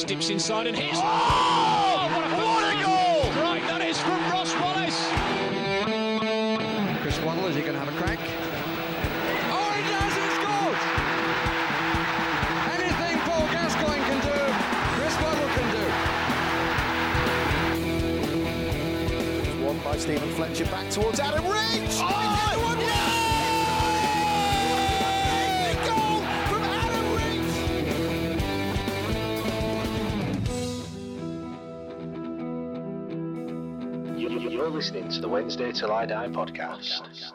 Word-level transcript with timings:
Wallace 0.00 0.08
dips 0.08 0.30
inside 0.30 0.66
and 0.66 0.74
hits. 0.74 0.98
Oh, 0.98 2.08
what 2.14 2.24
a, 2.24 2.28
what 2.40 2.64
a 2.64 2.76
goal! 2.80 3.20
Right, 3.44 3.62
that 3.68 3.82
is 3.84 4.00
from 4.00 4.18
Ross 4.32 4.54
Wallace. 4.56 4.96
Chris 7.02 7.20
Waddle, 7.20 7.46
is 7.48 7.56
he 7.56 7.60
going 7.60 7.74
to 7.74 7.80
have 7.80 7.88
a 7.88 7.92
crack? 8.00 8.18
Oh, 9.52 9.70
he 9.76 9.82
does! 9.92 10.14
He 10.16 10.24
scores! 10.40 10.80
Anything 12.80 13.20
Paul 13.28 13.44
Gascoigne 13.52 14.04
can 14.08 14.20
do, 14.24 14.40
Chris 14.96 15.14
Waddle 15.20 15.50
can 15.52 15.68
do. 19.60 19.66
One 19.66 19.78
by 19.84 19.98
Stephen 19.98 20.30
Fletcher 20.30 20.64
back 20.66 20.88
towards 20.88 21.20
Adam 21.20 21.44
Reach. 21.44 21.89
You're 34.48 34.70
listening 34.70 35.10
to 35.10 35.20
the 35.20 35.28
Wednesday 35.28 35.70
Till 35.70 35.92
I 35.92 36.06
Die 36.06 36.28
podcast. 36.28 37.32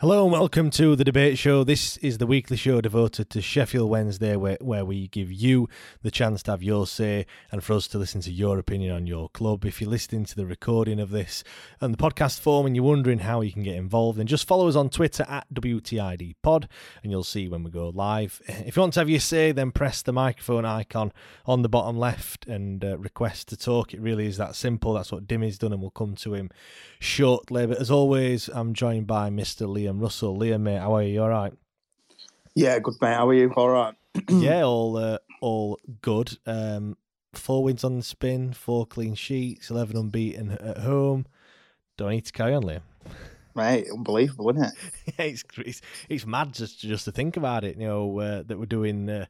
Hello 0.00 0.22
and 0.22 0.32
welcome 0.32 0.70
to 0.70 0.96
the 0.96 1.04
debate 1.04 1.36
show. 1.36 1.62
This 1.62 1.98
is 1.98 2.16
the 2.16 2.26
weekly 2.26 2.56
show 2.56 2.80
devoted 2.80 3.28
to 3.28 3.42
Sheffield 3.42 3.90
Wednesday, 3.90 4.34
where, 4.34 4.56
where 4.62 4.82
we 4.82 5.08
give 5.08 5.30
you 5.30 5.68
the 6.00 6.10
chance 6.10 6.42
to 6.44 6.52
have 6.52 6.62
your 6.62 6.86
say 6.86 7.26
and 7.52 7.62
for 7.62 7.74
us 7.74 7.86
to 7.88 7.98
listen 7.98 8.22
to 8.22 8.32
your 8.32 8.58
opinion 8.58 8.94
on 8.94 9.06
your 9.06 9.28
club. 9.28 9.66
If 9.66 9.78
you're 9.78 9.90
listening 9.90 10.24
to 10.24 10.34
the 10.34 10.46
recording 10.46 11.00
of 11.00 11.10
this 11.10 11.44
and 11.82 11.92
the 11.92 11.98
podcast 11.98 12.40
form 12.40 12.64
and 12.64 12.74
you're 12.74 12.82
wondering 12.82 13.18
how 13.18 13.42
you 13.42 13.52
can 13.52 13.62
get 13.62 13.76
involved, 13.76 14.18
then 14.18 14.26
just 14.26 14.48
follow 14.48 14.68
us 14.68 14.74
on 14.74 14.88
Twitter 14.88 15.26
at 15.28 15.52
WTIDPod 15.52 16.66
and 17.02 17.12
you'll 17.12 17.22
see 17.22 17.46
when 17.46 17.62
we 17.62 17.70
go 17.70 17.90
live. 17.90 18.40
If 18.70 18.76
you 18.76 18.80
want 18.80 18.94
to 18.94 19.00
have 19.00 19.10
your 19.10 19.20
say, 19.20 19.52
then 19.52 19.70
press 19.70 20.00
the 20.00 20.14
microphone 20.14 20.64
icon 20.64 21.12
on 21.44 21.60
the 21.60 21.68
bottom 21.68 21.98
left 21.98 22.46
and 22.46 22.82
uh, 22.82 22.96
request 22.96 23.48
to 23.48 23.56
talk. 23.58 23.92
It 23.92 24.00
really 24.00 24.24
is 24.24 24.38
that 24.38 24.54
simple. 24.54 24.94
That's 24.94 25.12
what 25.12 25.26
Dimmy's 25.26 25.58
done, 25.58 25.72
and 25.72 25.82
we'll 25.82 25.90
come 25.90 26.14
to 26.16 26.32
him 26.32 26.50
shortly. 27.00 27.66
But 27.66 27.78
as 27.78 27.90
always, 27.90 28.48
I'm 28.48 28.72
joined 28.72 29.06
by 29.06 29.28
Mr. 29.28 29.68
Liam 29.90 30.00
Russell. 30.00 30.38
Liam, 30.38 30.60
mate, 30.60 30.78
how 30.78 30.94
are 30.94 31.02
you? 31.02 31.14
You 31.14 31.22
all 31.22 31.28
right? 31.28 31.52
Yeah, 32.54 32.78
good 32.78 32.94
mate. 33.00 33.14
How 33.14 33.28
are 33.28 33.34
you? 33.34 33.52
All 33.52 33.68
right. 33.68 33.94
yeah, 34.28 34.62
all 34.62 34.96
uh, 34.96 35.18
all 35.40 35.78
good. 36.00 36.38
Um, 36.46 36.96
four 37.32 37.64
wins 37.64 37.84
on 37.84 37.96
the 37.96 38.02
spin, 38.02 38.52
four 38.52 38.86
clean 38.86 39.14
sheets, 39.14 39.70
eleven 39.70 39.96
unbeaten 39.96 40.52
at 40.52 40.78
home. 40.78 41.26
Do 41.96 42.06
I 42.06 42.12
need 42.12 42.26
to 42.26 42.32
carry 42.32 42.54
on, 42.54 42.64
Liam? 42.64 42.82
Mate, 43.56 43.88
unbelievable, 43.92 44.50
isn't 44.50 44.62
it? 44.62 44.74
yeah, 45.18 45.24
it's, 45.24 45.44
it's 45.58 45.80
it's 46.08 46.26
mad 46.26 46.54
just 46.54 46.80
just 46.80 47.04
to 47.06 47.12
think 47.12 47.36
about 47.36 47.64
it. 47.64 47.76
You 47.76 47.86
know 47.86 48.18
uh, 48.20 48.42
that 48.46 48.58
we're 48.58 48.66
doing 48.66 49.08
uh, 49.08 49.26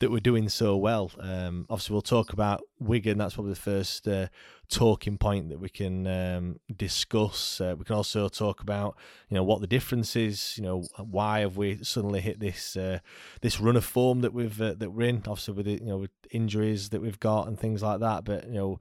that 0.00 0.10
we're 0.10 0.18
doing 0.18 0.48
so 0.48 0.76
well. 0.76 1.12
Um, 1.20 1.66
obviously, 1.70 1.92
we'll 1.94 2.02
talk 2.02 2.32
about 2.32 2.62
Wigan. 2.78 3.18
That's 3.18 3.34
probably 3.34 3.52
the 3.52 3.60
first 3.60 4.08
uh, 4.08 4.28
talking 4.68 5.18
point 5.18 5.50
that 5.50 5.60
we 5.60 5.68
can 5.68 6.06
um, 6.06 6.60
discuss. 6.74 7.60
Uh, 7.60 7.76
we 7.78 7.84
can 7.84 7.94
also 7.94 8.28
talk 8.28 8.60
about 8.60 8.96
you 9.28 9.36
know 9.36 9.44
what 9.44 9.60
the 9.60 9.66
difference 9.66 10.16
is. 10.16 10.54
You 10.56 10.64
know 10.64 10.82
why 10.96 11.40
have 11.40 11.56
we 11.56 11.78
suddenly 11.82 12.20
hit 12.20 12.40
this 12.40 12.76
uh, 12.76 12.98
this 13.42 13.60
run 13.60 13.76
of 13.76 13.84
form 13.84 14.22
that 14.22 14.32
we've 14.32 14.60
uh, 14.60 14.74
that 14.74 14.90
we're 14.90 15.08
in? 15.08 15.16
Obviously, 15.18 15.54
with 15.54 15.68
it, 15.68 15.82
you 15.82 15.88
know 15.88 15.98
with 15.98 16.10
injuries 16.30 16.88
that 16.90 17.00
we've 17.00 17.20
got 17.20 17.46
and 17.46 17.58
things 17.58 17.82
like 17.82 18.00
that. 18.00 18.24
But 18.24 18.48
you 18.48 18.54
know 18.54 18.80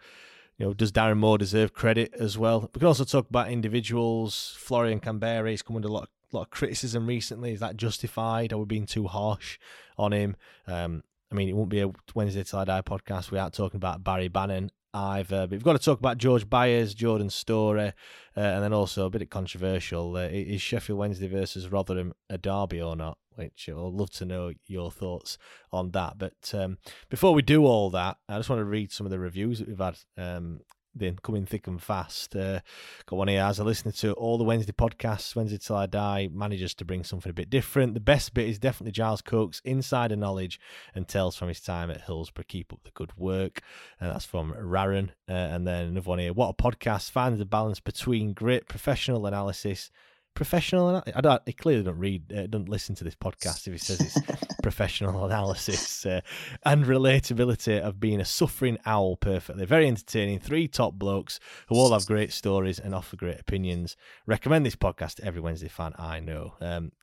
you 0.57 0.65
know, 0.65 0.73
does 0.73 0.91
Darren 0.91 1.17
Moore 1.17 1.37
deserve 1.37 1.73
credit 1.73 2.13
as 2.19 2.37
well? 2.37 2.69
We 2.73 2.79
can 2.79 2.87
also 2.87 3.05
talk 3.05 3.29
about 3.29 3.49
individuals. 3.49 4.57
Florian 4.59 4.99
Kamberi 4.99 5.51
has 5.51 5.61
come 5.61 5.77
under 5.77 5.87
a 5.87 5.91
lot 5.91 6.03
of, 6.03 6.09
lot 6.33 6.41
of 6.41 6.49
criticism 6.49 7.07
recently. 7.07 7.53
Is 7.53 7.61
that 7.61 7.77
justified? 7.77 8.51
Are 8.51 8.57
we 8.57 8.65
being 8.65 8.85
too 8.85 9.07
harsh 9.07 9.57
on 9.97 10.11
him? 10.11 10.35
Um, 10.67 11.03
I 11.31 11.35
mean, 11.35 11.47
it 11.47 11.55
won't 11.55 11.69
be 11.69 11.81
a 11.81 11.91
Wednesday 12.15 12.43
Till 12.43 12.59
I 12.59 12.65
Die 12.65 12.81
podcast 12.81 13.31
without 13.31 13.53
talking 13.53 13.77
about 13.77 14.03
Barry 14.03 14.29
Bannan 14.29 14.71
either. 14.93 15.41
But 15.41 15.51
we've 15.51 15.63
got 15.63 15.73
to 15.73 15.79
talk 15.79 15.99
about 15.99 16.17
George 16.17 16.49
Byers, 16.49 16.93
Jordan 16.93 17.29
Storey, 17.29 17.93
uh, 18.35 18.39
and 18.39 18.63
then 18.63 18.73
also 18.73 19.05
a 19.05 19.09
bit 19.09 19.21
of 19.21 19.29
controversial. 19.29 20.15
Uh, 20.15 20.27
is 20.31 20.61
Sheffield 20.61 20.97
Wednesday 20.97 21.27
versus 21.27 21.69
Rotherham 21.69 22.13
a 22.29 22.37
derby 22.37 22.81
or 22.81 22.95
not? 22.95 23.17
Which 23.35 23.69
I'd 23.69 23.75
love 23.75 24.11
to 24.11 24.25
know 24.25 24.53
your 24.67 24.91
thoughts 24.91 25.37
on 25.71 25.91
that. 25.91 26.17
But 26.17 26.53
um, 26.53 26.77
before 27.09 27.33
we 27.33 27.41
do 27.41 27.65
all 27.65 27.89
that, 27.91 28.17
I 28.27 28.37
just 28.37 28.49
want 28.49 28.59
to 28.59 28.65
read 28.65 28.91
some 28.91 29.05
of 29.05 29.11
the 29.11 29.19
reviews 29.19 29.59
that 29.59 29.67
we've 29.67 29.77
had 29.77 29.97
um, 30.17 30.61
then 30.95 31.17
coming 31.21 31.45
thick 31.45 31.67
and 31.67 31.81
fast. 31.81 32.35
Uh, 32.35 32.59
got 33.05 33.15
one 33.17 33.27
here 33.27 33.41
as 33.41 33.59
I 33.59 33.63
listen 33.63 33.91
to 33.91 34.13
all 34.13 34.37
the 34.37 34.43
Wednesday 34.43 34.71
podcasts, 34.71 35.35
Wednesday 35.35 35.57
Till 35.57 35.75
I 35.75 35.85
Die, 35.85 36.29
manages 36.31 36.73
to 36.75 36.85
bring 36.85 37.03
something 37.03 37.29
a 37.29 37.33
bit 37.33 37.49
different. 37.49 37.93
The 37.93 37.99
best 37.99 38.33
bit 38.33 38.47
is 38.47 38.59
definitely 38.59 38.91
Giles 38.91 39.21
Coke's 39.21 39.61
insider 39.63 40.15
knowledge 40.15 40.59
and 40.93 41.07
tales 41.07 41.35
from 41.35 41.47
his 41.47 41.61
time 41.61 41.89
at 41.91 42.01
Hillsborough. 42.01 42.45
Keep 42.47 42.73
up 42.73 42.83
the 42.83 42.91
good 42.91 43.17
work. 43.17 43.61
And 43.99 44.11
that's 44.11 44.25
from 44.25 44.53
Raren. 44.53 45.09
Uh, 45.27 45.33
and 45.33 45.67
then 45.67 45.87
another 45.87 46.09
one 46.09 46.19
here. 46.19 46.33
What 46.33 46.49
a 46.49 46.53
podcast. 46.53 47.11
Finds 47.11 47.39
the 47.39 47.45
balance 47.45 47.79
between 47.79 48.33
grit, 48.33 48.67
professional 48.67 49.25
analysis, 49.25 49.91
professional. 50.39 51.03
I 51.13 51.19
don't. 51.19 51.41
He 51.45 51.51
clearly 51.51 51.83
don't 51.83 51.99
read, 51.99 52.31
uh, 52.31 52.47
don't 52.47 52.69
listen 52.69 52.95
to 52.95 53.03
this 53.03 53.13
podcast 53.13 53.67
if 53.67 53.73
he 53.73 53.77
says 53.77 53.99
it's 53.99 54.55
professional 54.63 55.25
analysis 55.25 56.05
uh, 56.05 56.21
and 56.63 56.85
relatability 56.85 57.77
of 57.81 57.99
being 57.99 58.21
a 58.21 58.25
suffering 58.25 58.77
owl. 58.85 59.17
Perfectly, 59.17 59.65
very 59.65 59.85
entertaining. 59.85 60.39
Three 60.39 60.69
top 60.69 60.93
blokes 60.93 61.41
who 61.67 61.75
all 61.75 61.91
have 61.91 62.05
great 62.05 62.31
stories 62.31 62.79
and 62.79 62.95
offer 62.95 63.17
great 63.17 63.37
opinions. 63.37 63.97
Recommend 64.25 64.65
this 64.65 64.77
podcast 64.77 65.15
to 65.15 65.25
every 65.25 65.41
Wednesday 65.41 65.67
fan 65.67 65.91
I 65.99 66.21
know. 66.21 66.53
Um, 66.61 66.93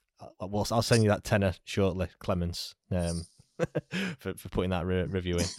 I'll, 0.41 0.65
I'll 0.71 0.81
send 0.81 1.03
you 1.03 1.09
that 1.09 1.23
tenner 1.23 1.53
shortly, 1.63 2.07
Clemens, 2.17 2.73
um, 2.91 3.21
for 4.17 4.33
for 4.33 4.49
putting 4.49 4.71
that 4.71 4.87
re- 4.87 5.03
review 5.03 5.37
in. 5.37 5.45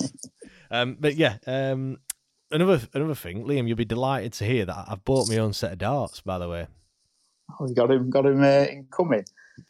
Um, 0.70 0.96
but 1.00 1.14
yeah. 1.14 1.36
Um, 1.46 1.98
Another 2.50 2.80
another 2.94 3.14
thing, 3.14 3.44
Liam, 3.44 3.68
you'll 3.68 3.76
be 3.76 3.84
delighted 3.84 4.32
to 4.34 4.44
hear 4.46 4.64
that 4.64 4.86
I've 4.88 5.04
bought 5.04 5.28
my 5.28 5.36
own 5.36 5.52
set 5.52 5.72
of 5.72 5.78
darts. 5.78 6.22
By 6.22 6.38
the 6.38 6.48
way, 6.48 6.66
You 7.60 7.74
got 7.74 7.90
him, 7.90 8.10
got 8.10 8.26
him 8.26 8.42
uh, 8.42 8.66
incoming. 8.70 9.24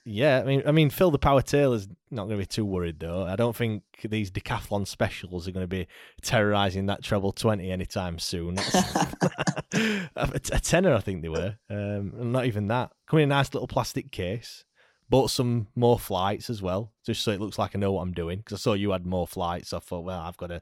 Yeah, 0.05 0.41
I 0.41 0.45
mean, 0.45 0.63
I 0.67 0.73
mean, 0.73 0.91
Phil 0.91 1.11
the 1.11 1.19
Power 1.19 1.43
Taylor's 1.43 1.89
not 2.11 2.25
going 2.25 2.37
to 2.37 2.43
be 2.43 2.47
too 2.47 2.65
worried 2.65 3.01
though. 3.01 3.25
I 3.25 3.37
don't 3.37 3.57
think 3.57 3.83
these 4.05 4.31
decathlon 4.31 4.87
specials 4.87 5.47
are 5.47 5.53
going 5.53 5.65
to 5.65 5.69
be 5.69 5.87
terrorising 6.23 6.87
that 6.87 7.03
treble 7.03 7.33
twenty 7.33 7.71
anytime 7.71 8.19
soon. 8.19 8.59
a, 8.59 10.11
a 10.17 10.61
tenner, 10.61 10.95
I 10.95 11.01
think 11.01 11.23
they 11.23 11.29
were. 11.29 11.57
Um, 11.71 12.33
not 12.33 12.47
even 12.47 12.69
that. 12.69 12.93
Coming 13.07 13.25
in 13.25 13.33
a 13.33 13.35
nice 13.35 13.53
little 13.55 13.69
plastic 13.69 14.11
case. 14.11 14.65
Bought 15.11 15.31
some 15.31 15.69
more 15.75 15.99
flights 15.99 16.51
as 16.51 16.61
well, 16.61 16.93
just 17.07 17.23
so 17.23 17.31
it 17.31 17.41
looks 17.41 17.59
like 17.59 17.75
I 17.75 17.79
know 17.79 17.93
what 17.93 18.03
I'm 18.03 18.13
doing. 18.13 18.39
Because 18.39 18.61
I 18.61 18.61
saw 18.61 18.75
you 18.75 18.91
had 18.91 19.07
more 19.07 19.27
flights, 19.27 19.71
so 19.71 19.79
I 19.79 19.81
thought, 19.81 20.05
well, 20.05 20.21
I've 20.21 20.37
got 20.37 20.49
to, 20.49 20.61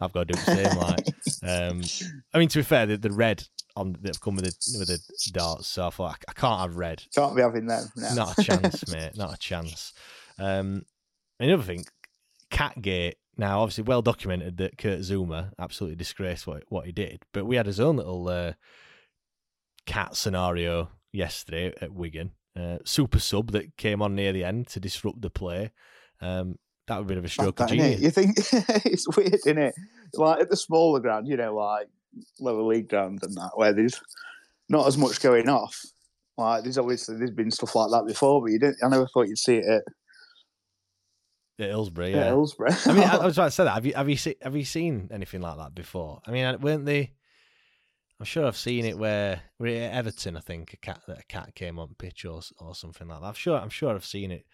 I've 0.00 0.12
got 0.12 0.28
to 0.28 0.34
do 0.34 0.38
the 0.38 0.54
same. 0.54 0.78
like, 0.78 1.72
um, 1.72 2.14
I 2.34 2.38
mean, 2.38 2.48
to 2.48 2.58
be 2.58 2.62
fair, 2.62 2.84
the, 2.84 2.98
the 2.98 3.10
red 3.10 3.48
on 3.76 3.96
that 4.00 4.08
have 4.08 4.20
come 4.20 4.36
with 4.36 4.44
the 4.44 4.78
with 4.78 4.88
the 4.88 5.30
darts. 5.32 5.68
So 5.68 5.86
I 5.86 5.90
thought 5.90 6.12
I, 6.12 6.30
I 6.30 6.32
can't 6.32 6.60
have 6.60 6.76
red. 6.76 7.02
Can't 7.14 7.36
be 7.36 7.42
having 7.42 7.66
them. 7.66 7.88
No. 7.96 8.14
Not 8.14 8.38
a 8.38 8.42
chance, 8.42 8.88
mate. 8.92 9.16
Not 9.16 9.34
a 9.34 9.38
chance. 9.38 9.92
Um, 10.38 10.84
another 11.38 11.62
thing, 11.62 11.84
Catgate. 12.50 13.14
Now, 13.38 13.60
obviously, 13.60 13.84
well 13.84 14.00
documented 14.00 14.56
that 14.58 14.78
Kurt 14.78 15.00
Zouma 15.00 15.52
absolutely 15.58 15.96
disgraced 15.96 16.46
what 16.46 16.64
what 16.68 16.86
he 16.86 16.92
did, 16.92 17.22
but 17.32 17.44
we 17.44 17.56
had 17.56 17.66
his 17.66 17.80
own 17.80 17.96
little 17.96 18.28
uh, 18.28 18.52
cat 19.84 20.16
scenario 20.16 20.90
yesterday 21.12 21.72
at 21.80 21.92
Wigan. 21.92 22.32
Uh, 22.58 22.78
super 22.84 23.18
sub 23.18 23.52
that 23.52 23.76
came 23.76 24.00
on 24.00 24.14
near 24.14 24.32
the 24.32 24.42
end 24.42 24.66
to 24.68 24.80
disrupt 24.80 25.20
the 25.20 25.28
play. 25.28 25.72
Um, 26.22 26.56
that 26.86 26.98
would 26.98 27.08
be 27.08 27.14
a 27.14 27.16
bit 27.16 27.18
of 27.18 27.24
a 27.24 27.28
stroke 27.28 27.60
of 27.60 27.68
genius. 27.68 28.00
You 28.00 28.10
think 28.10 28.36
it's 28.86 29.08
weird, 29.16 29.34
isn't 29.34 29.58
it? 29.58 29.74
Like 30.14 30.40
at 30.40 30.50
the 30.50 30.56
smaller 30.56 31.00
ground, 31.00 31.26
you 31.26 31.36
know, 31.36 31.54
like 31.54 31.88
lower 32.40 32.62
league 32.62 32.88
ground 32.88 33.20
and 33.22 33.34
that, 33.36 33.52
where 33.54 33.72
there's 33.72 34.00
not 34.68 34.86
as 34.86 34.98
much 34.98 35.20
going 35.20 35.48
off. 35.48 35.80
Like 36.38 36.64
there's 36.64 36.78
obviously 36.78 37.16
there's 37.16 37.30
been 37.30 37.50
stuff 37.50 37.74
like 37.74 37.90
that 37.90 38.06
before, 38.06 38.42
but 38.42 38.52
you 38.52 38.58
didn't. 38.58 38.78
I 38.82 38.88
never 38.88 39.06
thought 39.06 39.28
you'd 39.28 39.38
see 39.38 39.56
it 39.56 39.66
at 39.66 39.82
at 41.58 41.70
Hillsborough, 41.70 42.08
yeah. 42.08 42.24
Hillsborough. 42.24 42.74
I 42.84 42.92
mean, 42.92 43.04
I, 43.04 43.16
I 43.16 43.24
was 43.26 43.38
about 43.38 43.46
to 43.46 43.50
say 43.50 43.64
that. 43.64 43.72
Have 43.72 43.86
you 43.86 43.94
have 43.94 44.08
you 44.08 44.16
seen 44.16 44.34
have 44.42 44.56
you 44.56 44.64
seen 44.64 45.08
anything 45.10 45.40
like 45.40 45.56
that 45.56 45.74
before? 45.74 46.20
I 46.26 46.30
mean, 46.30 46.60
weren't 46.60 46.84
they? 46.84 47.12
I'm 48.18 48.24
sure 48.24 48.46
I've 48.46 48.56
seen 48.56 48.86
it 48.86 48.98
where, 48.98 49.42
where 49.58 49.90
at 49.90 49.92
Everton, 49.94 50.38
I 50.38 50.40
think 50.40 50.72
a 50.72 50.78
cat 50.78 51.02
that 51.06 51.20
a 51.20 51.24
cat 51.24 51.54
came 51.54 51.78
on 51.78 51.94
pitch 51.98 52.24
or 52.24 52.40
or 52.58 52.74
something 52.74 53.08
like 53.08 53.20
that. 53.20 53.26
I'm 53.26 53.34
sure 53.34 53.58
I'm 53.58 53.70
sure 53.70 53.94
I've 53.94 54.06
seen 54.06 54.30
it 54.30 54.46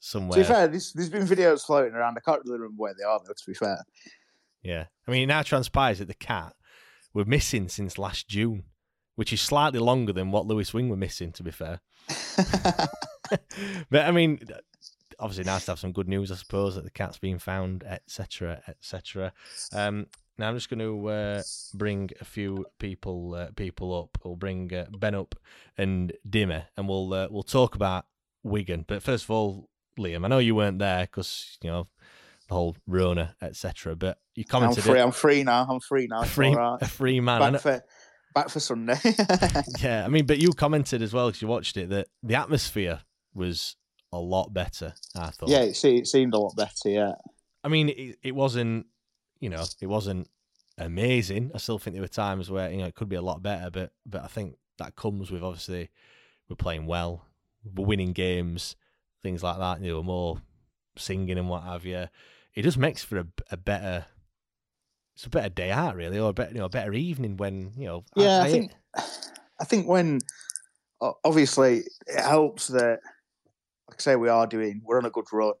somewhere. 0.00 0.42
To 0.42 0.48
be 0.48 0.52
fair, 0.52 0.68
there's, 0.68 0.92
there's 0.92 1.10
been 1.10 1.26
videos 1.26 1.64
floating 1.64 1.94
around. 1.94 2.16
I 2.16 2.20
can't 2.20 2.42
really 2.44 2.58
remember 2.58 2.80
where 2.80 2.94
they 2.98 3.04
are 3.04 3.20
though. 3.24 3.32
To 3.32 3.46
be 3.46 3.54
fair, 3.54 3.78
yeah. 4.62 4.86
I 5.06 5.10
mean, 5.10 5.22
it 5.22 5.26
now 5.26 5.42
transpires 5.42 5.98
that 5.98 6.08
the 6.08 6.14
cat 6.14 6.54
were 7.14 7.24
missing 7.24 7.68
since 7.68 7.98
last 7.98 8.28
June, 8.28 8.64
which 9.14 9.32
is 9.32 9.40
slightly 9.40 9.78
longer 9.78 10.12
than 10.12 10.30
what 10.30 10.46
Lewis 10.46 10.74
Wing 10.74 10.88
were 10.88 10.96
missing. 10.96 11.32
To 11.32 11.42
be 11.42 11.50
fair, 11.50 11.80
but 13.90 14.04
I 14.04 14.10
mean, 14.10 14.40
obviously 15.18 15.44
nice 15.44 15.64
to 15.66 15.72
have 15.72 15.78
some 15.78 15.92
good 15.92 16.08
news, 16.08 16.30
I 16.30 16.34
suppose, 16.34 16.74
that 16.74 16.84
the 16.84 16.90
cat's 16.90 17.18
been 17.18 17.38
found, 17.38 17.84
etc., 17.84 18.62
etc. 18.68 19.32
Um, 19.72 20.06
now 20.36 20.48
I'm 20.48 20.56
just 20.56 20.68
going 20.68 20.80
to 20.80 21.08
uh, 21.08 21.42
bring 21.74 22.10
a 22.20 22.24
few 22.24 22.66
people 22.78 23.34
uh, 23.34 23.48
people 23.56 23.96
up. 23.96 24.18
We'll 24.24 24.36
bring 24.36 24.72
uh, 24.74 24.86
Ben 24.98 25.14
up 25.14 25.34
and 25.78 26.12
Dimmer, 26.28 26.66
and 26.76 26.88
we'll 26.88 27.12
uh, 27.12 27.28
we'll 27.30 27.42
talk 27.42 27.74
about 27.74 28.06
Wigan. 28.42 28.84
But 28.86 29.02
first 29.02 29.24
of 29.24 29.30
all, 29.30 29.68
Liam, 29.98 30.24
I 30.24 30.28
know 30.28 30.38
you 30.38 30.54
weren't 30.54 30.78
there 30.78 31.02
because 31.02 31.58
you 31.62 31.70
know 31.70 31.86
whole 32.54 32.76
Rona, 32.86 33.36
etc. 33.42 33.96
But 33.96 34.18
you 34.34 34.44
commented. 34.44 34.78
I'm 34.78 34.84
free. 34.84 34.98
It. 34.98 35.02
I'm 35.02 35.12
free 35.12 35.42
now. 35.44 35.66
I'm 35.68 35.80
free 35.80 36.06
now. 36.06 36.22
A 36.22 36.26
free, 36.26 36.54
right. 36.54 36.78
a 36.80 36.88
free 36.88 37.20
man. 37.20 37.52
Back 37.52 37.60
for 37.60 37.84
back 38.34 38.48
for 38.48 38.60
Sunday. 38.60 38.98
yeah, 39.80 40.04
I 40.04 40.08
mean, 40.08 40.26
but 40.26 40.38
you 40.38 40.52
commented 40.52 41.02
as 41.02 41.12
well 41.12 41.28
because 41.28 41.42
you 41.42 41.48
watched 41.48 41.76
it 41.76 41.90
that 41.90 42.08
the 42.22 42.34
atmosphere 42.34 43.00
was 43.34 43.76
a 44.12 44.18
lot 44.18 44.52
better. 44.52 44.94
I 45.16 45.30
thought. 45.30 45.48
Yeah, 45.48 45.60
it, 45.60 45.84
it 45.84 46.06
seemed 46.06 46.34
a 46.34 46.38
lot 46.38 46.56
better. 46.56 46.88
Yeah. 46.88 47.12
I 47.62 47.68
mean, 47.68 47.90
it, 47.90 48.18
it 48.22 48.34
wasn't. 48.34 48.86
You 49.40 49.50
know, 49.50 49.64
it 49.80 49.86
wasn't 49.86 50.28
amazing. 50.78 51.50
I 51.54 51.58
still 51.58 51.78
think 51.78 51.94
there 51.94 52.02
were 52.02 52.08
times 52.08 52.50
where 52.50 52.70
you 52.70 52.78
know 52.78 52.86
it 52.86 52.94
could 52.94 53.08
be 53.08 53.16
a 53.16 53.22
lot 53.22 53.42
better, 53.42 53.70
but 53.70 53.92
but 54.06 54.22
I 54.22 54.28
think 54.28 54.56
that 54.78 54.96
comes 54.96 55.30
with 55.30 55.42
obviously 55.42 55.90
we're 56.48 56.56
playing 56.56 56.86
well, 56.86 57.26
we're 57.74 57.86
winning 57.86 58.12
games, 58.12 58.76
things 59.22 59.42
like 59.42 59.58
that. 59.58 59.82
You 59.82 59.92
know, 59.92 60.02
more 60.02 60.40
singing 60.96 61.38
and 61.38 61.48
what 61.48 61.64
have 61.64 61.84
you. 61.84 62.06
It 62.54 62.62
just 62.62 62.78
makes 62.78 63.02
for 63.02 63.18
a, 63.18 63.26
a 63.50 63.56
better. 63.56 64.06
It's 65.16 65.26
a 65.26 65.30
better 65.30 65.48
day 65.48 65.70
out, 65.70 65.94
really, 65.94 66.18
or 66.18 66.30
a 66.30 66.32
better, 66.32 66.52
you 66.52 66.58
know, 66.58 66.64
a 66.64 66.70
better 66.70 66.92
evening 66.92 67.36
when 67.36 67.72
you 67.76 67.86
know. 67.86 68.04
Yeah, 68.16 68.38
I, 68.38 68.46
I 68.46 68.50
think. 68.50 68.72
I 69.60 69.64
think 69.64 69.86
when 69.86 70.18
obviously 71.24 71.84
it 72.08 72.20
helps 72.20 72.66
that 72.68 72.98
like 73.88 74.00
I 74.00 74.02
say, 74.02 74.16
we 74.16 74.28
are 74.28 74.46
doing, 74.46 74.82
we're 74.84 74.98
on 74.98 75.04
a 75.04 75.10
good 75.10 75.26
run. 75.32 75.52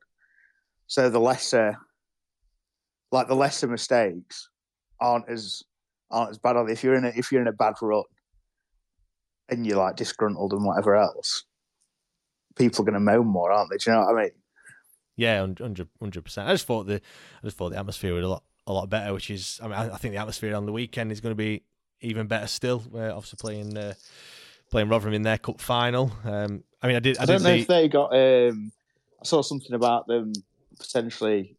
So 0.86 1.08
the 1.08 1.20
lesser, 1.20 1.76
like 3.12 3.28
the 3.28 3.36
lesser 3.36 3.68
mistakes, 3.68 4.48
aren't 5.00 5.28
as 5.28 5.62
aren't 6.10 6.30
as 6.30 6.38
bad. 6.38 6.56
If 6.68 6.82
you're 6.82 6.94
in 6.94 7.04
a 7.04 7.12
if 7.14 7.30
you're 7.30 7.42
in 7.42 7.48
a 7.48 7.52
bad 7.52 7.74
run, 7.80 8.02
and 9.48 9.66
you're 9.66 9.78
like 9.78 9.96
disgruntled 9.96 10.52
and 10.52 10.64
whatever 10.64 10.96
else, 10.96 11.44
people 12.56 12.82
are 12.82 12.90
going 12.90 12.94
to 12.94 13.00
moan 13.00 13.26
more, 13.26 13.52
aren't 13.52 13.70
they? 13.70 13.76
Do 13.76 13.90
you 13.90 13.96
know 13.96 14.04
what 14.04 14.16
I 14.16 14.22
mean? 14.22 14.30
Yeah, 15.16 15.40
hundred 15.40 16.24
percent. 16.24 16.48
I 16.48 16.52
just 16.52 16.66
thought 16.66 16.86
the 16.86 16.96
I 16.96 17.46
just 17.46 17.56
thought 17.56 17.70
the 17.70 17.78
atmosphere 17.78 18.14
was 18.14 18.24
a 18.24 18.28
lot 18.28 18.42
a 18.66 18.72
lot 18.72 18.88
better, 18.88 19.12
which 19.12 19.30
is 19.30 19.60
I 19.62 19.66
mean 19.66 19.74
I, 19.74 19.96
think 19.96 20.14
the 20.14 20.20
atmosphere 20.20 20.54
on 20.54 20.66
the 20.66 20.72
weekend 20.72 21.12
is 21.12 21.20
going 21.20 21.32
to 21.32 21.36
be 21.36 21.62
even 22.00 22.26
better 22.26 22.46
still. 22.46 22.82
We're 22.90 23.10
obviously 23.10 23.38
playing 23.40 23.76
uh, 23.76 23.94
playing 24.70 24.88
Rotherham 24.88 25.14
in 25.14 25.22
their 25.22 25.38
cup 25.38 25.60
final. 25.60 26.12
Um, 26.24 26.64
I 26.82 26.86
mean, 26.88 26.96
I 26.96 27.00
did. 27.00 27.18
I, 27.18 27.22
I 27.22 27.26
don't 27.26 27.42
know 27.42 27.50
see... 27.50 27.60
if 27.60 27.66
they 27.66 27.88
got. 27.88 28.14
Um, 28.14 28.72
I 29.20 29.24
saw 29.24 29.42
something 29.42 29.72
about 29.72 30.06
them 30.06 30.32
potentially 30.78 31.56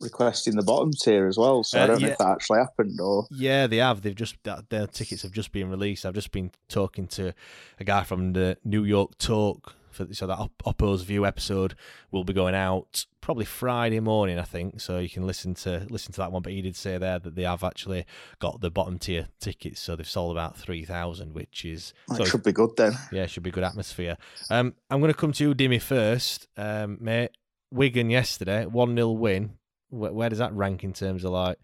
requesting 0.00 0.54
the 0.54 0.62
bottom 0.62 0.92
tier 0.92 1.26
as 1.26 1.36
well. 1.36 1.64
So 1.64 1.80
uh, 1.80 1.84
I 1.84 1.86
don't 1.86 2.00
yeah. 2.00 2.06
know 2.06 2.12
if 2.12 2.18
that 2.18 2.28
actually 2.28 2.58
happened 2.58 3.00
or. 3.00 3.26
Yeah, 3.30 3.66
they 3.66 3.78
have. 3.78 4.02
They've 4.02 4.14
just 4.14 4.36
their 4.42 4.86
tickets 4.86 5.22
have 5.22 5.32
just 5.32 5.52
been 5.52 5.70
released. 5.70 6.04
I've 6.04 6.14
just 6.14 6.32
been 6.32 6.50
talking 6.68 7.06
to 7.08 7.32
a 7.78 7.84
guy 7.84 8.04
from 8.04 8.32
the 8.32 8.58
New 8.64 8.84
York 8.84 9.18
Talk 9.18 9.74
for 10.06 10.14
so 10.14 10.26
that 10.26 10.38
Oppo's 10.64 11.02
View 11.02 11.26
episode 11.26 11.74
will 12.10 12.24
be 12.24 12.32
going 12.32 12.54
out 12.54 13.04
probably 13.20 13.44
Friday 13.44 14.00
morning, 14.00 14.38
I 14.38 14.44
think. 14.44 14.80
So 14.80 14.98
you 14.98 15.10
can 15.10 15.26
listen 15.26 15.54
to 15.54 15.86
listen 15.90 16.12
to 16.12 16.20
that 16.20 16.32
one. 16.32 16.42
But 16.42 16.52
he 16.52 16.62
did 16.62 16.76
say 16.76 16.96
there 16.98 17.18
that 17.18 17.34
they 17.34 17.42
have 17.42 17.64
actually 17.64 18.06
got 18.38 18.60
the 18.60 18.70
bottom 18.70 18.98
tier 18.98 19.28
tickets, 19.40 19.80
so 19.80 19.96
they've 19.96 20.08
sold 20.08 20.32
about 20.32 20.56
three 20.56 20.84
thousand, 20.84 21.34
which 21.34 21.64
is 21.64 21.92
that 22.08 22.16
so 22.16 22.24
should 22.24 22.42
be 22.42 22.52
good 22.52 22.70
then. 22.76 22.92
Yeah, 23.12 23.26
should 23.26 23.42
be 23.42 23.50
good 23.50 23.64
atmosphere. 23.64 24.16
Um, 24.50 24.74
I'm 24.90 25.00
going 25.00 25.12
to 25.12 25.18
come 25.18 25.32
to 25.32 25.44
you, 25.44 25.54
Dimmy, 25.54 25.80
first, 25.80 26.48
um, 26.56 26.98
mate. 27.00 27.30
Wigan 27.70 28.08
yesterday, 28.08 28.64
one 28.64 28.94
0 28.94 29.10
win. 29.10 29.58
Where, 29.90 30.12
where 30.12 30.28
does 30.28 30.38
that 30.38 30.54
rank 30.54 30.84
in 30.84 30.92
terms 30.92 31.24
of 31.24 31.32
like 31.32 31.58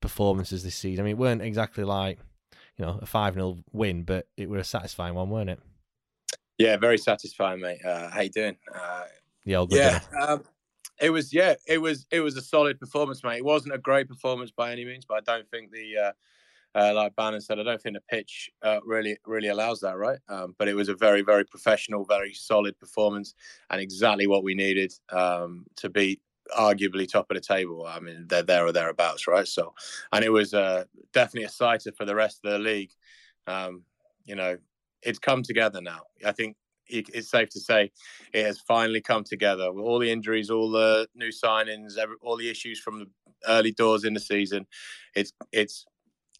performances 0.00 0.64
this 0.64 0.76
season? 0.76 1.02
I 1.02 1.04
mean, 1.04 1.12
it 1.12 1.18
weren't 1.18 1.42
exactly 1.42 1.84
like 1.84 2.18
you 2.78 2.84
know 2.84 2.98
a 3.02 3.06
five 3.06 3.34
0 3.34 3.58
win, 3.72 4.04
but 4.04 4.28
it 4.36 4.48
was 4.48 4.60
a 4.60 4.64
satisfying 4.64 5.14
one, 5.14 5.30
weren't 5.30 5.50
it? 5.50 5.60
Yeah, 6.58 6.76
very 6.76 6.98
satisfying, 6.98 7.60
mate. 7.60 7.84
Uh, 7.84 8.10
how 8.10 8.20
you 8.20 8.30
doing? 8.30 8.56
Uh, 8.74 9.04
yeah. 9.70 10.00
Um, 10.20 10.44
it 11.00 11.10
was 11.10 11.32
yeah, 11.32 11.54
it 11.66 11.78
was 11.78 12.06
it 12.10 12.20
was 12.20 12.36
a 12.36 12.42
solid 12.42 12.78
performance, 12.78 13.24
mate. 13.24 13.38
It 13.38 13.44
wasn't 13.44 13.74
a 13.74 13.78
great 13.78 14.08
performance 14.08 14.50
by 14.50 14.72
any 14.72 14.84
means, 14.84 15.04
but 15.04 15.16
I 15.16 15.32
don't 15.32 15.48
think 15.50 15.72
the 15.72 15.98
uh, 15.98 16.12
uh, 16.74 16.94
like 16.94 17.16
Bannan 17.16 17.40
said, 17.40 17.58
I 17.58 17.64
don't 17.64 17.80
think 17.80 17.96
the 17.96 18.02
pitch 18.08 18.50
uh, 18.62 18.78
really 18.84 19.18
really 19.26 19.48
allows 19.48 19.80
that, 19.80 19.96
right? 19.96 20.18
Um, 20.28 20.54
but 20.58 20.68
it 20.68 20.74
was 20.74 20.88
a 20.88 20.94
very 20.94 21.22
very 21.22 21.44
professional, 21.44 22.04
very 22.04 22.32
solid 22.34 22.78
performance, 22.78 23.34
and 23.70 23.80
exactly 23.80 24.26
what 24.26 24.44
we 24.44 24.54
needed 24.54 24.92
um, 25.10 25.66
to 25.76 25.88
be 25.88 26.20
arguably 26.56 27.10
top 27.10 27.30
of 27.30 27.34
the 27.34 27.40
table. 27.40 27.86
I 27.86 28.00
mean, 28.00 28.26
they're 28.28 28.42
there 28.42 28.66
or 28.66 28.72
thereabouts, 28.72 29.26
right? 29.26 29.46
So, 29.46 29.74
and 30.12 30.24
it 30.24 30.30
was 30.30 30.54
uh, 30.54 30.84
definitely 31.12 31.46
a 31.46 31.50
sighter 31.50 31.92
for 31.92 32.04
the 32.04 32.14
rest 32.14 32.40
of 32.44 32.52
the 32.52 32.58
league. 32.58 32.92
Um, 33.46 33.82
you 34.24 34.36
know, 34.36 34.56
it's 35.02 35.18
come 35.18 35.42
together 35.42 35.80
now. 35.80 36.00
I 36.24 36.32
think 36.32 36.56
it's 36.88 37.30
safe 37.30 37.48
to 37.50 37.60
say 37.60 37.90
it 38.32 38.44
has 38.44 38.60
finally 38.60 39.00
come 39.00 39.24
together 39.24 39.72
with 39.72 39.84
all 39.84 39.98
the 39.98 40.10
injuries, 40.10 40.50
all 40.50 40.70
the 40.70 41.08
new 41.14 41.30
signings, 41.30 41.96
every, 41.96 42.16
all 42.20 42.36
the 42.36 42.50
issues 42.50 42.80
from 42.80 42.98
the 42.98 43.06
early 43.48 43.72
doors 43.72 44.04
in 44.04 44.14
the 44.14 44.20
season. 44.20 44.66
It's 45.14 45.32
it's 45.52 45.84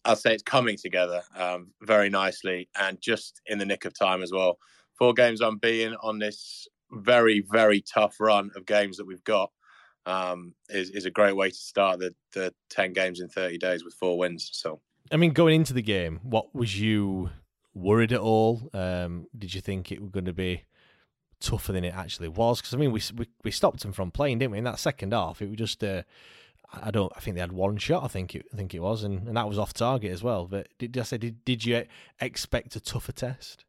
I'll 0.05 0.15
say 0.15 0.33
it's 0.33 0.43
coming 0.43 0.77
together 0.77 1.21
um, 1.35 1.71
very 1.81 2.09
nicely 2.09 2.69
and 2.79 2.99
just 3.01 3.41
in 3.45 3.57
the 3.57 3.65
nick 3.65 3.85
of 3.85 3.97
time 3.97 4.21
as 4.21 4.31
well. 4.31 4.57
Four 4.97 5.13
games 5.13 5.41
unbeaten 5.41 5.95
on 6.03 6.19
this 6.19 6.67
very 6.91 7.43
very 7.51 7.81
tough 7.81 8.17
run 8.19 8.51
of 8.55 8.65
games 8.65 8.97
that 8.97 9.07
we've 9.07 9.23
got 9.23 9.51
um, 10.05 10.53
is 10.69 10.89
is 10.91 11.05
a 11.05 11.11
great 11.11 11.35
way 11.35 11.49
to 11.49 11.55
start 11.55 11.99
the 11.99 12.13
the 12.33 12.53
ten 12.69 12.93
games 12.93 13.21
in 13.21 13.29
thirty 13.29 13.57
days 13.57 13.83
with 13.83 13.93
four 13.93 14.17
wins. 14.17 14.49
So. 14.53 14.81
I 15.11 15.17
mean, 15.17 15.33
going 15.33 15.55
into 15.55 15.73
the 15.73 15.81
game, 15.81 16.21
what 16.23 16.55
was 16.55 16.79
you 16.79 17.29
worried 17.73 18.13
at 18.13 18.19
all? 18.19 18.69
Um, 18.73 19.27
did 19.37 19.53
you 19.53 19.61
think 19.61 19.91
it 19.91 20.01
was 20.01 20.11
going 20.11 20.25
to 20.25 20.33
be 20.33 20.63
tougher 21.39 21.71
than 21.71 21.83
it 21.83 21.93
actually 21.93 22.29
was? 22.29 22.61
Because 22.61 22.73
I 22.73 22.77
mean, 22.77 22.91
we, 22.91 23.01
we 23.15 23.27
we 23.43 23.51
stopped 23.51 23.81
them 23.81 23.93
from 23.93 24.11
playing, 24.11 24.39
didn't 24.39 24.51
we? 24.51 24.57
In 24.57 24.63
that 24.63 24.79
second 24.79 25.13
half, 25.13 25.41
it 25.41 25.49
was 25.49 25.57
just 25.57 25.83
uh, 25.83 26.03
I 26.81 26.91
don't. 26.91 27.11
I 27.15 27.19
think 27.19 27.35
they 27.35 27.41
had 27.41 27.51
one 27.51 27.77
shot. 27.77 28.03
I 28.03 28.07
think 28.07 28.35
it. 28.35 28.45
I 28.53 28.57
think 28.57 28.73
it 28.73 28.79
was, 28.79 29.03
and, 29.03 29.27
and 29.27 29.37
that 29.37 29.47
was 29.47 29.59
off 29.59 29.73
target 29.73 30.11
as 30.11 30.23
well. 30.23 30.47
But 30.47 30.67
did 30.79 30.97
I 30.97 31.03
say 31.03 31.17
did 31.17 31.43
did 31.45 31.65
you 31.65 31.85
expect 32.19 32.75
a 32.75 32.79
tougher 32.79 33.11
test? 33.11 33.65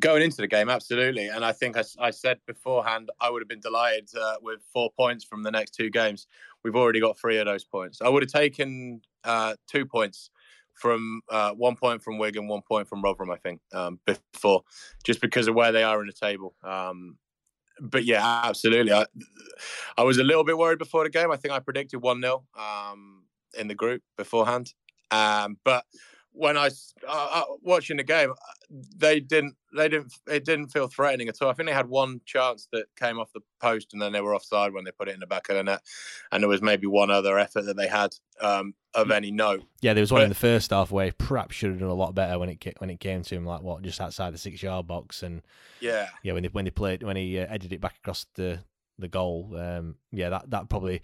Going 0.00 0.22
into 0.22 0.38
the 0.38 0.48
game, 0.48 0.68
absolutely. 0.68 1.28
And 1.28 1.44
I 1.44 1.52
think 1.52 1.76
I, 1.76 1.84
I 2.00 2.10
said 2.10 2.40
beforehand, 2.48 3.10
I 3.20 3.30
would 3.30 3.40
have 3.40 3.48
been 3.48 3.60
delighted 3.60 4.10
uh, 4.20 4.36
with 4.42 4.60
four 4.72 4.90
points 4.90 5.22
from 5.22 5.44
the 5.44 5.52
next 5.52 5.70
two 5.70 5.88
games. 5.88 6.26
We've 6.64 6.74
already 6.74 6.98
got 6.98 7.16
three 7.16 7.38
of 7.38 7.46
those 7.46 7.62
points. 7.62 8.02
I 8.02 8.08
would 8.08 8.24
have 8.24 8.32
taken 8.32 9.02
uh, 9.22 9.54
two 9.68 9.86
points 9.86 10.30
from 10.74 11.22
uh, 11.30 11.52
one 11.52 11.76
point 11.76 12.02
from 12.02 12.18
Wigan, 12.18 12.48
one 12.48 12.62
point 12.62 12.88
from 12.88 13.02
Rotherham, 13.02 13.30
I 13.30 13.36
think, 13.36 13.60
um, 13.72 14.00
before, 14.06 14.62
just 15.04 15.20
because 15.20 15.48
of 15.48 15.54
where 15.54 15.72
they 15.72 15.82
are 15.82 16.00
in 16.00 16.06
the 16.06 16.12
table. 16.12 16.54
Um, 16.62 17.18
but 17.80 18.04
yeah, 18.04 18.42
absolutely. 18.44 18.92
I, 18.92 19.06
I 19.96 20.02
was 20.02 20.18
a 20.18 20.24
little 20.24 20.44
bit 20.44 20.58
worried 20.58 20.78
before 20.78 21.04
the 21.04 21.10
game. 21.10 21.30
I 21.30 21.36
think 21.36 21.52
I 21.52 21.58
predicted 21.58 22.02
1 22.02 22.20
0 22.20 22.44
um, 22.58 23.24
in 23.58 23.68
the 23.68 23.74
group 23.74 24.02
beforehand. 24.16 24.72
Um, 25.10 25.58
but 25.64 25.84
when 26.34 26.58
I 26.58 26.66
uh, 27.08 27.28
uh, 27.32 27.44
watching 27.62 27.96
the 27.96 28.02
game, 28.02 28.32
they 28.96 29.20
didn't 29.20 29.54
they 29.74 29.88
didn't 29.88 30.12
it 30.26 30.44
didn't 30.44 30.68
feel 30.68 30.88
threatening 30.88 31.28
at 31.28 31.40
all. 31.40 31.48
I 31.48 31.54
think 31.54 31.68
they 31.68 31.74
had 31.74 31.88
one 31.88 32.20
chance 32.26 32.68
that 32.72 32.86
came 32.96 33.18
off 33.18 33.32
the 33.32 33.40
post, 33.60 33.92
and 33.92 34.02
then 34.02 34.12
they 34.12 34.20
were 34.20 34.34
offside 34.34 34.72
when 34.72 34.84
they 34.84 34.90
put 34.90 35.08
it 35.08 35.14
in 35.14 35.20
the 35.20 35.26
back 35.26 35.48
of 35.48 35.56
the 35.56 35.62
net. 35.62 35.80
And 36.32 36.42
there 36.42 36.48
was 36.48 36.60
maybe 36.60 36.86
one 36.86 37.10
other 37.10 37.38
effort 37.38 37.62
that 37.62 37.76
they 37.76 37.86
had 37.86 38.14
um, 38.40 38.74
of 38.94 39.12
any 39.12 39.30
note. 39.30 39.62
Yeah, 39.80 39.94
there 39.94 40.02
was 40.02 40.10
one 40.10 40.20
but, 40.20 40.24
in 40.24 40.28
the 40.30 40.34
first 40.34 40.70
half 40.70 40.90
where 40.90 41.12
perhaps 41.12 41.54
should 41.54 41.70
have 41.70 41.80
done 41.80 41.88
a 41.88 41.94
lot 41.94 42.14
better 42.14 42.38
when 42.38 42.48
it 42.48 42.74
when 42.78 42.90
it 42.90 42.98
came 42.98 43.22
to 43.22 43.34
him, 43.34 43.46
like 43.46 43.62
what 43.62 43.82
just 43.82 44.00
outside 44.00 44.34
the 44.34 44.38
six 44.38 44.62
yard 44.62 44.88
box, 44.88 45.22
and 45.22 45.42
yeah, 45.80 46.08
yeah 46.24 46.32
when 46.32 46.42
they 46.42 46.48
when 46.48 46.64
they 46.64 46.70
played 46.72 47.04
when 47.04 47.16
he 47.16 47.38
uh, 47.38 47.46
headed 47.46 47.72
it 47.72 47.80
back 47.80 47.96
across 47.98 48.26
the 48.34 48.58
the 48.98 49.08
goal. 49.08 49.56
Um, 49.56 49.96
yeah, 50.12 50.30
that 50.30 50.50
that 50.50 50.68
probably 50.68 51.02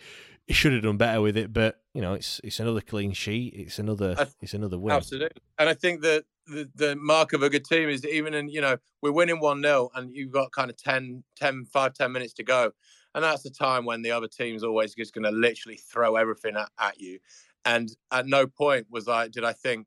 should 0.48 0.72
have 0.72 0.82
done 0.82 0.96
better 0.96 1.20
with 1.20 1.36
it, 1.36 1.52
but 1.52 1.80
you 1.94 2.02
know, 2.02 2.14
it's 2.14 2.40
it's 2.44 2.60
another 2.60 2.80
clean 2.80 3.12
sheet. 3.12 3.54
It's 3.56 3.78
another 3.78 4.14
th- 4.14 4.28
it's 4.40 4.54
another 4.54 4.78
win. 4.78 4.94
Absolutely, 4.94 5.40
and 5.58 5.68
I 5.68 5.74
think 5.74 6.02
that 6.02 6.24
the, 6.46 6.68
the 6.74 6.96
mark 6.96 7.32
of 7.32 7.42
a 7.42 7.50
good 7.50 7.64
team 7.64 7.88
is 7.88 8.04
even 8.04 8.34
in 8.34 8.48
you 8.48 8.60
know 8.60 8.76
we're 9.02 9.12
winning 9.12 9.40
one 9.40 9.62
0 9.62 9.90
and 9.94 10.14
you've 10.14 10.32
got 10.32 10.52
kind 10.52 10.70
of 10.70 10.76
10, 10.76 11.22
10, 11.36 11.66
5, 11.66 11.94
10 11.94 12.12
minutes 12.12 12.32
to 12.34 12.42
go, 12.42 12.72
and 13.14 13.24
that's 13.24 13.42
the 13.42 13.50
time 13.50 13.84
when 13.84 14.02
the 14.02 14.10
other 14.10 14.28
team's 14.28 14.64
always 14.64 14.94
just 14.94 15.14
going 15.14 15.24
to 15.24 15.30
literally 15.30 15.76
throw 15.76 16.16
everything 16.16 16.56
at, 16.56 16.70
at 16.78 17.00
you. 17.00 17.18
And 17.64 17.90
at 18.10 18.26
no 18.26 18.46
point 18.46 18.86
was 18.90 19.08
I 19.08 19.28
did 19.28 19.44
I 19.44 19.52
think 19.52 19.86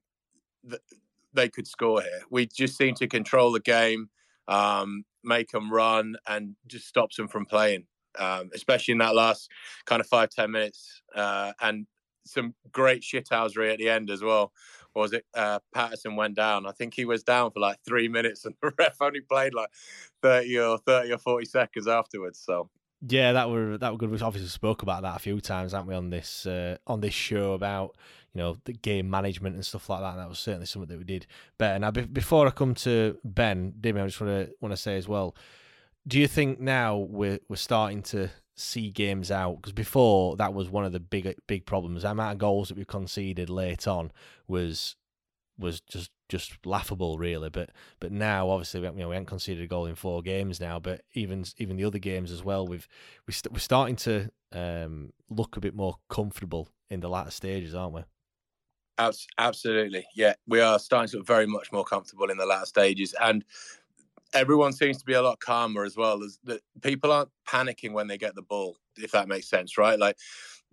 that 0.65 0.81
they 1.33 1.49
could 1.49 1.67
score 1.67 2.01
here. 2.01 2.21
We 2.29 2.45
just 2.45 2.77
seem 2.77 2.95
to 2.95 3.07
control 3.07 3.51
the 3.51 3.59
game, 3.59 4.09
um, 4.47 5.03
make 5.23 5.49
them 5.49 5.73
run, 5.73 6.15
and 6.27 6.55
just 6.67 6.87
stops 6.87 7.17
them 7.17 7.27
from 7.27 7.45
playing 7.45 7.85
um, 8.19 8.49
especially 8.53 8.93
in 8.93 8.97
that 8.99 9.15
last 9.15 9.49
kind 9.85 9.99
of 9.99 10.07
five 10.07 10.29
ten 10.29 10.51
minutes, 10.51 11.01
uh, 11.15 11.53
and 11.61 11.85
some 12.25 12.53
great 12.71 13.01
shithousery 13.01 13.71
at 13.71 13.79
the 13.79 13.89
end 13.89 14.09
as 14.09 14.21
well. 14.21 14.51
Or 14.95 15.03
was 15.03 15.13
it 15.13 15.25
uh, 15.33 15.59
Paterson 15.73 16.15
went 16.15 16.35
down? 16.35 16.67
I 16.67 16.71
think 16.71 16.93
he 16.93 17.05
was 17.05 17.23
down 17.23 17.51
for 17.51 17.59
like 17.59 17.77
three 17.85 18.07
minutes, 18.07 18.45
and 18.45 18.55
the 18.61 18.71
ref 18.79 19.01
only 19.01 19.21
played 19.21 19.53
like 19.53 19.69
thirty 20.21 20.59
or 20.59 20.77
thirty 20.77 21.11
or 21.11 21.17
forty 21.17 21.45
seconds 21.45 21.87
afterwards. 21.87 22.39
So 22.39 22.69
yeah, 23.07 23.33
that 23.33 23.49
were 23.49 23.77
that 23.77 23.91
were 23.91 23.97
good. 23.97 24.11
We 24.11 24.19
obviously 24.21 24.49
spoke 24.49 24.83
about 24.83 25.01
that 25.01 25.15
a 25.15 25.19
few 25.19 25.41
times, 25.41 25.71
haven't 25.71 25.87
we, 25.87 25.95
on 25.95 26.09
this 26.09 26.45
uh, 26.45 26.77
on 26.85 27.01
this 27.01 27.13
show 27.13 27.53
about 27.53 27.97
you 28.33 28.39
know 28.39 28.57
the 28.65 28.73
game 28.73 29.09
management 29.09 29.55
and 29.55 29.65
stuff 29.65 29.89
like 29.89 30.01
that. 30.01 30.11
And 30.11 30.19
that 30.19 30.29
was 30.29 30.39
certainly 30.39 30.67
something 30.67 30.89
that 30.89 30.97
we 30.99 31.03
did 31.03 31.25
better. 31.57 31.79
Now, 31.79 31.91
be- 31.91 32.01
before 32.01 32.47
I 32.47 32.51
come 32.51 32.75
to 32.75 33.17
Ben, 33.23 33.73
Dimmy, 33.79 34.01
I 34.01 34.05
just 34.05 34.21
want 34.21 34.47
to 34.47 34.53
want 34.61 34.73
to 34.73 34.77
say 34.77 34.95
as 34.95 35.07
well 35.07 35.35
do 36.07 36.19
you 36.19 36.27
think 36.27 36.59
now 36.59 36.97
we're 36.97 37.39
we're 37.47 37.55
starting 37.55 38.01
to 38.03 38.29
see 38.55 38.89
games 38.89 39.31
out? 39.31 39.57
Because 39.57 39.73
before 39.73 40.35
that 40.37 40.53
was 40.53 40.69
one 40.69 40.85
of 40.85 40.91
the 40.91 40.99
big 40.99 41.35
big 41.47 41.65
problems. 41.65 42.03
The 42.03 42.11
amount 42.11 42.33
of 42.33 42.37
goals 42.39 42.69
that 42.69 42.77
we 42.77 42.85
conceded 42.85 43.49
late 43.49 43.87
on 43.87 44.11
was 44.47 44.95
was 45.57 45.81
just 45.81 46.11
just 46.29 46.65
laughable, 46.65 47.17
really. 47.17 47.49
But 47.49 47.69
but 47.99 48.11
now, 48.11 48.49
obviously, 48.49 48.81
we, 48.81 48.87
you 48.87 48.93
know, 48.93 49.09
we 49.09 49.15
haven't 49.15 49.27
conceded 49.27 49.63
a 49.63 49.67
goal 49.67 49.85
in 49.85 49.95
four 49.95 50.21
games 50.21 50.59
now. 50.59 50.79
But 50.79 51.01
even 51.13 51.45
even 51.57 51.77
the 51.77 51.85
other 51.85 51.99
games 51.99 52.31
as 52.31 52.43
well, 52.43 52.67
we've 52.67 52.87
we 53.27 53.33
st- 53.33 53.53
we're 53.53 53.59
starting 53.59 53.95
to 53.97 54.29
um, 54.51 55.13
look 55.29 55.55
a 55.55 55.61
bit 55.61 55.75
more 55.75 55.97
comfortable 56.09 56.69
in 56.89 56.99
the 56.99 57.09
latter 57.09 57.31
stages, 57.31 57.73
aren't 57.75 57.93
we? 57.93 58.01
Absolutely, 59.39 60.05
yeah, 60.15 60.33
we 60.47 60.59
are 60.59 60.77
starting 60.77 61.09
to 61.09 61.17
look 61.17 61.27
very 61.27 61.47
much 61.47 61.71
more 61.71 61.83
comfortable 61.83 62.29
in 62.29 62.37
the 62.37 62.45
latter 62.45 62.67
stages, 62.67 63.15
and 63.19 63.43
everyone 64.33 64.73
seems 64.73 64.97
to 64.97 65.05
be 65.05 65.13
a 65.13 65.21
lot 65.21 65.39
calmer 65.39 65.83
as 65.83 65.95
well. 65.95 66.23
As 66.23 66.39
that 66.43 66.61
people 66.81 67.11
aren't 67.11 67.29
panicking 67.47 67.93
when 67.93 68.07
they 68.07 68.17
get 68.17 68.35
the 68.35 68.41
ball, 68.41 68.77
if 68.97 69.11
that 69.11 69.27
makes 69.27 69.49
sense, 69.49 69.77
right? 69.77 69.99
Like 69.99 70.17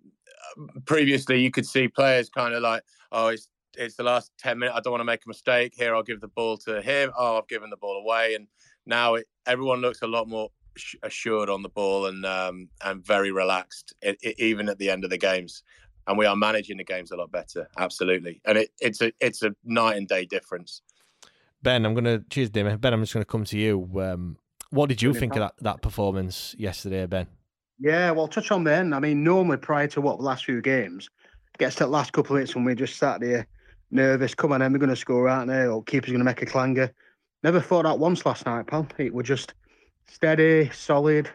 uh, 0.05 0.81
previously, 0.87 1.41
you 1.41 1.51
could 1.51 1.67
see 1.67 1.89
players 1.89 2.29
kind 2.29 2.55
of 2.55 2.63
like, 2.63 2.83
oh, 3.13 3.29
it's 3.29 3.49
it's 3.77 3.97
the 3.97 4.03
last 4.03 4.33
ten 4.39 4.59
minutes. 4.59 4.77
I 4.77 4.81
don't 4.81 4.93
want 4.93 5.01
to 5.01 5.05
make 5.05 5.25
a 5.25 5.29
mistake 5.29 5.75
here. 5.77 5.95
I'll 5.95 6.03
give 6.03 6.21
the 6.21 6.29
ball 6.29 6.57
to 6.59 6.83
him. 6.83 7.13
Oh, 7.17 7.39
I've 7.39 7.49
given 7.49 7.71
the 7.71 7.77
ball 7.77 7.97
away, 7.97 8.35
and 8.35 8.47
now 8.87 9.15
it, 9.15 9.27
everyone 9.47 9.81
looks 9.81 10.03
a 10.03 10.07
lot 10.07 10.29
more 10.29 10.51
assured 11.03 11.51
on 11.51 11.63
the 11.63 11.69
ball 11.69 12.07
and 12.07 12.25
um, 12.25 12.69
and 12.85 13.05
very 13.05 13.31
relaxed, 13.31 13.95
it, 14.03 14.19
it, 14.23 14.39
even 14.39 14.69
at 14.69 14.79
the 14.79 14.91
end 14.91 15.05
of 15.05 15.11
the 15.11 15.19
games. 15.19 15.63
And 16.07 16.19
we 16.19 16.27
are 16.27 16.35
managing 16.35 16.79
the 16.79 16.85
games 16.85 17.13
a 17.13 17.17
lot 17.17 17.31
better, 17.31 17.69
absolutely. 17.79 18.41
And 18.45 18.59
it, 18.59 18.71
it's 18.81 19.01
a 19.01 19.13
it's 19.21 19.43
a 19.43 19.55
night 19.65 19.97
and 19.97 20.09
day 20.09 20.25
difference. 20.25 20.83
Ben, 21.63 21.85
I'm 21.85 21.95
going 21.95 22.05
to 22.05 22.25
cheers, 22.31 22.51
Dimmy. 22.51 22.81
Ben, 22.81 22.93
I'm 22.93 23.03
just 23.03 23.13
going 23.13 23.25
to 23.25 23.31
come 23.31 23.45
to 23.45 23.59
you. 23.59 23.89
Um, 24.01 24.37
what 24.71 24.89
did 24.89 25.03
you 25.03 25.13
think 25.13 25.35
of 25.35 25.41
that, 25.41 25.55
that 25.61 25.83
performance 25.83 26.55
yesterday, 26.59 27.07
Ben? 27.07 27.27
Yeah, 27.79 28.11
well, 28.13 28.29
touch 28.29 28.51
on 28.51 28.65
Ben. 28.65 28.93
I 28.93 29.01
mean, 29.01 29.25
normally 29.25 29.57
prior 29.57 29.87
to 29.89 30.01
what 30.01 30.19
the 30.19 30.25
last 30.25 30.45
few 30.45 30.61
games, 30.63 31.09
gets 31.59 31.77
to 31.77 31.85
the 31.85 31.91
last 31.91 32.13
couple 32.13 32.35
of 32.35 32.39
minutes 32.39 32.55
when 32.55 32.65
we 32.65 32.75
just 32.75 32.97
sat 32.97 33.21
there 33.21 33.47
nervous. 33.91 34.35
Come 34.35 34.53
on, 34.53 34.61
then 34.61 34.73
we're 34.73 34.79
going 34.79 34.91
to 34.91 34.97
score 34.97 35.29
out 35.29 35.47
there, 35.47 35.71
or 35.71 35.83
keeper's 35.83 36.11
going 36.11 36.21
to 36.21 36.25
make 36.25 36.43
a 36.43 36.47
clanger. 36.47 36.93
Never 37.43 37.61
thought 37.61 37.85
that 37.85 37.99
once 37.99 38.25
last 38.25 38.47
night, 38.47 38.67
pal. 38.67 38.87
It 38.99 39.15
was 39.15 39.27
just 39.27 39.55
steady, 40.07 40.71
solid, 40.71 41.29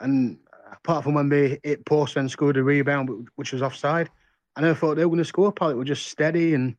and 0.00 0.38
apart 0.72 1.04
from 1.04 1.14
when 1.14 1.28
they 1.28 1.60
hit 1.62 1.84
post 1.84 2.16
and 2.16 2.30
scored 2.30 2.56
a 2.56 2.62
rebound, 2.62 3.28
which 3.36 3.52
was 3.52 3.62
offside, 3.62 4.08
I 4.56 4.60
never 4.60 4.74
thought 4.74 4.96
they 4.96 5.04
were 5.04 5.10
going 5.10 5.18
to 5.18 5.24
score, 5.24 5.52
pal. 5.52 5.70
It 5.70 5.76
was 5.76 5.88
just 5.88 6.08
steady 6.08 6.54
and 6.54 6.76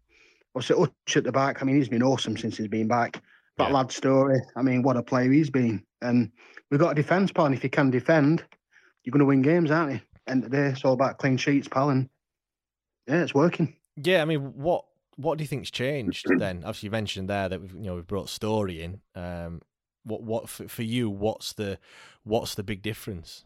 What's 0.53 0.69
it 0.69 0.77
Hutch 0.77 1.17
at 1.17 1.23
the 1.23 1.31
back? 1.31 1.61
I 1.61 1.65
mean, 1.65 1.75
he's 1.75 1.89
been 1.89 2.03
awesome 2.03 2.37
since 2.37 2.57
he's 2.57 2.67
been 2.67 2.87
back. 2.87 3.21
That 3.57 3.69
yeah. 3.69 3.75
lad 3.75 3.91
Storey. 3.91 4.39
I 4.55 4.61
mean, 4.61 4.83
what 4.83 4.97
a 4.97 5.03
player 5.03 5.31
he's 5.31 5.49
been. 5.49 5.83
And 6.01 6.31
we've 6.69 6.79
got 6.79 6.91
a 6.91 6.95
defence, 6.95 7.31
pal. 7.31 7.45
And 7.45 7.55
if 7.55 7.63
you 7.63 7.69
can 7.69 7.89
defend, 7.89 8.43
you're 9.03 9.11
going 9.11 9.19
to 9.19 9.25
win 9.25 9.41
games, 9.41 9.71
aren't 9.71 9.93
you? 9.93 10.01
End 10.27 10.43
of 10.43 10.51
the 10.51 10.57
day, 10.57 10.67
it's 10.67 10.85
all 10.85 10.93
about 10.93 11.17
clean 11.17 11.37
sheets, 11.37 11.67
pal. 11.67 11.89
And 11.89 12.09
yeah, 13.07 13.23
it's 13.23 13.33
working. 13.35 13.75
Yeah, 13.97 14.21
I 14.21 14.25
mean, 14.25 14.39
what 14.55 14.85
what 15.17 15.37
do 15.37 15.43
you 15.43 15.47
think's 15.47 15.69
changed 15.69 16.25
then? 16.37 16.57
Obviously, 16.59 16.87
you 16.87 16.91
mentioned 16.91 17.29
there 17.29 17.49
that 17.49 17.61
we've 17.61 17.73
you 17.73 17.81
know 17.81 17.95
we've 17.95 18.07
brought 18.07 18.29
Storey 18.29 18.81
in. 18.81 19.01
Um, 19.15 19.61
what 20.03 20.23
what 20.23 20.49
for, 20.49 20.67
for 20.67 20.83
you? 20.83 21.09
What's 21.09 21.53
the 21.53 21.77
what's 22.23 22.55
the 22.55 22.63
big 22.63 22.81
difference? 22.81 23.43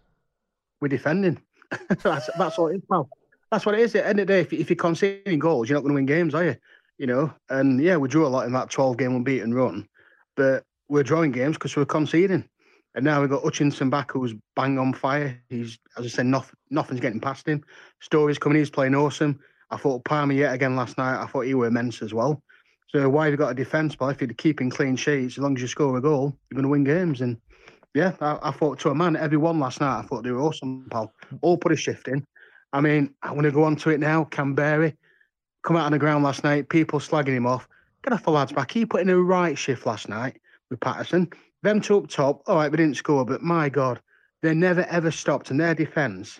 We're 0.79 0.87
defending. 0.89 1.41
that's 2.03 2.29
that's 2.37 2.57
what 2.57 2.73
it 2.73 2.77
is, 2.77 2.81
pal. 2.89 3.09
That's 3.51 3.65
what 3.65 3.75
it 3.75 3.81
is. 3.81 3.95
At 3.95 4.03
the 4.03 4.09
end 4.09 4.19
of 4.19 4.27
the 4.27 4.33
day, 4.33 4.41
if, 4.41 4.53
if 4.53 4.69
you're 4.69 4.77
conceding 4.77 5.39
goals, 5.39 5.69
you're 5.69 5.77
not 5.77 5.81
going 5.81 5.93
to 5.93 5.95
win 5.95 6.05
games, 6.05 6.35
are 6.35 6.43
you? 6.43 6.55
You 6.97 7.07
know. 7.07 7.33
And 7.49 7.81
yeah, 7.81 7.97
we 7.97 8.07
drew 8.07 8.25
a 8.25 8.29
lot 8.29 8.45
in 8.45 8.53
that 8.53 8.69
12 8.69 8.97
game 8.97 9.15
unbeaten 9.15 9.53
run, 9.53 9.87
but 10.35 10.63
we're 10.89 11.03
drawing 11.03 11.31
games 11.31 11.55
because 11.55 11.75
we're 11.75 11.85
conceding. 11.85 12.47
And 12.95 13.05
now 13.05 13.21
we've 13.21 13.29
got 13.29 13.43
Hutchinson 13.43 13.91
back 13.91 14.11
who's 14.11 14.33
bang 14.55 14.79
on 14.79 14.91
fire. 14.91 15.39
He's, 15.49 15.77
as 15.97 16.05
I 16.05 16.07
said, 16.07 16.25
nothing, 16.25 16.55
nothing's 16.71 16.99
getting 16.99 17.19
past 17.19 17.47
him. 17.47 17.63
Storey's 18.01 18.39
coming, 18.39 18.57
he's 18.57 18.71
playing 18.71 18.95
awesome. 18.95 19.39
I 19.69 19.77
thought 19.77 20.05
Palmer 20.05 20.33
yet 20.33 20.53
again 20.53 20.75
last 20.75 20.97
night. 20.97 21.21
I 21.21 21.27
thought 21.27 21.41
he 21.41 21.53
were 21.53 21.67
immense 21.67 22.01
as 22.01 22.13
well. 22.13 22.41
So 22.89 23.07
why 23.09 23.25
have 23.25 23.33
you 23.33 23.37
got 23.37 23.51
a 23.51 23.53
defence? 23.53 23.95
But 23.95 24.07
if 24.07 24.21
you're 24.21 24.33
keeping 24.33 24.69
clean 24.69 24.95
sheets, 24.95 25.37
as 25.37 25.43
long 25.43 25.55
as 25.55 25.61
you 25.61 25.67
score 25.67 25.97
a 25.97 26.01
goal, 26.01 26.35
you're 26.49 26.55
going 26.55 26.63
to 26.63 26.69
win 26.69 26.85
games. 26.85 27.21
And 27.21 27.37
yeah, 27.93 28.13
I, 28.21 28.39
I 28.41 28.51
thought 28.51 28.79
to 28.79 28.89
a 28.89 28.95
man, 28.95 29.15
everyone 29.15 29.59
last 29.59 29.81
night, 29.81 29.99
I 29.99 30.01
thought 30.03 30.23
they 30.23 30.31
were 30.31 30.41
awesome, 30.41 30.87
pal. 30.89 31.13
All 31.41 31.57
put 31.57 31.73
a 31.73 31.75
shift 31.75 32.07
in. 32.07 32.25
I 32.71 32.81
mean, 32.81 33.13
I 33.21 33.31
want 33.31 33.43
to 33.43 33.51
go 33.51 33.63
on 33.63 33.75
to 33.77 33.89
it 33.89 33.99
now. 33.99 34.25
Kamberi, 34.25 34.95
come 35.63 35.75
out 35.75 35.85
on 35.85 35.91
the 35.91 35.99
ground 35.99 36.23
last 36.23 36.43
night, 36.43 36.69
people 36.69 36.99
slagging 36.99 37.35
him 37.35 37.45
off. 37.45 37.67
Get 38.03 38.13
off 38.13 38.23
the 38.23 38.31
lads 38.31 38.53
back. 38.53 38.71
He 38.71 38.85
put 38.85 39.01
in 39.01 39.09
a 39.09 39.17
right 39.17 39.57
shift 39.57 39.85
last 39.85 40.07
night 40.07 40.39
with 40.69 40.79
Paterson. 40.79 41.29
Them 41.63 41.81
two 41.81 41.97
up 41.97 42.07
top, 42.07 42.43
all 42.47 42.57
right, 42.57 42.71
we 42.71 42.77
didn't 42.77 42.97
score, 42.97 43.25
but 43.25 43.41
my 43.41 43.67
God, 43.69 43.99
they 44.41 44.53
never 44.53 44.83
ever 44.83 45.11
stopped. 45.11 45.51
And 45.51 45.59
their 45.59 45.75
defence, 45.75 46.39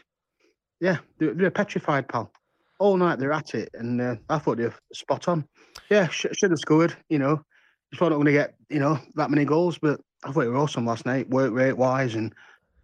yeah, 0.80 0.98
they're, 1.18 1.34
they're, 1.34 1.52
petrified, 1.52 2.08
pal. 2.08 2.32
All 2.80 2.96
night 2.96 3.20
they're 3.20 3.34
at 3.34 3.56
it. 3.56 3.70
And 3.74 4.00
uh, 4.00 4.16
I 4.30 4.38
thought 4.38 4.58
they 4.58 4.66
were 4.66 4.74
spot 4.94 5.28
on. 5.28 5.48
Yeah, 5.90 6.08
sh- 6.08 6.28
should 6.34 6.52
have 6.52 6.60
scored, 6.60 6.96
you 7.10 7.20
know. 7.20 7.44
Just 7.92 8.00
thought 8.00 8.10
not 8.10 8.16
going 8.16 8.28
to 8.28 8.32
get, 8.32 8.56
you 8.70 8.80
know, 8.80 9.00
that 9.16 9.32
many 9.32 9.46
goals, 9.46 9.78
but 9.78 10.00
I 10.24 10.32
thought 10.32 10.46
it 10.46 10.50
was 10.50 10.58
awesome 10.58 10.86
last 10.86 11.06
night, 11.06 11.30
work 11.30 11.54
rate 11.54 11.78
wise. 11.78 12.16
And 12.16 12.34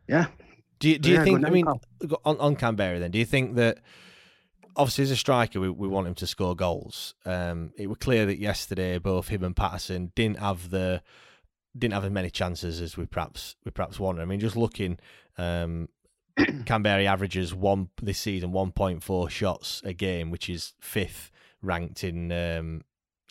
yeah. 0.07 0.27
Do 0.79 0.89
you, 0.89 0.97
do 0.97 1.09
you 1.09 1.15
yeah, 1.15 1.23
think, 1.23 1.45
I 1.45 1.49
mean, 1.49 1.67
on, 1.67 2.37
on 2.39 2.55
Kamberi 2.55 2.99
then, 2.99 3.11
do 3.11 3.19
you 3.19 3.25
think 3.25 3.55
that 3.55 3.79
obviously 4.75 5.03
as 5.03 5.11
a 5.11 5.15
striker, 5.15 5.59
we, 5.59 5.69
we 5.69 5.87
want 5.87 6.07
him 6.07 6.15
to 6.15 6.27
score 6.27 6.55
goals. 6.55 7.13
Um, 7.25 7.71
it 7.77 7.87
was 7.87 7.97
clear 7.97 8.25
that 8.25 8.39
yesterday 8.39 8.97
both 8.97 9.27
him 9.27 9.43
and 9.43 9.55
Paterson 9.55 10.11
didn't 10.15 10.39
have 10.39 10.69
the 10.69 11.01
didn't 11.77 11.95
have 11.95 12.05
as 12.05 12.11
many 12.11 12.29
chances 12.29 12.79
as 12.81 12.97
we 12.97 13.05
perhaps 13.05 13.55
we 13.65 13.71
perhaps 13.71 13.99
wanted. 13.99 14.21
I 14.21 14.25
mean, 14.25 14.39
just 14.39 14.55
looking, 14.55 14.99
um, 15.37 15.89
Kamberi 16.37 17.05
averages 17.05 17.53
one 17.53 17.89
this 18.01 18.19
season 18.19 18.51
one 18.51 18.71
point 18.71 19.03
four 19.03 19.29
shots 19.29 19.81
a 19.83 19.93
game, 19.93 20.29
which 20.31 20.49
is 20.49 20.73
fifth 20.79 21.31
ranked 21.61 22.03
in 22.03 22.31
um, 22.31 22.81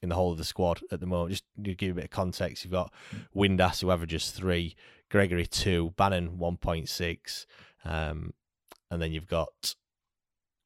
in 0.03 0.09
the 0.09 0.15
whole 0.15 0.33
of 0.33 0.39
the 0.39 0.45
squad 0.45 0.81
at 0.91 1.01
the 1.01 1.07
moment. 1.07 1.31
Just 1.33 1.45
to 1.57 1.75
give 1.75 1.87
you 1.87 1.93
a 1.93 1.97
bit 1.97 2.05
of 2.05 2.11
context, 2.11 2.65
you've 2.65 2.73
got 2.73 2.93
Windass 3.35 3.81
who 3.81 3.91
averages 3.91 4.31
three, 4.31 4.75
Gregory 5.11 5.47
two, 5.47 5.93
Bannan 5.97 6.39
one 6.39 6.57
point 6.57 6.89
six, 6.89 7.47
um, 7.85 8.33
and 8.91 9.01
then 9.01 9.13
you've 9.13 9.29
got 9.29 9.75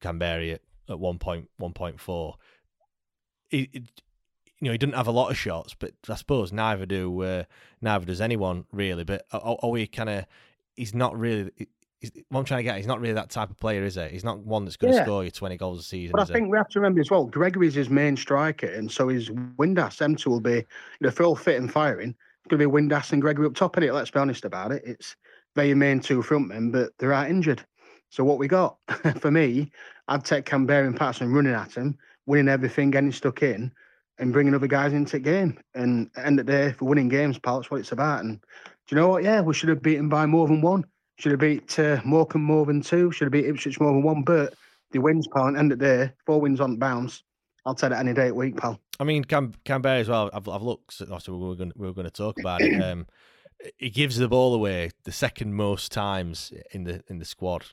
Kamberi 0.02 0.58
at, 0.88 0.98
one 0.98 1.18
point 1.18 1.48
one 1.58 1.72
point 1.72 2.00
four. 2.00 2.36
It, 3.50 3.68
it, 3.72 3.82
you 4.60 4.66
know, 4.66 4.72
he 4.72 4.78
didn't 4.78 4.94
have 4.94 5.06
a 5.06 5.12
lot 5.12 5.30
of 5.30 5.36
shots, 5.36 5.74
but 5.78 5.92
I 6.08 6.14
suppose 6.14 6.52
neither 6.52 6.86
do 6.86 7.22
uh, 7.22 7.44
neither 7.80 8.06
does 8.06 8.20
anyone 8.20 8.64
really. 8.72 9.04
But 9.04 9.26
are, 9.32 9.56
are 9.62 9.70
we 9.70 9.86
kind 9.86 10.08
of? 10.08 10.26
He's 10.76 10.94
not 10.94 11.18
really. 11.18 11.50
what 12.28 12.40
I'm 12.40 12.44
trying 12.44 12.58
to 12.58 12.62
get, 12.64 12.76
he's 12.76 12.86
not 12.86 13.00
really 13.00 13.14
that 13.14 13.30
type 13.30 13.50
of 13.50 13.56
player, 13.56 13.82
is 13.84 13.94
he? 13.94 14.08
He's 14.08 14.24
not 14.24 14.38
one 14.40 14.64
that's 14.64 14.76
going 14.76 14.92
to 14.92 14.98
Yeah. 14.98 15.04
score 15.04 15.24
you 15.24 15.30
20 15.30 15.56
goals 15.56 15.80
a 15.80 15.82
season. 15.82 16.12
But 16.12 16.28
I 16.28 16.32
think 16.32 16.50
we 16.50 16.58
have 16.58 16.68
to 16.68 16.78
remember 16.80 17.00
as 17.00 17.10
well, 17.10 17.24
Gregory's 17.26 17.74
his 17.74 17.88
main 17.88 18.16
striker, 18.16 18.66
and 18.66 18.90
so 18.90 19.08
his 19.08 19.30
Windass. 19.30 19.96
Them 19.98 20.16
two 20.16 20.30
will 20.30 20.40
be, 20.40 20.52
you 20.56 20.64
know, 21.00 21.08
if 21.08 21.16
they're 21.16 21.26
all 21.26 21.36
fit 21.36 21.60
and 21.60 21.72
firing, 21.72 22.10
it's 22.10 22.48
going 22.48 22.60
to 22.60 22.68
be 22.68 22.72
Windass 22.72 23.12
and 23.12 23.22
Gregory 23.22 23.46
up 23.46 23.54
top 23.54 23.76
in 23.76 23.82
it. 23.82 23.92
Let's 23.92 24.10
be 24.10 24.20
honest 24.20 24.44
about 24.44 24.72
it. 24.72 24.82
It's 24.84 25.16
their 25.54 25.74
main 25.74 26.00
two 26.00 26.22
frontmen, 26.22 26.70
but 26.70 26.92
they're 26.98 27.12
out 27.12 27.30
injured. 27.30 27.64
So 28.10 28.24
what 28.24 28.38
we 28.38 28.48
got 28.48 28.78
for 29.20 29.30
me, 29.30 29.70
I'd 30.08 30.24
take 30.24 30.44
Kamberi 30.44 30.86
and 30.86 30.96
Paterson 30.96 31.32
running 31.32 31.54
at 31.54 31.74
him, 31.74 31.98
winning 32.26 32.48
everything, 32.48 32.90
getting 32.90 33.12
stuck 33.12 33.42
in, 33.42 33.72
and 34.18 34.32
bringing 34.32 34.54
other 34.54 34.66
guys 34.66 34.92
into 34.92 35.12
the 35.12 35.20
game. 35.20 35.58
And 35.74 36.06
at 36.08 36.14
the 36.14 36.26
end 36.26 36.40
of 36.40 36.46
the 36.46 36.52
day, 36.52 36.72
for 36.72 36.86
winning 36.86 37.08
games, 37.08 37.38
pal, 37.38 37.60
that's 37.60 37.70
what 37.70 37.80
it's 37.80 37.92
about. 37.92 38.24
And 38.24 38.40
do 38.40 38.94
you 38.94 38.96
know 38.96 39.08
what? 39.08 39.24
Yeah, 39.24 39.40
we 39.40 39.54
should 39.54 39.68
have 39.68 39.82
beaten 39.82 40.08
by 40.08 40.26
more 40.26 40.46
than 40.46 40.60
one. 40.60 40.84
Should 41.18 41.32
have 41.32 41.40
beat 41.40 41.78
uh, 41.78 42.00
Morecambe 42.04 42.42
more 42.44 42.66
than 42.66 42.82
two. 42.82 43.10
Should 43.10 43.26
have 43.26 43.32
beat 43.32 43.46
Ipswich 43.46 43.80
more 43.80 43.92
than 43.92 44.02
one. 44.02 44.22
But 44.22 44.54
the 44.92 45.00
wins, 45.00 45.26
pal. 45.26 45.46
And 45.46 45.56
end 45.56 45.72
of 45.72 45.78
the 45.78 45.84
day, 45.84 46.12
four 46.24 46.40
wins 46.40 46.60
on 46.60 46.76
bounce. 46.76 47.22
I'll 47.64 47.74
take 47.74 47.90
that 47.90 47.98
any 47.98 48.14
day 48.14 48.28
of 48.28 48.28
the 48.28 48.34
week, 48.34 48.56
pal. 48.56 48.78
I 49.00 49.04
mean, 49.04 49.24
Cam- 49.24 49.54
Kamberi 49.64 50.00
as 50.00 50.08
well. 50.08 50.30
I've, 50.32 50.48
I've 50.48 50.62
looked. 50.62 51.00
Obviously, 51.00 51.34
we 51.34 51.48
were 51.48 51.56
going 51.56 51.72
we 51.74 51.86
were 51.86 51.94
going 51.94 52.06
to 52.06 52.10
talk 52.10 52.38
about 52.38 52.60
it. 52.62 52.80
Um, 52.82 53.06
he 53.78 53.88
gives 53.88 54.18
the 54.18 54.28
ball 54.28 54.54
away 54.54 54.90
the 55.04 55.12
second 55.12 55.54
most 55.54 55.90
times 55.90 56.52
in 56.72 56.84
the 56.84 57.02
in 57.08 57.18
the 57.18 57.24
squad, 57.24 57.66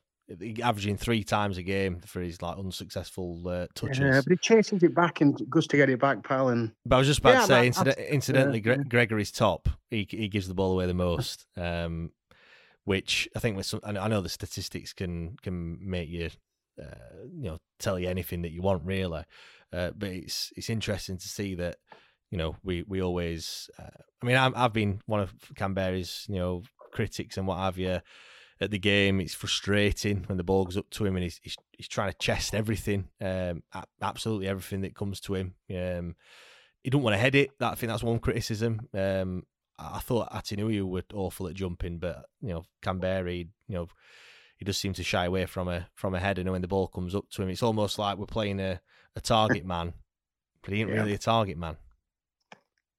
averaging 0.61 0.97
three 0.97 1.23
times 1.23 1.57
a 1.57 1.63
game 1.63 1.99
for 2.05 2.21
his 2.21 2.41
like 2.41 2.57
unsuccessful 2.57 3.47
uh, 3.47 3.67
touches. 3.75 3.99
Yeah, 3.99 4.21
but 4.21 4.31
he 4.31 4.37
chases 4.37 4.81
it 4.83 4.95
back 4.95 5.21
and 5.21 5.39
goes 5.49 5.67
to 5.67 5.77
get 5.77 5.89
it 5.89 5.99
back, 5.99 6.23
pal. 6.23 6.49
And 6.49 6.71
But 6.85 6.95
I 6.95 6.99
was 6.99 7.07
just 7.07 7.19
about 7.19 7.33
Yeah, 7.33 7.39
to 7.41 7.45
say, 7.47 7.67
incident- 7.67 7.97
incidentally, 7.99 8.61
yeah, 8.65 8.75
Gre- 8.75 8.83
Gregory's 8.89 9.31
top. 9.31 9.69
He 9.89 10.07
he 10.09 10.27
gives 10.29 10.47
the 10.47 10.53
ball 10.53 10.71
away 10.71 10.85
the 10.87 10.93
most, 11.09 11.45
um, 11.57 12.11
which 12.85 13.27
I 13.35 13.39
think 13.39 13.57
with 13.57 13.65
some, 13.65 13.79
I 13.83 13.91
know- 13.91 14.01
I 14.01 14.07
know 14.07 14.21
the 14.21 14.29
statistics 14.29 14.93
can 14.93 15.35
can 15.41 15.77
make 15.81 16.09
you, 16.09 16.29
uh, 16.81 16.85
you 17.35 17.43
know, 17.49 17.57
tell 17.79 17.99
you 17.99 18.07
anything 18.09 18.41
that 18.43 18.51
you 18.51 18.61
want 18.61 18.83
really, 18.85 19.23
uh, 19.73 19.91
but 19.95 20.09
it's 20.09 20.51
it's 20.55 20.69
interesting 20.69 21.17
to 21.17 21.27
see 21.27 21.55
that, 21.55 21.77
you 22.31 22.37
know, 22.37 22.55
we 22.63 22.83
we 22.87 23.01
always. 23.01 23.69
Uh, 23.77 24.01
I 24.21 24.25
mean, 24.25 24.37
I'm, 24.37 24.53
I've 24.55 24.71
been 24.71 25.01
one 25.05 25.19
of 25.19 25.33
Kamberi's, 25.55 26.25
you 26.29 26.35
know, 26.35 26.63
critics 26.93 27.37
and 27.37 27.45
what 27.45 27.57
have 27.59 27.77
you. 27.77 27.99
At 28.61 28.71
the 28.71 28.79
game, 28.79 29.19
it's 29.19 29.33
frustrating 29.33 30.23
when 30.27 30.37
the 30.37 30.43
ball 30.43 30.63
goes 30.65 30.77
up 30.77 30.89
to 30.91 31.05
him 31.05 31.15
and 31.15 31.23
he's 31.23 31.39
he's, 31.43 31.57
he's 31.71 31.87
trying 31.87 32.11
to 32.11 32.17
chest 32.17 32.53
everything, 32.55 33.09
um, 33.19 33.63
absolutely 34.01 34.47
everything 34.47 34.81
that 34.81 34.95
comes 34.95 35.19
to 35.21 35.35
him. 35.35 35.55
Um, 35.75 36.15
he 36.83 36.89
don't 36.89 37.03
want 37.03 37.13
to 37.15 37.19
head 37.19 37.35
it. 37.35 37.51
That 37.59 37.71
I 37.71 37.75
think 37.75 37.89
that's 37.91 38.03
one 38.03 38.19
criticism. 38.19 38.87
Um, 38.93 39.43
I 39.77 39.95
I 39.97 39.99
thought 39.99 40.31
Atdhe 40.31 40.57
Nuhiu 40.57 40.83
were 40.87 41.03
awful 41.13 41.47
at 41.47 41.55
jumping, 41.55 41.97
but 41.97 42.25
you 42.41 42.49
know 42.49 42.63
Kamberi, 42.83 43.47
you 43.67 43.75
know, 43.75 43.87
he 44.57 44.65
does 44.65 44.77
seem 44.77 44.93
to 44.93 45.03
shy 45.03 45.25
away 45.25 45.45
from 45.45 45.67
a 45.67 45.87
from 45.95 46.13
a 46.13 46.19
header. 46.19 46.41
And 46.41 46.51
when 46.51 46.61
the 46.61 46.67
ball 46.67 46.87
comes 46.87 47.15
up 47.15 47.29
to 47.31 47.41
him, 47.41 47.49
it's 47.49 47.63
almost 47.63 47.97
like 47.99 48.17
we're 48.17 48.25
playing 48.27 48.59
a, 48.59 48.79
a 49.15 49.21
target 49.21 49.65
man, 49.65 49.93
but 50.61 50.73
he 50.73 50.81
ain't 50.81 50.89
Yeah. 50.89 50.97
really 50.97 51.13
a 51.13 51.17
target 51.17 51.57
man. 51.57 51.77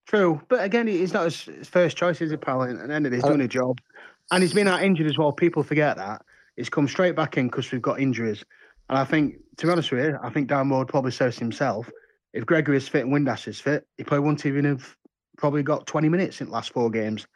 True, 0.06 0.42
but 0.48 0.62
again, 0.62 0.86
he's 0.86 1.14
not 1.14 1.24
his 1.24 1.44
his 1.44 1.68
first 1.68 1.96
choice, 1.96 2.20
is 2.20 2.30
he, 2.30 2.36
pal? 2.36 2.62
And 2.62 2.78
at 2.78 2.88
the 2.88 2.94
end 2.94 3.06
of 3.06 3.12
it, 3.12 3.16
he's 3.16 3.24
Uh, 3.24 3.28
doing 3.28 3.40
a 3.40 3.48
job, 3.48 3.80
and 4.30 4.42
he's 4.42 4.54
been 4.54 4.68
out 4.68 4.82
injured 4.82 5.06
as 5.06 5.18
well. 5.18 5.32
People 5.32 5.62
forget 5.62 5.96
that 5.96 6.22
he's 6.56 6.68
come 6.68 6.88
straight 6.88 7.16
back 7.16 7.36
in 7.36 7.48
because 7.48 7.70
we've 7.70 7.82
got 7.82 8.00
injuries. 8.00 8.44
And 8.88 8.98
I 8.98 9.04
think, 9.04 9.36
to 9.56 9.66
be 9.66 9.72
honest 9.72 9.90
with 9.90 10.04
you, 10.04 10.18
I 10.22 10.30
think 10.30 10.48
Darren 10.48 10.66
Moore 10.66 10.84
probably 10.84 11.12
says 11.12 11.38
himself, 11.38 11.90
if 12.32 12.44
Gregory 12.44 12.76
is 12.76 12.88
fit 12.88 13.06
and 13.06 13.12
Windass 13.12 13.48
is 13.48 13.60
fit, 13.60 13.86
he 13.96 14.04
probably 14.04 14.26
wouldn't 14.26 14.46
even 14.46 14.64
have 14.64 14.96
probably 15.36 15.62
got 15.62 15.86
20 15.86 16.08
minutes 16.08 16.40
in 16.40 16.48
the 16.48 16.52
last 16.52 16.72
four 16.72 16.90
games. 16.90 17.26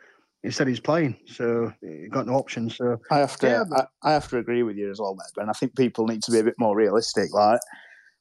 Instead, 0.44 0.68
he's 0.68 0.78
playing, 0.78 1.18
so 1.26 1.72
he 1.80 2.08
got 2.08 2.26
no 2.26 2.34
options. 2.34 2.76
So 2.76 3.00
I 3.10 3.18
have 3.18 3.36
to, 3.38 3.46
Yeah, 3.48 3.64
I, 3.76 4.08
I 4.08 4.12
have 4.12 4.28
to 4.28 4.38
agree 4.38 4.62
with 4.62 4.76
you 4.76 4.88
as 4.90 5.00
well, 5.00 5.14
mate. 5.16 5.40
And 5.40 5.50
I 5.50 5.52
think 5.52 5.74
people 5.76 6.06
need 6.06 6.22
to 6.24 6.30
be 6.30 6.38
a 6.38 6.44
bit 6.44 6.54
more 6.58 6.76
realistic. 6.76 7.32
Like 7.32 7.60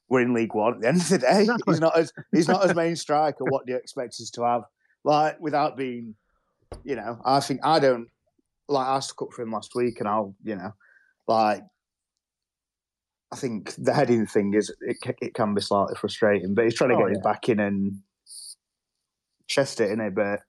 we're 0.08 0.22
in 0.22 0.34
League 0.34 0.54
One 0.54 0.74
at 0.74 0.80
the 0.80 0.88
end 0.88 1.00
of 1.00 1.08
the 1.08 1.18
day. 1.18 1.40
Exactly. 1.42 1.74
He's 1.74 1.80
not 1.80 1.96
as 1.96 2.12
he's 2.32 2.48
not 2.48 2.64
as 2.64 2.74
main 2.74 2.96
striker. 2.96 3.44
What 3.44 3.66
do 3.66 3.72
you 3.72 3.78
expect 3.78 4.14
us 4.20 4.30
to 4.30 4.42
have? 4.42 4.62
Like 5.04 5.38
without 5.38 5.76
being, 5.76 6.16
you 6.82 6.96
know, 6.96 7.20
I 7.24 7.38
think 7.38 7.60
I 7.62 7.78
don't 7.78 8.08
like 8.68 8.86
I 8.86 9.00
stuck 9.00 9.22
up 9.22 9.32
for 9.32 9.42
him 9.42 9.52
last 9.52 9.74
week, 9.74 10.00
and 10.00 10.08
I'll, 10.08 10.34
you 10.44 10.56
know, 10.56 10.72
like 11.26 11.62
I 13.32 13.36
think 13.36 13.74
the 13.76 13.92
heading 13.92 14.26
thing 14.26 14.54
is 14.54 14.72
it, 14.80 14.96
it 15.20 15.34
can 15.34 15.54
be 15.54 15.60
slightly 15.60 15.94
frustrating, 15.96 16.54
but 16.54 16.64
he's 16.64 16.74
trying 16.74 16.90
to 16.90 16.96
Oh, 16.96 17.00
get 17.00 17.10
his 17.10 17.18
back 17.18 17.48
in 17.48 17.60
and 17.60 17.98
chest 19.46 19.80
it 19.80 19.90
in 19.90 20.00
it, 20.00 20.14
but. 20.14 20.40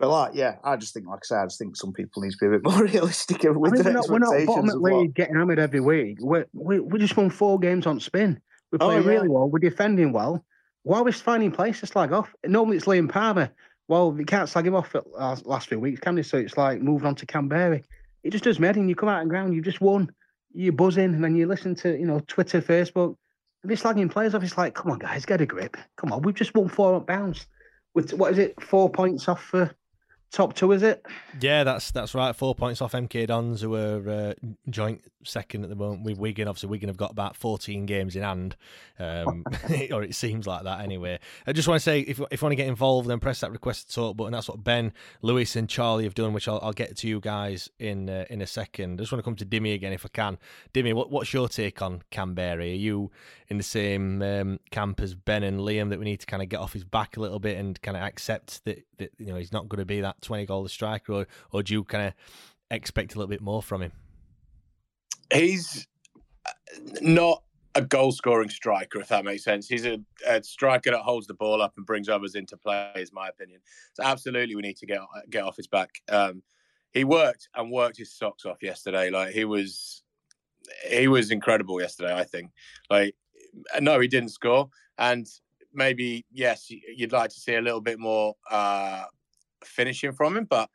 But 0.00 0.10
like, 0.10 0.30
yeah, 0.34 0.58
I 0.62 0.76
just 0.76 0.94
think, 0.94 1.08
like 1.08 1.18
I 1.18 1.24
said, 1.24 1.38
I 1.38 1.46
just 1.46 1.58
think 1.58 1.74
some 1.74 1.92
people 1.92 2.22
need 2.22 2.30
to 2.30 2.38
be 2.40 2.46
a 2.46 2.50
bit 2.50 2.62
more 2.70 2.84
realistic 2.84 3.42
with 3.42 3.48
I 3.50 3.52
mean, 3.52 3.82
their 3.82 3.94
we're 3.94 3.98
not, 3.98 4.08
we're 4.08 4.18
not 4.20 4.46
bottom 4.46 4.70
of 4.70 4.80
league 4.80 5.14
getting 5.14 5.34
hammered 5.34 5.58
every 5.58 5.80
week. 5.80 6.18
We 6.22 6.44
we 6.52 6.78
we 6.78 7.00
just 7.00 7.16
won 7.16 7.30
four 7.30 7.58
games 7.58 7.84
on 7.84 7.98
spin. 7.98 8.40
We 8.70 8.78
oh, 8.80 8.86
play 8.86 8.96
Oh, 8.96 9.00
yeah. 9.00 9.08
really 9.08 9.28
well. 9.28 9.48
We're 9.48 9.58
defending 9.58 10.12
well. 10.12 10.44
Why 10.84 10.98
are 10.98 11.02
we 11.02 11.10
finding 11.10 11.50
places 11.50 11.80
to 11.80 11.86
slag 11.88 12.12
off? 12.12 12.32
Normally 12.46 12.76
it's 12.76 12.86
Liam 12.86 13.10
Palmer. 13.10 13.50
Well, 13.88 14.12
we 14.12 14.24
can't 14.24 14.48
slag 14.48 14.66
him 14.66 14.74
off 14.74 14.94
at 14.94 15.10
last, 15.10 15.46
last 15.46 15.68
few 15.68 15.80
weeks, 15.80 16.00
can 16.00 16.14
we? 16.14 16.22
So 16.22 16.36
it's 16.36 16.56
like 16.56 16.80
moving 16.80 17.08
on 17.08 17.14
to 17.16 17.26
Kamberi. 17.26 17.82
It 18.22 18.30
just 18.30 18.44
does 18.44 18.60
me 18.60 18.66
head 18.66 18.76
in. 18.76 18.88
You 18.88 18.94
come 18.94 19.08
out 19.08 19.20
on 19.20 19.28
ground, 19.28 19.54
you've 19.54 19.64
just 19.64 19.80
won. 19.80 20.10
You're 20.52 20.72
buzzing, 20.72 21.14
and 21.14 21.24
then 21.24 21.34
you 21.34 21.46
listen 21.46 21.74
to 21.76 21.98
you 21.98 22.06
know 22.06 22.20
Twitter, 22.26 22.60
Facebook. 22.60 23.16
And 23.62 23.70
they're 23.70 23.76
slagging 23.76 24.10
players 24.10 24.34
off. 24.34 24.42
It's 24.42 24.58
like, 24.58 24.74
come 24.74 24.92
on, 24.92 24.98
guys, 24.98 25.24
get 25.24 25.40
a 25.40 25.46
grip. 25.46 25.76
Come 25.96 26.12
on, 26.12 26.22
we've 26.22 26.34
just 26.34 26.54
won 26.54 26.68
four 26.68 26.94
up 26.96 27.06
bounce. 27.06 27.46
With 27.94 28.12
what 28.12 28.32
is 28.32 28.38
it? 28.38 28.62
Four 28.62 28.90
points 28.90 29.26
off 29.26 29.42
for 29.42 29.74
top 30.30 30.54
two, 30.54 30.72
is 30.72 30.82
it? 30.82 31.04
Yeah, 31.40 31.64
that's 31.64 31.90
that's 31.90 32.14
right. 32.14 32.34
Four 32.34 32.54
points 32.54 32.82
off 32.82 32.92
MK 32.92 33.26
Dons, 33.26 33.60
who 33.60 33.74
are 33.74 34.08
uh, 34.08 34.34
joint 34.68 35.02
second 35.24 35.64
at 35.64 35.70
the 35.70 35.76
moment 35.76 36.04
with 36.04 36.18
Wigan. 36.18 36.48
Obviously, 36.48 36.68
Wigan 36.68 36.88
have 36.88 36.96
got 36.96 37.10
about 37.10 37.36
14 37.36 37.86
games 37.86 38.16
in 38.16 38.22
hand, 38.22 38.56
um, 38.98 39.44
or 39.92 40.02
it 40.02 40.14
seems 40.14 40.46
like 40.46 40.64
that 40.64 40.80
anyway. 40.80 41.18
I 41.46 41.52
just 41.52 41.68
want 41.68 41.80
to 41.80 41.84
say, 41.84 42.00
if, 42.00 42.20
if 42.30 42.40
you 42.40 42.46
want 42.46 42.52
to 42.52 42.56
get 42.56 42.66
involved, 42.66 43.08
then 43.08 43.20
press 43.20 43.40
that 43.40 43.52
request 43.52 43.88
to 43.88 43.94
talk 43.94 44.16
button. 44.16 44.32
That's 44.32 44.48
what 44.48 44.62
Ben, 44.62 44.92
Lewis, 45.22 45.56
and 45.56 45.68
Charlie 45.68 46.04
have 46.04 46.14
done, 46.14 46.32
which 46.32 46.48
I'll, 46.48 46.60
I'll 46.62 46.72
get 46.72 46.96
to 46.98 47.08
you 47.08 47.20
guys 47.20 47.70
in 47.78 48.08
uh, 48.08 48.24
in 48.30 48.40
a 48.40 48.46
second. 48.46 49.00
I 49.00 49.02
just 49.02 49.12
want 49.12 49.20
to 49.20 49.24
come 49.24 49.36
to 49.36 49.46
Dimmy 49.46 49.74
again, 49.74 49.92
if 49.92 50.04
I 50.04 50.08
can. 50.12 50.38
Dimmy, 50.74 50.94
what, 50.94 51.10
what's 51.10 51.32
your 51.32 51.48
take 51.48 51.82
on 51.82 52.02
Kamberi? 52.10 52.72
Are 52.72 52.76
you 52.76 53.10
in 53.48 53.56
the 53.56 53.62
same 53.62 54.22
um, 54.22 54.60
camp 54.70 55.00
as 55.00 55.14
Ben 55.14 55.42
and 55.42 55.60
Liam 55.60 55.88
that 55.90 55.98
we 55.98 56.04
need 56.04 56.20
to 56.20 56.26
kind 56.26 56.42
of 56.42 56.48
get 56.48 56.60
off 56.60 56.74
his 56.74 56.84
back 56.84 57.16
a 57.16 57.20
little 57.20 57.38
bit 57.38 57.56
and 57.56 57.80
kind 57.80 57.96
of 57.96 58.02
accept 58.02 58.64
that, 58.64 58.84
that 58.98 59.10
you 59.18 59.26
know 59.26 59.36
he's 59.36 59.52
not 59.52 59.68
going 59.68 59.78
to 59.78 59.86
be 59.86 60.00
that 60.00 60.17
20 60.20 60.46
goal 60.46 60.68
striker, 60.68 61.12
or, 61.12 61.26
or 61.52 61.62
do 61.62 61.74
you 61.74 61.84
kind 61.84 62.08
of 62.08 62.14
expect 62.70 63.14
a 63.14 63.18
little 63.18 63.28
bit 63.28 63.40
more 63.40 63.62
from 63.62 63.82
him? 63.82 63.92
He's 65.32 65.86
uh, 66.46 66.52
not 67.00 67.42
a 67.74 67.82
goal 67.82 68.12
scoring 68.12 68.48
striker, 68.48 69.00
if 69.00 69.08
that 69.08 69.24
makes 69.24 69.44
sense. 69.44 69.68
He's 69.68 69.86
a, 69.86 70.00
a 70.26 70.42
striker 70.42 70.90
that 70.90 71.00
holds 71.00 71.26
the 71.26 71.34
ball 71.34 71.62
up 71.62 71.74
and 71.76 71.86
brings 71.86 72.08
others 72.08 72.34
into 72.34 72.56
play, 72.56 72.90
is 72.96 73.12
my 73.12 73.28
opinion. 73.28 73.60
So 73.94 74.02
absolutely, 74.02 74.56
we 74.56 74.62
need 74.62 74.76
to 74.78 74.86
get 74.86 75.00
get 75.30 75.44
off 75.44 75.56
his 75.56 75.68
back. 75.68 75.90
Um, 76.08 76.42
he 76.92 77.04
worked 77.04 77.48
and 77.54 77.70
worked 77.70 77.98
his 77.98 78.12
socks 78.12 78.44
off 78.44 78.62
yesterday. 78.62 79.10
Like 79.10 79.32
he 79.32 79.44
was, 79.44 80.02
he 80.88 81.08
was 81.08 81.30
incredible 81.30 81.80
yesterday. 81.80 82.14
I 82.14 82.24
think. 82.24 82.50
Like, 82.90 83.14
no, 83.80 84.00
he 84.00 84.08
didn't 84.08 84.30
score, 84.30 84.70
and 84.98 85.26
maybe 85.72 86.26
yes, 86.32 86.68
you'd 86.70 87.12
like 87.12 87.30
to 87.30 87.40
see 87.40 87.54
a 87.54 87.60
little 87.60 87.80
bit 87.80 87.98
more 87.98 88.34
uh, 88.50 89.04
finishing 89.64 90.12
from 90.12 90.36
him, 90.36 90.44
but 90.44 90.70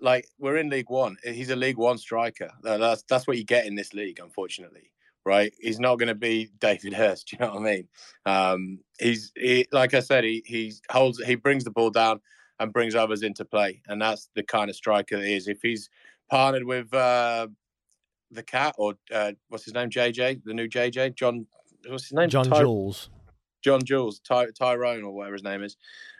like 0.00 0.28
we're 0.38 0.56
in 0.56 0.70
League 0.70 0.90
One. 0.90 1.16
He's 1.24 1.50
a 1.50 1.56
League 1.56 1.78
One 1.78 1.98
striker. 1.98 2.50
That's 2.62 3.02
that's 3.08 3.26
what 3.26 3.38
you 3.38 3.44
get 3.44 3.66
in 3.66 3.74
this 3.74 3.94
league, 3.94 4.20
unfortunately. 4.20 4.90
Right? 5.26 5.54
He's 5.58 5.80
not 5.80 5.96
going 5.96 6.08
to 6.08 6.14
be 6.14 6.50
David 6.58 6.92
Hirst. 6.94 7.28
Do 7.28 7.36
you 7.36 7.46
know 7.46 7.54
what 7.54 7.62
I 7.62 7.64
mean? 7.64 7.88
Um, 8.26 8.78
he's 8.98 9.32
he, 9.34 9.66
like 9.72 9.94
I 9.94 10.00
said, 10.00 10.24
he 10.24 10.42
he 10.46 10.72
holds, 10.90 11.22
he 11.24 11.34
brings 11.34 11.64
the 11.64 11.70
ball 11.70 11.90
down 11.90 12.20
and 12.60 12.72
brings 12.72 12.94
others 12.94 13.22
into 13.22 13.44
play, 13.44 13.82
and 13.88 14.00
that's 14.00 14.28
the 14.34 14.42
kind 14.42 14.68
of 14.68 14.76
striker 14.76 15.18
that 15.18 15.26
he 15.26 15.34
is. 15.34 15.48
If 15.48 15.60
he's 15.62 15.88
partnered 16.30 16.64
with 16.64 16.92
uh, 16.92 17.48
the 18.30 18.42
cat 18.42 18.74
or 18.78 18.94
uh, 19.12 19.32
what's 19.48 19.64
his 19.64 19.74
name, 19.74 19.90
JJ, 19.90 20.42
the 20.44 20.54
new 20.54 20.68
JJ, 20.68 21.14
John, 21.14 21.46
what's 21.88 22.04
his 22.04 22.12
name, 22.12 22.28
John 22.28 22.44
Ty- 22.44 22.60
Jules. 22.60 23.08
John 23.62 23.82
Jules, 23.82 24.20
Ty- 24.20 24.50
Tyrone 24.50 25.04
or 25.04 25.14
whatever 25.14 25.34
his 25.34 25.42
name 25.42 25.62
is. 25.62 25.76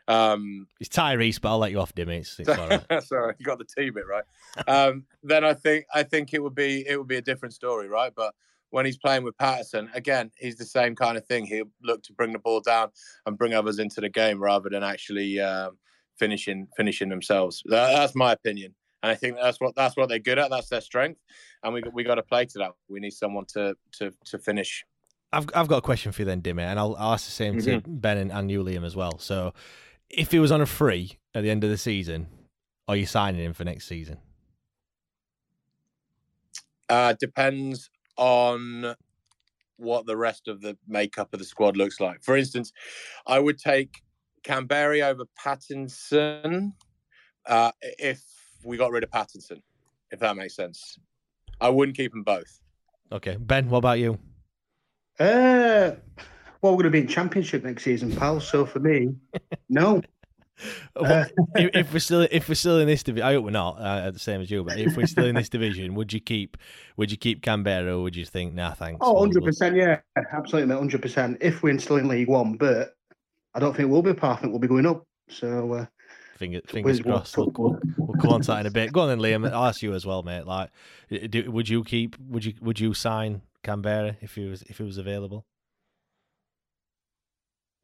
Um, 0.07 0.67
It's 0.81 0.95
Tyreece, 0.95 1.41
but 1.41 1.51
I'll 1.51 1.59
let 1.59 1.71
you 1.71 1.81
off, 1.81 1.95
Dimmy. 1.95 2.21
It's, 2.21 2.39
it's 2.39 2.49
all 2.59 2.69
right. 2.69 3.03
Sorry, 3.03 3.35
you 3.39 3.45
got 3.47 3.59
the 3.59 3.65
T 3.65 3.91
bit 3.91 4.05
right. 4.07 4.25
Um, 4.69 5.05
then 5.23 5.45
I 5.45 5.55
think 5.55 5.87
I 5.95 6.03
think 6.03 6.35
it 6.35 6.43
would 6.43 6.55
be 6.55 6.87
it 6.87 6.97
would 6.97 7.09
be 7.09 7.17
a 7.17 7.23
different 7.23 7.55
story, 7.55 7.89
right? 7.89 8.13
But 8.15 8.35
when 8.71 8.85
he's 8.85 8.99
playing 8.99 9.23
with 9.23 9.39
Paterson, 9.39 9.89
again, 9.95 10.31
he's 10.37 10.57
the 10.57 10.65
same 10.65 10.97
kind 10.97 11.17
of 11.17 11.25
thing. 11.27 11.47
He'll 11.47 11.71
look 11.83 12.03
to 12.05 12.13
bring 12.13 12.33
the 12.33 12.39
ball 12.39 12.61
down 12.61 12.91
and 13.25 13.39
bring 13.39 13.55
others 13.55 13.79
into 13.79 14.01
the 14.01 14.09
game 14.09 14.43
rather 14.43 14.69
than 14.69 14.83
actually 14.83 15.41
um, 15.41 15.79
finishing 16.19 16.69
finishing 16.77 17.09
themselves. 17.09 17.63
That, 17.67 17.93
that's 17.95 18.15
my 18.15 18.33
opinion, 18.33 18.75
and 19.03 19.11
I 19.11 19.15
think 19.15 19.37
that's 19.41 19.61
what 19.61 19.75
that's 19.75 19.97
what 19.97 20.09
they're 20.09 20.19
good 20.19 20.39
at. 20.39 20.51
That's 20.51 20.69
their 20.69 20.81
strength, 20.81 21.21
and 21.63 21.73
we 21.73 21.83
we 21.93 22.05
got 22.05 22.17
to 22.17 22.23
play 22.23 22.45
to 22.47 22.59
that. 22.59 22.73
We 22.89 23.01
need 23.01 23.13
someone 23.13 23.47
to 23.55 23.77
to 23.99 24.13
to 24.27 24.39
finish. 24.39 24.85
I've 25.33 25.49
I've 25.55 25.69
got 25.69 25.79
a 25.79 25.83
question 25.83 26.13
for 26.13 26.23
you 26.23 26.27
then, 26.27 26.43
Dimmy, 26.43 26.63
and 26.63 26.79
I'll, 26.79 26.95
I'll 26.99 27.15
ask 27.15 27.27
the 27.27 27.33
same 27.33 27.61
to 27.63 27.83
Ben 27.87 28.19
and, 28.19 28.33
and 28.33 28.51
you, 28.51 28.63
Liam, 28.63 28.85
as 28.85 28.95
well. 28.95 29.19
So, 29.19 29.53
if 30.17 30.31
he 30.31 30.39
was 30.39 30.53
on 30.53 30.61
a 30.61 30.67
free 30.67 31.19
at 31.35 31.43
the 31.43 31.51
end 31.51 31.65
of 31.65 31.71
the 31.71 31.79
season, 31.79 32.29
are 32.89 32.97
you 32.97 33.07
signing 33.07 33.41
him 33.41 33.53
for 33.53 33.65
next 33.65 33.87
season? 33.87 34.19
Uh, 36.89 37.15
depends 37.19 37.91
on 38.17 38.95
what 39.77 40.07
the 40.07 40.17
rest 40.17 40.49
of 40.49 40.61
the 40.61 40.77
makeup 40.87 41.33
of 41.33 41.39
the 41.39 41.45
squad 41.45 41.77
looks 41.77 42.01
like. 42.01 42.23
For 42.23 42.37
instance, 42.37 42.73
I 43.27 43.39
would 43.39 43.59
take 43.59 44.03
Kamberi 44.45 45.03
over 45.03 45.25
Paterson 45.37 46.75
uh, 47.47 47.73
if 47.81 48.23
we 48.65 48.77
got 48.77 48.93
rid 48.93 49.03
of 49.03 49.11
Paterson, 49.11 49.63
if 50.11 50.21
that 50.21 50.37
makes 50.37 50.55
sense. 50.55 50.99
I 51.61 51.71
wouldn't 51.71 51.97
keep 51.97 52.13
them 52.13 52.23
both. 52.23 52.61
Okay, 53.11 53.37
Ben, 53.37 53.69
what 53.69 53.79
about 53.79 53.99
you? 53.99 54.19
Uh, 55.19 55.93
well, 56.65 56.73
we're 56.73 56.85
going 56.85 56.93
to 56.93 56.99
be 56.99 57.01
in 57.01 57.07
championship 57.07 57.63
next 57.63 57.85
season, 57.85 58.17
pal. 58.17 58.41
So 58.41 58.65
for 58.65 58.81
me, 58.81 59.15
no. 59.69 60.01
Uh, 60.97 61.27
if, 61.57 61.93
we're 61.93 61.99
still 61.99 62.27
if 62.31 62.49
we're 62.49 62.55
still 62.55 62.79
in 62.79 62.87
this 62.87 63.03
division, 63.03 63.29
I 63.29 63.35
hope 63.35 63.45
we're 63.45 63.51
not 63.51 63.77
uh, 63.79 64.11
the 64.11 64.19
same 64.19 64.41
as 64.41 64.51
you. 64.51 64.65
But 64.65 64.79
if 64.79 64.97
we're 64.97 65.07
still 65.07 65.27
in 65.27 65.35
this 65.35 65.51
division, 65.51 65.95
would 65.95 66.11
you 66.11 66.21
keep 66.21 66.57
would 66.97 67.11
you 67.11 67.19
keep 67.19 67.43
Kamberi 67.45 67.89
or 67.89 68.01
would 68.01 68.17
you 68.17 68.25
think 68.25 68.55
nah 68.55 68.73
thanks? 68.73 69.01
Oh, 69.03 69.13
100 69.13 69.45
percent, 69.45 69.77
yeah, 69.77 70.01
absolutely, 70.33 70.75
hundred 70.75 71.03
percent. 71.03 71.37
If 71.43 71.63
we're 71.63 71.79
still 71.79 71.97
in 71.97 72.09
League 72.09 72.29
One, 72.29 72.55
but 72.55 72.97
I 73.55 73.61
don't 73.61 73.77
think 73.77 73.91
we'll 73.91 74.01
be 74.01 74.15
part. 74.15 74.39
I 74.39 74.41
think 74.41 74.53
we'll 74.55 74.61
be 74.61 74.69
going 74.69 74.87
up. 74.87 75.05
So 75.29 75.75
uh, 75.75 75.87
fingers, 76.39 76.63
fingers 76.67 77.01
crossed. 77.03 77.37
We'll, 77.37 77.53
we'll, 77.59 77.79
we'll, 77.99 78.17
come 78.23 78.31
on 78.31 78.41
to 78.41 78.47
that 78.47 78.61
in 78.61 78.67
a 78.67 78.71
bit. 78.71 78.91
Go 78.91 79.03
on 79.03 79.09
then, 79.09 79.19
Liam. 79.19 79.47
I'll 79.53 79.67
ask 79.67 79.83
you 79.83 79.93
as 79.93 80.07
well, 80.07 80.23
mate. 80.23 80.47
Like, 80.47 80.71
do, 81.29 81.51
would 81.53 81.69
you 81.69 81.85
keep? 81.85 82.17
Would 82.21 82.47
you 82.47 82.55
would 82.63 82.81
you 82.81 82.95
sign 82.95 83.43
Kamberi 83.63 84.17
if 84.23 84.37
he 84.37 84.49
was 84.49 84.63
if 84.63 84.81
it 84.81 84.85
was 84.85 84.97
available? 84.97 85.45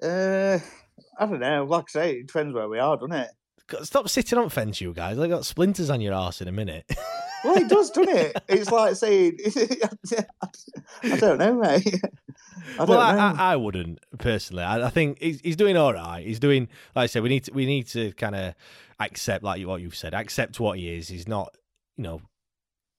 Uh, 0.02 0.58
I 1.18 1.26
don't 1.26 1.40
know. 1.40 1.64
Like 1.64 1.84
I 1.88 1.90
say, 1.90 2.12
it 2.12 2.26
depends 2.28 2.54
where 2.54 2.68
we 2.68 2.78
are, 2.78 2.96
doesn't 2.96 3.12
it? 3.12 3.30
Stop 3.82 4.08
sitting 4.08 4.38
on 4.38 4.48
fence, 4.48 4.80
you 4.80 4.92
guys. 4.92 5.18
I 5.18 5.28
got 5.28 5.44
splinters 5.44 5.90
on 5.90 6.00
your 6.00 6.14
ass 6.14 6.40
in 6.40 6.48
a 6.48 6.52
minute. 6.52 6.84
well, 7.44 7.56
it 7.56 7.68
does, 7.68 7.90
doesn't 7.90 8.16
it? 8.16 8.42
It's 8.48 8.70
like 8.70 8.96
saying, 8.96 9.38
I 11.04 11.16
don't 11.16 11.38
know, 11.38 11.54
mate. 11.54 12.00
I 12.78 12.84
well, 12.84 12.98
I, 12.98 13.16
I, 13.16 13.52
I, 13.52 13.56
wouldn't 13.56 14.00
personally. 14.18 14.64
I, 14.64 14.86
I, 14.86 14.90
think 14.90 15.20
he's, 15.20 15.40
he's 15.40 15.56
doing 15.56 15.76
all 15.76 15.92
right. 15.92 16.26
He's 16.26 16.40
doing, 16.40 16.68
like 16.96 17.04
I 17.04 17.06
said, 17.06 17.22
we 17.22 17.28
need 17.28 17.44
to, 17.44 17.52
we 17.52 17.64
need 17.64 17.86
to 17.88 18.12
kind 18.12 18.34
of 18.34 18.54
accept, 18.98 19.44
like 19.44 19.64
what 19.66 19.80
you've 19.80 19.96
said, 19.96 20.14
accept 20.14 20.58
what 20.58 20.78
he 20.78 20.94
is. 20.94 21.08
He's 21.08 21.28
not, 21.28 21.56
you 21.96 22.04
know, 22.04 22.22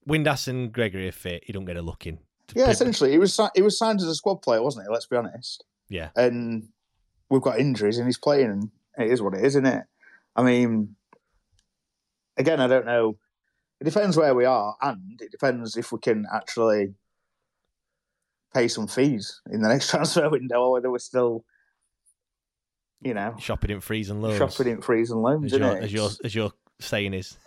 Windass 0.08 0.48
and 0.48 0.72
Gregory 0.72 1.08
are 1.08 1.12
fit. 1.12 1.44
He 1.46 1.52
don't 1.52 1.64
get 1.64 1.76
a 1.76 1.82
look 1.82 2.06
in. 2.06 2.18
Yeah, 2.54 2.68
essentially, 2.68 3.10
he 3.12 3.18
was 3.18 3.38
he 3.54 3.62
was 3.62 3.78
signed 3.78 4.00
as 4.00 4.06
a 4.06 4.14
squad 4.14 4.42
player, 4.42 4.62
wasn't 4.62 4.86
he? 4.86 4.92
Let's 4.92 5.06
be 5.06 5.16
honest. 5.16 5.64
Yeah, 5.88 6.10
and 6.16 6.68
we've 7.32 7.42
got 7.42 7.58
injuries, 7.58 7.96
and 7.96 8.06
he's 8.06 8.18
playing, 8.18 8.50
and 8.50 8.70
it 8.98 9.10
is 9.10 9.22
what 9.22 9.32
it 9.32 9.40
is, 9.40 9.56
isn't 9.56 9.66
it? 9.66 9.84
I 10.36 10.42
mean, 10.42 10.96
again, 12.36 12.60
I 12.60 12.66
don't 12.66 12.84
know. 12.84 13.16
It 13.80 13.84
depends 13.84 14.18
where 14.18 14.34
we 14.34 14.44
are, 14.44 14.76
and 14.82 15.18
it 15.20 15.32
depends 15.32 15.76
if 15.78 15.92
we 15.92 15.98
can 15.98 16.26
actually 16.32 16.94
pay 18.52 18.68
some 18.68 18.86
fees 18.86 19.40
in 19.50 19.62
the 19.62 19.68
next 19.68 19.88
transfer 19.90 20.28
window, 20.28 20.60
or 20.60 20.72
whether 20.72 20.90
we're 20.90 20.98
still, 20.98 21.44
you 23.00 23.14
know, 23.14 23.34
shopping 23.40 23.70
in 23.70 23.80
freeze 23.80 24.10
and 24.10 24.20
loans. 24.20 24.36
Shopping 24.36 24.70
in 24.70 24.82
freeze 24.82 25.10
and 25.10 25.22
loans, 25.22 25.54
as, 25.54 25.58
your, 25.58 25.78
as 25.78 25.92
your 25.92 26.10
as 26.24 26.34
your 26.34 26.52
saying 26.80 27.14
is. 27.14 27.38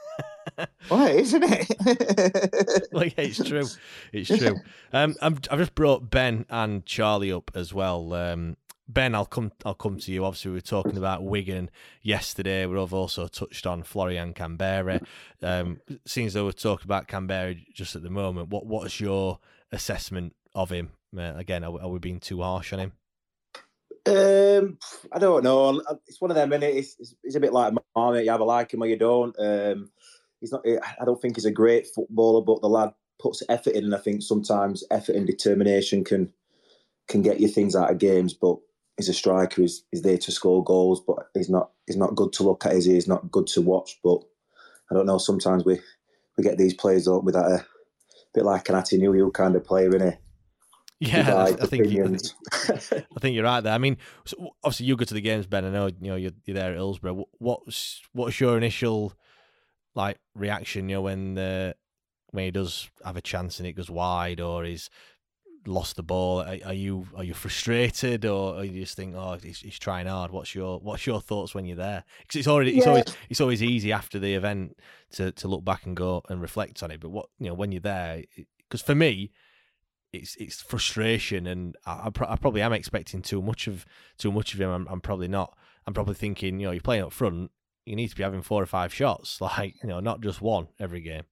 Why 0.88 1.10
isn't 1.10 1.44
it? 1.44 2.88
like 2.92 3.14
it's 3.20 3.44
true. 3.44 3.68
It's 4.12 4.36
true. 4.36 4.56
Um, 4.94 5.16
i 5.22 5.26
have 5.26 5.42
just 5.42 5.76
brought 5.76 6.10
Ben 6.10 6.46
and 6.50 6.86
Charlie 6.86 7.32
up 7.32 7.52
as 7.54 7.74
well. 7.74 8.14
Um, 8.14 8.58
Ben, 8.88 9.16
I'll 9.16 9.26
come. 9.26 9.52
I'll 9.66 9.74
come 9.74 9.98
to 9.98 10.12
you. 10.12 10.26
Obviously, 10.26 10.52
we 10.52 10.58
were 10.58 10.62
talking 10.62 10.98
about 10.98 11.24
Wigan 11.24 11.72
yesterday. 12.04 12.66
We've 12.68 12.94
also 12.94 13.28
touched 13.28 13.66
on 13.66 13.82
Florian 13.82 14.34
Kamberi. 14.34 15.04
Um, 15.42 15.82
seems 16.06 16.34
though 16.34 16.46
we're 16.46 16.52
talking 16.52 16.86
about 16.86 17.08
Kamberi 17.08 17.66
just 17.74 17.96
at 17.96 18.04
the 18.04 18.12
moment. 18.12 18.50
What 18.50 18.68
What's 18.68 19.00
your 19.00 19.40
assessment 19.72 20.36
of 20.54 20.70
him? 20.70 20.92
Uh, 21.18 21.34
again, 21.36 21.64
are, 21.64 21.82
are, 21.82 21.90
we 21.90 21.98
being 21.98 22.20
too 22.20 22.42
harsh 22.42 22.74
on 22.74 22.80
him? 22.80 22.92
Um, 24.06 24.78
I 25.12 25.18
don't 25.18 25.44
know. 25.44 25.82
It's 26.06 26.22
one 26.22 26.30
of 26.30 26.36
them, 26.36 26.54
and 26.54 26.64
it's, 26.64 26.96
it's, 27.00 27.16
it's, 27.24 27.36
a 27.36 27.40
bit 27.40 27.54
like 27.54 27.74
Marmite. 27.96 28.26
You 28.26 28.34
either 28.34 28.44
like 28.44 28.72
him 28.72 28.84
or 28.84 28.88
you 28.88 28.98
don't. 28.98 29.36
Um, 29.40 29.90
he's 30.42 30.52
not. 30.52 30.64
I 30.68 31.06
don't 31.06 31.20
think 31.20 31.38
he's 31.38 31.46
a 31.46 31.52
great 31.52 31.88
footballer, 31.88 32.44
but 32.44 32.62
the 32.62 32.70
lad 32.70 32.94
puts 33.20 33.42
effort 33.50 33.74
in, 33.74 33.86
and 33.86 33.96
I 33.96 34.00
think 34.00 34.22
sometimes 34.22 34.84
effort 34.92 35.16
and 35.16 35.26
determination 35.26 36.04
can 36.04 36.32
can 37.08 37.24
get 37.24 37.40
you 37.40 37.48
things 37.48 37.76
out 37.76 37.90
of 37.90 37.98
games. 37.98 38.36
But 38.36 38.58
he's 38.98 39.10
a 39.10 39.14
striker. 39.14 39.62
He's, 39.62 39.84
he's 39.92 40.02
there 40.02 40.18
to 40.18 40.32
score 40.32 40.64
goals, 40.64 41.02
but 41.02 41.30
he's 41.34 41.50
not. 41.50 41.72
He's 41.88 41.98
not 41.98 42.16
good 42.16 42.34
to 42.34 42.44
look 42.44 42.66
at. 42.66 42.74
Is 42.74 42.86
he? 42.86 42.94
He's 42.94 43.08
not 43.08 43.32
good 43.32 43.48
to 43.48 43.62
watch. 43.62 44.00
But 44.04 44.20
I 44.90 44.96
don't 44.96 45.06
know. 45.06 45.18
Sometimes 45.18 45.66
we 45.66 45.80
we 46.38 46.44
get 46.44 46.58
these 46.58 46.74
players 46.74 47.08
up 47.08 47.24
with 47.24 47.36
that 47.36 47.46
a 47.46 47.66
bit 48.34 48.46
like 48.46 48.68
an 48.70 48.76
Atinu 48.76 49.34
kind 49.34 49.56
of 49.56 49.64
player 49.64 49.96
in 49.96 50.02
it. 50.02 50.20
Yeah, 51.00 51.36
I, 51.36 51.48
I 51.48 51.66
think 51.66 51.88
you, 51.88 52.06
I 52.06 53.20
think 53.20 53.36
you're 53.36 53.44
right 53.44 53.62
there. 53.62 53.74
I 53.74 53.78
mean, 53.78 53.98
obviously 54.64 54.86
you 54.86 54.96
go 54.96 55.04
to 55.04 55.14
the 55.14 55.22
games, 55.22 55.46
Ben. 55.46 55.66
I 55.66 55.70
know 55.70 55.88
you 55.88 56.10
know 56.10 56.16
you're, 56.16 56.32
you're 56.46 56.56
there 56.56 56.72
at 56.72 56.78
Hillsborough. 56.78 57.26
What's 57.38 58.02
what's 58.14 58.40
your 58.40 58.58
initial 58.58 59.14
like 59.94 60.20
reaction? 60.36 60.88
You 60.88 60.96
know 60.96 61.02
when 61.02 61.34
the 61.34 61.76
when 62.32 62.46
he 62.46 62.52
does 62.52 62.90
have 63.04 63.18
a 63.18 63.22
chance 63.22 63.60
and 63.60 63.68
it 63.68 63.74
goes 63.74 63.90
wide, 63.90 64.40
or 64.40 64.64
he's 64.64 64.90
lost 65.68 65.96
the 65.96 66.04
ball? 66.04 66.42
Are, 66.42 66.58
are 66.66 66.74
you 66.74 67.08
are 67.16 67.24
you 67.24 67.34
frustrated, 67.34 68.26
or, 68.26 68.56
are 68.56 68.64
you 68.64 68.82
just 68.82 68.96
think, 68.96 69.16
oh, 69.16 69.38
he's, 69.42 69.60
he's, 69.60 69.80
trying 69.80 70.08
hard? 70.08 70.32
What's 70.32 70.56
your 70.56 70.80
what's 70.80 71.06
your 71.06 71.22
thoughts 71.22 71.54
when 71.54 71.66
you're 71.66 71.78
there? 71.78 72.04
Because 72.22 72.40
it's 72.40 72.48
already 72.48 72.78
it's 72.78 72.88
always 72.88 73.04
it's 73.30 73.42
always 73.42 73.64
easy 73.64 73.92
after 73.92 74.20
the 74.20 74.34
event 74.34 74.78
to 75.14 75.32
to 75.32 75.48
look 75.48 75.64
back 75.64 75.86
and 75.86 75.96
go 75.96 76.22
and 76.30 76.42
reflect 76.42 76.82
on 76.84 76.92
it. 76.92 77.00
But 77.00 77.10
what 77.10 77.28
you 77.40 77.48
know 77.48 77.54
when 77.54 77.72
you're 77.72 77.82
there, 77.82 78.24
because 78.70 78.82
for 78.82 78.96
me. 78.96 79.32
It's, 80.14 80.38
it's 80.38 80.62
frustration, 80.62 81.46
and 81.46 81.76
I, 81.86 82.08
I, 82.08 82.38
probably 82.38 82.62
am 82.62 82.72
expecting 82.72 83.22
too 83.22 83.42
much 83.42 83.68
of 83.68 83.86
too 84.18 84.32
much 84.32 84.54
of 84.54 84.62
him. 84.62 84.70
I'm, 84.70 84.88
I'm 84.90 85.02
probably 85.02 85.28
not. 85.28 85.58
I'm 85.86 85.94
probably 85.94 86.16
thinking, 86.16 86.62
you 86.62 86.68
know, 86.68 86.72
you're 86.72 86.80
playing 86.80 87.04
up 87.04 87.12
front. 87.12 87.52
You 87.86 87.98
need 87.98 88.08
to 88.08 88.16
be 88.16 88.24
having 88.24 88.42
four 88.42 88.64
or 88.64 88.66
five 88.66 88.94
shots, 88.94 89.42
like 89.42 89.76
you 89.84 89.90
know, 89.90 90.00
not 90.00 90.22
just 90.22 90.42
one 90.42 90.70
every 90.80 91.02
game. 91.02 91.24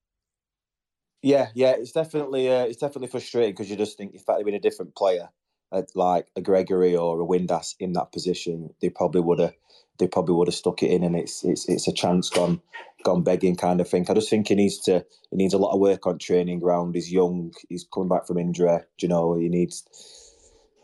Yeah, 1.24 1.48
yeah, 1.54 1.70
it's 1.70 1.92
definitely 1.92 2.50
uh, 2.50 2.66
it's 2.66 2.76
definitely 2.76 3.08
frustrating 3.08 3.52
because 3.52 3.70
you 3.70 3.76
just 3.76 3.96
think 3.96 4.14
if 4.14 4.26
that 4.26 4.36
had 4.36 4.44
been 4.44 4.54
a 4.54 4.60
different 4.60 4.94
player, 4.94 5.30
uh, 5.72 5.80
like 5.94 6.26
a 6.36 6.42
Gregory 6.42 6.94
or 6.94 7.18
a 7.18 7.24
Windass 7.24 7.76
in 7.80 7.94
that 7.94 8.12
position, 8.12 8.74
they 8.82 8.90
probably 8.90 9.22
would 9.22 9.38
have 9.38 9.54
they 9.98 10.06
probably 10.06 10.34
would 10.34 10.48
have 10.48 10.54
stuck 10.54 10.82
it 10.82 10.90
in, 10.90 11.02
and 11.02 11.16
it's 11.16 11.42
it's 11.42 11.66
it's 11.66 11.88
a 11.88 11.94
chance 11.94 12.28
gone 12.28 12.60
gone 13.04 13.22
begging 13.22 13.56
kind 13.56 13.80
of 13.80 13.88
thing. 13.88 14.04
I 14.06 14.12
just 14.12 14.28
think 14.28 14.48
he 14.48 14.54
needs 14.54 14.76
to 14.80 15.02
he 15.30 15.38
needs 15.38 15.54
a 15.54 15.58
lot 15.58 15.72
of 15.72 15.80
work 15.80 16.06
on 16.06 16.18
training 16.18 16.60
ground. 16.60 16.94
He's 16.94 17.10
young, 17.10 17.54
he's 17.70 17.86
coming 17.90 18.10
back 18.10 18.26
from 18.26 18.36
injury. 18.36 18.80
you 19.00 19.08
know, 19.08 19.34
he 19.38 19.48
needs 19.48 19.82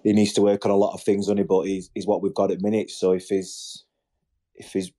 he 0.04 0.14
needs 0.14 0.32
to 0.32 0.40
work 0.40 0.64
on 0.64 0.70
a 0.70 0.76
lot 0.76 0.94
of 0.94 1.02
things 1.02 1.28
on 1.28 1.36
it, 1.36 1.48
but 1.48 1.64
he's 1.64 1.90
he's 1.94 2.06
what 2.06 2.22
we've 2.22 2.32
got 2.32 2.50
at 2.50 2.62
minutes. 2.62 2.98
So 2.98 3.12
if 3.12 3.26
he's 3.28 3.84
if 4.54 4.72
he's 4.72 4.90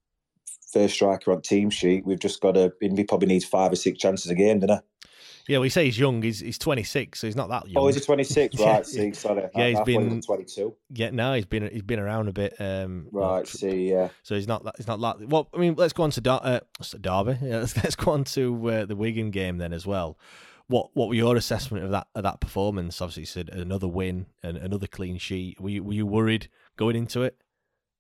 first 0.71 0.93
striker 0.93 1.32
on 1.32 1.41
team 1.41 1.71
sheet, 1.71 2.06
we've 2.06 2.19
just 2.19 2.41
got 2.41 2.51
to. 2.51 2.73
He 2.80 3.04
probably 3.06 3.27
needs 3.30 3.45
five 3.45 3.71
or 3.71 3.75
six 3.75 3.97
chances 3.97 4.30
a 4.30 4.36
game, 4.36 4.60
doesn't 4.60 4.77
he? 4.77 5.08
Yeah, 5.47 5.60
we 5.60 5.69
say 5.69 5.86
he's 5.86 5.97
young. 5.97 6.21
He's 6.21 6.39
he's 6.39 6.58
26, 6.58 7.19
so 7.19 7.27
he's 7.27 7.36
not 7.36 7.49
that 7.49 7.67
young. 7.67 7.84
Oh, 7.84 7.88
is 7.88 7.95
he 7.95 8.01
26? 8.01 8.56
Right. 8.60 8.65
yeah. 8.67 8.82
See, 8.84 9.13
sorry. 9.13 9.49
Yeah, 9.56 9.67
he's 9.69 9.77
I, 9.77 9.82
I 9.82 9.84
been 9.84 10.21
22. 10.21 10.75
Yeah, 10.93 11.10
no, 11.12 11.34
he's 11.34 11.45
been 11.45 11.69
he's 11.71 11.82
been 11.82 11.99
around 11.99 12.27
a 12.27 12.34
bit. 12.34 12.56
Um, 12.60 13.08
right. 13.12 13.47
see, 13.47 13.89
yeah. 13.89 14.10
So 14.23 14.36
he's 14.36 14.47
not 14.47 14.63
that. 14.65 14.75
He's 14.77 14.88
not 14.88 14.99
that. 15.01 15.27
Well, 15.27 15.49
I 15.54 15.58
mean, 15.58 15.75
let's 15.75 15.93
go 15.93 16.04
on 16.04 16.12
to 16.12 16.21
Dar- 16.21 16.41
uh, 16.43 16.60
Derby. 16.99 17.38
Yeah, 17.41 17.58
let's, 17.60 17.75
let's 17.77 17.95
go 17.95 18.12
on 18.12 18.23
to 18.25 18.69
uh, 18.69 18.86
the 18.86 18.95
Wigan 18.95 19.32
game 19.32 19.58
then 19.58 19.73
as 19.73 19.86
well. 19.86 20.17
What 20.67 20.91
what 20.93 21.10
were 21.10 21.15
your 21.15 21.36
assessment 21.36 21.84
of 21.84 21.91
that 21.91 22.08
of 22.15 22.23
that 22.23 22.39
performance? 22.39 23.01
Obviously, 23.01 23.21
you 23.21 23.27
said 23.27 23.49
another 23.49 23.88
win 23.88 24.27
and 24.43 24.58
another 24.58 24.88
clean 24.88 25.17
sheet. 25.17 25.60
Were 25.60 25.69
you, 25.69 25.84
were 25.84 25.93
you 25.93 26.06
worried 26.06 26.49
going 26.77 26.95
into 26.95 27.23
it? 27.23 27.38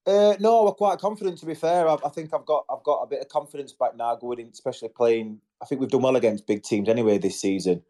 Uh, 0.05 0.35
no, 0.39 0.63
we're 0.63 0.71
quite 0.71 0.99
confident. 0.99 1.37
To 1.39 1.45
be 1.45 1.53
fair, 1.53 1.87
I, 1.87 1.95
I, 2.03 2.09
think 2.09 2.33
I've 2.33 2.45
got 2.45 2.65
I've 2.69 2.83
got 2.83 3.01
a 3.01 3.07
bit 3.07 3.21
of 3.21 3.29
confidence 3.29 3.71
back 3.71 3.95
now 3.95 4.15
going 4.15 4.39
in, 4.39 4.47
especially 4.47 4.89
playing. 4.89 5.39
I 5.61 5.65
think 5.65 5.79
we've 5.79 5.91
done 5.91 6.01
well 6.01 6.15
against 6.15 6.47
big 6.47 6.63
teams 6.63 6.89
anyway 6.89 7.17
this 7.17 7.39
season. 7.39 7.83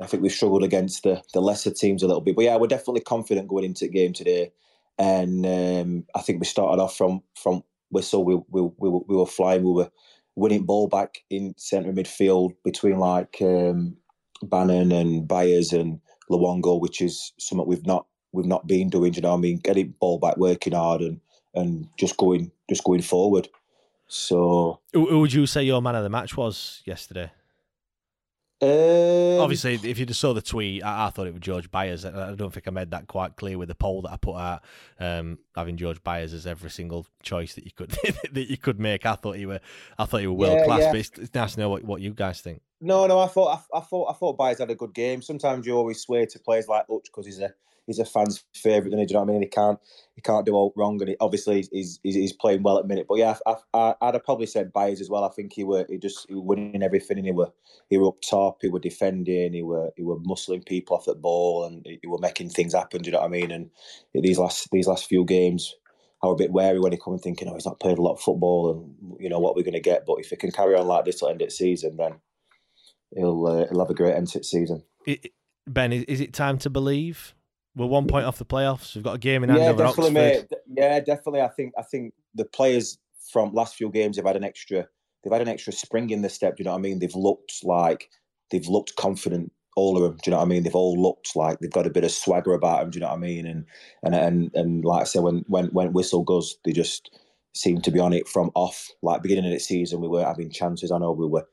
I 0.00 0.06
think 0.06 0.22
we've 0.22 0.32
struggled 0.32 0.62
against 0.62 1.02
the 1.02 1.22
the 1.32 1.40
lesser 1.40 1.72
teams 1.72 2.02
a 2.02 2.06
little 2.06 2.20
bit, 2.20 2.36
but 2.36 2.44
yeah, 2.44 2.56
we're 2.56 2.68
definitely 2.68 3.00
confident 3.00 3.48
going 3.48 3.64
into 3.64 3.86
the 3.86 3.90
game 3.90 4.12
today. 4.12 4.52
And 4.98 5.44
um, 5.44 6.04
I 6.14 6.20
think 6.20 6.38
we 6.38 6.46
started 6.46 6.80
off 6.80 6.96
from 6.96 7.22
from 7.34 7.64
whistle. 7.90 8.24
We 8.24 8.36
we 8.48 8.62
we, 8.76 8.88
we 9.08 9.16
were 9.16 9.26
flying. 9.26 9.64
We 9.64 9.72
were 9.72 9.90
winning 10.36 10.64
ball 10.64 10.86
back 10.86 11.24
in 11.30 11.54
centre 11.56 11.92
midfield 11.92 12.54
between 12.62 12.98
like 12.98 13.38
um, 13.40 13.96
Bannan 14.42 14.92
and 14.92 15.26
Byers 15.26 15.72
and 15.72 16.00
Luongo, 16.30 16.80
which 16.80 17.00
is 17.00 17.32
something 17.38 17.66
we've 17.66 17.86
not 17.86 18.06
we've 18.30 18.46
not 18.46 18.68
been 18.68 18.88
doing. 18.88 19.14
You 19.14 19.22
know, 19.22 19.34
I 19.34 19.38
mean, 19.38 19.58
getting 19.58 19.94
ball 19.98 20.20
back, 20.20 20.36
working 20.36 20.74
hard, 20.74 21.00
and 21.00 21.20
and 21.56 21.88
just 21.98 22.16
going 22.16 22.52
just 22.68 22.84
going 22.84 23.02
forward. 23.02 23.48
So, 24.08 24.78
who 24.92 25.18
would 25.18 25.32
you 25.32 25.46
say 25.46 25.64
your 25.64 25.82
man 25.82 25.96
of 25.96 26.04
the 26.04 26.10
match 26.10 26.36
was 26.36 26.82
yesterday? 26.84 27.32
Um, 28.62 29.40
Obviously, 29.40 29.74
if 29.74 29.98
you 29.98 30.06
just 30.06 30.18
saw 30.18 30.32
the 30.32 30.40
tweet, 30.40 30.82
I, 30.82 31.06
I, 31.06 31.10
thought 31.10 31.26
it 31.26 31.34
was 31.34 31.42
George 31.42 31.70
Byers. 31.70 32.06
I 32.06 32.34
don't 32.34 32.50
think 32.50 32.66
I 32.66 32.70
made 32.70 32.90
that 32.92 33.06
quite 33.06 33.36
clear 33.36 33.58
with 33.58 33.68
the 33.68 33.74
poll 33.74 34.00
that 34.02 34.12
I 34.12 34.16
put 34.16 34.36
out. 34.36 34.62
Um, 34.98 35.38
having 35.54 35.76
George 35.76 36.02
Byers 36.02 36.32
as 36.32 36.46
every 36.46 36.70
single 36.70 37.06
choice 37.22 37.54
that 37.54 37.64
you 37.64 37.70
could 37.72 37.90
that 38.32 38.48
you 38.48 38.56
could 38.56 38.80
make. 38.80 39.04
I 39.04 39.14
thought 39.14 39.38
you 39.38 39.48
were, 39.48 39.60
I 39.98 40.06
thought 40.06 40.22
you 40.22 40.32
were 40.32 40.38
world 40.38 40.58
yeah, 40.60 40.64
class. 40.64 40.80
Yeah. 40.80 40.90
But 40.90 41.00
it's, 41.00 41.18
it's, 41.18 41.34
nice 41.34 41.54
to 41.54 41.60
know 41.60 41.68
what, 41.68 41.84
what 41.84 42.00
you 42.00 42.14
guys 42.14 42.40
think. 42.40 42.62
No, 42.80 43.06
no, 43.06 43.18
I 43.18 43.26
thought 43.26 43.60
I, 43.74 43.78
I 43.78 43.80
thought 43.80 44.10
I 44.10 44.14
thought 44.14 44.38
Byers 44.38 44.58
had 44.58 44.70
a 44.70 44.74
good 44.74 44.94
game. 44.94 45.20
Sometimes 45.20 45.66
you 45.66 45.74
always 45.76 46.00
swear 46.00 46.24
to 46.24 46.38
players 46.38 46.66
like 46.66 46.86
Hutch 46.88 47.04
because 47.04 47.26
he's 47.26 47.40
a 47.40 47.52
he's 47.86 47.98
a 47.98 48.04
fan's 48.04 48.44
favourite. 48.54 48.90
Do 48.90 48.96
you 48.96 49.06
know 49.06 49.20
what 49.20 49.30
I 49.30 49.32
mean? 49.32 49.42
He 49.42 49.48
can't 49.48 49.78
he 50.14 50.22
can't 50.22 50.46
do 50.46 50.54
all 50.54 50.72
wrong, 50.76 51.00
and 51.00 51.10
he, 51.10 51.16
obviously 51.20 51.66
he's, 51.70 52.00
he's, 52.02 52.14
he's 52.14 52.32
playing 52.32 52.62
well 52.62 52.78
at 52.78 52.84
the 52.84 52.88
minute. 52.88 53.06
But 53.08 53.18
yeah, 53.18 53.36
I, 53.46 53.56
I, 53.74 53.94
I'd 54.00 54.14
have 54.14 54.24
probably 54.24 54.46
said 54.46 54.72
Byers 54.72 55.00
as 55.00 55.10
well. 55.10 55.24
I 55.24 55.28
think 55.28 55.52
he 55.52 55.64
were 55.64 55.86
he 55.88 55.98
just 55.98 56.26
he 56.28 56.34
were 56.34 56.42
winning 56.42 56.82
everything, 56.82 57.18
and 57.18 57.26
he 57.26 57.32
were 57.32 57.52
he 57.88 57.98
were 57.98 58.08
up 58.08 58.20
top, 58.28 58.58
he 58.62 58.68
were 58.68 58.78
defending, 58.78 59.52
he 59.52 59.62
were 59.62 59.90
he 59.96 60.02
were 60.02 60.18
muscling 60.20 60.66
people 60.66 60.96
off 60.96 61.04
the 61.04 61.14
ball, 61.14 61.64
and 61.64 61.86
he 61.86 62.06
were 62.06 62.18
making 62.18 62.50
things 62.50 62.74
happen. 62.74 63.02
Do 63.02 63.08
you 63.08 63.12
know 63.12 63.20
what 63.20 63.26
I 63.26 63.30
mean? 63.30 63.50
And 63.50 63.70
these 64.14 64.38
last 64.38 64.68
these 64.72 64.88
last 64.88 65.06
few 65.06 65.24
games. 65.24 65.74
I 66.22 66.28
a 66.28 66.34
bit 66.34 66.50
wary 66.50 66.80
when 66.80 66.92
he 66.92 66.98
come 66.98 67.12
and 67.12 67.22
thinking, 67.22 67.46
oh, 67.46 67.54
he's 67.54 67.66
not 67.66 67.78
played 67.78 67.98
a 67.98 68.02
lot 68.02 68.14
of 68.14 68.20
football, 68.20 68.72
and 68.72 69.20
you 69.20 69.28
know 69.28 69.38
what 69.38 69.54
we're 69.54 69.62
going 69.62 69.74
to 69.74 69.80
get. 69.80 70.06
But 70.06 70.18
if 70.18 70.30
he 70.30 70.36
can 70.36 70.50
carry 70.50 70.74
on 70.74 70.88
like 70.88 71.04
this 71.04 71.18
till 71.20 71.28
end 71.28 71.42
of 71.42 71.48
the 71.48 71.54
season, 71.54 71.98
then 71.98 72.14
he'll 73.14 73.46
uh, 73.46 73.66
he'll 73.68 73.80
have 73.80 73.90
a 73.90 73.94
great 73.94 74.14
end 74.14 74.28
to 74.28 74.38
the 74.38 74.44
season. 74.44 74.82
It, 75.06 75.32
ben, 75.66 75.92
is 75.92 76.20
it 76.20 76.32
time 76.32 76.58
to 76.58 76.70
believe? 76.70 77.34
We're 77.76 77.86
one 77.86 78.06
point 78.06 78.24
off 78.24 78.38
the 78.38 78.46
playoffs. 78.46 78.94
We've 78.94 79.04
got 79.04 79.16
a 79.16 79.18
game 79.18 79.44
in 79.44 79.50
hand 79.50 79.62
yeah, 79.62 79.68
over 79.68 79.84
definitely, 79.84 80.12
mate. 80.12 80.46
Yeah, 80.66 80.98
definitely. 81.00 81.42
I 81.42 81.48
think 81.48 81.74
I 81.78 81.82
think 81.82 82.14
the 82.34 82.46
players 82.46 82.98
from 83.30 83.52
last 83.52 83.76
few 83.76 83.90
games 83.90 84.16
have 84.16 84.26
had 84.26 84.36
an 84.36 84.44
extra 84.44 84.86
they've 85.22 85.32
had 85.32 85.42
an 85.42 85.48
extra 85.48 85.72
spring 85.72 86.10
in 86.10 86.22
the 86.22 86.28
step. 86.30 86.56
Do 86.56 86.62
you 86.62 86.64
know 86.64 86.72
what 86.72 86.78
I 86.78 86.82
mean? 86.82 87.00
They've 87.00 87.14
looked 87.14 87.64
like 87.64 88.08
they've 88.50 88.66
looked 88.66 88.96
confident. 88.96 89.52
All 89.76 89.96
of 89.98 90.02
them. 90.02 90.12
Do 90.12 90.22
you 90.24 90.30
know 90.30 90.38
what 90.38 90.44
I 90.44 90.48
mean? 90.48 90.62
They've 90.62 90.74
all 90.74 91.00
looked 91.00 91.36
like 91.36 91.58
they've 91.58 91.70
got 91.70 91.86
a 91.86 91.90
bit 91.90 92.04
of 92.04 92.10
swagger 92.10 92.54
about 92.54 92.80
them. 92.80 92.90
Do 92.90 92.96
you 92.96 93.00
know 93.02 93.10
what 93.10 93.16
I 93.16 93.20
mean? 93.20 93.46
And 93.46 93.66
and 94.02 94.14
and 94.14 94.50
and 94.54 94.84
like 94.86 95.02
I 95.02 95.04
said, 95.04 95.22
when 95.22 95.44
when 95.48 95.66
when 95.66 95.92
whistle 95.92 96.22
goes, 96.22 96.56
they 96.64 96.72
just 96.72 97.10
seem 97.54 97.82
to 97.82 97.90
be 97.90 98.00
on 98.00 98.14
it 98.14 98.26
from 98.26 98.50
off. 98.54 98.88
Like 99.02 99.22
beginning 99.22 99.44
of 99.44 99.50
the 99.50 99.58
season, 99.58 100.00
we 100.00 100.08
weren't 100.08 100.28
having 100.28 100.50
chances. 100.50 100.90
I 100.90 100.96
know 100.96 101.12
we 101.12 101.26
were 101.26 101.46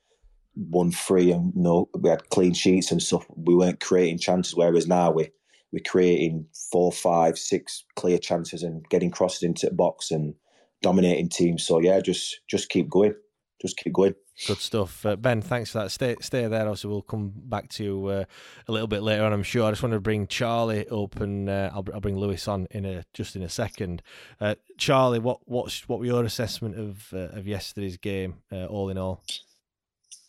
one 0.56 0.92
free 0.92 1.32
and 1.32 1.54
no, 1.54 1.90
we 2.00 2.10
had 2.10 2.30
clean 2.30 2.54
sheets 2.54 2.92
and 2.92 3.04
stuff. 3.04 3.26
We 3.36 3.56
weren't 3.56 3.82
creating 3.82 4.20
chances. 4.20 4.56
Whereas 4.56 4.88
now 4.88 5.12
we 5.12 5.32
we're 5.74 5.84
creating 5.86 6.46
four, 6.72 6.92
five, 6.92 7.38
six 7.38 7.84
clear 7.96 8.20
chances 8.20 8.62
and 8.62 8.88
getting 8.90 9.10
crosses 9.12 9.42
into 9.44 9.66
the 9.66 9.74
box 9.74 10.12
and 10.12 10.36
dominating 10.84 11.30
teams. 11.30 11.66
So 11.66 11.80
yeah, 11.80 12.00
just 12.00 12.42
just 12.48 12.70
keep 12.70 12.90
going, 12.90 13.16
just 13.60 13.76
keep 13.78 13.92
going. 13.92 14.14
Good 14.48 14.58
stuff, 14.58 15.06
uh, 15.06 15.16
Ben. 15.16 15.42
Thanks 15.42 15.72
for 15.72 15.80
that. 15.80 15.92
Stay 15.92 16.16
stay 16.22 16.48
there. 16.48 16.68
Also, 16.68 16.90
we'll 16.90 17.02
come 17.02 17.34
back 17.36 17.70
to 17.70 17.84
you 17.84 18.08
uh, 18.08 18.26
a 18.68 18.72
little 18.72 18.88
bit 18.88 19.04
later 19.04 19.24
on. 19.24 19.34
I'm 19.34 19.44
sure. 19.44 19.68
I 19.68 19.72
just 19.72 19.84
want 19.84 19.94
to 19.94 20.00
bring 20.00 20.28
Charlie 20.28 20.88
up, 20.88 21.20
and 21.20 21.50
uh, 21.50 21.72
I'll, 21.74 21.86
I'll 21.94 22.02
bring 22.02 22.18
Lewis 22.18 22.48
on 22.48 22.68
in 22.72 22.86
a 22.86 23.04
just 23.14 23.36
in 23.36 23.44
a 23.44 23.50
second. 23.50 24.02
Uh, 24.40 24.56
Charlie, 24.78 25.20
what 25.20 25.40
what's 25.46 25.88
what 25.88 26.00
were 26.00 26.06
your 26.06 26.24
assessment 26.24 26.80
of 26.80 27.14
uh, 27.14 27.38
of 27.38 27.48
yesterday's 27.48 27.98
game, 27.98 28.42
uh, 28.52 28.66
all 28.66 28.90
in 28.90 28.98
all? 28.98 29.24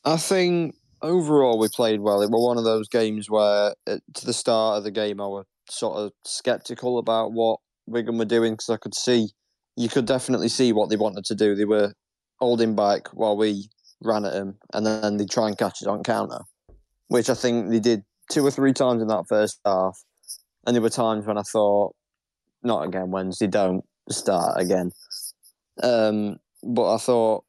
I 0.05 0.19
think 0.19 0.77
overall 1.05 1.59
we 1.59 1.69
played 1.69 2.01
well. 2.01 2.23
It 2.23 2.31
was 2.31 2.43
one 2.43 2.59
of 2.59 2.65
those 2.65 2.89
games 2.89 3.29
where, 3.29 3.75
to 3.87 4.27
the 4.27 4.33
start 4.33 4.79
of 4.79 4.85
the 4.85 4.91
game, 4.91 5.21
I 5.21 5.27
was 5.27 5.45
sort 5.69 5.99
of 5.99 6.13
skeptical 6.25 6.99
about 6.99 7.33
what 7.33 7.61
Wigan 7.87 8.19
were 8.19 8.25
doing 8.25 8.55
because 8.55 8.71
I 8.71 8.79
could 8.79 8.95
see, 8.95 9.29
you 9.77 9.89
could 9.89 10.07
definitely 10.07 10.49
see 10.49 10.73
what 10.73 10.89
they 10.89 10.97
wanted 10.97 11.25
to 11.27 11.35
do. 11.35 11.55
They 11.55 11.67
were 11.67 11.93
holding 12.41 12.75
back 12.75 13.09
while 13.09 13.37
we 13.37 13.69
ran 14.03 14.25
at 14.25 14.33
them, 14.33 14.59
and 14.73 14.87
then 14.87 15.19
they 15.19 15.27
try 15.27 15.49
and 15.49 15.59
catch 15.59 15.83
it 15.83 15.89
on 15.89 16.03
counter, 16.03 16.41
which 17.09 17.29
I 17.29 17.35
think 17.35 17.71
they 17.71 17.81
did 17.81 18.03
two 18.31 18.45
or 18.45 18.51
three 18.51 18.73
times 18.73 19.03
in 19.03 19.09
that 19.09 19.27
first 19.29 19.61
half. 19.65 19.99
And 20.67 20.75
there 20.75 20.83
were 20.83 20.91
times 20.91 21.27
when 21.27 21.39
I 21.39 21.43
thought, 21.43 21.95
not 22.63 22.87
again, 22.87 23.11
Wednesday, 23.11 23.47
don't 23.47 23.85
start 24.09 24.59
again. 24.59 24.91
Um, 25.83 26.37
but 26.63 26.95
I 26.95 26.99
thought 26.99 27.45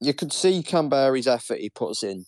you 0.00 0.14
could 0.14 0.32
see 0.32 0.62
Kamberi's 0.62 1.26
effort 1.26 1.58
he 1.58 1.70
puts 1.70 2.02
in 2.02 2.26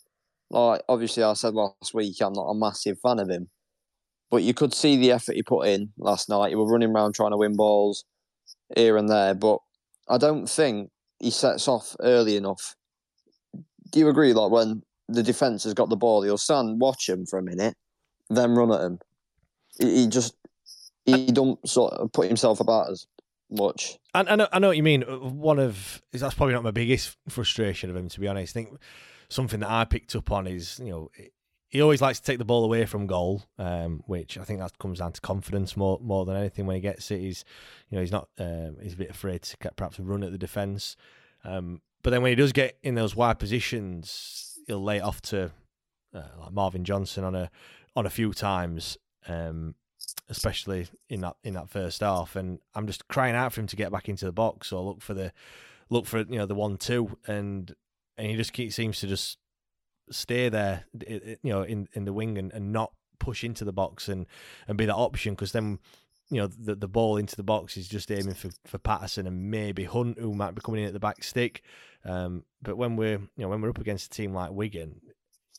like 0.52 0.82
obviously 0.88 1.22
I 1.22 1.32
said 1.32 1.54
last 1.54 1.94
week, 1.94 2.16
I'm 2.20 2.34
not 2.34 2.50
a 2.50 2.54
massive 2.54 2.98
fan 3.00 3.18
of 3.18 3.28
him, 3.28 3.48
but 4.30 4.42
you 4.42 4.54
could 4.54 4.74
see 4.74 4.96
the 4.96 5.12
effort 5.12 5.34
he 5.34 5.42
put 5.42 5.66
in 5.66 5.92
last 5.98 6.28
night. 6.28 6.50
He 6.50 6.56
was 6.56 6.70
running 6.70 6.90
around 6.90 7.14
trying 7.14 7.32
to 7.32 7.38
win 7.38 7.56
balls 7.56 8.04
here 8.76 8.96
and 8.96 9.08
there, 9.08 9.34
but 9.34 9.58
I 10.08 10.18
don't 10.18 10.46
think 10.46 10.90
he 11.18 11.30
sets 11.30 11.68
off 11.68 11.96
early 12.00 12.36
enough. 12.36 12.76
Do 13.90 13.98
you 13.98 14.08
agree? 14.08 14.32
Like 14.32 14.50
when 14.50 14.82
the 15.08 15.22
defense 15.22 15.64
has 15.64 15.74
got 15.74 15.88
the 15.88 15.96
ball, 15.96 16.22
he'll 16.22 16.38
stand, 16.38 16.80
watch 16.80 17.08
him 17.08 17.26
for 17.26 17.38
a 17.38 17.42
minute, 17.42 17.74
then 18.28 18.54
run 18.54 18.72
at 18.72 18.80
him. 18.80 18.98
He, 19.78 20.06
just 20.06 20.34
he 21.06 21.26
don't 21.26 21.66
sort 21.66 21.94
of 21.94 22.12
put 22.12 22.28
himself 22.28 22.60
about 22.60 22.90
as 22.90 23.06
much. 23.50 23.98
And 24.14 24.28
I 24.28 24.36
know, 24.36 24.48
I 24.52 24.58
know 24.58 24.68
what 24.68 24.76
you 24.76 24.82
mean. 24.82 25.02
One 25.02 25.58
of 25.58 26.02
that's 26.12 26.34
probably 26.34 26.54
not 26.54 26.62
my 26.62 26.70
biggest 26.70 27.16
frustration 27.28 27.88
of 27.88 27.96
him, 27.96 28.08
to 28.10 28.20
be 28.20 28.28
honest. 28.28 28.54
I 28.56 28.64
think 28.64 28.78
something 29.32 29.60
that 29.60 29.70
I 29.70 29.84
picked 29.84 30.14
up 30.14 30.30
on 30.30 30.46
is 30.46 30.78
you 30.78 30.90
know 30.90 31.10
he 31.68 31.80
always 31.80 32.02
likes 32.02 32.20
to 32.20 32.26
take 32.26 32.36
the 32.36 32.44
ball 32.44 32.64
away 32.64 32.84
from 32.84 33.06
goal, 33.06 33.44
um, 33.58 34.02
which 34.06 34.36
I 34.36 34.44
think 34.44 34.60
that 34.60 34.78
comes 34.78 34.98
down 34.98 35.12
to 35.12 35.20
confidence 35.22 35.74
more 35.74 35.98
more 36.02 36.26
than 36.26 36.36
anything. 36.36 36.66
When 36.66 36.76
he 36.76 36.82
gets 36.82 37.10
it, 37.10 37.20
he's 37.20 37.44
you 37.88 37.96
know 37.96 38.02
he's 38.02 38.12
not 38.12 38.28
um, 38.38 38.76
he's 38.82 38.92
a 38.92 38.98
bit 38.98 39.10
afraid 39.10 39.42
to 39.42 39.56
perhaps 39.74 39.98
run 39.98 40.22
at 40.22 40.32
the 40.32 40.38
defence. 40.38 40.96
Um, 41.44 41.80
but 42.02 42.10
then 42.10 42.22
when 42.22 42.30
he 42.30 42.36
does 42.36 42.52
get 42.52 42.76
in 42.82 42.94
those 42.94 43.16
wide 43.16 43.38
positions, 43.38 44.58
he'll 44.66 44.82
lay 44.82 44.98
it 44.98 45.02
off 45.02 45.22
to 45.22 45.50
uh, 46.14 46.22
like 46.38 46.52
Marvin 46.52 46.84
Johnson 46.84 47.24
on 47.24 47.34
a 47.34 47.50
on 47.96 48.04
a 48.04 48.10
few 48.10 48.34
times, 48.34 48.98
um, 49.26 49.74
especially 50.28 50.88
in 51.08 51.22
that 51.22 51.36
in 51.42 51.54
that 51.54 51.70
first 51.70 52.00
half. 52.00 52.36
And 52.36 52.58
I'm 52.74 52.86
just 52.86 53.08
crying 53.08 53.34
out 53.34 53.54
for 53.54 53.60
him 53.60 53.66
to 53.68 53.76
get 53.76 53.90
back 53.90 54.10
into 54.10 54.26
the 54.26 54.32
box 54.32 54.72
or 54.72 54.84
look 54.84 55.00
for 55.00 55.14
the 55.14 55.32
look 55.88 56.04
for 56.04 56.18
you 56.18 56.36
know 56.36 56.46
the 56.46 56.54
one 56.54 56.76
two 56.76 57.16
and 57.26 57.74
and 58.22 58.30
he 58.30 58.36
just 58.36 58.52
keeps, 58.52 58.76
seems 58.76 59.00
to 59.00 59.08
just 59.08 59.36
stay 60.08 60.48
there, 60.48 60.84
you 61.08 61.36
know, 61.42 61.62
in 61.62 61.88
in 61.92 62.04
the 62.04 62.12
wing 62.12 62.38
and, 62.38 62.52
and 62.52 62.72
not 62.72 62.92
push 63.18 63.42
into 63.42 63.64
the 63.64 63.72
box 63.72 64.08
and 64.08 64.26
and 64.68 64.78
be 64.78 64.86
that 64.86 64.94
option 64.94 65.34
because 65.34 65.50
then 65.50 65.80
you 66.30 66.40
know 66.40 66.46
the 66.46 66.76
the 66.76 66.86
ball 66.86 67.16
into 67.16 67.34
the 67.34 67.42
box 67.42 67.76
is 67.76 67.88
just 67.88 68.12
aiming 68.12 68.34
for, 68.34 68.50
for 68.64 68.78
Paterson 68.78 69.26
and 69.26 69.50
maybe 69.50 69.82
Hunt 69.82 70.20
who 70.20 70.34
might 70.34 70.54
be 70.54 70.60
coming 70.60 70.82
in 70.82 70.86
at 70.86 70.92
the 70.92 71.00
back 71.00 71.24
stick. 71.24 71.62
Um, 72.04 72.44
but 72.62 72.76
when 72.76 72.94
we're 72.94 73.18
you 73.18 73.28
know 73.38 73.48
when 73.48 73.60
we're 73.60 73.70
up 73.70 73.80
against 73.80 74.06
a 74.06 74.10
team 74.10 74.32
like 74.32 74.52
Wigan, 74.52 75.00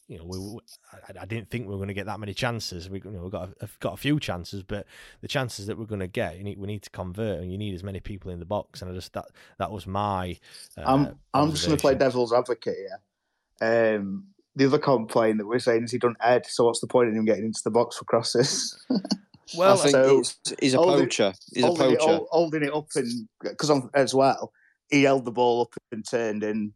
you 0.08 0.18
know, 0.18 0.26
we, 0.26 0.60
I, 0.92 1.22
I, 1.22 1.26
didn't 1.26 1.50
think 1.50 1.66
we 1.66 1.72
were 1.72 1.78
going 1.78 1.88
to 1.88 1.94
get 1.94 2.08
that 2.08 2.20
many 2.20 2.34
chances. 2.34 2.90
We, 2.90 3.02
you 3.04 3.12
know, 3.12 3.24
we 3.24 3.30
got 3.30 3.50
a, 3.62 3.70
got 3.80 3.94
a 3.94 3.98
few 3.98 4.20
chances, 4.20 4.62
but 4.62 4.86
the 5.22 5.28
chances 5.28 5.68
that 5.68 5.78
we're 5.78 5.86
going 5.86 6.02
to 6.02 6.08
get, 6.08 6.38
you 6.38 6.44
need, 6.44 6.58
we 6.58 6.68
need 6.68 6.84
to 6.84 6.90
convert, 6.90 7.40
and 7.40 7.52
you 7.52 7.58
need 7.58 7.74
as 7.74 7.84
many 7.84 8.00
people 8.00 8.30
in 8.32 8.40
the 8.40 8.46
box. 8.46 8.82
And 8.82 8.92
I 8.92 8.94
just 8.94 9.14
that 9.14 9.26
that 9.60 9.72
was 9.72 9.88
my. 9.88 10.38
Uh, 10.78 10.84
I'm 10.86 11.20
I'm 11.34 11.52
just 11.52 11.66
going 11.66 11.78
to 11.78 11.82
play 11.82 11.96
devil's 11.96 12.34
advocate 12.34 12.76
here. 12.76 13.98
Um, 13.98 14.26
the 14.56 14.66
other 14.66 14.78
complaint 14.78 15.38
that 15.38 15.48
we're 15.48 15.60
saying 15.60 15.84
is 15.84 15.92
he 15.92 15.98
don't 15.98 16.22
head, 16.22 16.46
so 16.46 16.66
what's 16.66 16.82
the 16.82 16.88
point 16.88 17.10
in 17.10 17.16
him 17.16 17.26
getting 17.26 17.46
into 17.46 17.62
the 17.64 17.72
box 17.72 17.98
for 17.98 18.06
crosses? 18.06 18.78
well, 19.56 19.74
I 19.74 19.78
think 19.78 19.92
so 19.92 20.18
he's, 20.18 20.40
he's 20.60 20.74
a 20.74 20.78
poacher. 20.78 21.34
He's 21.54 21.64
a 21.64 21.70
poacher. 21.70 21.96
It, 21.98 22.24
holding 22.30 22.64
it 22.64 22.74
up 22.74 22.88
and 22.96 23.28
because 23.42 23.72
as 23.94 24.14
well, 24.14 24.52
he 24.90 25.04
held 25.04 25.26
the 25.26 25.32
ball 25.32 25.62
up 25.62 25.74
and 25.92 26.06
turned 26.08 26.44
and 26.44 26.74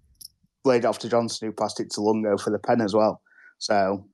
laid 0.67 0.85
off 0.85 0.99
to 0.99 1.09
Johnson, 1.09 1.47
who 1.47 1.53
passed 1.53 1.79
it 1.79 1.89
to 1.91 2.01
Luongo 2.01 2.39
for 2.39 2.51
the 2.51 2.59
pen 2.59 2.81
as 2.81 2.93
well. 2.93 3.21
So, 3.57 4.05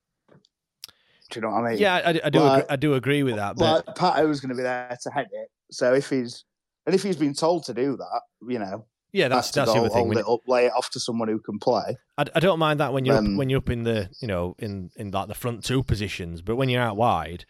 do 1.31 1.39
you 1.39 1.41
know 1.41 1.49
what 1.49 1.65
I 1.65 1.69
mean? 1.71 1.79
Yeah, 1.79 1.95
I, 1.95 2.21
I 2.23 2.29
do. 2.29 2.39
Like, 2.39 2.63
agree, 2.63 2.69
I 2.69 2.75
do 2.75 2.93
agree 2.93 3.23
with 3.23 3.35
that. 3.35 3.57
But 3.57 3.87
like, 3.87 3.95
Pato 3.95 4.27
was 4.27 4.39
going 4.39 4.49
to 4.49 4.55
be 4.55 4.63
there 4.63 4.97
to 5.01 5.09
head 5.09 5.27
it. 5.31 5.49
So 5.71 5.93
if 5.93 6.09
he's 6.09 6.45
and 6.85 6.95
if 6.95 7.03
he's 7.03 7.17
been 7.17 7.33
told 7.33 7.63
to 7.65 7.73
do 7.73 7.97
that, 7.97 8.21
you 8.47 8.59
know, 8.59 8.85
yeah, 9.11 9.27
that's 9.27 9.51
that's, 9.51 9.71
that's 9.71 9.83
the 9.83 9.89
thing. 9.89 10.05
Hold 10.05 10.17
it 10.17 10.27
up, 10.27 10.39
lay 10.47 10.65
it 10.65 10.73
off 10.75 10.89
to 10.91 10.99
someone 10.99 11.27
who 11.27 11.39
can 11.39 11.59
play. 11.59 11.97
I, 12.17 12.25
I 12.35 12.39
don't 12.39 12.59
mind 12.59 12.79
that 12.79 12.93
when 12.93 13.05
you're 13.05 13.17
um, 13.17 13.33
up, 13.33 13.37
when 13.37 13.49
you're 13.49 13.59
up 13.59 13.69
in 13.69 13.83
the 13.83 14.09
you 14.19 14.27
know 14.27 14.55
in 14.59 14.91
in 14.95 15.11
like 15.11 15.27
the 15.27 15.35
front 15.35 15.63
two 15.63 15.83
positions, 15.83 16.41
but 16.41 16.55
when 16.55 16.69
you're 16.69 16.81
out 16.81 16.97
wide, 16.97 17.45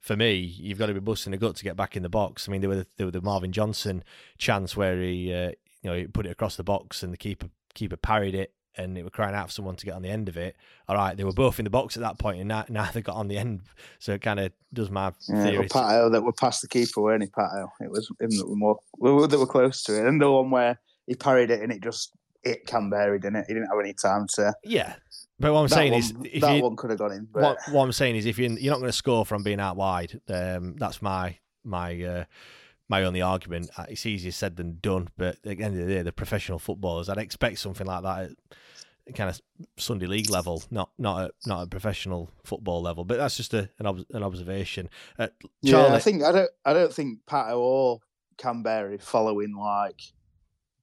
for 0.00 0.16
me, 0.16 0.34
you've 0.34 0.78
got 0.78 0.86
to 0.86 0.94
be 0.94 1.00
busting 1.00 1.32
a 1.32 1.38
gut 1.38 1.56
to 1.56 1.64
get 1.64 1.76
back 1.76 1.96
in 1.96 2.02
the 2.02 2.08
box. 2.08 2.48
I 2.48 2.52
mean, 2.52 2.60
there 2.60 2.70
were 2.70 2.76
the, 2.76 2.86
there 2.96 3.06
were 3.06 3.12
the 3.12 3.22
Marvin 3.22 3.52
Johnson 3.52 4.04
chance 4.38 4.76
where 4.76 5.00
he 5.00 5.32
uh, 5.32 5.52
you 5.82 5.90
know 5.90 5.96
he 5.96 6.06
put 6.06 6.26
it 6.26 6.30
across 6.30 6.56
the 6.56 6.64
box 6.64 7.02
and 7.02 7.12
the 7.12 7.16
keeper 7.16 7.48
keeper 7.74 7.96
parried 7.96 8.34
it 8.34 8.52
and 8.76 8.96
they 8.96 9.02
were 9.02 9.10
crying 9.10 9.34
out 9.34 9.48
for 9.48 9.52
someone 9.52 9.76
to 9.76 9.86
get 9.86 9.94
on 9.94 10.02
the 10.02 10.08
end 10.08 10.28
of 10.28 10.36
it. 10.36 10.56
All 10.88 10.96
right, 10.96 11.16
they 11.16 11.24
were 11.24 11.32
both 11.32 11.58
in 11.58 11.64
the 11.64 11.70
box 11.70 11.96
at 11.96 12.02
that 12.02 12.18
point, 12.18 12.40
and 12.40 12.48
now, 12.48 12.64
now 12.68 12.90
they 12.92 13.02
got 13.02 13.16
on 13.16 13.28
the 13.28 13.38
end. 13.38 13.62
So 13.98 14.12
it 14.12 14.22
kind 14.22 14.40
of 14.40 14.52
does 14.72 14.90
my 14.90 15.12
yeah, 15.28 15.44
theory. 15.44 15.68
Pato 15.68 16.10
that 16.10 16.22
were 16.22 16.32
past 16.32 16.62
the 16.62 16.68
keeper, 16.68 17.00
weren't 17.00 17.22
he, 17.22 17.28
Pato? 17.28 17.68
It 17.80 17.90
was 17.90 18.08
him 18.20 18.30
that 18.30 18.48
were 18.48 18.56
more 18.56 19.28
that 19.28 19.38
were 19.38 19.46
close 19.46 19.82
to 19.84 19.98
it, 19.98 20.06
and 20.06 20.20
the 20.20 20.30
one 20.30 20.50
where 20.50 20.80
he 21.06 21.14
parried 21.14 21.50
it 21.50 21.60
and 21.60 21.70
it 21.70 21.82
just 21.82 22.12
it 22.42 22.66
Kamberi, 22.66 23.20
didn't 23.20 23.36
it? 23.36 23.44
He 23.48 23.54
didn't 23.54 23.68
have 23.68 23.80
any 23.80 23.94
time 23.94 24.26
to. 24.34 24.54
Yeah. 24.64 24.94
But 25.40 25.52
what 25.52 25.60
I'm 25.60 25.68
saying 25.68 25.92
one, 25.92 26.00
is, 26.00 26.12
that 26.40 26.56
you, 26.56 26.62
one 26.62 26.76
could 26.76 26.90
have 26.90 26.98
gone 26.98 27.12
in. 27.12 27.28
But... 27.32 27.42
What, 27.42 27.58
what 27.70 27.82
I'm 27.82 27.92
saying 27.92 28.16
is, 28.16 28.26
if 28.26 28.38
you're, 28.38 28.52
you're 28.52 28.72
not 28.72 28.78
going 28.78 28.90
to 28.90 28.96
score 28.96 29.26
from 29.26 29.42
being 29.42 29.58
out 29.58 29.76
wide, 29.76 30.20
um, 30.28 30.76
that's 30.76 31.02
my 31.02 31.38
my 31.64 32.00
uh, 32.02 32.24
my 32.88 33.04
only 33.04 33.22
argument. 33.22 33.70
Uh, 33.76 33.86
it's 33.88 34.06
easier 34.06 34.32
said 34.32 34.56
than 34.56 34.78
done, 34.80 35.08
but 35.16 35.36
at 35.36 35.42
the 35.42 35.64
end 35.64 35.78
of 35.78 35.86
the 35.86 35.94
day, 35.94 36.02
the 36.02 36.12
professional 36.12 36.58
footballers, 36.58 37.08
I'd 37.08 37.18
expect 37.18 37.58
something 37.58 37.86
like 37.86 38.02
that 38.02 38.30
at 39.06 39.14
kind 39.14 39.28
of 39.28 39.40
Sunday 39.76 40.06
league 40.06 40.30
level, 40.30 40.62
not 40.70 40.90
not 40.98 41.24
at, 41.24 41.30
not 41.46 41.62
at 41.62 41.70
professional 41.70 42.30
football 42.42 42.82
level. 42.82 43.04
But 43.04 43.18
that's 43.18 43.36
just 43.36 43.54
a, 43.54 43.68
an 43.78 43.86
ob- 43.86 44.06
an 44.12 44.22
observation. 44.22 44.88
Uh, 45.18 45.28
Charlie, 45.64 45.90
yeah, 45.90 45.94
I 45.94 45.98
think 45.98 46.22
I 46.22 46.32
don't 46.32 46.50
I 46.64 46.72
don't 46.72 46.92
think 46.92 47.20
Pato 47.26 47.58
or 47.58 48.00
Kamberi 48.38 49.00
following 49.00 49.54
like 49.56 50.00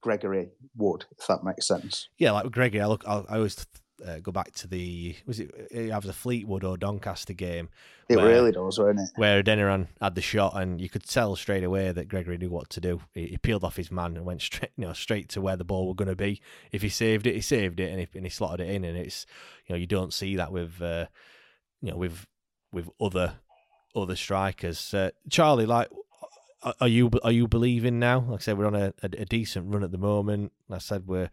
Gregory 0.00 0.50
would, 0.76 1.04
if 1.18 1.26
that 1.26 1.44
makes 1.44 1.66
sense. 1.66 2.08
Yeah, 2.18 2.32
like 2.32 2.50
Gregory, 2.50 2.80
I 2.80 2.86
look, 2.86 3.04
I, 3.06 3.24
I 3.28 3.36
always 3.36 3.66
uh, 4.06 4.18
go 4.18 4.32
back 4.32 4.52
to 4.52 4.68
the 4.68 5.14
was 5.26 5.40
it 5.40 5.50
either 5.72 6.06
the 6.06 6.12
Fleetwood 6.12 6.64
or 6.64 6.76
Doncaster 6.76 7.32
game. 7.32 7.68
It 8.08 8.16
where, 8.16 8.26
really 8.26 8.52
does, 8.52 8.78
wasn't 8.78 9.00
it? 9.00 9.10
Where 9.16 9.42
Adeniran 9.42 9.88
had 10.00 10.14
the 10.14 10.20
shot, 10.20 10.54
and 10.56 10.80
you 10.80 10.88
could 10.88 11.06
tell 11.06 11.36
straight 11.36 11.64
away 11.64 11.92
that 11.92 12.08
Gregory 12.08 12.36
knew 12.38 12.50
what 12.50 12.68
to 12.70 12.80
do. 12.80 13.00
He, 13.14 13.28
he 13.28 13.38
peeled 13.38 13.64
off 13.64 13.76
his 13.76 13.90
man 13.90 14.16
and 14.16 14.26
went 14.26 14.42
straight, 14.42 14.72
you 14.76 14.86
know, 14.86 14.92
straight 14.92 15.28
to 15.30 15.40
where 15.40 15.56
the 15.56 15.64
ball 15.64 15.86
was 15.86 15.96
going 15.96 16.08
to 16.08 16.16
be. 16.16 16.40
If 16.72 16.82
he 16.82 16.88
saved 16.88 17.26
it, 17.26 17.34
he 17.34 17.40
saved 17.40 17.80
it, 17.80 17.90
and 17.90 18.00
he, 18.00 18.08
and 18.14 18.24
he 18.24 18.30
slotted 18.30 18.66
it 18.66 18.74
in. 18.74 18.84
And 18.84 18.98
it's 18.98 19.26
you 19.66 19.74
know 19.74 19.78
you 19.78 19.86
don't 19.86 20.12
see 20.12 20.36
that 20.36 20.52
with 20.52 20.80
uh, 20.82 21.06
you 21.80 21.90
know 21.90 21.96
with 21.96 22.26
with 22.72 22.88
other 23.00 23.34
other 23.94 24.16
strikers. 24.16 24.92
Uh, 24.92 25.10
Charlie, 25.30 25.66
like, 25.66 25.88
are 26.80 26.88
you 26.88 27.10
are 27.22 27.32
you 27.32 27.48
believing 27.48 27.98
now? 27.98 28.20
Like 28.20 28.40
I 28.40 28.42
said, 28.42 28.58
we're 28.58 28.66
on 28.66 28.74
a, 28.74 28.92
a, 29.02 29.06
a 29.18 29.24
decent 29.24 29.72
run 29.72 29.84
at 29.84 29.92
the 29.92 29.98
moment. 29.98 30.52
Like 30.68 30.78
I 30.78 30.80
said 30.80 31.06
we're 31.06 31.30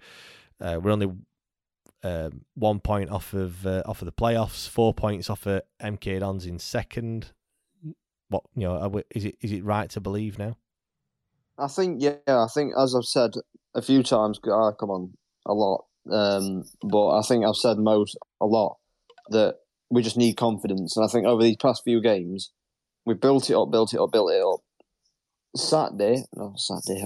uh, 0.62 0.80
we're 0.82 0.92
only 0.92 1.12
uh, 2.04 2.30
one 2.56 2.80
point 2.80 3.10
off 3.10 3.34
of 3.34 3.66
uh, 3.66 3.84
off 3.86 4.02
of 4.02 4.06
the 4.06 4.12
playoffs, 4.12 4.68
four 4.68 4.94
points 4.94 5.30
off 5.30 5.46
of 5.46 5.62
MK 5.82 6.20
Dons 6.20 6.46
in 6.46 6.60
second. 6.60 7.32
What 8.30 8.44
you 8.56 8.64
know, 8.64 8.88
we, 8.88 9.04
is 9.14 9.26
it 9.26 9.38
is 9.42 9.52
it 9.52 9.64
right 9.64 9.90
to 9.92 10.00
believe 10.00 10.38
now? 10.38 10.58
I 11.58 11.68
think 11.68 12.02
yeah, 12.02 12.16
I 12.28 12.48
think 12.54 12.74
as 12.78 12.96
I've 12.96 13.04
said 13.04 13.32
a 13.76 13.82
few 13.82 14.04
times, 14.04 14.40
oh, 14.46 14.74
come 14.80 14.90
on, 14.90 15.14
a 15.46 15.54
lot, 15.54 15.86
um, 16.12 16.64
but 16.82 17.18
I 17.18 17.22
think 17.22 17.46
I've 17.46 17.56
said 17.56 17.78
most 17.78 18.18
a 18.40 18.46
lot 18.46 18.78
that 19.30 19.56
we 19.90 20.02
just 20.02 20.18
need 20.18 20.36
confidence, 20.36 20.96
and 20.96 21.06
I 21.06 21.10
think 21.10 21.26
over 21.26 21.44
these 21.44 21.58
past 21.58 21.84
few 21.84 22.02
games, 22.02 22.52
we 23.06 23.14
built 23.14 23.50
it 23.50 23.56
up, 23.56 23.72
built 23.72 23.94
it 23.94 24.00
up, 24.00 24.12
built 24.12 24.32
it 24.32 24.42
up. 24.42 24.62
Saturday, 25.56 26.24
no 26.36 26.54
Saturday, 26.58 27.04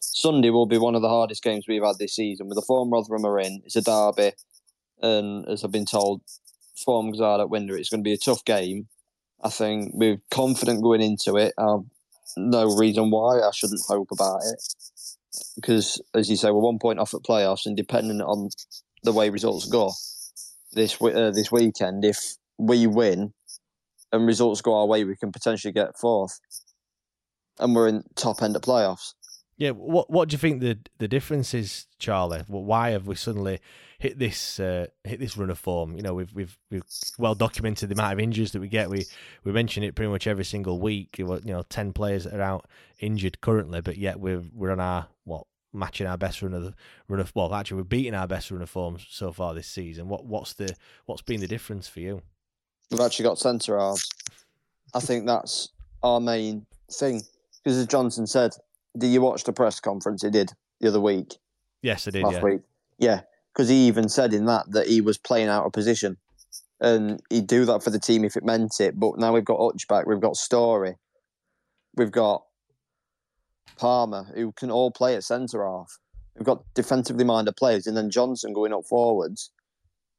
Sunday 0.00 0.50
will 0.50 0.66
be 0.66 0.78
one 0.78 0.94
of 0.94 1.02
the 1.02 1.08
hardest 1.08 1.42
games 1.42 1.66
we've 1.68 1.84
had 1.84 1.98
this 1.98 2.16
season. 2.16 2.48
With 2.48 2.56
the 2.56 2.62
form 2.62 2.90
Rotherham 2.90 3.24
are 3.24 3.38
in, 3.38 3.62
it's 3.64 3.76
a 3.76 3.82
derby, 3.82 4.32
and 5.00 5.48
as 5.48 5.62
I've 5.62 5.70
been 5.70 5.86
told, 5.86 6.22
form 6.84 7.12
are 7.20 7.40
at 7.40 7.50
Windsor, 7.50 7.76
it's 7.76 7.88
going 7.88 8.02
to 8.02 8.08
be 8.08 8.12
a 8.12 8.18
tough 8.18 8.44
game. 8.44 8.88
I 9.42 9.50
think 9.50 9.92
we're 9.94 10.20
confident 10.30 10.82
going 10.82 11.02
into 11.02 11.36
it. 11.36 11.54
Um, 11.58 11.90
no 12.36 12.76
reason 12.76 13.10
why 13.10 13.40
I 13.40 13.50
shouldn't 13.54 13.82
hope 13.86 14.08
about 14.10 14.40
it, 14.44 14.62
because 15.54 16.02
as 16.14 16.28
you 16.28 16.36
say, 16.36 16.50
we're 16.50 16.60
one 16.60 16.78
point 16.78 16.98
off 16.98 17.14
at 17.14 17.20
playoffs, 17.20 17.66
and 17.66 17.76
depending 17.76 18.20
on 18.20 18.50
the 19.04 19.12
way 19.12 19.30
results 19.30 19.66
go 19.66 19.92
this 20.72 21.00
uh, 21.00 21.30
this 21.30 21.52
weekend, 21.52 22.04
if 22.04 22.18
we 22.58 22.86
win 22.86 23.32
and 24.12 24.26
results 24.26 24.60
go 24.60 24.74
our 24.74 24.86
way, 24.86 25.04
we 25.04 25.16
can 25.16 25.30
potentially 25.30 25.72
get 25.72 25.98
fourth, 25.98 26.40
and 27.58 27.74
we're 27.74 27.88
in 27.88 28.04
top 28.14 28.42
end 28.42 28.56
of 28.56 28.62
playoffs. 28.62 29.14
Yeah, 29.58 29.70
what 29.70 30.10
what 30.10 30.28
do 30.28 30.34
you 30.34 30.38
think 30.38 30.60
the 30.60 30.78
the 30.98 31.08
difference 31.08 31.54
is, 31.54 31.86
Charlie? 31.98 32.44
Why 32.46 32.90
have 32.90 33.06
we 33.06 33.14
suddenly 33.14 33.60
hit 33.98 34.18
this 34.18 34.60
uh, 34.60 34.86
hit 35.04 35.18
this 35.18 35.36
run 35.36 35.48
of 35.48 35.58
form? 35.58 35.96
You 35.96 36.02
know, 36.02 36.12
we've 36.12 36.32
we've 36.34 36.58
we've 36.70 36.84
well 37.18 37.34
documented 37.34 37.88
the 37.88 37.94
amount 37.94 38.12
of 38.12 38.20
injuries 38.20 38.52
that 38.52 38.60
we 38.60 38.68
get. 38.68 38.90
We 38.90 39.06
we 39.44 39.52
mention 39.52 39.82
it 39.82 39.94
pretty 39.94 40.10
much 40.10 40.26
every 40.26 40.44
single 40.44 40.78
week. 40.78 41.18
You 41.18 41.40
know, 41.42 41.62
ten 41.70 41.94
players 41.94 42.26
are 42.26 42.42
out 42.42 42.68
injured 43.00 43.40
currently, 43.40 43.80
but 43.80 43.96
yet 43.96 44.20
we're 44.20 44.42
we're 44.52 44.72
on 44.72 44.80
our 44.80 45.08
what 45.24 45.46
matching 45.72 46.06
our 46.06 46.18
best 46.18 46.42
run 46.42 46.52
of 46.52 46.62
the 46.62 46.74
run 47.08 47.20
of 47.20 47.32
well, 47.34 47.54
actually 47.54 47.78
we're 47.78 47.84
beating 47.84 48.14
our 48.14 48.26
best 48.26 48.50
run 48.50 48.62
of 48.62 48.68
form 48.68 48.98
so 49.08 49.32
far 49.32 49.54
this 49.54 49.68
season. 49.68 50.08
What 50.08 50.26
what's 50.26 50.52
the 50.52 50.76
what's 51.06 51.22
been 51.22 51.40
the 51.40 51.48
difference 51.48 51.88
for 51.88 52.00
you? 52.00 52.20
We've 52.90 53.00
actually 53.00 53.24
got 53.24 53.38
centre 53.38 53.78
halves. 53.78 54.06
I 54.94 55.00
think 55.00 55.26
that's 55.26 55.70
our 56.02 56.20
main 56.20 56.66
thing 56.90 57.22
because 57.66 57.78
as 57.78 57.88
Johnson 57.88 58.28
said, 58.28 58.52
did 58.96 59.08
you 59.08 59.20
watch 59.20 59.42
the 59.42 59.52
press 59.52 59.80
conference 59.80 60.22
he 60.22 60.30
did 60.30 60.52
the 60.80 60.86
other 60.86 61.00
week? 61.00 61.34
Yes, 61.82 62.06
I 62.06 62.12
did. 62.12 62.22
Last 62.22 62.34
yeah. 62.34 62.42
week, 62.42 62.60
yeah, 62.96 63.20
because 63.52 63.68
he 63.68 63.88
even 63.88 64.08
said 64.08 64.32
in 64.32 64.44
that 64.44 64.70
that 64.70 64.86
he 64.86 65.00
was 65.00 65.18
playing 65.18 65.48
out 65.48 65.66
of 65.66 65.72
position, 65.72 66.16
and 66.80 67.20
he'd 67.28 67.48
do 67.48 67.64
that 67.64 67.82
for 67.82 67.90
the 67.90 67.98
team 67.98 68.24
if 68.24 68.36
it 68.36 68.44
meant 68.44 68.78
it. 68.78 69.00
But 69.00 69.18
now 69.18 69.34
we've 69.34 69.44
got 69.44 69.58
Hutch 69.58 69.88
back, 69.88 70.06
we've 70.06 70.20
got 70.20 70.36
Storey, 70.36 70.94
we've 71.96 72.12
got 72.12 72.44
Palmer, 73.76 74.28
who 74.36 74.52
can 74.52 74.70
all 74.70 74.92
play 74.92 75.16
at 75.16 75.24
centre 75.24 75.66
half. 75.66 75.98
We've 76.36 76.46
got 76.46 76.62
defensively 76.72 77.24
minded 77.24 77.56
players, 77.56 77.88
and 77.88 77.96
then 77.96 78.10
Johnson 78.10 78.52
going 78.52 78.74
up 78.74 78.84
forwards. 78.84 79.50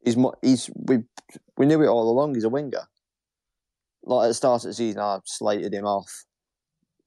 He's 0.03 0.17
he's 0.41 0.69
we 0.75 0.97
we 1.55 1.65
knew 1.65 1.81
it 1.81 1.87
all 1.87 2.09
along. 2.09 2.35
He's 2.35 2.43
a 2.43 2.49
winger. 2.49 2.89
Like 4.03 4.25
at 4.25 4.27
the 4.27 4.33
start 4.33 4.65
of 4.65 4.71
the 4.71 4.73
season, 4.73 4.99
I 4.99 5.19
slated 5.23 5.73
him 5.73 5.85
off, 5.85 6.25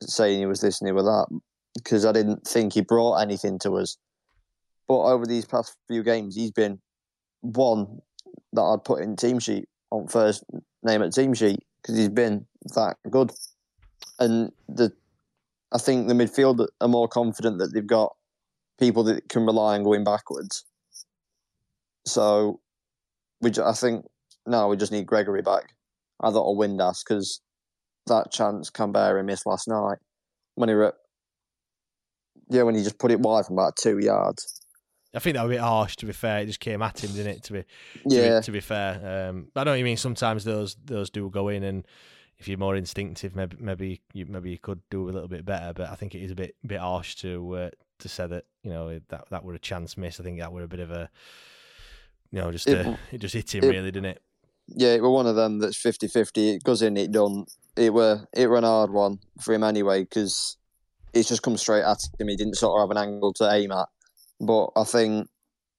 saying 0.03 0.39
he 0.39 0.47
was 0.47 0.61
this 0.61 0.81
and 0.81 0.89
he 0.89 0.93
was 0.93 1.05
that 1.05 1.41
because 1.75 2.05
I 2.05 2.13
didn't 2.13 2.47
think 2.47 2.73
he 2.73 2.81
brought 2.81 3.19
anything 3.19 3.59
to 3.61 3.77
us. 3.77 3.97
But 4.89 5.03
over 5.03 5.27
these 5.27 5.45
past 5.45 5.77
few 5.87 6.03
games, 6.03 6.35
he's 6.35 6.51
been 6.51 6.81
one 7.43 8.01
that 8.53 8.63
I'd 8.63 8.85
put 8.85 9.03
in 9.03 9.17
team 9.17 9.39
sheet 9.39 9.69
on 9.91 10.09
first 10.09 10.45
name 10.83 11.03
at 11.03 11.13
team 11.13 11.35
sheet 11.35 11.61
because 11.81 11.97
he's 11.97 12.09
been 12.09 12.47
that 12.75 12.97
good. 13.09 13.33
And 14.19 14.53
the, 14.69 14.93
I 15.73 15.79
think 15.79 16.09
the 16.09 16.15
midfield 16.15 16.67
are 16.81 16.89
more 16.89 17.09
confident 17.09 17.59
that 17.59 17.73
they've 17.73 17.87
got 17.87 18.15
people 18.79 19.05
that 19.05 19.29
can 19.29 19.47
rely 19.47 19.77
on 19.77 19.85
going 19.85 20.05
backwards. 20.05 20.65
So, 22.07 22.61
we, 23.41 23.53
I 23.63 23.73
think 23.73 24.07
now 24.47 24.69
we 24.69 24.77
just 24.77 24.93
need 24.93 25.07
Gregory 25.07 25.43
back. 25.43 25.75
I 26.21 26.31
thought 26.31 26.47
I'll 26.47 26.57
Windass 26.57 27.05
because 27.07 27.41
that 28.11 28.31
chance 28.31 28.71
Kamberi 28.71 29.25
missed 29.25 29.47
last 29.47 29.67
night 29.67 29.99
when 30.55 30.69
he 30.69 30.75
were 30.75 30.95
yeah, 32.49 32.63
when 32.65 32.75
he 32.75 32.83
just 32.83 32.99
put 32.99 33.11
it 33.11 33.21
wide 33.21 33.47
from 33.47 33.57
about 33.57 33.77
two 33.77 33.99
yards. 33.99 34.61
I 35.15 35.19
think 35.19 35.37
that 35.37 35.43
was 35.43 35.51
a 35.51 35.55
bit 35.55 35.61
harsh. 35.61 35.97
To 35.97 36.07
be 36.07 36.13
fair, 36.13 36.41
it 36.41 36.47
just 36.47 36.61
came 36.61 36.83
at 36.83 37.03
him, 37.03 37.13
didn't 37.13 37.37
it? 37.37 37.43
To 37.45 37.53
be, 37.55 37.63
to 37.63 37.67
yeah. 38.07 38.39
Be, 38.39 38.45
to 38.45 38.53
be 38.53 38.61
fair, 38.61 39.29
um, 39.29 39.49
I 39.57 39.65
know 39.65 39.73
what 39.73 39.79
you 39.79 39.85
mean. 39.85 39.97
Sometimes 39.97 40.45
those 40.45 40.77
those 40.85 41.11
do 41.11 41.29
go 41.31 41.49
in, 41.49 41.65
and 41.65 41.87
if 42.39 42.49
you're 42.49 42.59
more 42.59 42.77
instinctive, 42.77 43.35
maybe 43.35 43.57
maybe 43.59 44.01
you 44.13 44.27
maybe 44.27 44.51
you 44.51 44.59
could 44.59 44.81
do 44.91 45.09
a 45.09 45.13
little 45.13 45.29
bit 45.29 45.45
better. 45.45 45.73
But 45.73 45.91
I 45.91 45.95
think 45.95 46.15
it 46.15 46.23
is 46.23 46.31
a 46.31 46.37
bit 46.37 46.55
bit 46.65 46.81
harsh 46.81 47.17
to 47.17 47.55
uh, 47.57 47.71
to 47.99 48.09
say 48.09 48.27
that 48.27 48.45
you 48.63 48.71
know 48.71 49.01
that 49.09 49.25
that 49.31 49.45
were 49.45 49.55
a 49.55 49.59
chance 49.59 49.97
miss. 49.97 50.21
I 50.21 50.23
think 50.23 50.39
that 50.39 50.53
were 50.53 50.63
a 50.63 50.69
bit 50.69 50.81
of 50.81 50.91
a 50.91 51.11
you 52.31 52.41
know 52.41 52.53
just 52.53 52.69
it, 52.69 52.87
a, 52.87 52.99
it 53.13 53.19
just 53.19 53.35
hit 53.35 53.55
him 53.55 53.65
it, 53.65 53.69
really, 53.69 53.91
didn't 53.91 54.11
it? 54.11 54.23
Yeah, 54.69 54.95
it 54.95 55.03
were 55.03 55.11
one 55.11 55.27
of 55.27 55.35
them 55.35 55.59
that's 55.59 55.83
50-50. 55.83 56.55
It 56.55 56.63
goes 56.63 56.81
in, 56.81 56.97
it 56.97 57.11
done. 57.11 57.45
It 57.81 57.95
were 57.95 58.27
it 58.35 58.47
were 58.47 58.59
an 58.59 58.65
hard 58.65 58.91
one 58.91 59.21
for 59.41 59.55
him 59.55 59.65
anyway 59.65 60.03
because 60.03 60.59
it's 61.15 61.29
just 61.29 61.43
come 61.43 61.57
straight 61.57 61.83
at 61.83 61.99
him. 62.19 62.29
He 62.29 62.37
didn't 62.37 62.57
sort 62.57 62.79
of 62.79 62.85
have 62.85 62.97
an 62.97 63.03
angle 63.03 63.33
to 63.35 63.51
aim 63.51 63.73
at. 63.73 63.89
But 64.41 64.69
I 64.77 64.85
think 64.85 65.29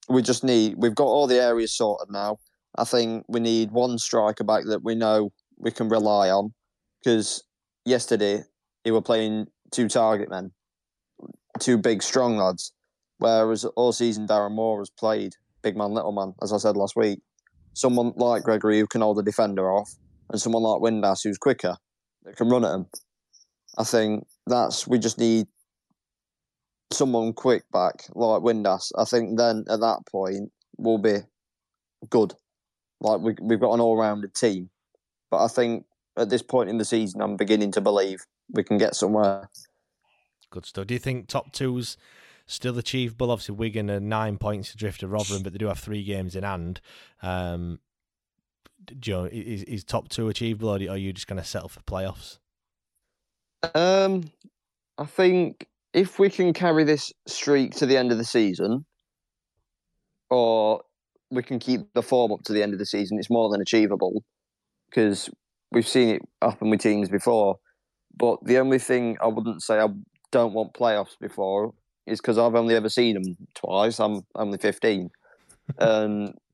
we 0.09 0.21
just 0.21 0.43
need, 0.43 0.75
we've 0.77 0.95
got 0.95 1.05
all 1.05 1.27
the 1.27 1.41
areas 1.41 1.75
sorted 1.75 2.11
now. 2.11 2.37
I 2.75 2.85
think 2.85 3.25
we 3.27 3.39
need 3.39 3.71
one 3.71 3.97
striker 3.97 4.43
back 4.43 4.65
that 4.65 4.83
we 4.83 4.95
know 4.95 5.31
we 5.57 5.71
can 5.71 5.89
rely 5.89 6.29
on. 6.29 6.53
Because 6.99 7.43
yesterday, 7.85 8.43
he 8.83 8.91
were 8.91 9.01
playing 9.01 9.47
two 9.71 9.87
target 9.87 10.29
men, 10.29 10.51
two 11.59 11.77
big, 11.77 12.03
strong 12.03 12.37
lads. 12.37 12.73
Whereas 13.17 13.65
all 13.65 13.91
season, 13.91 14.27
Darren 14.27 14.51
Moore 14.51 14.79
has 14.79 14.89
played 14.89 15.33
big 15.61 15.77
man, 15.77 15.91
little 15.91 16.11
man, 16.11 16.33
as 16.41 16.51
I 16.51 16.57
said 16.57 16.75
last 16.75 16.95
week. 16.95 17.21
Someone 17.73 18.13
like 18.15 18.43
Gregory 18.43 18.79
who 18.79 18.87
can 18.87 19.01
hold 19.01 19.17
the 19.17 19.23
defender 19.23 19.71
off, 19.71 19.89
and 20.29 20.41
someone 20.41 20.63
like 20.63 20.81
Windass 20.81 21.23
who's 21.23 21.37
quicker, 21.37 21.77
that 22.23 22.35
can 22.35 22.49
run 22.49 22.65
at 22.65 22.73
him. 22.73 22.85
I 23.77 23.83
think 23.83 24.27
that's 24.47 24.87
we 24.87 24.99
just 24.99 25.17
need 25.17 25.47
someone 26.91 27.33
quick 27.33 27.63
back 27.71 28.03
like 28.13 28.41
Windass. 28.41 28.91
I 28.97 29.05
think 29.05 29.37
then 29.37 29.65
at 29.69 29.79
that 29.79 29.99
point 30.09 30.51
we'll 30.77 30.97
be 30.97 31.19
good. 32.09 32.33
Like 32.99 33.21
we 33.21 33.35
we've 33.41 33.59
got 33.59 33.73
an 33.73 33.79
all 33.79 33.97
rounded 33.97 34.33
team. 34.33 34.69
But 35.29 35.43
I 35.43 35.47
think 35.47 35.85
at 36.17 36.29
this 36.29 36.41
point 36.41 36.69
in 36.69 36.77
the 36.77 36.85
season 36.85 37.21
I'm 37.21 37.37
beginning 37.37 37.71
to 37.73 37.81
believe 37.81 38.25
we 38.51 38.63
can 38.63 38.77
get 38.77 38.95
somewhere. 38.95 39.49
Good 40.49 40.65
stuff. 40.65 40.87
Do 40.87 40.93
you 40.93 40.99
think 40.99 41.27
top 41.27 41.53
two's 41.53 41.95
still 42.45 42.77
achievable? 42.77 43.31
Obviously 43.31 43.55
Wigan 43.55 43.89
are 43.89 44.01
nine 44.01 44.37
points 44.37 44.73
adrift 44.73 45.03
of 45.03 45.11
Rotherham, 45.11 45.43
but 45.43 45.53
they 45.53 45.59
do 45.59 45.67
have 45.67 45.79
three 45.79 46.03
games 46.03 46.35
in 46.35 46.43
hand. 46.43 46.81
Um 47.21 47.79
Joe, 48.99 49.25
is, 49.31 49.63
is 49.63 49.83
top 49.83 50.09
two 50.09 50.29
achievable, 50.29 50.69
or 50.69 50.75
are 50.75 50.97
you 50.97 51.13
just 51.13 51.27
going 51.27 51.41
to 51.41 51.47
settle 51.47 51.69
for 51.69 51.81
playoffs? 51.81 52.39
Um, 53.75 54.31
I 54.97 55.05
think 55.05 55.67
if 55.93 56.19
we 56.19 56.29
can 56.29 56.53
carry 56.53 56.83
this 56.83 57.11
streak 57.27 57.75
to 57.75 57.85
the 57.85 57.97
end 57.97 58.11
of 58.11 58.17
the 58.17 58.25
season, 58.25 58.85
or 60.29 60.81
we 61.29 61.43
can 61.43 61.59
keep 61.59 61.81
the 61.93 62.01
form 62.01 62.31
up 62.31 62.43
to 62.43 62.53
the 62.53 62.63
end 62.63 62.73
of 62.73 62.79
the 62.79 62.85
season, 62.85 63.17
it's 63.19 63.29
more 63.29 63.49
than 63.49 63.61
achievable 63.61 64.23
because 64.89 65.29
we've 65.71 65.87
seen 65.87 66.09
it 66.15 66.21
happen 66.41 66.69
with 66.69 66.81
teams 66.81 67.09
before. 67.09 67.57
But 68.15 68.43
the 68.43 68.57
only 68.57 68.79
thing 68.79 69.17
I 69.21 69.27
wouldn't 69.27 69.63
say 69.63 69.79
I 69.79 69.87
don't 70.31 70.53
want 70.53 70.73
playoffs 70.73 71.17
before 71.19 71.73
is 72.07 72.19
because 72.19 72.37
I've 72.37 72.55
only 72.55 72.75
ever 72.75 72.89
seen 72.89 73.15
them 73.15 73.37
twice. 73.55 73.99
I'm 73.99 74.21
only 74.35 74.57
15. 74.57 75.09
and 75.77 76.33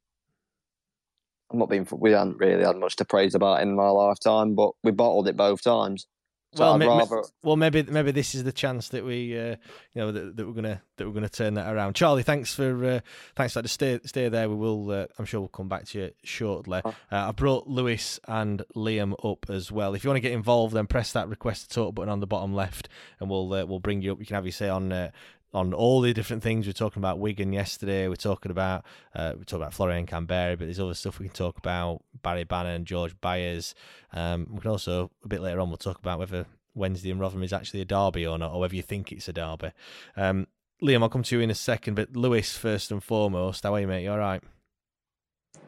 I'm 1.52 1.60
not 1.60 1.70
being, 1.70 1.88
we 1.92 2.12
haven't 2.12 2.38
really 2.38 2.64
had 2.64 2.76
much 2.76 2.98
to 2.98 3.06
praise 3.06 3.36
about 3.36 3.62
in 3.62 3.76
my 3.76 3.90
lifetime, 3.90 4.56
but 4.56 4.72
we 4.84 4.92
bottled 4.92 5.28
it 5.28 5.38
both 5.38 5.64
times. 5.64 6.08
So 6.54 6.64
well, 6.64 6.78
ma- 6.78 6.98
rather. 6.98 7.24
well, 7.44 7.56
maybe 7.58 7.84
maybe 7.84 8.12
this 8.12 8.34
is 8.34 8.46
the 8.46 8.54
chance 8.54 8.90
that 8.90 9.04
we, 9.04 9.38
uh, 9.38 9.58
you 9.94 10.02
know, 10.02 10.12
that, 10.14 10.38
that 10.38 10.48
we're 10.48 10.54
gonna 10.54 10.82
that 10.96 11.06
we're 11.06 11.14
gonna 11.14 11.28
turn 11.28 11.56
that 11.56 11.72
around. 11.72 11.96
Charlie, 11.96 12.24
thanks 12.24 12.56
for 12.56 12.86
uh, 12.86 13.00
thanks 13.36 13.54
for 13.54 13.60
that. 13.60 13.64
Just 13.64 13.76
stay 13.76 14.00
stay 14.06 14.30
there. 14.30 14.50
We 14.50 14.56
will. 14.56 14.90
Uh, 14.90 15.08
I'm 15.20 15.26
sure 15.26 15.42
we'll 15.42 15.50
come 15.50 15.68
back 15.68 15.86
to 15.88 16.00
you 16.00 16.12
shortly. 16.24 16.82
Uh, 16.86 16.92
I 17.12 17.32
brought 17.32 17.68
Lewis 17.68 18.20
and 18.30 18.64
Liam 18.76 19.14
up 19.30 19.50
as 19.50 19.74
well. 19.74 19.94
If 19.94 20.06
you 20.06 20.10
want 20.10 20.18
to 20.18 20.22
get 20.22 20.32
involved, 20.32 20.74
then 20.74 20.88
press 20.88 21.12
that 21.12 21.28
request 21.28 21.70
to 21.70 21.76
talk 21.76 21.96
button 21.96 22.10
on 22.10 22.22
the 22.22 22.28
bottom 22.28 22.54
left, 22.54 22.88
and 23.20 23.30
we'll 23.30 23.54
uh, 23.54 23.66
we'll 23.66 23.80
bring 23.80 24.02
you 24.02 24.14
up. 24.14 24.20
You 24.20 24.26
can 24.26 24.36
have 24.36 24.46
your 24.46 24.54
say 24.54 24.70
on. 24.70 25.12
On 25.54 25.74
all 25.74 26.02
the 26.02 26.14
different 26.14 26.44
things 26.44 26.68
we're 26.68 26.74
talking 26.74 27.00
about 27.00 27.20
Wigan 27.20 27.54
yesterday, 27.54 28.08
we're 28.08 28.16
talking 28.16 28.52
about 28.52 28.86
uh, 29.16 29.34
we 29.38 29.46
talked 29.46 29.62
about 29.62 29.74
Florian 29.74 30.06
Kamberi, 30.06 30.58
but 30.58 30.66
there's 30.66 30.80
other 30.80 30.94
stuff 30.94 31.20
we 31.20 31.28
can 31.28 31.34
talk 31.34 31.58
about 31.58 32.04
Barry 32.22 32.44
Bannan, 32.44 32.86
George 32.86 33.20
Byers. 33.22 33.74
Um, 34.12 34.48
we 34.52 34.60
can 34.60 34.72
also 34.72 35.10
a 35.24 35.28
bit 35.28 35.42
later 35.42 35.60
on 35.62 35.70
we'll 35.70 35.78
talk 35.78 36.00
about 36.00 36.20
whether 36.20 36.46
Wednesday 36.76 37.12
and 37.12 37.20
Rotherham 37.20 37.44
is 37.44 37.54
actually 37.54 37.82
a 37.82 37.86
derby 37.86 38.28
or 38.28 38.38
not, 38.38 38.54
or 38.54 38.60
whether 38.60 38.76
you 38.76 38.82
think 38.82 39.12
it's 39.12 39.28
a 39.28 39.34
derby. 39.34 39.72
Um, 40.16 40.48
Liam, 40.82 41.02
I'll 41.02 41.10
come 41.10 41.24
to 41.24 41.36
you 41.36 41.42
in 41.42 41.50
a 41.50 41.56
second, 41.56 41.96
but 41.96 42.16
Lewis 42.16 42.56
first 42.56 42.92
and 42.92 43.04
foremost. 43.04 43.64
How 43.64 43.74
are 43.74 43.80
you, 43.80 43.88
mate? 43.88 44.04
You 44.04 44.12
all 44.12 44.20
right? 44.20 44.44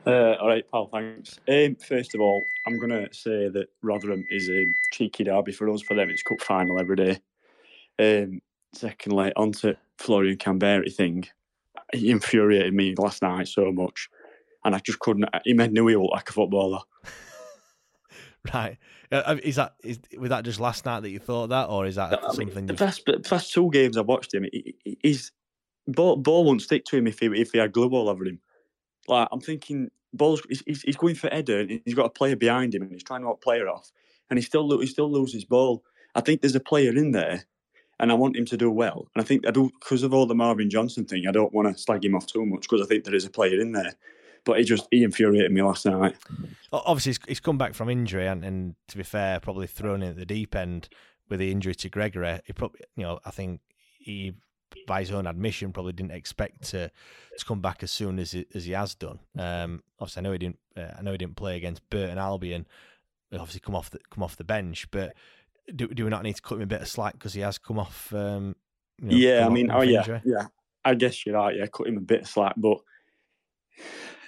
Uh, 0.05 0.35
all 0.39 0.47
right, 0.47 0.63
pal. 0.71 0.87
Thanks. 0.87 1.39
Um, 1.47 1.75
first 1.75 2.15
of 2.15 2.21
all, 2.21 2.43
I'm 2.65 2.77
going 2.77 2.91
to 2.91 3.13
say 3.13 3.49
that 3.49 3.67
Rotherham 3.81 4.25
is 4.29 4.49
a 4.49 4.65
cheeky 4.91 5.23
derby 5.23 5.51
for 5.51 5.69
us. 5.69 5.81
For 5.81 5.95
them, 5.95 6.09
it's 6.09 6.23
cup 6.23 6.41
final 6.41 6.79
every 6.79 6.95
day. 6.95 7.19
Um, 7.97 8.41
secondly, 8.73 9.31
on 9.35 9.51
to 9.53 9.75
Florian 9.97 10.37
Kamberi 10.37 10.93
thing. 10.93 11.27
He 11.93 12.11
infuriated 12.11 12.73
me 12.73 12.95
last 12.97 13.21
night 13.21 13.47
so 13.47 13.71
much, 13.71 14.09
and 14.63 14.75
I 14.75 14.79
just 14.79 14.99
couldn't. 14.99 15.25
He 15.43 15.53
made 15.53 15.71
Newey 15.71 15.99
look 16.01 16.11
like 16.11 16.29
a 16.29 16.33
footballer. 16.33 16.79
Right. 18.53 18.77
Uh, 19.11 19.35
is 19.43 19.57
that 19.57 19.73
is 19.83 19.99
was 20.17 20.29
that 20.29 20.45
just 20.45 20.61
last 20.61 20.85
night 20.85 21.01
that 21.01 21.09
you 21.09 21.19
thought 21.19 21.49
that, 21.49 21.65
or 21.69 21.85
is 21.85 21.95
that 21.95 22.13
I 22.23 22.27
mean, 22.27 22.47
something? 22.47 22.65
the 22.67 22.73
you've- 22.73 22.77
first, 22.85 23.05
the 23.05 23.21
first 23.27 23.53
two 23.53 23.69
games 23.71 23.97
I 23.97 24.01
watched 24.01 24.33
him, 24.33 24.45
he, 24.51 24.75
he- 24.85 24.97
he's 25.03 25.33
ball, 25.87 26.15
ball 26.15 26.45
won't 26.45 26.61
stick 26.61 26.85
to 26.85 26.97
him 26.97 27.05
if 27.05 27.19
he 27.19 27.25
if 27.27 27.51
he 27.51 27.57
had 27.57 27.73
glue 27.73 27.89
all 27.89 28.07
over 28.07 28.23
him. 28.25 28.39
Like 29.09 29.27
I'm 29.33 29.41
thinking, 29.41 29.89
balls 30.13 30.41
he's, 30.47 30.81
he's 30.83 30.95
going 30.95 31.15
for 31.15 31.27
header, 31.29 31.59
and 31.59 31.81
he's 31.83 31.95
got 31.95 32.05
a 32.05 32.09
player 32.09 32.37
behind 32.37 32.73
him, 32.73 32.83
and 32.83 32.91
he's 32.93 33.03
trying 33.03 33.21
to 33.21 33.25
knock 33.27 33.41
player 33.41 33.67
off, 33.67 33.91
and 34.29 34.39
he 34.39 34.43
still 34.43 34.79
he 34.79 34.87
still 34.87 35.11
loses 35.11 35.43
ball. 35.43 35.83
I 36.15 36.21
think 36.21 36.39
there's 36.41 36.55
a 36.55 36.61
player 36.61 36.95
in 36.95 37.11
there, 37.11 37.43
and 37.99 38.11
I 38.11 38.15
want 38.15 38.37
him 38.37 38.45
to 38.45 38.57
do 38.57 38.71
well. 38.71 39.07
And 39.13 39.21
I 39.21 39.25
think 39.25 39.45
I 39.45 39.51
do 39.51 39.69
because 39.79 40.03
of 40.03 40.13
all 40.13 40.25
the 40.25 40.35
Marvin 40.35 40.69
Johnson 40.69 41.05
thing. 41.05 41.27
I 41.27 41.31
don't 41.31 41.53
want 41.53 41.75
to 41.75 41.81
slag 41.81 42.05
him 42.05 42.15
off 42.15 42.25
too 42.25 42.45
much 42.45 42.61
because 42.61 42.81
I 42.81 42.85
think 42.85 43.03
there 43.03 43.15
is 43.15 43.25
a 43.25 43.29
player 43.29 43.59
in 43.59 43.73
there. 43.73 43.93
But 44.45 44.57
he 44.57 44.63
just 44.63 44.87
he 44.89 45.03
infuriated 45.03 45.51
me 45.51 45.61
last 45.61 45.85
night. 45.85 46.15
Obviously, 46.71 47.11
he's, 47.11 47.19
he's 47.27 47.39
come 47.41 47.57
back 47.57 47.73
from 47.73 47.89
injury, 47.89 48.25
and, 48.25 48.43
and 48.45 48.75
to 48.87 48.97
be 48.97 49.03
fair, 49.03 49.39
probably 49.41 49.67
thrown 49.67 50.01
in 50.01 50.11
at 50.11 50.15
the 50.15 50.25
deep 50.25 50.55
end 50.55 50.87
with 51.29 51.39
the 51.39 51.51
injury 51.51 51.75
to 51.75 51.89
Gregory. 51.89 52.39
He 52.45 52.53
probably, 52.53 52.79
you 52.95 53.03
know, 53.03 53.19
I 53.25 53.31
think 53.31 53.59
he, 53.99 54.33
by 54.87 55.01
his 55.01 55.11
own 55.11 55.27
admission, 55.27 55.73
probably 55.73 55.91
didn't 55.91 56.13
expect 56.13 56.63
to 56.69 56.89
to 57.37 57.45
come 57.45 57.59
back 57.59 57.83
as 57.83 57.91
soon 57.91 58.17
as 58.17 58.31
he, 58.31 58.45
as 58.55 58.63
he 58.63 58.71
has 58.71 58.95
done. 58.95 59.19
Um, 59.37 59.83
obviously, 59.99 60.21
I 60.21 60.23
know 60.23 60.31
he 60.31 60.37
didn't. 60.37 60.59
Uh, 60.75 60.93
I 60.97 61.01
know 61.01 61.11
he 61.11 61.17
didn't 61.17 61.35
play 61.35 61.57
against 61.57 61.87
Burton 61.89 62.17
Albion. 62.17 62.65
Obviously, 63.33 63.59
come 63.59 63.75
off 63.75 63.89
the 63.89 63.99
come 64.09 64.23
off 64.23 64.37
the 64.37 64.45
bench, 64.45 64.89
but 64.89 65.13
do 65.75 65.87
do 65.87 66.03
we 66.03 66.09
not 66.09 66.23
need 66.23 66.35
to 66.35 66.41
cut 66.41 66.55
him 66.55 66.63
a 66.63 66.67
bit 66.67 66.81
of 66.81 66.87
slack 66.87 67.13
because 67.13 67.33
he 67.33 67.41
has 67.41 67.57
come 67.57 67.79
off? 67.79 68.13
Um, 68.13 68.55
you 69.01 69.07
know, 69.07 69.17
yeah, 69.17 69.45
I 69.45 69.49
mean, 69.49 69.71
oh 69.71 69.81
yeah, 69.81 69.99
injury? 69.99 70.21
yeah. 70.25 70.47
I 70.85 70.95
guess 70.95 71.25
you're 71.25 71.35
right. 71.35 71.55
Yeah, 71.55 71.67
cut 71.67 71.87
him 71.87 71.97
a 71.97 72.01
bit 72.01 72.21
of 72.21 72.27
slack, 72.27 72.53
but 72.57 72.77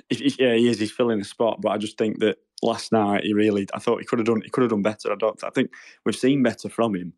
yeah, 0.09 0.55
he 0.55 0.67
is. 0.67 0.79
He's 0.79 0.91
filling 0.91 1.21
a 1.21 1.25
spot, 1.25 1.59
but 1.61 1.69
I 1.69 1.77
just 1.77 1.97
think 1.97 2.19
that 2.19 2.37
last 2.61 2.91
night 2.91 3.23
he 3.23 3.33
really. 3.33 3.67
I 3.73 3.79
thought 3.79 3.99
he 3.99 4.05
could 4.05 4.19
have 4.19 4.25
done. 4.25 4.41
He 4.41 4.49
could 4.49 4.61
have 4.61 4.71
done 4.71 4.81
better. 4.81 5.11
I 5.11 5.15
don't. 5.15 5.41
I 5.43 5.49
think 5.49 5.71
we've 6.05 6.15
seen 6.15 6.43
better 6.43 6.69
from 6.69 6.95
him, 6.95 7.13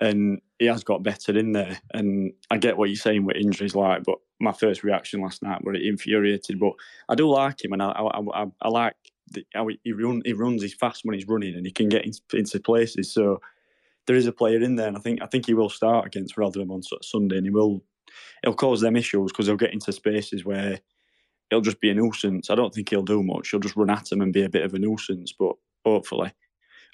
and 0.00 0.40
he 0.58 0.66
has 0.66 0.84
got 0.84 1.02
better 1.02 1.36
in 1.36 1.52
there. 1.52 1.78
And 1.92 2.32
I 2.50 2.58
get 2.58 2.76
what 2.76 2.88
you're 2.88 2.96
saying 2.96 3.24
with 3.24 3.36
injuries, 3.36 3.74
like, 3.74 4.04
but 4.04 4.18
my 4.40 4.52
first 4.52 4.84
reaction 4.84 5.20
last 5.20 5.42
night 5.42 5.64
were 5.64 5.74
infuriated. 5.74 6.60
But 6.60 6.72
I 7.08 7.14
do 7.14 7.28
like 7.28 7.64
him, 7.64 7.72
and 7.72 7.82
I 7.82 7.90
I, 7.90 8.20
I, 8.34 8.46
I 8.60 8.68
like 8.68 8.96
how 9.54 9.66
he, 9.66 9.80
he 9.84 9.92
run. 9.92 10.22
He 10.24 10.32
runs. 10.32 10.62
He's 10.62 10.74
fast 10.74 11.02
when 11.04 11.14
he's 11.14 11.28
running, 11.28 11.54
and 11.54 11.66
he 11.66 11.72
can 11.72 11.88
get 11.88 12.04
in, 12.04 12.12
into 12.32 12.60
places. 12.60 13.12
So 13.12 13.40
there 14.06 14.16
is 14.16 14.26
a 14.26 14.32
player 14.32 14.60
in 14.60 14.76
there, 14.76 14.88
and 14.88 14.96
I 14.96 15.00
think 15.00 15.22
I 15.22 15.26
think 15.26 15.46
he 15.46 15.54
will 15.54 15.70
start 15.70 16.06
against 16.06 16.36
Rotherham 16.36 16.70
on 16.70 16.82
Sunday, 17.02 17.36
and 17.36 17.46
he 17.46 17.50
will 17.50 17.82
he'll 18.42 18.54
cause 18.54 18.80
them 18.80 18.96
issues 18.96 19.32
because 19.32 19.46
he'll 19.46 19.56
get 19.56 19.72
into 19.72 19.92
spaces 19.92 20.44
where 20.44 20.80
he'll 21.50 21.60
just 21.60 21.80
be 21.80 21.90
a 21.90 21.94
nuisance. 21.94 22.50
I 22.50 22.54
don't 22.54 22.74
think 22.74 22.88
he'll 22.88 23.02
do 23.02 23.22
much. 23.22 23.50
He'll 23.50 23.60
just 23.60 23.76
run 23.76 23.90
at 23.90 24.10
him 24.10 24.20
and 24.20 24.32
be 24.32 24.44
a 24.44 24.50
bit 24.50 24.64
of 24.64 24.74
a 24.74 24.78
nuisance. 24.78 25.32
But 25.38 25.56
hopefully, 25.84 26.32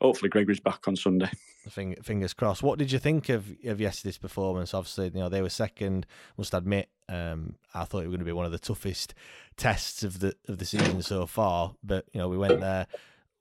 hopefully 0.01 0.28
Gregory's 0.28 0.61
back 0.61 0.86
on 0.86 0.97
Sunday. 0.97 1.30
Fingers 1.68 2.34
crossed. 2.34 2.62
What 2.62 2.78
did 2.78 2.92
you 2.92 2.99
think 2.99 3.28
of 3.30 3.47
of 3.64 3.80
yesterday's 3.80 4.18
performance? 4.18 4.74
Obviously, 4.74 5.07
you 5.07 5.20
know 5.20 5.28
they 5.28 5.40
were 5.40 5.49
second. 5.49 6.07
Must 6.36 6.53
admit, 6.53 6.90
um, 7.09 7.55
I 7.72 7.84
thought 7.84 8.03
it 8.03 8.09
was 8.09 8.16
going 8.16 8.18
to 8.18 8.24
be 8.26 8.32
one 8.32 8.47
of 8.47 8.53
the 8.53 8.59
toughest 8.59 9.14
tests 9.57 10.03
of 10.03 10.20
the 10.20 10.34
of 10.47 10.59
the 10.59 10.66
season 10.66 11.01
so 11.03 11.26
far. 11.26 11.74
But 11.82 12.05
you 12.12 12.20
know 12.20 12.28
we 12.28 12.36
went 12.36 12.61
there, 12.61 12.86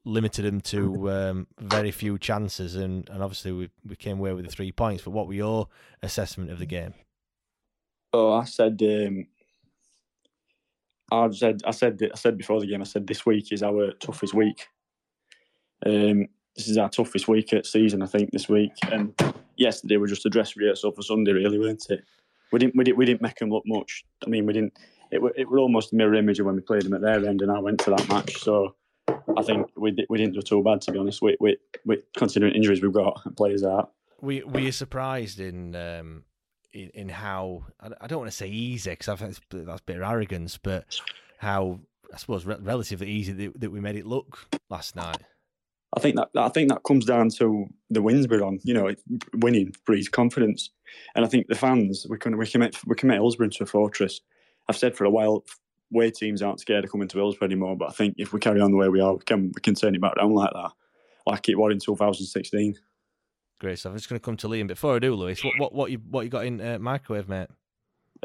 limited 0.05 0.45
them 0.45 0.61
to 0.61 1.11
um, 1.11 1.47
very 1.59 1.91
few 1.91 2.17
chances, 2.17 2.75
and, 2.75 3.09
and 3.09 3.21
obviously 3.21 3.51
we 3.51 3.69
we 3.85 3.97
came 3.97 4.19
away 4.19 4.31
with 4.31 4.45
the 4.45 4.51
three 4.51 4.71
points. 4.71 5.03
But 5.03 5.11
what 5.11 5.27
were 5.27 5.33
your 5.33 5.67
assessment 6.01 6.49
of 6.49 6.59
the 6.59 6.65
game? 6.65 6.93
Oh, 8.13 8.31
I 8.33 8.45
said, 8.45 8.81
um, 8.83 9.27
I 11.11 11.29
said, 11.31 11.61
I 11.65 11.71
said, 11.71 11.99
I 12.13 12.15
said 12.15 12.37
before 12.37 12.59
the 12.59 12.67
game, 12.67 12.81
I 12.81 12.85
said 12.85 13.07
this 13.07 13.25
week 13.25 13.51
is 13.51 13.63
our 13.63 13.91
toughest 13.93 14.33
week. 14.33 14.67
Um, 15.85 16.27
this 16.55 16.67
is 16.67 16.77
our 16.77 16.89
toughest 16.89 17.27
week 17.27 17.53
at 17.53 17.65
season, 17.65 18.01
I 18.01 18.05
think, 18.05 18.31
this 18.31 18.47
week. 18.47 18.71
And 18.91 19.13
yesterday 19.55 19.97
was 19.97 20.11
just 20.11 20.25
a 20.25 20.29
dress 20.29 20.55
rehearsal 20.55 20.91
for 20.91 21.01
Sunday, 21.01 21.31
really, 21.31 21.59
weren't 21.59 21.89
it? 21.89 22.03
We 22.51 22.59
didn't, 22.59 22.75
we 22.75 22.83
didn't, 22.83 22.97
we 22.97 23.05
didn't 23.05 23.21
make 23.21 23.37
them 23.37 23.49
look 23.49 23.63
much. 23.65 24.03
I 24.25 24.29
mean, 24.29 24.45
we 24.45 24.53
didn't. 24.53 24.73
It, 25.11 25.21
were- 25.21 25.33
it 25.35 25.49
was 25.49 25.59
almost 25.59 25.93
a 25.93 25.95
mirror 25.95 26.15
image 26.15 26.39
of 26.39 26.45
when 26.45 26.55
we 26.55 26.61
played 26.61 26.83
them 26.83 26.93
at 26.93 27.01
their 27.01 27.25
end, 27.25 27.41
and 27.41 27.51
I 27.51 27.59
went 27.59 27.79
to 27.81 27.91
that 27.91 28.07
match. 28.09 28.37
So 28.37 28.75
I 29.07 29.41
think 29.43 29.67
we 29.75 29.95
we 30.09 30.17
didn't 30.17 30.33
do 30.33 30.41
too 30.41 30.63
bad, 30.63 30.81
to 30.81 30.91
be 30.91 30.99
honest. 30.99 31.21
We, 31.21 31.37
we, 31.39 31.57
we 31.85 31.97
considering 32.15 32.53
injuries 32.53 32.81
we've 32.81 32.93
got 32.93 33.21
and 33.25 33.35
players 33.35 33.63
out. 33.63 33.91
Were, 34.21 34.41
were 34.45 34.59
you 34.59 34.71
surprised 34.71 35.39
in 35.39 35.75
um, 35.75 36.23
in, 36.71 36.89
in 36.93 37.09
how 37.09 37.65
I 37.79 38.07
don't 38.07 38.19
want 38.19 38.31
to 38.31 38.37
say 38.37 38.47
easy 38.47 38.91
because 38.91 39.09
I 39.09 39.15
think 39.15 39.31
that's, 39.49 39.65
that's 39.65 39.81
a 39.81 39.83
bit 39.83 39.97
of 39.97 40.03
arrogance, 40.03 40.57
but 40.57 40.99
how 41.37 41.79
I 42.13 42.17
suppose 42.17 42.45
re- 42.45 42.57
relatively 42.61 43.09
easy 43.09 43.33
that, 43.33 43.59
that 43.59 43.71
we 43.71 43.79
made 43.79 43.95
it 43.95 44.05
look 44.05 44.47
last 44.69 44.95
night. 44.95 45.17
I 45.95 45.99
think 45.99 46.15
that 46.15 46.29
I 46.35 46.49
think 46.49 46.69
that 46.69 46.83
comes 46.83 47.05
down 47.05 47.29
to 47.37 47.67
the 47.89 48.01
wins 48.01 48.27
we're 48.27 48.43
on. 48.43 48.59
You 48.63 48.73
know, 48.73 48.93
winning 49.35 49.75
breeds 49.85 50.09
confidence, 50.09 50.69
and 51.15 51.23
I 51.23 51.27
think 51.27 51.47
the 51.47 51.55
fans 51.55 52.05
we 52.09 52.17
can 52.17 52.37
we 52.37 52.47
can 52.47 52.61
make 52.61 52.75
we 52.85 52.95
can 52.95 53.09
make 53.09 53.17
Hillsborough 53.17 53.45
into 53.45 53.63
a 53.63 53.67
fortress. 53.67 54.21
I've 54.67 54.77
said 54.77 54.95
for 54.95 55.05
a 55.05 55.09
while, 55.09 55.43
way 55.91 56.09
teams 56.09 56.41
aren't 56.41 56.59
scared 56.59 56.85
of 56.85 56.91
coming 56.91 57.07
to 57.09 57.17
Hillsborough 57.17 57.47
anymore. 57.47 57.77
But 57.77 57.89
I 57.89 57.93
think 57.93 58.15
if 58.17 58.33
we 58.33 58.39
carry 58.39 58.59
on 58.59 58.71
the 58.71 58.77
way 58.77 58.89
we 58.89 59.01
are, 59.01 59.13
we 59.13 59.23
can 59.25 59.51
we 59.53 59.61
can 59.61 59.75
turn 59.75 59.95
it 59.95 60.01
back 60.01 60.17
around 60.17 60.33
like 60.33 60.51
that, 60.53 60.71
like 61.27 61.47
it 61.49 61.57
was 61.57 61.71
in 61.71 61.79
2016. 61.79 62.75
Great 63.59 63.79
stuff. 63.79 63.91
I'm 63.91 63.97
just 63.97 64.09
going 64.09 64.19
to 64.19 64.25
come 64.25 64.37
to 64.37 64.47
Liam. 64.47 64.67
Before 64.67 64.95
I 64.95 64.99
do, 64.99 65.15
Lewis, 65.15 65.43
what 65.43 65.53
what 65.57 65.73
what 65.73 65.91
you 65.91 65.99
what 66.09 66.21
you 66.21 66.29
got 66.29 66.45
in 66.45 66.59
uh, 66.59 66.79
microwave, 66.79 67.29
mate? 67.29 67.49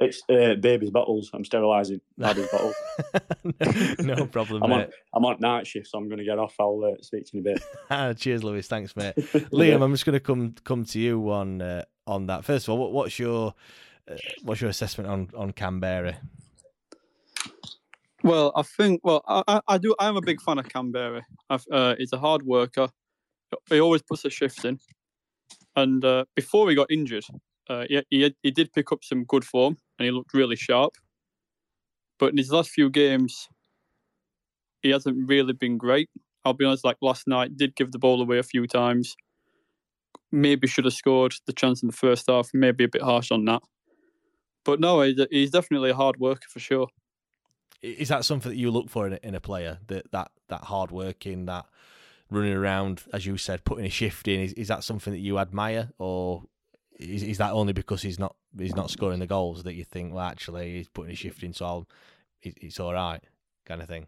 It's 0.01 0.23
uh, 0.31 0.55
baby's 0.55 0.91
bottles. 0.91 1.31
I'm 1.35 1.45
sterilising 1.45 2.01
baby's 2.19 2.47
bottles. 2.49 2.75
no 3.99 4.27
problem, 4.27 4.63
I'm 4.63 4.71
mate. 4.71 4.77
on 4.85 4.91
I'm 5.15 5.25
on 5.25 5.37
night 5.41 5.67
shift, 5.67 5.89
so 5.89 5.99
I'm 5.99 6.07
going 6.09 6.19
to 6.19 6.25
get 6.25 6.39
off. 6.39 6.55
I'll 6.61 6.81
uh, 6.85 7.03
speak 7.03 7.27
to 7.27 7.37
you 7.37 7.43
in 7.43 7.49
a 7.49 7.55
bit. 7.55 7.63
Ah, 7.91 8.13
Cheers, 8.13 8.45
Lewis. 8.45 8.69
Thanks, 8.69 8.95
mate. 8.97 9.15
Liam, 9.17 9.83
I'm 9.83 9.93
just 9.93 10.07
going 10.07 10.15
to 10.15 10.21
come 10.21 10.55
come 10.65 10.85
to 10.85 11.01
you 11.01 11.31
on 11.31 11.61
uh, 11.61 11.85
on 12.07 12.27
that. 12.27 12.45
First 12.45 12.69
of 12.69 12.73
all, 12.73 12.79
what, 12.79 12.93
what's 12.93 13.19
your 13.19 13.55
uh, 14.09 14.15
what's 14.43 14.61
your 14.61 14.71
assessment 14.71 15.11
on 15.11 15.29
on 15.37 15.53
Kamberi? 15.53 16.17
Well, 18.23 18.53
I 18.55 18.63
think. 18.63 19.01
Well, 19.05 19.23
I, 19.27 19.43
I- 19.49 19.61
I 19.69 19.79
do. 19.79 19.95
I'm 19.99 20.17
a 20.17 20.21
big 20.23 20.41
fan 20.41 20.59
of 20.59 20.69
Kamberi. 20.69 21.23
I've, 21.51 21.65
uh, 21.73 21.95
he's 21.99 22.13
a 22.13 22.19
hard 22.19 22.43
worker. 22.43 22.89
He 23.69 23.81
always 23.81 24.03
puts 24.03 24.25
a 24.25 24.31
shift 24.31 24.65
in. 24.65 24.79
And 25.77 26.05
uh, 26.05 26.25
before 26.35 26.69
he 26.69 26.75
got 26.75 26.91
injured, 26.91 27.25
uh, 27.69 27.85
he, 27.89 28.03
he 28.11 28.35
he 28.43 28.51
did 28.51 28.73
pick 28.73 28.93
up 28.93 29.05
some 29.05 29.25
good 29.25 29.45
form, 29.45 29.77
and 29.99 30.07
he 30.07 30.11
looked 30.11 30.35
really 30.35 30.57
sharp. 30.57 30.95
But 32.19 32.31
in 32.33 32.37
his 32.37 32.51
last 32.51 32.71
few 32.71 32.91
games, 32.91 33.49
he 34.83 34.91
hasn't 34.91 35.29
really 35.29 35.53
been 35.53 35.79
great. 35.79 36.09
I'll 36.45 36.55
be 36.55 36.65
honest. 36.65 36.85
Like 36.85 36.97
last 37.01 37.27
night, 37.27 37.57
did 37.57 37.77
give 37.77 37.93
the 37.93 37.99
ball 37.99 38.21
away 38.21 38.39
a 38.39 38.43
few 38.43 38.67
times. 38.67 39.17
Maybe 40.31 40.67
should 40.67 40.85
have 40.85 40.95
scored 40.95 41.35
the 41.47 41.53
chance 41.53 41.83
in 41.83 41.89
the 41.89 41.97
first 41.97 42.27
half. 42.29 42.51
Maybe 42.53 42.85
a 42.85 42.89
bit 42.89 43.03
harsh 43.03 43.31
on 43.31 43.45
that. 43.47 43.63
But 44.65 44.81
no, 44.81 45.01
he's, 45.01 45.51
definitely 45.51 45.91
a 45.91 45.95
hard 45.95 46.19
worker 46.19 46.47
for 46.51 46.59
sure. 46.59 46.89
Is 47.81 48.09
that 48.09 48.25
something 48.25 48.51
that 48.51 48.59
you 48.59 48.71
look 48.71 48.91
for 48.91 49.07
in 49.07 49.15
a, 49.15 49.19
in 49.23 49.35
a 49.35 49.41
player? 49.41 49.79
That 49.87 50.11
that 50.13 50.31
that 50.49 50.65
hard 50.65 50.91
working, 50.91 51.47
that 51.47 51.67
running 52.31 52.53
around, 52.53 53.03
as 53.13 53.25
you 53.25 53.37
said, 53.37 53.65
putting 53.65 53.87
a 53.87 53.91
shift 53.91 54.29
in. 54.29 54.41
Is, 54.41 54.53
is 54.55 54.69
that 54.69 54.85
something 54.85 55.13
that 55.13 55.21
you 55.21 55.39
admire, 55.39 55.91
or 55.99 56.43
is, 56.99 57.23
is 57.23 57.39
that 57.39 57.53
only 57.53 57.73
because 57.73 58.03
he's 58.03 58.19
not 58.19 58.35
he's 58.59 58.75
not 58.75 58.91
scoring 58.91 59.21
the 59.21 59.27
goals 59.27 59.63
that 59.63 59.75
you 59.75 59.85
think, 59.85 60.13
well, 60.13 60.25
actually, 60.25 60.77
he's 60.77 60.89
putting 60.89 61.13
a 61.13 61.17
shift 61.17 61.43
in, 61.43 61.53
so 61.53 61.65
I'll, 61.65 61.89
it's 62.43 62.81
all 62.81 62.93
right, 62.93 63.23
kind 63.67 63.83
of 63.83 63.89
thing? 63.89 64.07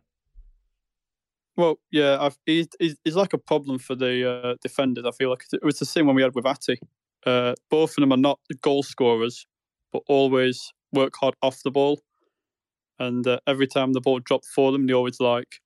Well, 1.56 1.78
yeah, 1.90 2.16
I've, 2.20 2.38
he's, 2.46 2.68
he's, 2.78 3.16
like 3.16 3.32
a 3.34 3.38
problem 3.38 3.78
for 3.78 3.94
the 3.94 4.30
uh, 4.30 4.54
defenders. 4.62 5.04
I 5.04 5.10
feel 5.10 5.30
like 5.30 5.44
it 5.52 5.64
was 5.64 5.78
the 5.78 5.84
same 5.84 6.06
one 6.06 6.16
we 6.16 6.22
had 6.22 6.34
with 6.34 6.46
Atty. 6.46 6.78
Uh, 7.26 7.54
both 7.68 7.90
of 7.90 7.96
them 7.96 8.12
are 8.12 8.16
not 8.16 8.40
goal 8.62 8.82
scorers, 8.82 9.46
but 9.92 10.02
always 10.08 10.72
work 10.92 11.14
hard 11.20 11.34
off 11.42 11.62
the 11.62 11.70
ball. 11.70 12.00
And 12.98 13.26
uh, 13.26 13.40
every 13.46 13.66
time 13.66 13.92
the 13.92 14.00
ball 14.00 14.20
dropped 14.20 14.46
for 14.46 14.72
them, 14.72 14.86
they 14.86 14.94
always 14.94 15.20
like, 15.20 15.60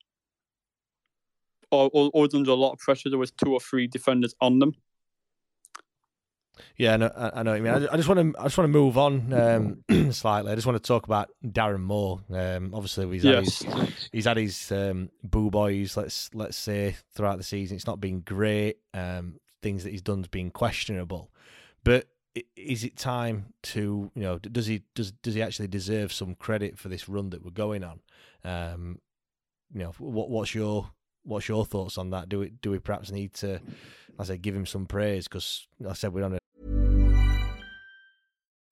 or, 1.70 1.89
always 1.89 2.35
under 2.35 2.51
a 2.51 2.55
lot 2.55 2.72
of 2.72 2.79
pressure. 2.79 3.11
There 3.11 3.18
was 3.18 3.33
two 3.33 3.53
or 3.53 3.61
three 3.61 3.87
defenders 3.87 4.35
on 4.41 4.59
them. 4.59 4.72
Yeah, 6.77 6.95
I 6.95 6.97
know, 6.97 7.11
I 7.17 7.43
know 7.43 7.51
what 7.53 7.57
you 7.57 7.63
mean. 7.63 7.89
I 7.91 7.97
just 7.97 8.09
want 8.09 8.35
to, 8.35 8.41
I 8.41 8.45
just 8.45 8.59
want 8.59 8.67
to 8.67 8.79
move 8.79 8.99
on 8.99 9.33
um, 9.33 10.13
slightly. 10.13 10.53
I 10.53 10.55
just 10.55 10.67
want 10.67 10.83
to 10.83 10.87
talk 10.87 11.07
about 11.07 11.31
Darren 11.45 11.81
Moore. 11.81 12.21
Um, 12.33 12.73
obviously, 12.75 13.09
he's 13.11 13.23
had 13.23 13.45
yes. 13.45 13.63
his, 13.63 14.09
he's 14.13 14.25
had 14.25 14.37
his 14.37 14.73
um, 14.73 15.11
boo 15.23 15.51
boys. 15.51 15.97
Let's 15.97 16.31
let's 16.35 16.57
say 16.57 16.97
throughout 17.15 17.39
the 17.39 17.45
season, 17.45 17.77
it's 17.77 17.87
not 17.87 18.01
been 18.01 18.21
great. 18.21 18.79
Um, 18.93 19.41
things 19.63 19.85
that 19.85 19.91
he's 19.91 20.03
done's 20.03 20.29
been 20.29 20.51
questionable, 20.51 21.31
but 21.83 22.07
is 22.57 22.83
it 22.85 22.97
time 22.97 23.47
to 23.63 24.11
you 24.15 24.23
know 24.23 24.39
does 24.39 24.67
he 24.67 24.83
does 24.95 25.13
does 25.13 25.35
he 25.35 25.43
actually 25.43 25.69
deserve 25.69 26.13
some 26.13 26.35
credit 26.35 26.79
for 26.79 26.89
this 26.89 27.09
run 27.09 27.31
that 27.31 27.45
we're 27.45 27.51
going 27.51 27.85
on? 27.85 28.01
Um, 28.45 28.99
you 29.73 29.81
know, 29.81 29.93
what 29.99 30.31
what's 30.31 30.55
your 30.55 30.91
what's 31.25 31.49
your 31.49 31.64
thoughts 31.64 31.99
on 31.99 32.11
that? 32.11 32.29
Do 32.29 32.41
we 32.41 32.51
do 32.51 32.70
we 32.70 32.79
perhaps 32.79 33.11
need 33.11 33.35
to, 33.35 33.61
I 34.18 34.25
say, 34.25 34.39
give 34.39 34.55
him 34.55 34.66
some 34.66 34.87
praise 34.87 35.27
because 35.27 35.66
I 35.89 35.95
said 35.95 36.12
we're 36.12 36.25
on 36.25 36.35
a. 36.35 36.39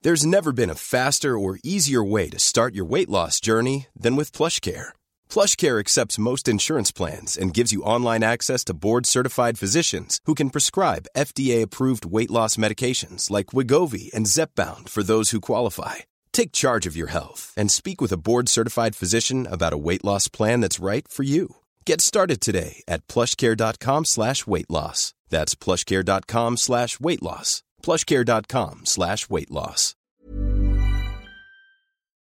There's 0.02 0.26
never 0.26 0.52
been 0.52 0.70
a 0.70 0.74
faster 0.74 1.38
or 1.38 1.58
easier 1.62 2.02
way 2.02 2.28
to 2.30 2.38
start 2.38 2.74
your 2.74 2.84
weight 2.84 3.08
loss 3.08 3.40
journey 3.40 3.86
than 3.94 4.16
with 4.16 4.32
PlushCare. 4.32 4.90
Plush 5.32 5.54
Care 5.56 5.78
accepts 5.78 6.18
most 6.18 6.46
insurance 6.46 6.92
plans 6.92 7.38
and 7.38 7.54
gives 7.54 7.72
you 7.72 7.84
online 7.84 8.22
access 8.22 8.64
to 8.64 8.74
board-certified 8.74 9.58
physicians 9.58 10.20
who 10.26 10.34
can 10.34 10.50
prescribe 10.50 11.06
FDA-approved 11.16 12.04
weight 12.04 12.30
loss 12.30 12.56
medications 12.56 13.30
like 13.30 13.54
Wegovy 13.54 14.12
and 14.12 14.26
Zepbound 14.26 14.90
for 14.90 15.02
those 15.02 15.30
who 15.30 15.40
qualify. 15.40 15.96
Take 16.32 16.52
charge 16.52 16.84
of 16.86 16.96
your 16.96 17.06
health 17.06 17.54
and 17.56 17.70
speak 17.70 18.00
with 18.02 18.12
a 18.12 18.18
board-certified 18.18 18.94
physician 18.94 19.46
about 19.46 19.72
a 19.72 19.78
weight 19.78 20.04
loss 20.04 20.28
plan 20.28 20.60
that's 20.60 20.84
right 20.84 21.08
for 21.08 21.22
you. 21.22 21.61
Get 21.84 22.00
started 22.00 22.40
today 22.40 22.82
at 22.86 23.06
plushcare.com 23.08 24.04
slash 24.04 24.46
weight 24.46 24.70
loss. 24.70 25.14
That's 25.30 25.54
plushcare.com 25.54 26.56
slash 26.56 27.00
weight 27.00 27.22
loss. 27.22 27.62
Plushcare.com 27.82 28.82
slash 28.84 29.28
weight 29.28 29.50
loss. 29.50 29.94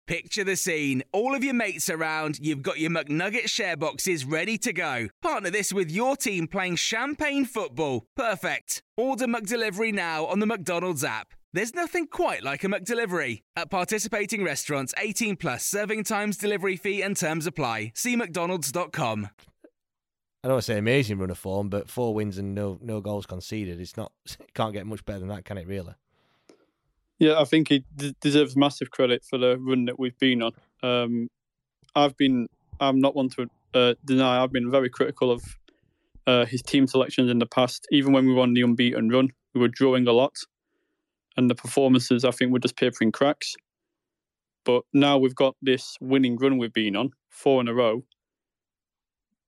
Picture 0.07 0.43
the 0.43 0.55
scene. 0.55 1.01
All 1.13 1.33
of 1.33 1.43
your 1.43 1.55
mates 1.55 1.89
around, 1.89 2.37
you've 2.39 2.61
got 2.61 2.77
your 2.79 2.91
McNugget 2.91 3.49
share 3.49 3.75
boxes 3.75 4.23
ready 4.23 4.55
to 4.59 4.71
go. 4.71 5.07
Partner 5.23 5.49
this 5.49 5.73
with 5.73 5.89
your 5.89 6.15
team 6.15 6.47
playing 6.47 6.75
champagne 6.75 7.43
football. 7.43 8.05
Perfect. 8.15 8.83
Order 8.97 9.25
McDelivery 9.25 9.91
now 9.91 10.25
on 10.25 10.39
the 10.39 10.45
McDonald's 10.45 11.03
app. 11.03 11.29
There's 11.55 11.73
nothing 11.73 12.07
quite 12.07 12.43
like 12.43 12.65
a 12.65 12.67
McDelivery. 12.67 13.43
At 13.55 13.69
participating 13.69 14.43
restaurants, 14.43 14.93
18 14.97 15.37
plus 15.37 15.65
serving 15.65 16.03
times, 16.03 16.35
delivery 16.35 16.75
fee, 16.75 17.01
and 17.01 17.15
terms 17.15 17.47
apply. 17.47 17.93
See 17.95 18.17
McDonald's.com. 18.17 19.29
I 19.63 20.47
don't 20.49 20.55
want 20.55 20.65
to 20.65 20.73
say 20.73 20.77
amazing 20.77 21.17
run 21.17 21.29
of 21.29 21.37
form, 21.37 21.69
but 21.69 21.89
four 21.89 22.13
wins 22.13 22.37
and 22.37 22.53
no 22.53 22.77
no 22.81 22.99
goals 22.99 23.25
conceded. 23.25 23.79
It's 23.79 23.95
not 23.95 24.11
it 24.25 24.53
can't 24.53 24.73
get 24.73 24.85
much 24.85 25.05
better 25.05 25.19
than 25.19 25.29
that, 25.29 25.45
can 25.45 25.57
it? 25.57 25.65
Really? 25.65 25.93
Yeah, 27.19 27.39
I 27.39 27.45
think 27.45 27.69
he 27.69 27.85
d- 27.95 28.13
deserves 28.19 28.57
massive 28.57 28.91
credit 28.91 29.23
for 29.23 29.37
the 29.37 29.57
run 29.57 29.85
that 29.85 29.97
we've 29.97 30.19
been 30.19 30.41
on. 30.41 30.51
Um, 30.83 31.29
I've 31.95 32.17
been 32.17 32.49
I'm 32.81 32.99
not 32.99 33.15
one 33.15 33.29
to 33.29 33.49
uh, 33.73 33.93
deny 34.03 34.43
I've 34.43 34.51
been 34.51 34.69
very 34.69 34.89
critical 34.89 35.31
of 35.31 35.41
uh, 36.27 36.43
his 36.47 36.61
team 36.61 36.85
selections 36.85 37.31
in 37.31 37.39
the 37.39 37.45
past. 37.45 37.87
Even 37.91 38.11
when 38.11 38.27
we 38.27 38.33
were 38.33 38.41
on 38.41 38.55
the 38.55 38.61
unbeaten 38.61 39.07
run, 39.07 39.29
we 39.53 39.61
were 39.61 39.69
drawing 39.69 40.05
a 40.05 40.11
lot, 40.11 40.35
and 41.37 41.49
the 41.49 41.55
performances 41.55 42.25
I 42.25 42.31
think 42.31 42.51
were 42.51 42.59
just 42.59 42.77
papering 42.77 43.11
cracks. 43.11 43.55
But 44.63 44.83
now 44.93 45.17
we've 45.17 45.35
got 45.35 45.55
this 45.61 45.95
winning 46.01 46.37
run 46.37 46.57
we've 46.57 46.73
been 46.73 46.95
on 46.95 47.11
four 47.29 47.61
in 47.61 47.67
a 47.67 47.73
row 47.73 48.03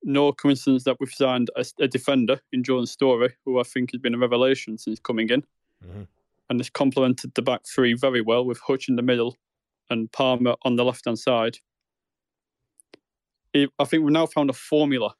no 0.04 0.32
coincidence 0.32 0.84
that 0.86 0.98
we've 1.00 1.12
signed 1.12 1.50
a, 1.56 1.66
a, 1.80 1.88
defender 1.88 2.40
in 2.52 2.64
Jordan 2.64 2.86
Storey, 2.86 3.34
who 3.46 3.60
I 3.60 3.64
think 3.64 3.92
has 3.92 4.02
been 4.02 4.16
a 4.16 4.18
revelation 4.18 4.78
since 4.78 5.00
coming 5.00 5.30
in. 5.30 5.42
Mm-hmm. 5.86 6.04
And 6.50 6.60
has 6.62 6.70
complemented 6.70 7.34
the 7.36 7.42
back 7.42 7.62
three 7.68 7.94
very 7.94 8.22
well 8.22 8.46
with 8.46 8.60
Hutch 8.60 8.88
in 8.88 8.96
the 8.96 9.02
middle 9.02 9.36
and 9.90 10.10
Palmer 10.14 10.56
on 10.64 10.78
the 10.78 10.86
left 10.86 11.04
hand 11.04 11.20
side. 11.20 11.58
I 13.54 13.84
think 13.84 14.04
we've 14.04 14.14
now 14.14 14.28
found 14.28 14.50
a 14.50 14.54
formula 14.54 15.14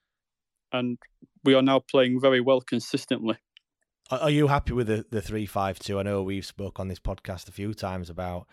and 0.72 0.98
we 1.44 1.54
are 1.54 1.62
now 1.62 1.80
playing 1.80 2.22
very 2.22 2.40
well 2.40 2.62
consistently. 2.62 3.36
Are 4.10 4.30
you 4.30 4.48
happy 4.48 4.72
with 4.72 4.88
the, 4.88 5.06
the 5.10 5.22
352? 5.22 6.00
I 6.00 6.04
know 6.04 6.24
we've 6.24 6.46
spoke 6.46 6.80
on 6.80 6.88
this 6.88 7.00
podcast 7.00 7.50
a 7.50 7.52
few 7.52 7.74
times 7.74 8.10
about 8.10 8.48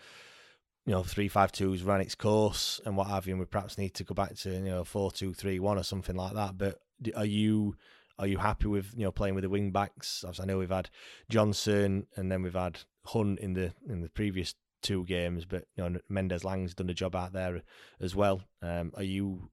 you 0.85 0.91
know, 0.91 1.01
three 1.01 1.27
five 1.27 1.51
two's 1.51 1.81
ran 1.81 2.01
its 2.01 2.13
course 2.13 2.79
and 2.85 2.95
what 2.95 3.07
have 3.07 3.25
you, 3.25 3.33
and 3.33 3.39
we 3.39 3.45
perhaps 3.45 3.77
need 3.77 3.93
to 3.95 4.03
go 4.03 4.13
back 4.13 4.35
to 4.35 4.51
you 4.51 4.59
know 4.59 4.83
four 4.83 5.11
two 5.11 5.33
three 5.33 5.59
one 5.59 5.77
or 5.77 5.83
something 5.83 6.15
like 6.15 6.33
that. 6.33 6.57
But 6.57 6.79
are 7.15 7.25
you 7.25 7.75
are 8.19 8.27
you 8.27 8.37
happy 8.37 8.67
with 8.67 8.91
you 8.95 9.03
know 9.03 9.11
playing 9.11 9.33
with 9.33 9.43
the 9.43 9.49
wing 9.49 9.71
backs? 9.71 10.23
I 10.39 10.45
know 10.45 10.59
we've 10.59 10.69
had 10.69 10.89
Johnson 11.29 12.05
and 12.15 12.31
then 12.31 12.43
we've 12.43 12.53
had 12.53 12.79
Hunt 13.05 13.39
in 13.39 13.53
the 13.53 13.73
in 13.89 14.01
the 14.01 14.09
previous 14.09 14.53
two 14.83 15.05
games, 15.05 15.45
but 15.45 15.65
you 15.75 15.89
know 15.89 15.99
Mendez-Laing's 16.07 16.75
done 16.75 16.89
a 16.89 16.93
job 16.93 17.15
out 17.15 17.33
there 17.33 17.63
as 17.99 18.15
well. 18.15 18.41
Um, 18.61 18.91
are 18.95 19.03
you 19.03 19.49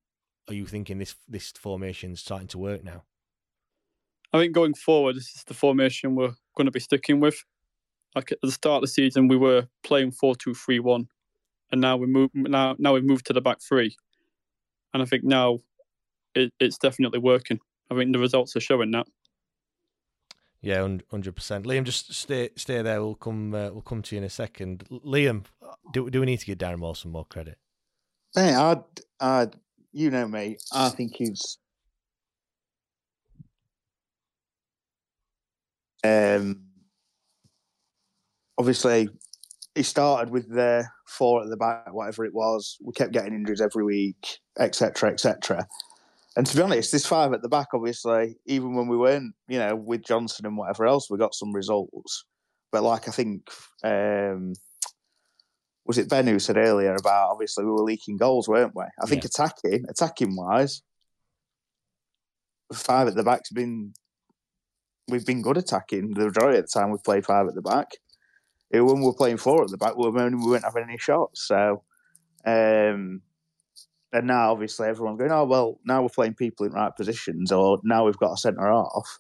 are 0.48 0.54
you 0.54 0.66
thinking 0.66 0.98
this 0.98 1.14
this 1.28 1.52
formation's 1.52 2.20
starting 2.20 2.48
to 2.48 2.58
work 2.58 2.84
now? 2.84 3.04
I 4.32 4.38
think 4.38 4.54
going 4.54 4.74
forward, 4.74 5.16
this 5.16 5.34
is 5.34 5.44
the 5.44 5.54
formation 5.54 6.14
we're 6.14 6.34
going 6.56 6.66
to 6.66 6.70
be 6.70 6.80
sticking 6.80 7.20
with. 7.20 7.44
Like 8.14 8.32
at 8.32 8.38
the 8.42 8.50
start 8.50 8.76
of 8.76 8.82
the 8.82 8.88
season, 8.88 9.28
we 9.28 9.36
were 9.36 9.66
playing 9.82 10.12
four 10.12 10.34
two 10.34 10.54
three 10.54 10.80
one 10.80 11.08
and 11.72 11.80
now 11.80 11.96
we 11.96 12.06
move 12.06 12.30
now 12.34 12.76
now 12.78 12.92
we've 12.92 13.04
moved 13.04 13.26
to 13.26 13.32
the 13.32 13.40
back 13.40 13.60
three, 13.60 13.96
and 14.92 15.02
I 15.02 15.06
think 15.06 15.24
now 15.24 15.58
it, 16.34 16.52
it's 16.60 16.78
definitely 16.78 17.18
working. 17.18 17.58
I 17.90 17.96
think 17.96 18.12
the 18.12 18.18
results 18.18 18.54
are 18.54 18.60
showing 18.60 18.92
that. 18.92 19.06
Yeah, 20.60 20.86
hundred 21.10 21.34
percent. 21.34 21.64
Liam, 21.64 21.84
just 21.84 22.12
stay 22.12 22.50
stay 22.56 22.82
there. 22.82 23.00
We'll 23.02 23.16
come 23.16 23.54
uh, 23.54 23.70
we'll 23.70 23.82
come 23.82 24.02
to 24.02 24.14
you 24.14 24.18
in 24.20 24.24
a 24.24 24.30
second. 24.30 24.84
Liam, 24.90 25.44
do 25.92 26.08
do 26.10 26.20
we 26.20 26.26
need 26.26 26.38
to 26.40 26.46
give 26.46 26.58
Darren 26.58 26.78
Moore 26.78 26.94
some 26.94 27.10
more 27.10 27.24
credit? 27.24 27.58
Hey, 28.34 28.54
I, 28.54 28.76
I, 29.20 29.48
you 29.92 30.10
know 30.10 30.26
me. 30.26 30.56
I 30.72 30.88
think 30.90 31.16
he's 31.16 31.58
um 36.04 36.62
obviously 38.58 39.08
he 39.74 39.82
started 39.82 40.30
with 40.30 40.48
the 40.48 40.86
four 41.06 41.42
at 41.42 41.48
the 41.48 41.56
back, 41.56 41.92
whatever 41.92 42.24
it 42.24 42.34
was. 42.34 42.76
We 42.82 42.92
kept 42.92 43.12
getting 43.12 43.34
injuries 43.34 43.60
every 43.60 43.84
week, 43.84 44.38
etc., 44.58 45.10
etc. 45.10 45.66
And 46.36 46.46
to 46.46 46.56
be 46.56 46.62
honest, 46.62 46.92
this 46.92 47.06
five 47.06 47.32
at 47.32 47.42
the 47.42 47.48
back, 47.48 47.68
obviously, 47.74 48.36
even 48.46 48.74
when 48.74 48.88
we 48.88 48.96
weren't, 48.96 49.34
you 49.48 49.58
know, 49.58 49.74
with 49.76 50.04
Johnson 50.04 50.46
and 50.46 50.56
whatever 50.56 50.86
else, 50.86 51.10
we 51.10 51.18
got 51.18 51.34
some 51.34 51.52
results. 51.52 52.24
But 52.70 52.82
like 52.82 53.08
I 53.08 53.12
think, 53.12 53.48
um, 53.84 54.54
was 55.84 55.98
it 55.98 56.08
Ben 56.08 56.26
who 56.26 56.38
said 56.38 56.56
earlier 56.56 56.94
about 56.94 57.30
obviously 57.30 57.64
we 57.64 57.70
were 57.70 57.82
leaking 57.82 58.16
goals, 58.16 58.48
weren't 58.48 58.74
we? 58.74 58.84
I 59.02 59.06
think 59.06 59.24
yeah. 59.24 59.28
attacking, 59.28 59.84
attacking 59.88 60.36
wise, 60.36 60.82
five 62.72 63.08
at 63.08 63.14
the 63.14 63.22
back's 63.22 63.50
been 63.50 63.92
we've 65.12 65.26
been 65.26 65.42
good 65.42 65.56
attacking 65.56 66.14
the 66.14 66.24
majority 66.24 66.58
of 66.58 66.64
the 66.64 66.80
time. 66.80 66.90
We've 66.90 67.04
played 67.04 67.24
five 67.24 67.46
at 67.46 67.54
the 67.54 67.62
back 67.62 67.92
when 68.80 69.00
we 69.00 69.06
were 69.06 69.14
playing 69.14 69.36
four 69.36 69.62
at 69.62 69.70
the 69.70 69.76
back, 69.76 69.96
we, 69.96 70.08
weren't, 70.08 70.64
having 70.64 70.84
any 70.84 70.96
shots. 70.98 71.46
So, 71.46 71.82
um, 72.46 73.20
and 74.14 74.26
now 74.26 74.52
obviously 74.52 74.88
everyone's 74.88 75.18
going, 75.18 75.30
oh 75.30 75.44
well, 75.44 75.78
now 75.84 76.02
we're 76.02 76.08
playing 76.08 76.34
people 76.34 76.66
in 76.66 76.72
right 76.72 76.94
positions, 76.94 77.52
or 77.52 77.80
now 77.84 78.06
we've 78.06 78.16
got 78.16 78.32
a 78.32 78.36
centre 78.36 78.72
off. 78.72 79.18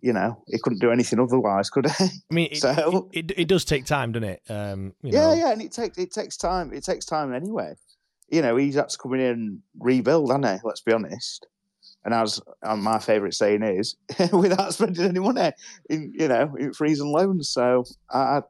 You 0.00 0.12
know, 0.12 0.42
it 0.46 0.62
couldn't 0.62 0.80
do 0.80 0.92
anything 0.92 1.18
otherwise, 1.18 1.70
could 1.70 1.86
it? 1.86 1.92
I 2.00 2.10
mean, 2.30 2.48
it, 2.52 2.58
so 2.58 3.08
it, 3.12 3.30
it, 3.30 3.38
it, 3.40 3.48
does 3.48 3.64
take 3.64 3.84
time, 3.84 4.12
doesn't 4.12 4.28
it? 4.28 4.42
Um, 4.48 4.94
yeah, 5.02 5.20
know. 5.20 5.34
yeah, 5.34 5.52
and 5.52 5.62
it 5.62 5.72
takes 5.72 5.98
it 5.98 6.12
takes 6.12 6.36
time. 6.36 6.72
It 6.72 6.84
takes 6.84 7.04
time 7.04 7.34
anyway. 7.34 7.74
You 8.30 8.42
know, 8.42 8.56
he's 8.56 8.74
had 8.74 8.90
to 8.90 8.98
come 8.98 9.14
in 9.14 9.20
and 9.20 9.58
rebuild, 9.78 10.30
hasn't 10.30 10.46
he? 10.46 10.66
Let's 10.66 10.82
be 10.82 10.92
honest. 10.92 11.46
And 12.04 12.14
as 12.14 12.40
um, 12.62 12.82
my 12.82 12.98
favourite 12.98 13.34
saying 13.34 13.62
is, 13.62 13.96
without 14.32 14.72
spending 14.72 15.04
any 15.04 15.20
money, 15.20 15.52
in 15.90 16.12
you 16.14 16.28
know, 16.28 16.54
in 16.58 16.72
freezing 16.72 17.12
loans. 17.12 17.50
So 17.50 17.84
I, 18.10 18.40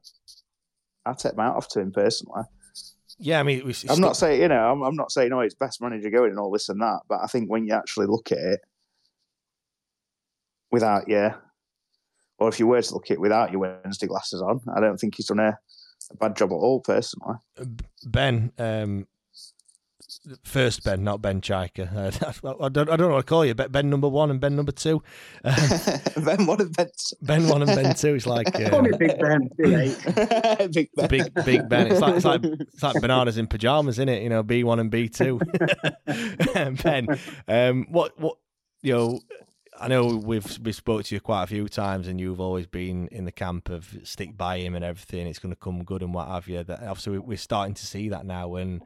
I 1.04 1.12
take 1.14 1.36
my 1.36 1.46
hat 1.46 1.56
off 1.56 1.68
to 1.70 1.80
him 1.80 1.92
personally. 1.92 2.42
Yeah, 3.18 3.40
I 3.40 3.42
mean, 3.42 3.62
I'm 3.62 3.72
still... 3.72 3.96
not 3.96 4.16
saying 4.16 4.40
you 4.40 4.48
know, 4.48 4.70
I'm, 4.70 4.82
I'm, 4.82 4.94
not 4.94 5.10
saying 5.10 5.32
oh, 5.32 5.40
it's 5.40 5.54
best 5.54 5.82
manager 5.82 6.10
going 6.10 6.30
and 6.30 6.38
all 6.38 6.52
this 6.52 6.68
and 6.68 6.80
that, 6.80 7.00
but 7.08 7.20
I 7.22 7.26
think 7.26 7.50
when 7.50 7.66
you 7.66 7.74
actually 7.74 8.06
look 8.06 8.30
at 8.30 8.38
it, 8.38 8.60
without 10.70 11.08
yeah, 11.08 11.34
or 12.38 12.48
if 12.48 12.60
you 12.60 12.66
were 12.66 12.80
to 12.80 12.94
look 12.94 13.06
at 13.06 13.12
it 13.12 13.20
without 13.20 13.50
your 13.50 13.60
Wednesday 13.60 14.06
glasses 14.06 14.40
on, 14.40 14.60
I 14.74 14.80
don't 14.80 14.98
think 14.98 15.16
he's 15.16 15.26
done 15.26 15.40
a, 15.40 15.58
a 16.10 16.16
bad 16.16 16.36
job 16.36 16.52
at 16.52 16.56
all, 16.56 16.80
personally. 16.80 17.36
Ben, 18.06 18.52
um, 18.58 19.06
first 20.44 20.84
Ben, 20.84 21.04
not 21.04 21.22
Ben 21.22 21.40
Chika. 21.40 21.88
Uh, 21.98 22.54
I, 22.60 22.68
don't, 22.68 22.88
I 22.88 22.96
don't 22.96 23.08
know 23.08 23.14
what 23.14 23.26
to 23.26 23.26
call 23.26 23.44
you. 23.44 23.54
Ben 23.54 23.90
number 23.90 24.08
one 24.08 24.30
and 24.30 24.40
Ben 24.40 24.54
number 24.54 24.72
two. 24.72 25.02
Um, 25.44 25.54
ben 26.24 26.46
one 26.46 26.60
and 26.60 26.76
Ben. 26.76 26.88
Ben 27.22 27.48
one 27.48 27.62
and 27.62 27.74
Ben 27.74 27.94
two. 27.94 28.14
It's 28.14 28.26
like 28.26 28.54
uh, 28.54 28.70
call 28.70 28.82
me 28.82 28.90
Big 28.98 29.18
Ben. 29.18 29.50
Big 29.56 30.88
Ben. 30.94 31.08
Big 31.08 31.34
Big 31.44 31.68
Ben. 31.68 31.86
It's 31.88 32.00
like 32.00 32.16
it's 32.16 32.24
like 32.24 32.44
it's 32.44 32.82
like 32.82 33.00
bananas 33.00 33.38
in 33.38 33.46
pajamas, 33.46 33.96
isn't 33.96 34.08
it? 34.08 34.22
You 34.22 34.28
know, 34.28 34.42
B 34.42 34.64
one 34.64 34.78
and 34.78 34.90
B 34.90 35.08
two. 35.08 35.40
ben, 36.06 37.18
um, 37.48 37.86
what 37.90 38.18
what 38.18 38.36
you 38.82 38.92
know. 38.92 39.20
I 39.80 39.86
know 39.86 40.16
we've 40.16 40.58
we 40.58 40.72
spoke 40.72 41.04
to 41.04 41.14
you 41.14 41.20
quite 41.20 41.44
a 41.44 41.46
few 41.46 41.68
times, 41.68 42.08
and 42.08 42.20
you've 42.20 42.40
always 42.40 42.66
been 42.66 43.06
in 43.08 43.24
the 43.24 43.32
camp 43.32 43.68
of 43.68 43.96
stick 44.02 44.36
by 44.36 44.58
him 44.58 44.74
and 44.74 44.84
everything. 44.84 45.26
It's 45.28 45.38
going 45.38 45.54
to 45.54 45.60
come 45.60 45.84
good 45.84 46.02
and 46.02 46.12
what 46.12 46.26
have 46.26 46.48
you. 46.48 46.64
That 46.64 46.82
obviously 46.82 47.18
we're 47.18 47.38
starting 47.38 47.74
to 47.74 47.86
see 47.86 48.08
that 48.08 48.26
now. 48.26 48.56
And 48.56 48.82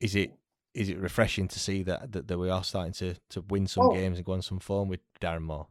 is 0.00 0.14
it 0.14 0.32
is 0.74 0.88
it 0.88 0.98
refreshing 0.98 1.48
to 1.48 1.58
see 1.58 1.82
that 1.84 2.12
that, 2.12 2.28
that 2.28 2.38
we 2.38 2.50
are 2.50 2.64
starting 2.64 2.92
to 2.94 3.14
to 3.30 3.40
win 3.48 3.66
some 3.66 3.86
oh. 3.86 3.92
games 3.92 4.18
and 4.18 4.26
go 4.26 4.32
on 4.32 4.42
some 4.42 4.58
form 4.58 4.88
with 4.88 5.00
Darren 5.20 5.42
Moore? 5.42 5.66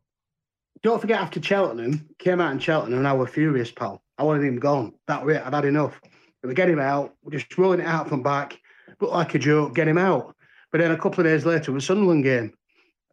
Don't 0.81 1.01
forget, 1.01 1.19
after 1.19 1.41
Cheltenham 1.41 2.09
came 2.19 2.39
out 2.39 2.53
in 2.53 2.59
Cheltenham, 2.59 2.99
and 2.99 3.07
I 3.07 3.13
were 3.13 3.27
furious, 3.27 3.71
pal. 3.71 4.01
I 4.17 4.23
wanted 4.23 4.45
him 4.45 4.59
gone. 4.59 4.93
That 5.07 5.25
way, 5.25 5.37
I'd 5.37 5.53
had 5.53 5.65
enough. 5.65 5.99
But 6.41 6.47
we 6.47 6.53
get 6.53 6.69
him 6.69 6.79
out. 6.79 7.15
We're 7.21 7.37
just 7.37 7.57
rolling 7.57 7.81
it 7.81 7.85
out 7.85 8.07
from 8.07 8.23
back. 8.23 8.57
Look 9.01 9.11
like 9.11 9.35
a 9.35 9.39
joke. 9.39 9.75
Get 9.75 9.89
him 9.89 9.97
out. 9.97 10.35
But 10.71 10.79
then 10.79 10.91
a 10.91 10.97
couple 10.97 11.19
of 11.19 11.25
days 11.25 11.45
later, 11.45 11.73
was 11.73 11.85
Sunderland 11.85 12.23
game 12.23 12.53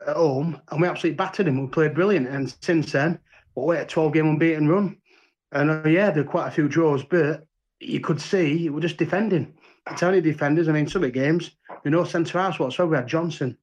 at 0.06 0.16
home, 0.16 0.60
and 0.70 0.80
we 0.80 0.86
absolutely 0.86 1.16
battered 1.16 1.48
him. 1.48 1.60
We 1.60 1.68
played 1.68 1.94
brilliant, 1.94 2.28
and 2.28 2.54
since 2.60 2.92
then, 2.92 3.18
we're 3.54 3.76
at 3.76 3.84
a 3.84 3.86
12 3.86 4.12
game 4.12 4.28
unbeaten 4.28 4.68
run. 4.68 4.96
And 5.52 5.70
uh, 5.70 5.88
yeah, 5.88 6.10
there 6.10 6.22
are 6.22 6.26
quite 6.26 6.48
a 6.48 6.52
few 6.52 6.68
draws, 6.68 7.02
but 7.02 7.46
you 7.80 8.00
could 8.00 8.20
see 8.20 8.68
we're 8.68 8.80
just 8.80 8.96
defending. 8.96 9.54
It's 9.90 10.02
only 10.02 10.20
defenders. 10.20 10.68
I 10.68 10.72
mean, 10.72 10.88
some 10.88 11.04
of 11.04 11.12
the 11.12 11.18
games, 11.18 11.52
you 11.84 11.90
know, 11.90 12.04
centre 12.04 12.38
halves 12.38 12.58
whatsoever. 12.58 12.90
We 12.90 12.96
had 12.96 13.06
Johnson. 13.06 13.56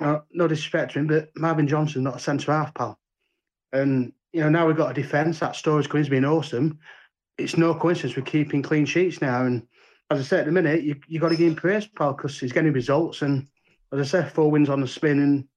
No, 0.00 0.22
no 0.32 0.48
disrespect 0.48 0.92
to 0.92 1.00
him, 1.00 1.06
but 1.06 1.30
Marvin 1.36 1.68
Johnson's 1.68 2.04
not 2.04 2.16
a 2.16 2.20
centre 2.20 2.52
half, 2.52 2.74
pal. 2.74 2.98
And 3.72 4.12
you 4.32 4.40
know, 4.40 4.48
now 4.48 4.66
we've 4.66 4.76
got 4.76 4.90
a 4.90 4.94
defence. 4.94 5.38
That 5.38 5.56
Storey's 5.56 5.86
has 5.86 6.08
been 6.08 6.24
awesome. 6.24 6.78
It's 7.38 7.56
no 7.56 7.74
coincidence 7.74 8.16
we're 8.16 8.22
keeping 8.22 8.62
clean 8.62 8.86
sheets 8.86 9.20
now. 9.20 9.44
And 9.44 9.66
as 10.10 10.20
I 10.20 10.22
said 10.22 10.40
at 10.40 10.46
the 10.46 10.52
minute, 10.52 10.82
you 10.82 10.96
you 11.06 11.20
got 11.20 11.30
to 11.30 11.36
give 11.36 11.48
him 11.48 11.56
praise, 11.56 11.86
pal, 11.86 12.12
because 12.12 12.38
he's 12.38 12.52
getting 12.52 12.72
results. 12.72 13.22
And 13.22 13.46
as 13.92 14.00
I 14.00 14.04
said, 14.04 14.32
four 14.32 14.50
wins 14.50 14.68
on 14.68 14.80
the 14.80 14.88
spin, 14.88 15.20
and 15.20 15.48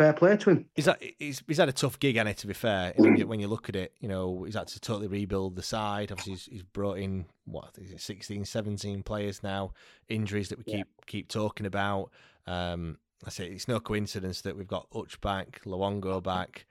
fair 0.00 0.12
play 0.14 0.34
to 0.34 0.50
him. 0.50 0.66
Is 0.76 0.86
that 0.86 1.02
he's, 1.18 1.42
he's 1.46 1.58
had 1.58 1.68
a 1.68 1.72
tough 1.72 1.98
gig, 1.98 2.16
and 2.16 2.34
to 2.34 2.46
be 2.46 2.54
fair, 2.54 2.94
when 2.96 3.40
you, 3.40 3.48
look 3.48 3.68
at 3.68 3.76
it, 3.76 3.92
you 4.00 4.08
know, 4.08 4.44
he's 4.44 4.54
had 4.54 4.68
to 4.68 4.80
totally 4.80 5.08
rebuild 5.08 5.56
the 5.56 5.62
side. 5.62 6.10
Obviously, 6.10 6.32
he's, 6.32 6.44
he's 6.46 6.62
brought 6.62 6.98
in 6.98 7.26
what 7.44 7.70
is 7.78 7.92
it, 7.92 8.00
16, 8.00 8.46
17 8.46 9.02
players 9.02 9.42
now. 9.42 9.72
Injuries 10.08 10.48
that 10.48 10.58
we 10.58 10.64
yeah. 10.66 10.76
keep 10.78 10.86
keep 11.06 11.28
talking 11.28 11.66
about. 11.66 12.10
Um, 12.46 12.98
I 13.26 13.30
say 13.30 13.48
it's 13.48 13.68
no 13.68 13.78
coincidence 13.78 14.40
that 14.42 14.56
we've 14.56 14.66
got 14.66 14.86
Hutch 14.92 15.20
back, 15.20 15.60
Luongo 15.66 16.22
back. 16.22 16.66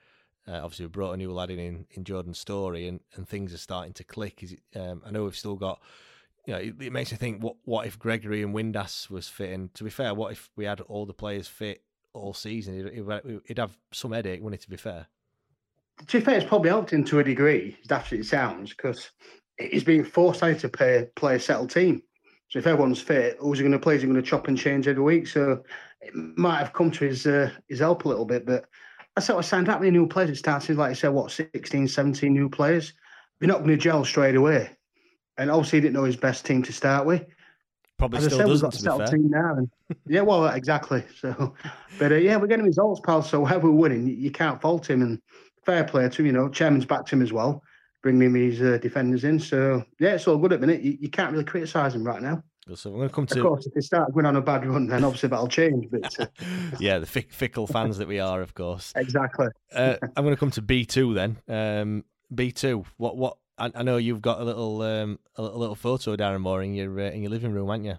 Uh, 0.47 0.61
obviously, 0.63 0.85
we 0.85 0.89
brought 0.89 1.13
a 1.13 1.17
new 1.17 1.31
lad 1.31 1.51
in, 1.51 1.85
in, 1.91 2.03
Jordan 2.03 2.33
Storey, 2.33 2.87
and, 2.87 3.01
and 3.15 3.29
things 3.29 3.53
are 3.53 3.57
starting 3.57 3.93
to 3.93 4.03
click. 4.03 4.41
Is 4.41 4.53
it, 4.53 4.61
um, 4.75 5.03
I 5.05 5.11
know 5.11 5.25
we've 5.25 5.35
still 5.35 5.55
got 5.55 5.79
you 6.47 6.53
know, 6.53 6.59
it, 6.59 6.73
it, 6.79 6.91
makes 6.91 7.11
me 7.11 7.17
think 7.17 7.43
what 7.43 7.57
what 7.65 7.85
if 7.85 7.99
Gregory 7.99 8.41
and 8.41 8.55
Windass 8.55 9.07
was 9.07 9.27
fit? 9.27 9.51
And 9.51 9.71
to 9.75 9.83
be 9.83 9.91
fair, 9.91 10.15
what 10.15 10.31
if 10.31 10.49
we 10.55 10.65
had 10.65 10.81
all 10.81 11.05
the 11.05 11.13
players 11.13 11.47
fit 11.47 11.83
all 12.13 12.33
season. 12.33 12.91
He'd, 12.91 13.41
he'd 13.45 13.59
have 13.59 13.77
some 13.91 14.11
headache, 14.11 14.41
wouldn't 14.41 14.61
it, 14.61 14.63
to 14.63 14.69
be 14.69 14.77
fair? 14.77 15.07
To 16.07 16.19
be 16.19 16.23
fair, 16.23 16.37
it's 16.37 16.47
probably 16.47 16.69
helped 16.69 16.93
him 16.93 17.03
to 17.05 17.19
a 17.19 17.23
degree, 17.23 17.77
as 17.81 17.87
daft 17.87 18.13
it 18.13 18.25
sounds, 18.25 18.69
because 18.71 19.11
he's 19.57 19.83
being 19.83 20.03
forced 20.03 20.43
out 20.43 20.59
to 20.59 20.69
play, 20.69 21.07
play 21.15 21.35
a 21.35 21.39
settled 21.39 21.71
team. 21.71 22.01
So 22.49 22.59
if 22.59 22.67
everyone's 22.67 23.01
fit, 23.01 23.37
who's 23.39 23.59
he 23.59 23.63
going 23.63 23.73
to 23.73 23.79
play? 23.79 23.95
Is 23.95 24.01
he 24.01 24.07
going 24.07 24.21
to 24.21 24.27
chop 24.27 24.47
and 24.47 24.57
change 24.57 24.87
every 24.87 25.03
week? 25.03 25.27
So 25.27 25.63
it 26.01 26.15
might 26.15 26.57
have 26.57 26.73
come 26.73 26.89
to 26.91 27.05
his 27.05 27.27
uh, 27.27 27.51
his 27.67 27.79
help 27.79 28.05
a 28.05 28.07
little 28.07 28.25
bit. 28.25 28.45
But 28.45 28.65
I 29.15 29.19
said 29.19 29.35
I 29.35 29.41
signed 29.41 29.67
that 29.67 29.79
many 29.79 29.91
new 29.91 30.07
players. 30.07 30.31
It 30.31 30.37
started, 30.37 30.77
like 30.77 30.91
I 30.91 30.93
said, 30.93 31.09
what, 31.09 31.31
16, 31.31 31.87
17 31.87 32.33
new 32.33 32.49
players. 32.49 32.93
You're 33.39 33.49
not 33.49 33.59
going 33.59 33.69
to 33.69 33.77
gel 33.77 34.03
straight 34.03 34.35
away. 34.35 34.71
And 35.37 35.51
obviously, 35.51 35.77
he 35.77 35.81
didn't 35.81 35.93
know 35.93 36.05
his 36.05 36.17
best 36.17 36.45
team 36.45 36.63
to 36.63 36.73
start 36.73 37.05
with. 37.05 37.23
Probably 37.99 38.19
As 38.19 38.25
still 38.25 38.39
I 38.39 38.43
said, 38.43 38.49
doesn't. 38.49 38.73
We've 38.75 38.97
got 38.97 39.07
to 39.07 39.17
be 39.17 39.29
fair. 39.29 39.41
now, 39.43 39.55
and 39.57 39.69
yeah, 40.07 40.21
well, 40.21 40.47
exactly. 40.47 41.03
So, 41.19 41.53
but 41.99 42.13
uh, 42.13 42.15
yeah, 42.15 42.37
we're 42.37 42.47
getting 42.47 42.65
results, 42.65 43.01
pal. 43.01 43.21
So 43.21 43.45
whoever 43.45 43.69
we're 43.69 43.77
winning, 43.77 44.07
you, 44.07 44.15
you, 44.15 44.31
can't 44.31 44.59
fault 44.61 44.89
him. 44.89 45.01
And 45.01 45.21
fair 45.65 45.83
play 45.83 46.07
to 46.07 46.21
him. 46.21 46.25
You 46.25 46.31
know, 46.31 46.47
chairman's 46.47 46.85
backed 46.85 47.09
him 47.09 47.21
as 47.21 47.33
well, 47.33 47.61
bringing 48.01 48.33
his 48.33 48.61
uh, 48.61 48.77
defenders 48.81 49.25
in. 49.25 49.37
So 49.37 49.83
yeah, 49.99 50.11
it's 50.11 50.27
all 50.29 50.37
good 50.37 50.53
at 50.53 50.61
the 50.61 50.67
minute. 50.67 50.81
You, 50.81 50.97
you 51.01 51.09
can't 51.09 51.33
really 51.33 51.43
criticise 51.43 51.93
him 51.93 52.05
right 52.05 52.21
now. 52.21 52.41
So 52.73 52.89
we're 52.89 52.97
going 52.97 53.09
to 53.09 53.15
come 53.15 53.25
to. 53.27 53.39
Of 53.39 53.45
course, 53.45 53.67
if 53.67 53.73
they 53.73 53.81
start 53.81 54.13
going 54.13 54.25
on 54.25 54.37
a 54.37 54.41
bad 54.41 54.65
run, 54.65 54.87
then 54.87 55.03
obviously 55.03 55.27
that'll 55.27 55.49
change. 55.49 55.87
But 55.91 56.19
uh... 56.19 56.27
yeah, 56.79 56.99
the 56.99 57.05
fick, 57.05 57.33
fickle 57.33 57.67
fans 57.67 57.97
that 57.97 58.07
we 58.07 58.19
are, 58.19 58.41
of 58.41 58.53
course. 58.53 58.93
Exactly. 58.99 59.47
uh, 59.73 59.95
I'm 60.15 60.23
going 60.23 60.35
to 60.35 60.39
come 60.39 60.51
to 60.51 60.61
B 60.61 60.85
two 60.85 61.13
then. 61.13 61.37
Um, 61.49 62.05
B 62.33 62.51
two. 62.53 62.85
What 62.97 63.17
what 63.17 63.37
I, 63.59 63.71
I 63.75 63.83
know 63.83 63.97
you've 63.97 64.21
got 64.21 64.39
a 64.39 64.43
little 64.43 64.81
um, 64.81 65.19
a 65.35 65.41
little 65.41 65.75
photo, 65.75 66.15
Darren 66.15 66.41
Moore, 66.41 66.63
in 66.63 66.73
your 66.73 66.99
uh, 66.99 67.11
in 67.11 67.21
your 67.21 67.31
living 67.31 67.51
room, 67.51 67.67
haven't 67.67 67.85
you? 67.85 67.97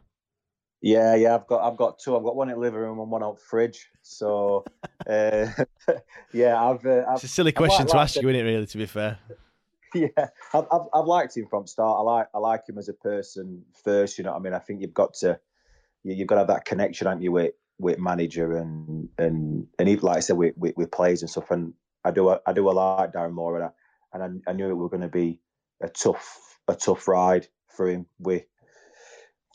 Yeah, 0.82 1.14
yeah, 1.14 1.34
I've 1.34 1.46
got 1.46 1.60
I've 1.60 1.76
got 1.76 1.98
two. 1.98 2.16
I've 2.16 2.22
got 2.22 2.36
one 2.36 2.48
in 2.48 2.54
the 2.54 2.60
living 2.60 2.80
room 2.80 2.98
and 2.98 3.10
one 3.10 3.22
out 3.22 3.36
the 3.36 3.42
fridge. 3.42 3.88
So, 4.02 4.64
uh, 5.08 5.46
yeah, 6.32 6.62
I've, 6.62 6.84
uh, 6.86 7.04
I've. 7.08 7.16
It's 7.16 7.24
a 7.24 7.28
silly 7.28 7.52
question 7.52 7.86
to 7.86 7.98
ask 7.98 8.16
you, 8.16 8.28
isn't 8.28 8.40
it? 8.40 8.44
Really, 8.44 8.66
to 8.66 8.78
be 8.78 8.86
fair. 8.86 9.18
Yeah, 9.92 10.06
I've, 10.54 10.66
I've, 10.70 10.86
I've 10.94 11.06
liked 11.06 11.36
him 11.36 11.48
from 11.50 11.66
start. 11.66 11.98
I 11.98 12.02
like 12.02 12.28
I 12.32 12.38
like 12.38 12.60
him 12.68 12.78
as 12.78 12.88
a 12.88 12.92
person 12.92 13.64
first. 13.82 14.18
You 14.18 14.22
know, 14.22 14.30
what 14.30 14.38
I 14.38 14.42
mean, 14.42 14.54
I 14.54 14.60
think 14.60 14.80
you've 14.80 14.94
got 14.94 15.14
to 15.14 15.40
you, 16.04 16.16
have 16.16 16.26
got 16.28 16.34
to 16.36 16.40
have 16.42 16.46
that 16.46 16.64
connection, 16.64 17.08
haven't 17.08 17.24
you, 17.24 17.32
with 17.32 17.54
with 17.80 17.98
manager 17.98 18.56
and 18.56 19.08
and 19.18 19.66
and 19.80 19.88
even, 19.88 20.04
like 20.04 20.18
I 20.18 20.20
said, 20.20 20.36
with, 20.36 20.56
with, 20.56 20.76
with 20.76 20.92
players 20.92 21.22
and 21.22 21.30
stuff. 21.30 21.50
And 21.50 21.72
I 22.04 22.12
do 22.12 22.36
I 22.46 22.52
do 22.52 22.70
a 22.70 22.72
like 22.72 23.12
Darren 23.12 23.32
Moore, 23.32 23.56
and 23.56 23.64
I, 23.64 23.70
and 24.12 24.42
I, 24.46 24.50
I 24.50 24.54
knew 24.54 24.70
it 24.70 24.74
was 24.74 24.90
going 24.90 25.02
to 25.02 25.08
be 25.08 25.40
a 25.82 25.88
tough 25.88 26.58
a 26.68 26.74
tough 26.74 27.08
ride 27.08 27.46
for 27.68 27.88
him 27.88 28.06
with 28.18 28.44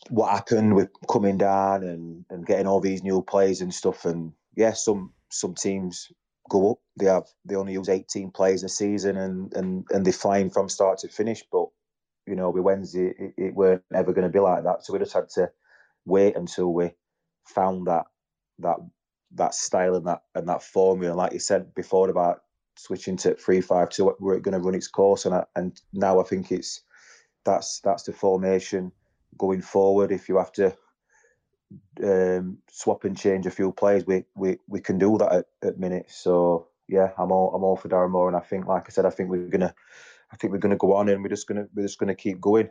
what 0.10 0.32
happened 0.32 0.76
with 0.76 0.90
coming 1.10 1.38
down 1.38 1.84
and, 1.84 2.26
and 2.30 2.46
getting 2.46 2.68
all 2.68 2.80
these 2.80 3.04
new 3.04 3.22
players 3.22 3.62
and 3.62 3.74
stuff. 3.74 4.06
And 4.06 4.34
yeah, 4.56 4.74
some 4.74 5.14
some 5.30 5.56
teams 5.56 6.12
go 6.50 6.72
up. 6.72 6.78
They 7.00 7.06
have 7.08 7.26
they 7.46 7.56
only 7.56 7.74
use 7.74 7.90
18 7.90 8.32
players 8.32 8.64
a 8.64 8.70
season 8.70 9.18
and 9.18 9.54
and 9.54 9.86
and 9.92 10.06
they 10.06 10.12
flying 10.12 10.50
from 10.50 10.70
start 10.70 11.00
to 11.00 11.08
finish. 11.08 11.44
But 11.52 11.68
you 12.28 12.36
know, 12.36 12.50
with 12.50 12.64
Wednesday, 12.64 13.14
it, 13.18 13.34
it 13.38 13.56
weren't 13.56 13.84
ever 13.94 14.14
going 14.14 14.28
to 14.28 14.34
be 14.34 14.40
like 14.40 14.64
that. 14.64 14.84
So 14.86 14.94
we 14.94 15.00
just 15.00 15.14
had 15.14 15.30
to 15.36 15.52
wait 16.06 16.36
until 16.36 16.74
we 16.74 16.92
found 17.46 17.88
that 17.88 18.06
that 18.60 18.78
that 19.36 19.54
style 19.54 19.96
and 19.96 20.08
that 20.08 20.22
and 20.36 20.48
that 20.48 20.64
formula. 20.64 21.16
Like 21.16 21.34
you 21.34 21.40
said 21.40 21.74
before 21.76 22.10
about 22.10 22.42
switching 22.76 23.18
to 23.18 23.36
three 23.36 23.62
five 23.62 23.90
two, 23.90 24.16
we're 24.20 24.40
going 24.40 24.54
to 24.54 24.66
run 24.66 24.76
its 24.76 24.88
course. 24.88 25.26
And 25.26 25.36
I, 25.36 25.46
and 25.56 25.80
now 25.94 26.20
I 26.20 26.24
think 26.24 26.52
it's 26.52 26.82
that's 27.44 27.80
that's 27.82 28.04
the 28.04 28.14
formation 28.14 28.92
going 29.38 29.62
forward. 29.62 30.12
If 30.12 30.30
you 30.30 30.38
have 30.38 30.52
to 30.54 30.76
um, 32.04 32.58
swap 32.70 33.04
and 33.04 33.18
change 33.18 33.46
a 33.46 33.52
few 33.52 33.72
players, 33.72 34.06
we 34.06 34.26
we, 34.36 34.58
we 34.68 34.82
can 34.82 34.98
do 34.98 35.18
that 35.18 35.32
at, 35.32 35.46
at 35.64 35.80
minutes. 35.80 36.16
So 36.16 36.68
yeah, 36.88 37.12
I'm 37.18 37.32
all 37.32 37.54
I'm 37.56 37.64
all 37.64 37.78
for 37.78 37.90
Darren 37.90 38.12
Moore, 38.12 38.28
and 38.28 38.38
I 38.38 38.42
think, 38.42 38.68
like 38.68 38.86
I 38.88 38.92
said, 38.92 39.06
I 39.06 39.10
think 39.10 39.30
we're 39.30 39.48
gonna, 39.48 39.74
I 40.32 40.36
think 40.36 40.54
we're 40.54 40.60
gonna 40.60 40.78
go 40.78 40.96
on, 40.96 41.10
and 41.10 41.22
we're 41.24 41.30
just 41.30 41.48
gonna 41.48 41.68
we're 41.74 41.84
just 41.84 42.00
gonna 42.00 42.16
keep 42.16 42.40
going. 42.40 42.68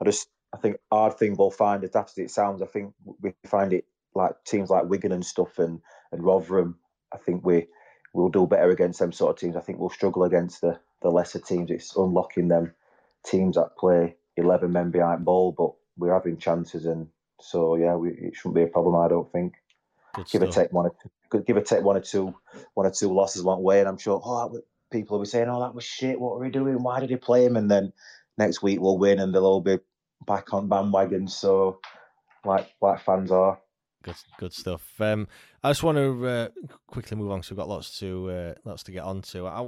I 0.00 0.04
just 0.04 0.28
I 0.52 0.56
think 0.58 0.76
hard 0.90 1.18
thing 1.18 1.36
we'll 1.36 1.50
find, 1.50 1.84
as 1.84 1.90
daft 1.90 2.10
as 2.10 2.18
it 2.18 2.30
sounds, 2.30 2.62
I 2.62 2.66
think 2.66 2.92
we 3.20 3.34
find 3.46 3.72
it 3.72 3.84
like 4.14 4.32
teams 4.44 4.70
like 4.70 4.88
Wigan 4.88 5.12
and 5.12 5.24
stuff, 5.24 5.58
and 5.58 5.80
and 6.10 6.24
Rotherham. 6.24 6.78
I 7.12 7.18
think 7.18 7.44
we 7.44 7.66
we'll 8.12 8.28
do 8.28 8.46
better 8.46 8.70
against 8.70 8.98
them 8.98 9.12
sort 9.12 9.30
of 9.30 9.40
teams. 9.40 9.56
I 9.56 9.60
think 9.60 9.78
we'll 9.78 9.90
struggle 9.90 10.24
against 10.24 10.60
the 10.60 10.78
the 11.02 11.10
lesser 11.10 11.38
teams. 11.38 11.70
It's 11.70 11.96
unlocking 11.96 12.48
them 12.48 12.74
teams 13.24 13.56
that 13.56 13.76
play 13.76 14.16
eleven 14.36 14.72
men 14.72 14.90
behind 14.90 15.24
ball, 15.24 15.52
but 15.52 15.72
we're 15.96 16.12
having 16.12 16.36
chances, 16.36 16.86
and 16.86 17.08
so 17.40 17.76
yeah, 17.76 17.94
we, 17.94 18.10
it 18.10 18.34
shouldn't 18.36 18.54
be 18.54 18.62
a 18.62 18.66
problem. 18.66 18.96
I 18.96 19.08
don't 19.08 19.30
think. 19.32 19.54
Good 20.14 20.26
give 20.26 20.42
stuff. 20.42 20.48
or 20.48 20.52
take 20.52 20.72
one, 20.72 20.86
or, 20.86 21.40
give 21.40 21.56
or 21.56 21.62
take 21.62 21.82
one 21.82 21.96
or 21.96 22.00
two, 22.00 22.34
one 22.74 22.86
or 22.86 22.90
two 22.90 23.12
losses 23.12 23.44
the 23.44 23.56
way, 23.56 23.80
and 23.80 23.88
I'm 23.88 23.96
sure 23.96 24.20
oh, 24.22 24.60
people 24.90 25.16
will 25.16 25.24
be 25.24 25.28
saying, 25.28 25.48
"Oh, 25.48 25.60
that 25.60 25.74
was 25.74 25.84
shit. 25.84 26.20
What 26.20 26.34
were 26.34 26.44
we 26.44 26.50
doing? 26.50 26.82
Why 26.82 27.00
did 27.00 27.10
he 27.10 27.16
play 27.16 27.44
him?" 27.44 27.56
And 27.56 27.70
then 27.70 27.92
next 28.36 28.62
week 28.62 28.80
we'll 28.80 28.98
win, 28.98 29.18
and 29.18 29.34
they'll 29.34 29.46
all 29.46 29.60
be 29.62 29.78
back 30.26 30.52
on 30.52 30.68
bandwagons. 30.68 31.30
So, 31.30 31.80
like 32.44 32.70
like 32.80 33.00
fans 33.00 33.30
are. 33.30 33.58
Good, 34.02 34.16
good 34.38 34.52
stuff. 34.52 35.00
Um, 35.00 35.28
I 35.62 35.70
just 35.70 35.82
want 35.82 35.96
to 35.98 36.26
uh, 36.26 36.48
quickly 36.86 37.16
move 37.16 37.30
on 37.30 37.38
because 37.38 37.50
we've 37.50 37.56
got 37.56 37.68
lots 37.68 37.98
to 38.00 38.30
uh, 38.30 38.54
lots 38.64 38.82
to 38.84 38.92
get 38.92 39.04
onto. 39.04 39.46
I, 39.46 39.66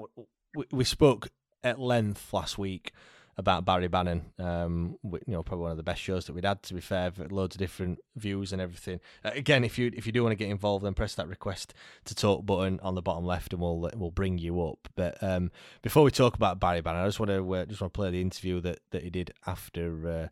we, 0.54 0.64
we 0.72 0.84
spoke 0.84 1.28
at 1.62 1.78
length 1.78 2.32
last 2.32 2.58
week 2.58 2.92
about 3.36 3.64
Barry 3.64 3.88
Bannan. 3.88 4.26
Um, 4.38 4.96
you 5.02 5.20
know, 5.26 5.42
probably 5.42 5.62
one 5.62 5.70
of 5.70 5.76
the 5.76 5.82
best 5.82 6.00
shows 6.00 6.26
that 6.26 6.32
we'd 6.32 6.44
had. 6.44 6.62
To 6.64 6.74
be 6.74 6.80
fair, 6.80 7.12
loads 7.30 7.54
of 7.54 7.58
different 7.58 7.98
views 8.16 8.52
and 8.52 8.60
everything. 8.60 9.00
Uh, 9.24 9.30
again, 9.34 9.64
if 9.64 9.78
you 9.78 9.90
if 9.94 10.06
you 10.06 10.12
do 10.12 10.22
want 10.22 10.32
to 10.32 10.36
get 10.36 10.50
involved, 10.50 10.84
then 10.84 10.94
press 10.94 11.14
that 11.14 11.28
request 11.28 11.74
to 12.04 12.14
talk 12.14 12.46
button 12.46 12.80
on 12.82 12.94
the 12.94 13.02
bottom 13.02 13.24
left, 13.24 13.52
and 13.52 13.62
we'll 13.62 13.90
we'll 13.96 14.10
bring 14.10 14.38
you 14.38 14.62
up. 14.62 14.88
But 14.94 15.22
um, 15.22 15.50
before 15.82 16.02
we 16.02 16.10
talk 16.10 16.34
about 16.34 16.60
Barry 16.60 16.80
Bannan, 16.80 17.02
I 17.02 17.06
just 17.06 17.20
want 17.20 17.30
to 17.30 17.54
uh, 17.54 17.64
just 17.66 17.80
want 17.80 17.92
to 17.92 17.98
play 17.98 18.10
the 18.10 18.20
interview 18.20 18.60
that, 18.60 18.80
that 18.90 19.02
he 19.02 19.10
did 19.10 19.32
after 19.46 20.08
uh, 20.08 20.28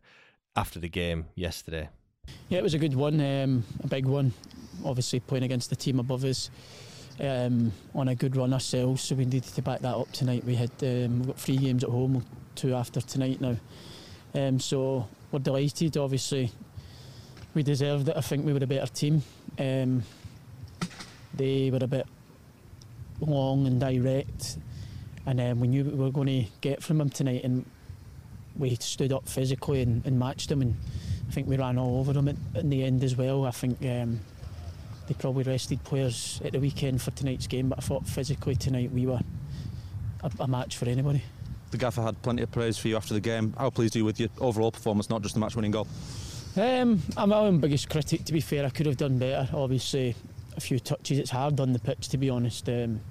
after 0.55 0.79
the 0.79 0.89
game 0.89 1.27
yesterday. 1.35 1.89
Yeah, 2.53 2.59
it 2.59 2.63
was 2.63 2.75
a 2.75 2.77
good 2.77 2.93
one, 2.93 3.19
um, 3.19 3.63
a 3.83 3.87
big 3.87 4.05
one. 4.05 4.31
Obviously, 4.85 5.19
playing 5.19 5.43
against 5.43 5.71
the 5.71 5.75
team 5.75 5.99
above 5.99 6.23
us 6.23 6.51
um, 7.19 7.71
on 7.95 8.09
a 8.09 8.13
good 8.13 8.35
run 8.35 8.53
ourselves, 8.53 9.01
so 9.01 9.15
we 9.15 9.25
needed 9.25 9.41
to 9.45 9.61
back 9.63 9.79
that 9.79 9.95
up 9.95 10.11
tonight. 10.11 10.43
We 10.43 10.53
had 10.53 10.69
um, 10.83 11.17
we've 11.17 11.27
got 11.29 11.39
three 11.39 11.57
games 11.57 11.83
at 11.83 11.89
home, 11.89 12.23
two 12.53 12.75
after 12.75 13.01
tonight 13.01 13.41
now. 13.41 13.57
Um, 14.35 14.59
so 14.59 15.07
we're 15.31 15.39
delighted. 15.39 15.97
Obviously, 15.97 16.51
we 17.55 17.63
deserved 17.63 18.09
it. 18.09 18.15
I 18.15 18.21
think 18.21 18.45
we 18.45 18.53
were 18.53 18.63
a 18.63 18.67
better 18.67 18.85
team. 18.85 19.23
Um, 19.57 20.03
they 21.33 21.71
were 21.71 21.79
a 21.81 21.87
bit 21.87 22.05
long 23.19 23.65
and 23.65 23.79
direct, 23.79 24.59
and 25.25 25.41
um, 25.41 25.59
we 25.59 25.69
knew 25.69 25.85
what 25.85 25.93
we 25.95 25.99
were 26.03 26.11
going 26.11 26.43
to 26.43 26.51
get 26.61 26.83
from 26.83 26.99
them 26.99 27.09
tonight, 27.09 27.43
and 27.43 27.65
we 28.55 28.75
stood 28.75 29.11
up 29.11 29.27
physically 29.27 29.81
and, 29.81 30.05
and 30.05 30.19
matched 30.19 30.49
them, 30.49 30.61
and 30.61 30.75
think 31.33 31.47
we 31.47 31.57
ran 31.57 31.77
all 31.77 31.99
over 31.99 32.13
them 32.13 32.27
at, 32.27 32.35
in 32.55 32.69
the 32.69 32.83
end 32.83 33.03
as 33.03 33.15
well. 33.15 33.45
I 33.45 33.51
think 33.51 33.81
um, 33.81 34.19
they 35.07 35.13
probably 35.15 35.43
rested 35.43 35.83
players 35.83 36.39
at 36.45 36.51
the 36.51 36.59
weekend 36.59 37.01
for 37.01 37.11
tonight's 37.11 37.47
game, 37.47 37.69
but 37.69 37.79
I 37.79 37.81
thought 37.81 38.07
physically 38.07 38.55
tonight 38.55 38.91
we 38.91 39.05
were 39.05 39.19
a, 40.23 40.31
a 40.39 40.47
match 40.47 40.77
for 40.77 40.85
anybody. 40.85 41.23
The 41.71 41.77
gaffer 41.77 42.03
had 42.03 42.21
plenty 42.21 42.43
of 42.43 42.51
praise 42.51 42.77
for 42.77 42.87
you 42.87 42.95
after 42.95 43.15
the 43.15 43.19
game. 43.19 43.53
How 43.57 43.71
pleased 43.71 43.95
are 43.95 43.99
you 43.99 44.05
with 44.05 44.19
your 44.19 44.29
overall 44.39 44.71
performance, 44.71 45.09
not 45.09 45.23
just 45.23 45.33
the 45.33 45.39
match-winning 45.39 45.71
goal? 45.71 45.87
Um, 46.55 47.01
I'm 47.17 47.29
my 47.29 47.37
own 47.37 47.59
biggest 47.59 47.89
critic, 47.89 48.25
to 48.25 48.33
be 48.33 48.39
fair. 48.39 48.63
I 48.63 48.69
could 48.69 48.85
have 48.85 48.97
done 48.97 49.17
better. 49.17 49.49
Obviously, 49.55 50.15
a 50.55 50.61
few 50.61 50.79
touches. 50.79 51.17
It's 51.17 51.31
hard 51.31 51.59
on 51.59 51.73
the 51.73 51.79
pitch, 51.79 52.09
to 52.09 52.17
be 52.19 52.29
honest. 52.29 52.69
Um, 52.69 53.01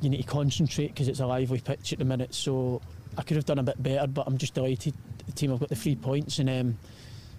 you 0.00 0.08
need 0.08 0.22
to 0.22 0.28
concentrate 0.28 0.88
because 0.88 1.08
it's 1.08 1.18
a 1.18 1.26
lively 1.26 1.58
pitch 1.58 1.92
at 1.92 1.98
the 1.98 2.04
minute. 2.04 2.32
So 2.32 2.80
I 3.18 3.22
could 3.22 3.36
have 3.36 3.44
done 3.44 3.58
a 3.58 3.64
bit 3.64 3.82
better, 3.82 4.06
but 4.06 4.28
I'm 4.28 4.38
just 4.38 4.54
delighted 4.54 4.94
the 5.26 5.32
team 5.32 5.50
have 5.50 5.60
got 5.60 5.68
the 5.68 5.76
three 5.76 5.96
points. 5.96 6.38
And 6.38 6.48
um, 6.48 6.78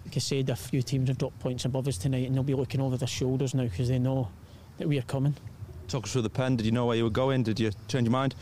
like 0.06 0.16
I 0.16 0.20
said, 0.20 0.50
a 0.50 0.56
few 0.56 0.82
teams 0.82 1.10
have 1.10 1.18
dropped 1.18 1.40
points 1.40 1.66
above 1.66 1.88
us 1.88 1.98
tonight, 1.98 2.28
and 2.28 2.36
they'll 2.36 2.44
be 2.44 2.54
looking 2.54 2.82
over 2.82 2.98
their 2.98 3.08
shoulders 3.08 3.54
now 3.54 3.64
because 3.64 3.90
they 3.90 4.00
know 4.00 4.30
that 4.78 4.88
we 4.88 4.98
are 4.98 5.04
coming. 5.04 5.36
Talk 5.88 6.06
us 6.06 6.14
through 6.14 6.24
the 6.24 6.30
pen. 6.30 6.56
Did 6.56 6.66
you 6.66 6.72
know 6.72 6.86
where 6.86 6.98
you 6.98 7.04
were 7.04 7.10
going? 7.10 7.44
Did 7.44 7.60
you 7.60 7.72
change 7.88 8.06
your 8.06 8.12
mind? 8.12 8.36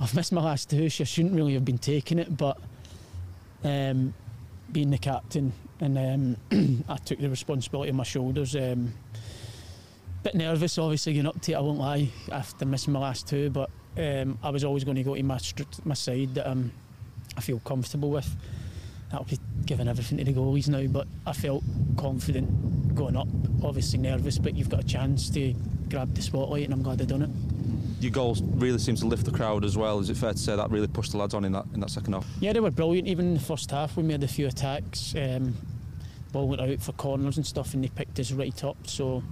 I've 0.00 0.14
missed 0.14 0.32
my 0.32 0.42
last 0.42 0.70
two, 0.70 0.88
so 0.88 1.02
I 1.02 1.04
shouldn't 1.04 1.34
really 1.34 1.54
have 1.54 1.64
been 1.64 1.78
taking 1.78 2.18
it, 2.18 2.36
but 2.36 2.58
um, 3.64 4.14
being 4.70 4.90
the 4.90 4.98
captain 4.98 5.52
and 5.80 6.36
um, 6.50 6.84
I 6.88 6.96
took 6.96 7.18
the 7.18 7.28
responsibility 7.28 7.90
on 7.90 7.96
my 7.96 8.04
shoulders. 8.04 8.56
Um, 8.56 8.92
bit 10.22 10.34
nervous, 10.34 10.78
obviously, 10.78 11.14
getting 11.14 11.28
up 11.28 11.40
to 11.42 11.52
it, 11.52 11.54
I 11.54 11.60
won't 11.60 11.78
lie, 11.78 12.08
after 12.32 12.66
missing 12.66 12.92
my 12.92 13.00
last 13.00 13.28
two, 13.28 13.50
but 13.50 13.70
um, 13.96 14.38
I 14.42 14.50
was 14.50 14.64
always 14.64 14.84
going 14.84 14.96
to 14.96 15.02
go 15.02 15.14
to 15.14 15.22
my, 15.22 15.38
my 15.84 15.94
side 15.94 16.34
that 16.34 16.50
um, 16.50 16.72
I 17.36 17.40
feel 17.40 17.60
comfortable 17.60 18.10
with. 18.10 18.28
That'll 19.10 19.26
be 19.26 19.38
giving 19.64 19.88
everything 19.88 20.18
to 20.18 20.24
the 20.24 20.34
goalies 20.34 20.68
now, 20.68 20.86
but 20.86 21.06
I 21.26 21.32
felt 21.32 21.64
confident 21.96 22.94
going 22.94 23.16
up. 23.16 23.28
Obviously 23.62 23.98
nervous, 23.98 24.38
but 24.38 24.54
you've 24.54 24.68
got 24.68 24.80
a 24.80 24.86
chance 24.86 25.30
to 25.30 25.54
grab 25.88 26.14
the 26.14 26.22
spotlight, 26.22 26.64
and 26.64 26.74
I'm 26.74 26.82
glad 26.82 27.00
I've 27.00 27.08
done 27.08 27.22
it 27.22 27.30
your 28.00 28.10
goals 28.10 28.42
really 28.42 28.78
seems 28.78 29.00
to 29.00 29.06
lift 29.06 29.24
the 29.24 29.30
crowd 29.30 29.64
as 29.64 29.76
well. 29.76 29.98
Is 29.98 30.10
it 30.10 30.16
fair 30.16 30.32
to 30.32 30.38
say 30.38 30.54
that 30.54 30.70
really 30.70 30.86
pushed 30.86 31.12
the 31.12 31.18
lads 31.18 31.34
on 31.34 31.44
in 31.44 31.52
that 31.52 31.64
in 31.74 31.80
that 31.80 31.90
second 31.90 32.12
half? 32.12 32.26
Yeah, 32.40 32.52
they 32.52 32.60
were 32.60 32.70
brilliant. 32.70 33.08
Even 33.08 33.28
in 33.28 33.34
the 33.34 33.40
first 33.40 33.70
half, 33.70 33.96
we 33.96 34.02
made 34.02 34.22
a 34.22 34.28
few 34.28 34.46
attacks. 34.46 35.14
Um, 35.16 35.56
ball 36.32 36.48
went 36.48 36.60
out 36.60 36.80
for 36.80 36.92
corners 36.92 37.36
and 37.36 37.46
stuff, 37.46 37.74
and 37.74 37.82
they 37.82 37.88
picked 37.88 38.18
us 38.20 38.32
right 38.32 38.64
up. 38.64 38.76
So, 38.86 39.22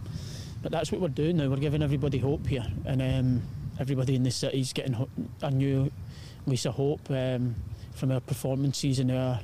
but 0.63 0.73
that's 0.73 0.91
what 0.91 1.01
we're 1.01 1.09
doing 1.09 1.37
now. 1.37 1.49
We're 1.49 1.57
giving 1.57 1.83
everybody 1.83 2.19
hope 2.19 2.47
here, 2.47 2.67
and 2.85 3.03
um, 3.03 3.43
everybody 3.79 4.17
in 4.17 4.23
the 4.23 4.31
city's 4.31 4.73
getting 4.73 5.07
a 5.43 5.51
new 5.51 5.91
lease 6.47 6.67
of 6.67 6.75
hope 6.75 7.09
um, 7.11 7.55
from 7.95 8.11
our 8.11 8.21
performances 8.21 8.99
and 8.99 9.13
our 9.13 9.41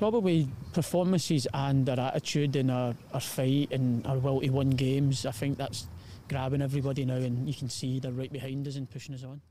probably 0.00 0.48
performances 0.72 1.46
and 1.52 1.86
our 1.90 2.00
attitude 2.00 2.56
and 2.56 2.70
our, 2.70 2.94
our 3.12 3.20
fight 3.20 3.70
and 3.70 4.06
our 4.06 4.16
will 4.16 4.40
to 4.40 4.48
win 4.48 4.70
games. 4.70 5.26
I 5.26 5.30
think 5.30 5.58
that's 5.58 5.88
grabbing 6.26 6.62
everybody 6.62 7.04
now, 7.04 7.16
and 7.16 7.46
you 7.46 7.52
can 7.52 7.68
see 7.68 8.00
they're 8.00 8.10
right 8.10 8.32
behind 8.32 8.66
us 8.66 8.76
and 8.76 8.90
pushing 8.90 9.14
us 9.14 9.24
on. 9.24 9.42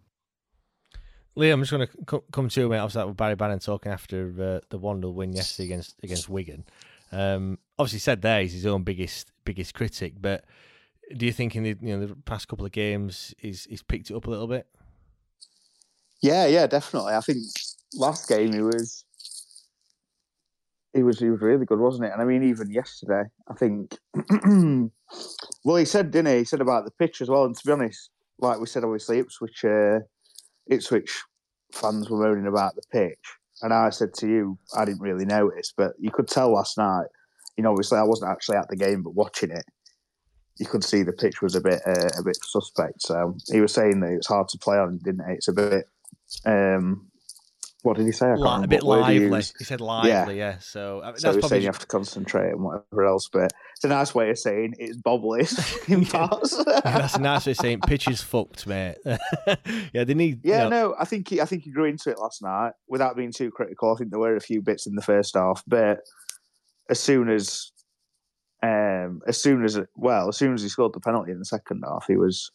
Liam, 1.38 1.54
I'm 1.54 1.62
just 1.62 1.72
going 1.72 1.88
to 1.88 2.24
come 2.32 2.50
to 2.50 2.62
you, 2.62 2.68
mate. 2.68 2.80
I 2.80 2.84
was 2.84 2.96
with 2.96 3.16
Barry 3.16 3.36
Bannan 3.36 3.60
talking 3.60 3.92
after 3.92 4.34
uh, 4.40 4.66
the 4.70 4.80
1 4.80 5.02
0 5.02 5.12
win 5.12 5.34
yesterday 5.34 5.68
against 5.68 5.96
against 6.02 6.28
Wigan. 6.28 6.66
Um, 7.12 7.60
obviously, 7.78 8.00
said 8.00 8.24
there 8.24 8.42
he's 8.42 8.54
his 8.54 8.66
own 8.66 8.82
biggest 8.82 9.32
biggest 9.46 9.76
critic, 9.76 10.16
but 10.20 10.46
do 11.16 11.28
you 11.28 11.32
think 11.32 11.56
in 11.56 11.62
the 11.62 11.78
you 11.80 11.96
know 11.96 12.08
the 12.08 12.16
past 12.16 12.48
couple 12.48 12.66
of 12.66 12.72
games 12.72 13.36
he's 13.38 13.66
he's 13.66 13.84
picked 13.84 14.10
it 14.10 14.16
up 14.16 14.26
a 14.26 14.32
little 14.32 14.48
bit? 14.48 14.66
Yeah, 16.22 16.48
yeah, 16.48 16.66
definitely. 16.66 17.14
I 17.14 17.22
think 17.22 17.38
last 17.94 18.28
game 18.28 18.52
he 18.52 18.62
was 18.62 19.06
he 20.94 21.04
was 21.04 21.20
he 21.20 21.30
was 21.30 21.42
really 21.42 21.66
good, 21.66 21.80
wasn't 21.80 22.06
it? 22.06 22.14
And 22.14 22.22
I 22.22 22.26
mean, 22.26 22.44
even 22.44 22.72
yesterday, 22.72 23.24
I 23.48 23.54
think. 23.54 23.98
well, 25.64 25.76
he 25.78 25.86
said, 25.86 26.12
didn't 26.12 26.34
he? 26.34 26.40
He 26.40 26.46
said 26.46 26.62
about 26.62 26.86
the 26.86 26.92
pitch 26.92 27.22
as 27.22 27.30
well. 27.30 27.46
And 27.46 27.56
to 27.56 27.66
be 27.66 27.72
honest, 27.72 28.10
like 28.40 28.60
we 28.60 28.66
said, 28.66 28.84
obviously 28.84 29.20
Ipswich, 29.20 29.64
uh, 29.66 30.00
Ipswich 30.68 31.24
fans 31.72 32.10
were 32.10 32.18
moaning 32.18 32.48
about 32.48 32.76
the 32.76 32.82
pitch, 32.92 33.20
and 33.62 33.74
I 33.74 33.90
said 33.92 34.14
to 34.16 34.28
you, 34.28 34.58
I 34.76 34.86
didn't 34.86 35.02
really 35.02 35.26
notice, 35.26 35.74
but 35.76 35.94
you 36.00 36.12
could 36.12 36.28
tell 36.28 36.54
last 36.54 36.78
night. 36.78 37.08
You 37.58 37.64
know, 37.64 37.72
obviously, 37.72 37.98
I 37.98 38.04
wasn't 38.04 38.32
actually 38.32 38.58
at 38.58 38.70
the 38.70 38.78
game, 38.78 39.04
but 39.04 39.16
watching 39.16 39.52
it, 39.52 39.66
you 40.58 40.66
could 40.66 40.84
see 40.84 41.04
the 41.04 41.12
pitch 41.12 41.42
was 41.42 41.56
a 41.56 41.62
bit 41.62 41.82
uh, 41.86 42.10
a 42.18 42.24
bit 42.24 42.38
suspect. 42.42 43.02
So 43.04 43.36
he 43.52 43.62
was 43.62 43.74
saying 43.74 44.00
that 44.00 44.12
it 44.12 44.18
was 44.18 44.28
hard 44.28 44.48
to 44.50 44.58
play 44.58 44.78
on, 44.78 45.00
didn't 45.04 45.30
it? 45.30 45.36
It's 45.36 45.48
a 45.48 45.54
bit. 45.54 45.86
Um, 46.46 47.09
what 47.84 47.96
did 47.96 48.06
he 48.06 48.12
say? 48.12 48.28
a 48.30 48.68
bit 48.68 48.84
lively. 48.84 49.42
He, 49.42 49.48
he, 49.58 49.64
said 49.64 49.80
lively, 49.80 50.38
yeah. 50.38 50.52
yeah. 50.52 50.60
So, 50.60 51.02
I 51.02 51.08
mean, 51.08 51.18
so 51.18 51.34
he's 51.34 51.48
saying 51.48 51.62
you 51.62 51.70
have 51.70 51.80
to 51.80 51.88
concentrate 51.88 52.50
and 52.50 52.62
whatever 52.62 53.06
else, 53.06 53.30
but 53.32 53.54
it's 53.76 53.86
a 53.86 53.88
nice 53.88 54.14
way 54.14 54.30
of 54.30 54.38
saying 54.38 54.76
it's 54.78 54.98
bobbless 54.98 55.88
in 55.88 56.06
parts. 56.06 56.62
that's 56.84 57.16
a 57.16 57.22
nice 57.22 57.46
way 57.46 57.54
of 57.54 57.58
saying 57.58 57.80
pitch 57.82 58.10
is 58.10 58.22
fucked, 58.22 58.68
mate. 58.68 58.98
yeah, 59.06 60.04
they 60.04 60.14
need. 60.14 60.42
Yeah, 60.44 60.66
you 60.66 60.70
know... 60.70 60.90
no, 60.90 60.96
I 61.00 61.06
think 61.06 61.30
he, 61.30 61.40
I 61.40 61.46
think 61.46 61.64
he 61.64 61.72
grew 61.72 61.86
into 61.86 62.10
it 62.10 62.20
last 62.20 62.42
night 62.42 62.74
without 62.90 63.16
being 63.16 63.32
too 63.32 63.50
critical. 63.50 63.94
I 63.94 63.98
think 63.98 64.12
there 64.12 64.20
were 64.20 64.36
a 64.36 64.42
few 64.42 64.62
bits 64.62 64.86
in 64.86 64.96
the 64.96 65.02
first 65.02 65.36
half, 65.36 65.64
but 65.66 66.00
as 66.90 67.00
soon 67.00 67.30
as, 67.30 67.72
um, 68.62 69.22
as 69.26 69.42
soon 69.42 69.64
as 69.64 69.80
well, 69.96 70.28
as 70.28 70.36
soon 70.36 70.54
as 70.54 70.62
he 70.62 70.68
scored 70.68 70.94
the 70.94 71.00
penalty 71.00 71.32
in 71.32 71.40
the 71.40 71.46
second 71.46 71.84
half, 71.88 72.06
he 72.08 72.18
was 72.18 72.52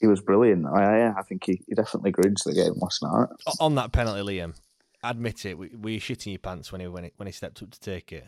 he 0.00 0.06
was 0.06 0.20
brilliant. 0.20 0.66
I, 0.66 1.08
I 1.08 1.22
think 1.22 1.44
he, 1.44 1.62
he 1.66 1.74
definitely 1.74 2.10
grew 2.10 2.28
into 2.28 2.42
the 2.46 2.54
game 2.54 2.74
last 2.76 3.02
night. 3.02 3.28
On 3.60 3.74
that 3.76 3.92
penalty, 3.92 4.20
Liam, 4.20 4.54
admit 5.02 5.44
it. 5.46 5.58
Were 5.58 5.66
you 5.66 6.00
shitting 6.00 6.32
your 6.32 6.38
pants 6.38 6.72
when 6.72 6.80
he 6.80 6.86
when 6.86 7.04
he, 7.04 7.12
when 7.16 7.26
he 7.26 7.32
stepped 7.32 7.62
up 7.62 7.70
to 7.70 7.80
take 7.80 8.12
it? 8.12 8.26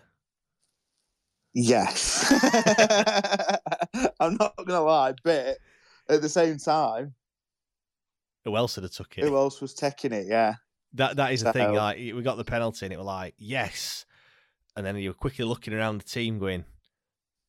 Yes, 1.55 2.31
I'm 4.21 4.37
not 4.37 4.55
gonna 4.57 4.83
lie, 4.83 5.15
but 5.25 5.59
at 6.09 6.23
the 6.23 6.29
same 6.29 6.59
time, 6.59 7.15
who 8.45 8.57
else 8.57 8.77
had 8.77 8.91
took 8.93 9.19
it? 9.19 9.25
Who 9.25 9.37
else 9.37 9.61
was 9.61 9.75
taking 9.75 10.13
it? 10.13 10.27
Yeah, 10.29 10.55
that 10.95 11.17
that 11.17 11.33
is 11.33 11.43
the 11.43 11.53
thing. 11.53 11.73
Like 11.73 11.97
we 11.97 12.23
got 12.23 12.37
the 12.37 12.45
penalty, 12.45 12.87
and 12.87 12.93
it 12.93 12.99
was 12.99 13.07
like 13.07 13.35
yes, 13.39 14.05
and 14.77 14.85
then 14.87 14.97
you 14.97 15.11
were 15.11 15.15
quickly 15.15 15.45
looking 15.45 15.75
around 15.75 16.01
the 16.01 16.05
team, 16.05 16.39
going, 16.39 16.65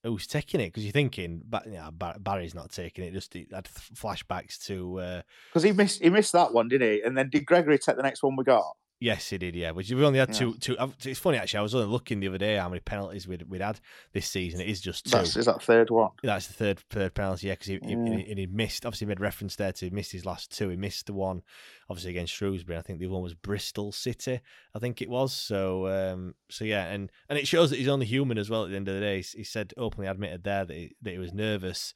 who's 0.03 0.27
taking 0.27 0.61
it 0.61 0.67
because 0.67 0.83
you're 0.83 0.91
thinking, 0.91 1.41
but 1.47 1.65
yeah, 1.69 1.89
Barry's 1.91 2.55
not 2.55 2.71
taking 2.71 3.03
it. 3.03 3.13
Just 3.13 3.33
had 3.33 3.65
flashbacks 3.65 4.63
to 4.65 5.21
because 5.49 5.63
uh, 5.63 5.67
he 5.67 5.73
missed 5.73 6.01
he 6.01 6.09
missed 6.09 6.33
that 6.33 6.53
one, 6.53 6.67
didn't 6.67 6.89
he? 6.89 7.01
And 7.01 7.17
then 7.17 7.29
did 7.29 7.45
Gregory 7.45 7.77
take 7.77 7.97
the 7.97 8.03
next 8.03 8.23
one 8.23 8.35
we 8.35 8.43
got? 8.43 8.75
Yes, 9.01 9.29
he 9.29 9.37
did. 9.37 9.55
Yeah, 9.55 9.71
which 9.71 9.89
we 9.89 10.03
only 10.03 10.19
had 10.19 10.29
yeah. 10.29 10.35
two. 10.35 10.53
Two. 10.55 10.75
It's 11.05 11.19
funny 11.19 11.37
actually. 11.37 11.59
I 11.59 11.63
was 11.63 11.73
only 11.73 11.87
looking 11.87 12.19
the 12.19 12.27
other 12.27 12.37
day 12.37 12.57
how 12.57 12.67
many 12.67 12.81
penalties 12.81 13.29
we'd, 13.29 13.43
we'd 13.49 13.61
had 13.61 13.79
this 14.11 14.27
season. 14.27 14.59
It 14.59 14.67
is 14.67 14.81
just 14.81 15.05
two. 15.05 15.11
That's, 15.11 15.37
is 15.37 15.45
that 15.45 15.63
third 15.63 15.89
one? 15.89 16.09
That's 16.21 16.47
the 16.47 16.53
third 16.53 16.79
third 16.89 17.13
penalty. 17.13 17.47
Yeah, 17.47 17.53
because 17.53 17.67
he, 17.67 17.79
yeah. 17.81 18.17
he, 18.17 18.33
he, 18.35 18.47
missed. 18.47 18.85
Obviously, 18.85 19.07
made 19.07 19.21
reference 19.21 19.55
there 19.55 19.71
to 19.71 19.85
he 19.85 19.89
missed 19.89 20.11
his 20.11 20.25
last 20.25 20.55
two. 20.55 20.67
He 20.67 20.75
missed 20.75 21.05
the 21.05 21.13
one, 21.13 21.43
obviously 21.89 22.11
against 22.11 22.33
Shrewsbury. 22.33 22.77
I 22.77 22.81
think 22.81 22.99
the 22.99 23.05
other 23.05 23.13
one 23.13 23.23
was 23.23 23.35
Bristol 23.35 23.93
City. 23.93 24.41
I 24.75 24.79
think 24.79 25.01
it 25.01 25.09
was. 25.09 25.31
So, 25.31 25.87
um, 25.87 26.35
so 26.49 26.65
yeah, 26.65 26.87
and 26.87 27.09
and 27.29 27.39
it 27.39 27.47
shows 27.47 27.69
that 27.69 27.79
he's 27.79 27.87
only 27.87 28.05
human 28.05 28.37
as 28.37 28.49
well. 28.49 28.65
At 28.65 28.71
the 28.71 28.75
end 28.75 28.89
of 28.89 28.95
the 28.95 29.01
day, 29.01 29.21
he, 29.21 29.37
he 29.37 29.43
said 29.45 29.73
openly 29.77 30.07
admitted 30.07 30.43
there 30.43 30.65
that 30.65 30.75
he, 30.75 30.95
that 31.03 31.11
he 31.11 31.19
was 31.19 31.33
nervous, 31.33 31.93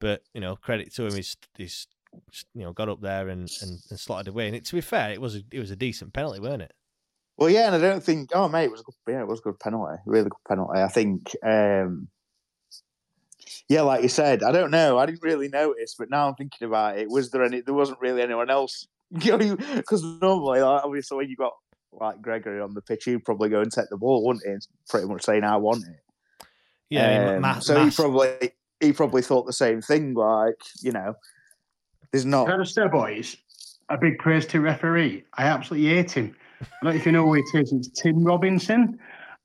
but 0.00 0.22
you 0.32 0.40
know, 0.40 0.56
credit 0.56 0.94
to 0.94 1.04
him, 1.04 1.14
he's 1.14 1.36
he's 1.58 1.86
you 2.54 2.62
know 2.62 2.72
got 2.72 2.88
up 2.88 3.00
there 3.00 3.28
and, 3.28 3.48
and, 3.62 3.78
and 3.90 4.00
slotted 4.00 4.28
away. 4.28 4.46
And 4.46 4.56
it, 4.56 4.64
to 4.66 4.74
be 4.74 4.80
fair, 4.80 5.12
it 5.12 5.20
was 5.20 5.36
a, 5.36 5.42
it 5.50 5.58
was 5.58 5.70
a 5.70 5.76
decent 5.76 6.12
penalty, 6.12 6.40
weren't 6.40 6.62
it? 6.62 6.72
Well, 7.36 7.50
yeah, 7.50 7.66
and 7.66 7.74
I 7.74 7.78
don't 7.78 8.02
think. 8.02 8.30
Oh, 8.34 8.48
mate, 8.48 8.64
it 8.64 8.70
was 8.70 8.80
a 8.80 8.84
good, 8.84 8.94
yeah, 9.08 9.20
it 9.20 9.28
was 9.28 9.40
a 9.40 9.42
good 9.42 9.60
penalty, 9.60 10.00
really 10.06 10.30
good 10.30 10.48
penalty. 10.48 10.80
I 10.80 10.88
think. 10.88 11.34
um 11.44 12.08
Yeah, 13.68 13.82
like 13.82 14.02
you 14.02 14.08
said, 14.08 14.42
I 14.42 14.52
don't 14.52 14.70
know. 14.70 14.98
I 14.98 15.06
didn't 15.06 15.22
really 15.22 15.48
notice, 15.48 15.94
but 15.98 16.10
now 16.10 16.28
I'm 16.28 16.34
thinking 16.34 16.66
about 16.66 16.98
it. 16.98 17.10
Was 17.10 17.30
there 17.30 17.44
any? 17.44 17.60
There 17.60 17.74
wasn't 17.74 18.00
really 18.00 18.22
anyone 18.22 18.50
else. 18.50 18.86
Because 19.08 20.02
normally, 20.20 20.60
like, 20.60 20.84
obviously, 20.84 21.16
when 21.16 21.28
you 21.28 21.36
got 21.36 21.52
like 21.92 22.20
Gregory 22.20 22.60
on 22.60 22.74
the 22.74 22.82
pitch, 22.82 23.04
he'd 23.04 23.24
probably 23.24 23.48
go 23.48 23.60
and 23.60 23.70
take 23.70 23.88
the 23.88 23.96
ball, 23.96 24.24
wouldn't 24.24 24.44
he? 24.44 24.54
Pretty 24.88 25.06
much 25.06 25.24
saying, 25.24 25.44
"I 25.44 25.56
want 25.56 25.84
it." 25.86 26.00
Yeah. 26.90 27.34
Um, 27.34 27.42
mass, 27.42 27.66
so 27.66 27.74
mass. 27.74 27.96
he 27.96 28.02
probably 28.02 28.50
he 28.80 28.92
probably 28.92 29.22
thought 29.22 29.46
the 29.46 29.52
same 29.52 29.80
thing. 29.80 30.14
Like 30.14 30.60
you 30.82 30.92
know, 30.92 31.14
there's 32.12 32.24
not. 32.26 32.66
Say, 32.66 32.88
boys, 32.88 33.36
a 33.88 33.98
big 33.98 34.18
praise 34.18 34.46
to 34.46 34.60
referee. 34.60 35.24
I 35.34 35.44
absolutely 35.44 35.88
hate 35.90 36.12
him. 36.12 36.36
I 36.60 36.66
don't 36.82 36.92
know 36.94 36.98
if 36.98 37.06
you 37.06 37.12
know 37.12 37.24
who 37.26 37.34
it 37.34 37.44
is. 37.54 37.72
It's 37.72 37.88
Tim 37.88 38.24
Robinson. 38.24 38.98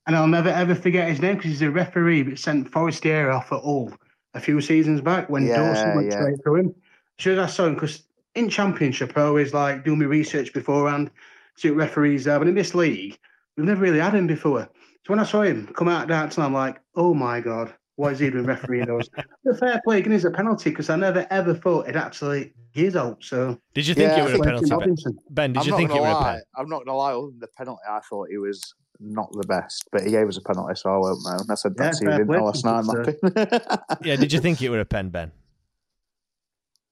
and 0.07 0.15
I'll 0.15 0.27
never 0.27 0.49
ever 0.49 0.73
forget 0.75 1.09
his 1.09 1.21
name 1.21 1.35
because 1.35 1.51
he's 1.51 1.61
a 1.61 1.69
referee 1.71 2.23
that 2.23 2.39
sent 2.39 2.71
Forestieri 2.71 3.29
off 3.31 3.51
at 3.51 3.61
Hull 3.61 3.93
a 4.33 4.39
few 4.39 4.61
seasons 4.61 5.01
back 5.01 5.29
when 5.29 5.45
Yeah, 5.45 5.57
Dawson 5.57 5.95
went 5.95 6.07
yeah. 6.11 6.19
straight 6.19 6.43
through 6.43 6.55
him. 6.55 6.75
Sure, 7.19 7.39
I 7.41 7.45
saw 7.47 7.65
him 7.65 7.75
because 7.75 8.03
in 8.35 8.49
Championship, 8.49 9.17
I 9.17 9.23
always 9.23 9.53
like 9.53 9.83
do 9.83 9.95
my 9.95 10.05
research 10.05 10.53
beforehand, 10.53 11.11
see 11.55 11.69
what 11.69 11.77
referees 11.77 12.27
are. 12.27 12.39
But 12.39 12.47
in 12.47 12.55
this 12.55 12.73
league, 12.73 13.19
we've 13.57 13.65
never 13.65 13.81
really 13.81 13.99
had 13.99 14.15
him 14.15 14.25
before. 14.27 14.69
So 15.05 15.13
when 15.13 15.19
I 15.19 15.23
saw 15.25 15.41
him 15.41 15.67
come 15.75 15.87
out 15.89 16.03
of 16.03 16.09
dance, 16.09 16.37
I'm 16.39 16.53
like, 16.53 16.79
oh 16.95 17.13
my 17.13 17.41
god, 17.41 17.73
what 18.01 18.13
is 18.13 18.19
he 18.19 18.31
doing 18.31 18.45
refereeing 18.45 18.87
those? 18.87 19.07
the 19.43 19.55
fair 19.55 19.79
play 19.83 19.99
again 19.99 20.11
is 20.13 20.25
a 20.25 20.31
penalty 20.31 20.71
because 20.71 20.89
I 20.89 20.95
never 20.95 21.27
ever 21.29 21.53
thought 21.53 21.87
it 21.87 21.95
actually 21.95 22.53
is 22.73 22.95
out. 22.95 23.23
So 23.23 23.59
Did 23.75 23.85
you 23.87 23.93
think 23.93 24.09
Yeah, 24.09 24.21
it 24.21 24.31
was 24.31 24.39
a 24.39 24.43
penalty, 24.43 24.69
Ben? 24.69 24.79
Robinson. 24.79 25.17
Ben, 25.29 25.53
did 25.53 25.59
I'm 25.59 25.65
you 25.65 25.71
not 25.71 25.77
think 25.77 25.89
it 25.91 25.93
gonna 25.93 26.01
was 26.01 26.11
a 26.11 26.19
lie. 26.19 26.41
I'm 26.57 26.67
not 26.69 26.85
gonna 26.85 26.97
lie. 26.97 27.13
Other 27.13 27.27
than 27.27 27.39
the 27.39 27.47
penalty, 27.55 27.81
I 27.87 27.99
thought 28.09 28.27
he 28.31 28.37
was 28.39 28.73
not 28.99 29.31
the 29.33 29.45
best, 29.47 29.85
but 29.91 30.01
he 30.03 30.11
gave 30.11 30.27
us 30.27 30.37
a 30.37 30.41
penalty, 30.41 30.73
so 30.75 30.89
I 30.89 30.97
won't 30.97 31.19
know. 31.23 31.53
I 31.53 31.55
said 31.55 31.73
Yeah, 31.77 31.83
that 31.85 31.93
to 31.97 32.03
you 32.05 32.09
didn't 32.11 32.31
I, 32.31 32.37
play. 32.37 32.39
last 32.39 32.65
night, 32.65 32.83
Mappy. 32.85 33.97
Yeah, 34.05 34.15
did 34.15 34.33
you 34.33 34.39
think 34.39 34.61
it 34.63 34.69
were 34.69 34.79
a 34.79 34.85
pen, 34.85 35.09
Ben? 35.09 35.31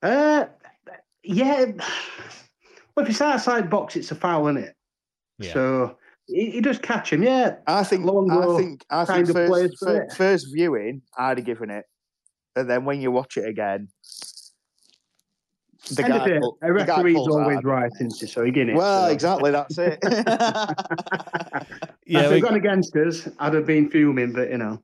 Uh, 0.03 0.45
yeah. 1.23 1.65
Well, 2.95 3.05
if 3.05 3.11
it's 3.11 3.21
outside 3.21 3.69
box, 3.69 3.95
it's 3.95 4.11
a 4.11 4.15
foul, 4.15 4.47
isn't 4.49 4.61
it? 4.63 4.75
Yeah. 5.37 5.53
So 5.53 5.97
he, 6.29 6.51
he 6.51 6.61
does 6.61 6.77
catch 6.79 7.11
him. 7.11 7.23
Yeah, 7.23 7.55
I 7.67 7.83
think. 7.83 8.05
Luongo 8.05 8.55
I 8.55 8.57
think. 8.61 8.85
I 8.89 9.05
think 9.05 9.29
of 9.29 9.35
plays 9.35 9.49
first, 9.71 9.79
for 9.79 9.85
fir- 9.85 10.01
it. 10.03 10.13
first 10.13 10.47
viewing, 10.53 11.01
I'd 11.17 11.37
have 11.37 11.45
given 11.45 11.69
it, 11.69 11.85
and 12.55 12.69
then 12.69 12.85
when 12.85 13.01
you 13.01 13.11
watch 13.11 13.37
it 13.37 13.45
again, 13.47 13.87
the 15.91 16.03
End 16.03 16.13
of 16.13 16.19
guy, 16.19 16.29
it, 16.35 16.41
pull- 16.41 16.57
a 16.61 16.67
the 16.73 16.73
guy 16.85 16.95
referee's 16.97 17.15
pulls 17.15 17.35
out. 17.35 17.41
always 17.41 17.63
right, 17.63 17.91
isn't 17.95 18.15
he? 18.19 18.27
So 18.27 18.43
he 18.43 18.51
getting 18.51 18.75
it. 18.75 18.77
Well, 18.77 19.07
so. 19.07 19.11
exactly. 19.11 19.51
That's 19.51 19.77
it. 19.77 19.99
Yeah, 22.05 22.21
if 22.21 22.29
we- 22.29 22.35
they'd 22.35 22.41
gone 22.41 22.55
against 22.55 22.95
us, 22.95 23.27
I'd 23.39 23.53
have 23.53 23.65
been 23.67 23.89
fuming, 23.89 24.31
but 24.33 24.49
you 24.49 24.57
know. 24.57 24.81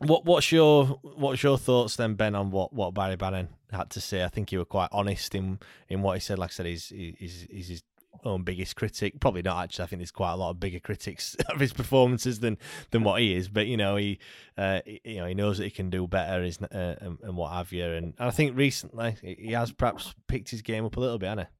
What 0.00 0.24
what's 0.26 0.50
your 0.52 0.84
what's 1.02 1.42
your 1.42 1.56
thoughts 1.56 1.96
then, 1.96 2.14
Ben, 2.14 2.34
on 2.34 2.50
what, 2.50 2.72
what 2.72 2.92
Barry 2.92 3.16
Bannan 3.16 3.48
had 3.70 3.88
to 3.90 4.00
say? 4.00 4.24
I 4.24 4.28
think 4.28 4.50
you 4.52 4.58
were 4.58 4.64
quite 4.64 4.88
honest 4.92 5.34
in 5.34 5.58
in 5.88 6.02
what 6.02 6.14
he 6.14 6.20
said. 6.20 6.38
Like 6.38 6.50
I 6.50 6.52
said, 6.52 6.66
he's 6.66 6.88
he's, 6.88 7.46
he's 7.50 7.68
his 7.68 7.82
own 8.24 8.42
biggest 8.42 8.76
critic. 8.76 9.20
Probably 9.20 9.42
not 9.42 9.64
actually. 9.64 9.84
I 9.84 9.86
think 9.86 10.00
there's 10.00 10.10
quite 10.10 10.32
a 10.32 10.36
lot 10.36 10.50
of 10.50 10.60
bigger 10.60 10.80
critics 10.80 11.34
of 11.48 11.60
his 11.60 11.72
performances 11.72 12.40
than 12.40 12.58
than 12.90 13.04
what 13.04 13.20
he 13.20 13.34
is. 13.34 13.48
But 13.48 13.66
you 13.66 13.76
know, 13.76 13.96
he 13.96 14.18
uh, 14.56 14.80
he- 14.84 15.00
you 15.04 15.16
know 15.16 15.26
he 15.26 15.34
knows 15.34 15.58
that 15.58 15.64
he 15.64 15.70
can 15.70 15.90
do 15.90 16.06
better, 16.06 16.42
is 16.42 16.60
uh, 16.60 16.96
and, 17.00 17.18
and 17.22 17.36
what 17.36 17.52
have 17.52 17.72
you. 17.72 17.84
And, 17.84 18.14
I 18.18 18.30
think 18.30 18.56
recently 18.56 19.16
he 19.22 19.36
he 19.38 19.52
has 19.52 19.72
perhaps 19.72 20.14
picked 20.26 20.50
his 20.50 20.62
game 20.62 20.84
up 20.84 20.96
a 20.96 21.00
little 21.00 21.18
bit, 21.18 21.28
hasn't 21.28 21.48
he? 21.48 21.56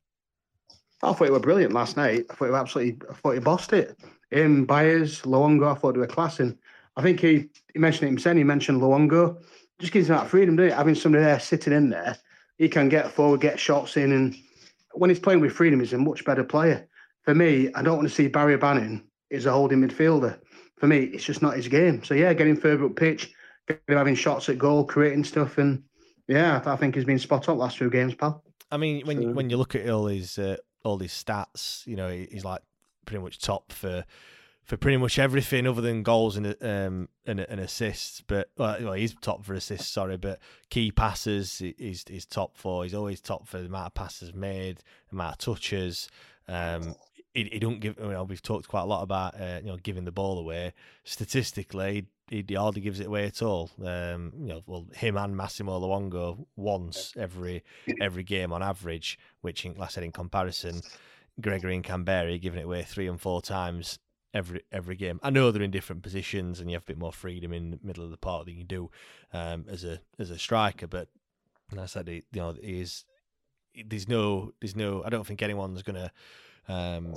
I 1.02 1.12
thought 1.12 1.28
it 1.28 1.32
were 1.32 1.40
brilliant 1.40 1.72
last 1.72 1.96
night. 1.96 2.24
I 2.30 2.34
thought 2.34 2.48
he 2.48 2.54
absolutely, 2.54 3.08
I 3.08 3.14
thought 3.14 3.32
he 3.32 3.40
bossed 3.40 3.72
it. 3.72 3.98
Him, 4.30 4.64
Byers, 4.64 5.22
Luongo, 5.22 5.70
I 5.70 5.74
thought 5.78 5.92
they 5.92 6.00
were 6.00 6.06
class. 6.06 6.40
And 6.40 6.56
I 6.96 7.02
think 7.02 7.20
he, 7.20 7.48
he 7.72 7.78
mentioned 7.78 8.04
it 8.04 8.12
himself, 8.12 8.36
he 8.36 8.44
mentioned 8.44 8.80
Luongo. 8.80 9.42
Just 9.78 9.92
gives 9.92 10.08
him 10.08 10.16
that 10.16 10.28
freedom, 10.28 10.56
doesn't 10.56 10.72
it? 10.72 10.76
Having 10.76 10.94
somebody 10.94 11.24
there 11.24 11.38
sitting 11.38 11.72
in 11.72 11.90
there, 11.90 12.16
he 12.56 12.68
can 12.68 12.88
get 12.88 13.12
forward, 13.12 13.42
get 13.42 13.60
shots 13.60 13.96
in. 13.98 14.12
And 14.12 14.34
when 14.98 15.10
he's 15.10 15.18
playing 15.18 15.40
with 15.40 15.52
freedom, 15.52 15.80
he's 15.80 15.92
a 15.92 15.98
much 15.98 16.24
better 16.24 16.44
player. 16.44 16.88
For 17.22 17.34
me, 17.34 17.70
I 17.74 17.82
don't 17.82 17.96
want 17.96 18.08
to 18.08 18.14
see 18.14 18.28
Barry 18.28 18.56
Bannan 18.56 19.04
as 19.30 19.46
a 19.46 19.52
holding 19.52 19.80
midfielder. 19.80 20.38
For 20.78 20.86
me, 20.86 20.98
it's 21.04 21.24
just 21.24 21.42
not 21.42 21.56
his 21.56 21.68
game. 21.68 22.04
So, 22.04 22.14
yeah, 22.14 22.32
getting 22.34 22.56
further 22.56 22.84
up 22.86 22.96
pitch, 22.96 23.32
getting 23.66 23.96
having 23.96 24.14
shots 24.14 24.48
at 24.48 24.58
goal, 24.58 24.84
creating 24.84 25.24
stuff. 25.24 25.58
And 25.58 25.82
yeah, 26.28 26.62
I 26.64 26.76
think 26.76 26.94
he's 26.94 27.04
been 27.04 27.18
spot 27.18 27.48
on 27.48 27.58
last 27.58 27.78
few 27.78 27.90
games, 27.90 28.14
pal. 28.14 28.44
I 28.70 28.76
mean, 28.76 29.06
when 29.06 29.22
So- 29.22 29.32
when 29.32 29.50
you 29.50 29.56
look 29.56 29.74
at 29.74 29.88
all 29.88 30.06
his 30.06 30.38
uh, 30.38 30.56
all 30.84 30.98
his 30.98 31.12
stats, 31.12 31.86
you 31.86 31.96
know, 31.96 32.10
he's 32.10 32.44
like 32.44 32.62
pretty 33.06 33.22
much 33.22 33.38
top 33.38 33.72
for 33.72 34.04
for 34.66 34.76
pretty 34.76 34.96
much 34.96 35.18
everything 35.18 35.66
other 35.66 35.80
than 35.80 36.02
goals 36.02 36.36
and 36.36 36.46
um 36.60 37.08
and, 37.24 37.40
and 37.40 37.60
assists. 37.60 38.20
But 38.20 38.50
well, 38.56 38.92
he's 38.92 39.14
top 39.14 39.44
for 39.44 39.54
assists, 39.54 39.88
sorry, 39.88 40.16
but 40.16 40.40
key 40.70 40.90
passes 40.90 41.58
he's 41.58 42.04
he's 42.06 42.26
top 42.26 42.56
for. 42.56 42.82
He's 42.82 42.94
always 42.94 43.20
top 43.20 43.46
for 43.46 43.58
the 43.58 43.66
amount 43.66 43.86
of 43.86 43.94
passes 43.94 44.34
made, 44.34 44.78
the 45.08 45.14
amount 45.14 45.34
of 45.34 45.38
touches. 45.38 46.08
Um, 46.48 46.96
he, 47.32 47.44
he 47.52 47.58
don't 47.58 47.80
give. 47.80 47.98
You 47.98 48.10
know, 48.10 48.24
we've 48.24 48.42
talked 48.42 48.68
quite 48.68 48.82
a 48.82 48.86
lot 48.86 49.02
about 49.02 49.40
uh, 49.40 49.60
you 49.62 49.70
know 49.70 49.76
giving 49.76 50.04
the 50.04 50.12
ball 50.12 50.38
away. 50.38 50.72
Statistically, 51.04 52.06
he, 52.28 52.44
he 52.46 52.54
hardly 52.54 52.80
gives 52.80 52.98
it 52.98 53.06
away 53.06 53.26
at 53.26 53.42
all. 53.42 53.70
Um, 53.84 54.32
you 54.38 54.46
know, 54.46 54.62
well, 54.66 54.86
him 54.94 55.16
and 55.16 55.36
Massimo 55.36 55.78
Luongo 55.78 56.46
once 56.56 57.12
every 57.16 57.62
every 58.00 58.24
game 58.24 58.52
on 58.52 58.62
average, 58.62 59.18
which, 59.42 59.64
in, 59.64 59.74
like 59.74 59.90
I 59.90 59.92
said, 59.92 60.04
in 60.04 60.12
comparison, 60.12 60.80
Gregory 61.40 61.76
and 61.76 61.84
Kamberi 61.84 62.40
giving 62.40 62.58
it 62.58 62.64
away 62.64 62.82
three 62.82 63.06
and 63.06 63.20
four 63.20 63.42
times 63.42 63.98
every 64.36 64.62
every 64.70 64.96
game. 64.96 65.18
I 65.22 65.30
know 65.30 65.50
they're 65.50 65.62
in 65.62 65.70
different 65.70 66.02
positions 66.02 66.60
and 66.60 66.70
you 66.70 66.76
have 66.76 66.82
a 66.82 66.86
bit 66.86 66.98
more 66.98 67.12
freedom 67.12 67.52
in 67.52 67.70
the 67.70 67.78
middle 67.82 68.04
of 68.04 68.10
the 68.10 68.16
park 68.16 68.46
than 68.46 68.56
you 68.56 68.64
do 68.64 68.90
um, 69.32 69.64
as 69.68 69.84
a 69.84 70.00
as 70.18 70.30
a 70.30 70.38
striker, 70.38 70.86
but 70.86 71.08
like 71.72 71.82
I 71.82 71.86
said, 71.86 72.08
you 72.08 72.22
know, 72.34 72.54
is 72.62 73.04
there's 73.86 74.08
no 74.08 74.52
there's 74.60 74.76
no 74.76 75.02
I 75.04 75.08
don't 75.08 75.26
think 75.26 75.42
anyone's 75.42 75.82
gonna 75.82 76.12
um 76.68 77.14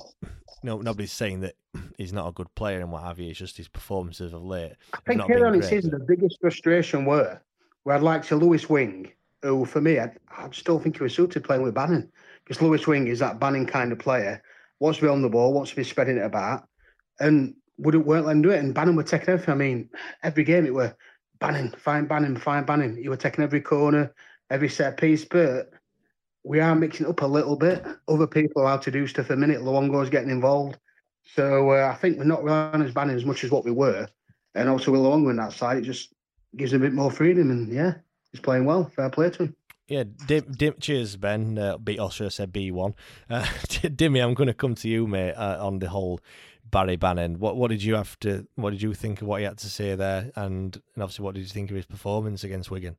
no 0.63 0.79
nobody's 0.79 1.11
saying 1.11 1.41
that 1.41 1.55
he's 1.97 2.13
not 2.13 2.27
a 2.27 2.31
good 2.31 2.53
player 2.55 2.79
and 2.79 2.91
what 2.91 3.03
have 3.03 3.19
you. 3.19 3.29
It's 3.29 3.39
just 3.39 3.57
his 3.57 3.67
performances 3.67 4.33
of 4.33 4.43
late. 4.43 4.73
I 4.93 4.99
think 5.05 5.23
here 5.23 5.45
on 5.45 5.57
the 5.57 5.63
season, 5.63 5.91
the 5.91 5.99
biggest 5.99 6.37
frustration 6.39 7.05
were 7.05 7.41
where 7.83 7.95
I'd 7.95 8.01
like 8.01 8.25
to 8.27 8.35
Lewis 8.35 8.69
Wing, 8.69 9.11
who 9.41 9.65
for 9.65 9.81
me, 9.81 9.99
I, 9.99 10.11
I 10.37 10.49
still 10.51 10.79
think 10.79 10.97
he 10.97 11.03
was 11.03 11.13
suited 11.13 11.43
playing 11.43 11.63
with 11.63 11.73
Bannan 11.73 12.09
because 12.43 12.61
Lewis 12.61 12.87
Wing 12.87 13.07
is 13.07 13.19
that 13.19 13.39
Bannan 13.39 13.65
kind 13.65 13.91
of 13.91 13.99
player, 13.99 14.41
wants 14.79 14.99
to 14.99 15.05
be 15.05 15.09
on 15.09 15.21
the 15.21 15.29
ball, 15.29 15.53
wants 15.53 15.71
to 15.71 15.75
be 15.75 15.83
spreading 15.83 16.17
it 16.17 16.25
about, 16.25 16.68
and 17.19 17.55
wouldn't 17.77 18.05
weren't 18.05 18.25
letting 18.25 18.39
him 18.39 18.49
do 18.49 18.51
it. 18.51 18.59
And 18.59 18.73
Bannan 18.73 18.95
were 18.95 19.03
taking 19.03 19.29
everything. 19.29 19.53
I 19.53 19.57
mean, 19.57 19.89
every 20.23 20.43
game 20.43 20.65
it 20.65 20.73
were 20.73 20.95
Bannan, 21.39 21.71
find 21.77 22.07
Bannan, 22.07 22.37
find 22.37 22.65
Bannan. 22.65 23.01
You 23.01 23.09
were 23.09 23.17
taking 23.17 23.43
every 23.43 23.61
corner, 23.61 24.13
every 24.49 24.69
set 24.69 24.97
piece, 24.97 25.25
but 25.25 25.71
we 26.43 26.59
are 26.59 26.75
mixing 26.75 27.05
up 27.07 27.21
a 27.21 27.27
little 27.27 27.55
bit. 27.55 27.85
Other 28.07 28.27
people 28.27 28.63
are 28.63 28.69
how 28.69 28.77
to 28.77 28.91
do 28.91 29.07
stuff 29.07 29.29
the 29.29 29.35
minute. 29.35 29.61
Luongo's 29.61 30.09
getting 30.09 30.29
involved. 30.29 30.77
So 31.35 31.71
uh, 31.71 31.91
I 31.93 31.95
think 31.95 32.17
we're 32.17 32.23
not 32.25 32.43
relying 32.43 32.81
as 32.81 32.93
Bannan 32.93 33.15
as 33.15 33.25
much 33.25 33.43
as 33.43 33.51
what 33.51 33.65
we 33.65 33.71
were. 33.71 34.07
And 34.55 34.67
also 34.67 34.91
with 34.91 35.01
Luongo 35.01 35.29
on 35.29 35.35
that 35.37 35.53
side, 35.53 35.77
it 35.77 35.83
just 35.83 36.13
gives 36.55 36.73
him 36.73 36.81
a 36.81 36.85
bit 36.85 36.93
more 36.93 37.11
freedom. 37.11 37.51
And 37.51 37.71
yeah, 37.71 37.95
he's 38.31 38.41
playing 38.41 38.65
well. 38.65 38.91
Fair 38.95 39.09
play 39.09 39.29
to 39.29 39.43
him. 39.43 39.55
Yeah, 39.87 40.03
Dim, 40.27 40.45
Dim, 40.51 40.75
cheers, 40.79 41.15
Ben. 41.15 41.57
Uh, 41.57 41.77
B, 41.77 41.97
or 41.97 42.09
I 42.09 42.27
say 42.27 42.45
B1? 42.45 42.93
Uh, 43.27 43.41
Dimmy, 43.67 44.23
I'm 44.23 44.35
going 44.35 44.47
to 44.47 44.53
come 44.53 44.75
to 44.75 44.87
you, 44.87 45.07
mate, 45.07 45.33
uh, 45.33 45.65
on 45.65 45.79
the 45.79 45.89
whole 45.89 46.19
Barry 46.71 46.95
Bannan. 46.95 47.39
What 47.39 47.55
what 47.55 47.69
did 47.69 47.83
you 47.83 47.95
have 47.95 48.19
to? 48.19 48.47
What 48.55 48.71
did 48.71 48.81
you 48.81 48.93
think 48.93 49.21
of 49.21 49.27
what 49.27 49.39
he 49.39 49.45
had 49.45 49.57
to 49.59 49.69
say 49.69 49.95
there? 49.95 50.31
And, 50.35 50.75
and 50.93 51.03
obviously, 51.03 51.23
what 51.23 51.35
did 51.35 51.41
you 51.41 51.47
think 51.47 51.69
of 51.69 51.75
his 51.75 51.85
performance 51.85 52.43
against 52.43 52.71
Wigan? 52.71 52.97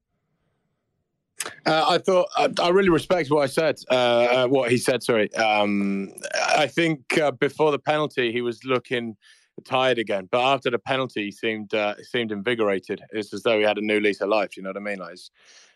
Uh, 1.64 1.86
I 1.88 1.98
thought 1.98 2.28
I, 2.36 2.52
I 2.60 2.68
really 2.68 2.90
respect 2.90 3.30
what 3.30 3.42
I 3.42 3.46
said. 3.46 3.78
Uh, 3.90 3.94
uh, 3.94 4.46
what 4.46 4.70
he 4.70 4.76
said. 4.76 5.02
Sorry. 5.02 5.32
Um, 5.34 6.12
I 6.34 6.66
think 6.66 7.18
uh, 7.18 7.30
before 7.30 7.70
the 7.70 7.78
penalty, 7.78 8.32
he 8.32 8.42
was 8.42 8.64
looking 8.64 9.16
tired 9.64 9.98
again, 9.98 10.28
but 10.30 10.40
after 10.40 10.70
the 10.70 10.78
penalty, 10.78 11.26
he 11.26 11.30
seemed 11.30 11.74
uh, 11.74 11.94
seemed 12.02 12.32
invigorated. 12.32 13.02
It's 13.10 13.32
as 13.32 13.42
though 13.42 13.58
he 13.58 13.64
had 13.64 13.78
a 13.78 13.82
new 13.82 14.00
lease 14.00 14.20
of 14.20 14.28
life. 14.28 14.56
You 14.56 14.62
know 14.62 14.70
what 14.70 14.76
I 14.76 14.80
mean? 14.80 14.98
Like 14.98 15.18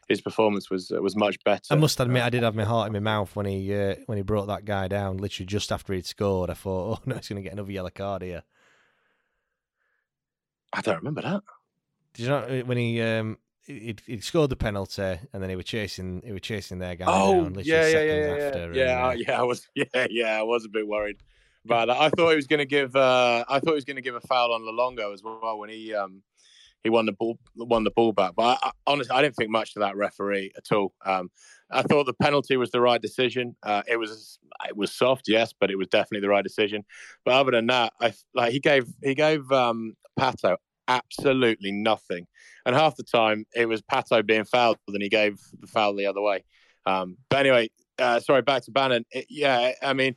his, 0.08 0.20
performance 0.20 0.70
was 0.70 0.90
uh, 0.90 1.00
was 1.00 1.16
much 1.16 1.36
better. 1.44 1.62
I 1.70 1.74
must 1.76 2.00
admit, 2.00 2.22
I 2.22 2.30
did 2.30 2.42
have 2.42 2.54
my 2.54 2.64
heart 2.64 2.86
in 2.88 2.92
my 2.92 3.00
mouth 3.00 3.34
when 3.36 3.46
he 3.46 3.74
uh, 3.74 3.96
when 4.06 4.16
he 4.18 4.22
brought 4.22 4.46
that 4.46 4.64
guy 4.64 4.88
down. 4.88 5.16
Literally 5.18 5.46
just 5.46 5.72
after 5.72 5.92
he'd 5.92 6.06
scored, 6.06 6.50
I 6.50 6.54
thought, 6.54 6.98
"Oh 6.98 7.02
no, 7.06 7.16
he's 7.16 7.28
going 7.28 7.36
to 7.36 7.42
get 7.42 7.52
another 7.52 7.72
yellow 7.72 7.90
card 7.90 8.22
here." 8.22 8.42
I 10.72 10.80
don't 10.80 10.96
remember 10.96 11.22
that. 11.22 11.42
Did 12.14 12.22
you 12.22 12.28
know 12.28 12.62
when 12.66 12.78
he 12.78 13.00
um 13.00 13.38
he'd, 13.66 14.02
he'd 14.06 14.24
scored 14.24 14.50
the 14.50 14.56
penalty 14.56 15.02
and 15.32 15.42
then 15.42 15.48
he 15.50 15.56
was 15.56 15.64
chasing 15.64 16.22
he 16.24 16.32
was 16.32 16.42
chasing 16.42 16.78
their 16.78 16.96
guy 16.96 17.06
Oh, 17.08 17.32
down 17.32 17.54
literally 17.54 17.64
yeah, 17.70 17.86
yeah, 17.86 17.92
seconds 17.92 18.08
yeah, 18.08 18.36
yeah, 18.36 18.44
after. 18.46 18.72
yeah, 18.74 19.10
and, 19.10 19.20
uh, 19.20 19.24
yeah. 19.26 19.40
I 19.40 19.42
was, 19.44 19.68
yeah, 19.74 20.06
yeah. 20.10 20.38
I 20.38 20.42
was 20.42 20.64
a 20.64 20.68
bit 20.68 20.86
worried 20.86 21.16
about 21.64 21.88
that. 21.88 21.96
I 21.96 22.10
thought 22.10 22.30
he 22.30 22.36
was 22.36 22.46
going 22.46 22.58
to 22.58 22.66
give. 22.66 22.94
Uh, 22.94 23.44
I 23.48 23.58
thought 23.60 23.70
he 23.70 23.74
was 23.74 23.84
going 23.84 23.96
to 23.96 24.02
give 24.02 24.14
a 24.16 24.20
foul 24.20 24.52
on 24.52 24.62
Luongo 24.62 25.12
as 25.14 25.22
well 25.22 25.58
when 25.58 25.70
he 25.70 25.94
um, 25.94 26.22
he 26.84 26.90
won 26.90 27.06
the 27.06 27.12
ball 27.12 27.38
won 27.56 27.82
the 27.82 27.90
ball 27.90 28.12
back. 28.12 28.34
But 28.36 28.58
I, 28.62 28.68
I, 28.68 28.70
honestly, 28.86 29.10
I 29.16 29.22
didn't 29.22 29.34
think 29.36 29.50
much 29.50 29.72
to 29.72 29.80
that 29.80 29.96
referee 29.96 30.52
at 30.56 30.70
all. 30.70 30.92
Um, 31.04 31.30
I 31.70 31.82
thought 31.82 32.04
the 32.06 32.12
penalty 32.14 32.56
was 32.56 32.70
the 32.70 32.80
right 32.80 33.00
decision. 33.02 33.56
Uh, 33.62 33.82
it 33.88 33.96
was 33.96 34.38
it 34.68 34.76
was 34.76 34.92
soft, 34.92 35.24
yes, 35.26 35.52
but 35.58 35.70
it 35.70 35.76
was 35.76 35.88
definitely 35.88 36.20
the 36.20 36.28
right 36.28 36.44
decision. 36.44 36.84
But 37.24 37.34
other 37.34 37.50
than 37.50 37.66
that, 37.66 37.94
I 38.00 38.12
like 38.34 38.52
he 38.52 38.60
gave 38.60 38.86
he 39.02 39.14
gave 39.14 39.50
um, 39.50 39.94
Pato 40.18 40.56
absolutely 40.86 41.72
nothing, 41.72 42.26
and 42.66 42.76
half 42.76 42.94
the 42.96 43.02
time 43.02 43.46
it 43.54 43.66
was 43.66 43.80
Pato 43.82 44.24
being 44.24 44.44
fouled, 44.44 44.76
and 44.86 45.02
he 45.02 45.08
gave 45.08 45.40
the 45.58 45.66
foul 45.66 45.96
the 45.96 46.06
other 46.06 46.20
way. 46.20 46.44
Um, 46.86 47.16
but 47.30 47.38
anyway, 47.40 47.70
uh, 47.98 48.20
sorry, 48.20 48.42
back 48.42 48.62
to 48.64 48.70
Bannan. 48.70 49.04
It, 49.10 49.24
yeah, 49.30 49.72
I 49.82 49.94
mean, 49.94 50.16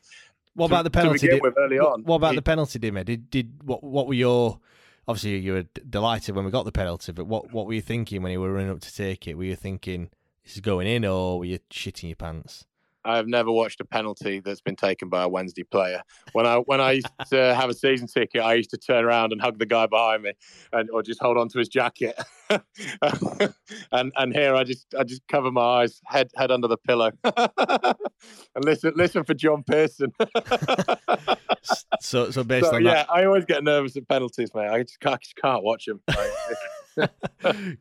What 0.54 0.68
to- 0.68 0.74
about 0.74 0.84
the 0.84 0.90
to 0.90 0.98
penalty? 1.00 1.20
begin 1.20 1.36
Did- 1.38 1.44
with 1.44 1.54
early 1.58 1.80
on? 1.80 2.04
What 2.04 2.18
about 2.18 2.32
he- 2.32 2.36
the 2.36 2.42
penalty, 2.42 2.78
Dimmy? 2.78 3.06
Did 3.06 3.30
did 3.30 3.64
what 3.64 3.82
what 3.86 4.06
were 4.08 4.14
your 4.14 4.60
obviously 5.08 5.38
you 5.38 5.54
were 5.54 5.64
d- 5.64 5.82
delighted 5.90 6.36
when 6.36 6.46
we 6.46 6.52
got 6.52 6.66
the 6.66 6.72
penalty, 6.72 7.12
but 7.12 7.26
what 7.26 7.52
what 7.52 7.66
were 7.66 7.74
you 7.74 7.82
thinking 7.82 8.22
when 8.22 8.32
you 8.32 8.42
were 8.42 8.52
running 8.52 8.72
up 8.72 8.82
to 8.82 8.94
take 8.94 9.28
it? 9.28 9.36
Were 9.36 9.46
you 9.46 9.56
thinking 9.56 10.10
this 10.44 10.56
is 10.56 10.62
going 10.62 10.88
in, 10.88 11.06
or 11.06 11.40
were 11.40 11.46
you 11.46 11.60
shitting 11.72 12.10
your 12.10 12.16
pants? 12.16 12.66
I 13.08 13.16
have 13.16 13.28
never 13.28 13.52
watched 13.52 13.80
a 13.80 13.86
penalty 13.86 14.42
that's 14.42 14.60
been 14.60 14.76
taken 14.76 15.08
by 15.08 15.24
a 15.24 15.30
Wednesday 15.30 15.64
player. 15.64 16.02
When 16.34 16.46
I 16.46 16.58
when 16.58 16.82
I 16.82 16.92
used 16.94 17.08
to 17.30 17.56
have 17.60 17.70
a 17.70 17.74
season 17.74 18.08
ticket, 18.08 18.42
I 18.42 18.56
used 18.56 18.70
to 18.72 18.78
turn 18.78 19.06
around 19.06 19.32
and 19.32 19.42
hug 19.42 19.60
the 19.60 19.66
guy 19.66 19.88
behind 19.88 20.24
me, 20.24 20.34
and 20.74 20.90
or 20.92 21.02
just 21.02 21.22
hold 21.22 21.38
on 21.38 21.48
to 21.50 21.60
his 21.60 21.70
jacket. 21.70 22.20
and 22.50 24.12
and 24.16 24.34
here 24.34 24.56
I 24.56 24.64
just 24.66 24.94
I 24.98 25.04
just 25.04 25.26
cover 25.28 25.52
my 25.52 25.62
eyes, 25.62 26.02
head 26.06 26.30
head 26.36 26.52
under 26.52 26.68
the 26.68 26.78
pillow, 26.78 27.12
and 27.24 28.66
listen 28.66 28.92
listen 28.96 29.24
for 29.24 29.34
John 29.34 29.64
Pearson. 29.64 30.12
so 32.02 32.30
so 32.30 32.44
based 32.44 32.70
so, 32.70 32.76
on 32.76 32.84
yeah, 32.84 32.94
that, 32.94 33.12
I 33.12 33.26
always 33.26 33.46
get 33.46 33.64
nervous 33.64 33.96
at 33.96 34.08
penalties, 34.08 34.52
mate. 34.54 34.68
I 34.68 34.84
just 34.84 35.00
can't, 35.00 35.16
I 35.16 35.18
just 35.18 35.36
can't 35.38 35.64
watch 35.64 35.86
them. 35.86 36.02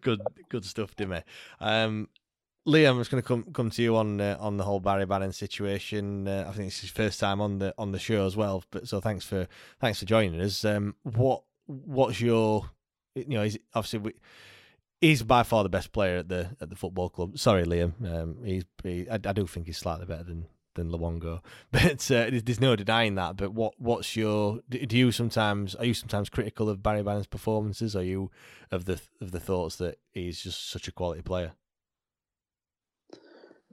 good 0.01 0.21
good 0.49 0.65
stuff, 0.65 0.95
Dimmy. 0.95 1.23
Um, 1.61 2.09
Liam, 2.67 2.91
I'm 2.91 2.99
just 2.99 3.13
going 3.13 3.23
to 3.23 3.27
come 3.27 3.45
come 3.53 3.71
to 3.71 3.83
you 3.83 3.97
on 3.97 4.21
uh, 4.21 4.37
on 4.41 4.57
the 4.57 4.65
whole 4.65 4.81
Barry 4.81 5.07
Bannan 5.07 5.33
situation. 5.33 6.27
Uh, 6.27 6.47
I 6.49 6.53
think 6.53 6.69
it's 6.69 6.81
his 6.81 6.91
first 6.91 7.21
time 7.21 7.41
on 7.41 7.59
the 7.59 7.73
on 7.79 7.93
the 7.93 7.99
show 7.99 8.27
as 8.27 8.37
well. 8.37 8.65
But 8.71 8.89
so 8.89 9.01
thanks 9.01 9.25
for 9.25 9.47
thanks 9.81 10.01
for 10.01 10.05
joining 10.05 10.41
us. 10.41 10.65
Um, 10.65 10.97
what 11.05 11.45
what's 11.67 12.21
your 12.21 12.71
you 13.15 13.25
know? 13.29 13.45
He's 13.45 13.59
obviously 13.73 14.01
we, 14.01 14.13
he's 15.01 15.23
by 15.23 15.45
far 15.45 15.63
the 15.63 15.69
best 15.69 15.93
player 15.93 16.19
at 16.19 16.29
the 16.29 16.57
at 16.61 16.69
the 16.69 16.75
football 16.75 17.09
club. 17.09 17.39
Sorry, 17.39 17.65
Liam. 17.65 17.93
Um, 18.05 18.39
he's 18.45 18.65
he, 18.83 19.09
I, 19.09 19.15
I 19.15 19.33
do 19.33 19.47
think 19.47 19.67
he's 19.67 19.79
slightly 19.79 20.07
better 20.07 20.25
than 20.25 20.47
than 20.75 20.91
Luongo, 20.91 21.43
but 21.71 22.11
uh, 22.11 22.31
there's 22.31 22.61
no 22.61 22.75
denying 22.75 23.15
that. 23.15 23.37
But 23.37 23.53
what 23.53 23.75
what's 23.79 24.17
your 24.17 24.59
do 24.69 24.97
you 24.97 25.13
sometimes 25.13 25.77
are 25.77 25.85
you 25.85 25.95
sometimes 25.95 26.29
critical 26.31 26.69
of 26.69 26.83
Barry 26.83 27.05
Bannan's 27.05 27.29
performances? 27.29 27.95
Are 27.95 28.03
you 28.03 28.33
of 28.73 28.87
the 28.87 29.01
of 29.21 29.31
the 29.31 29.41
thoughts 29.41 29.77
that 29.77 30.01
he's 30.11 30.43
just 30.43 30.69
such 30.69 30.89
a 30.89 30.93
quality 30.93 31.23
player? 31.23 31.53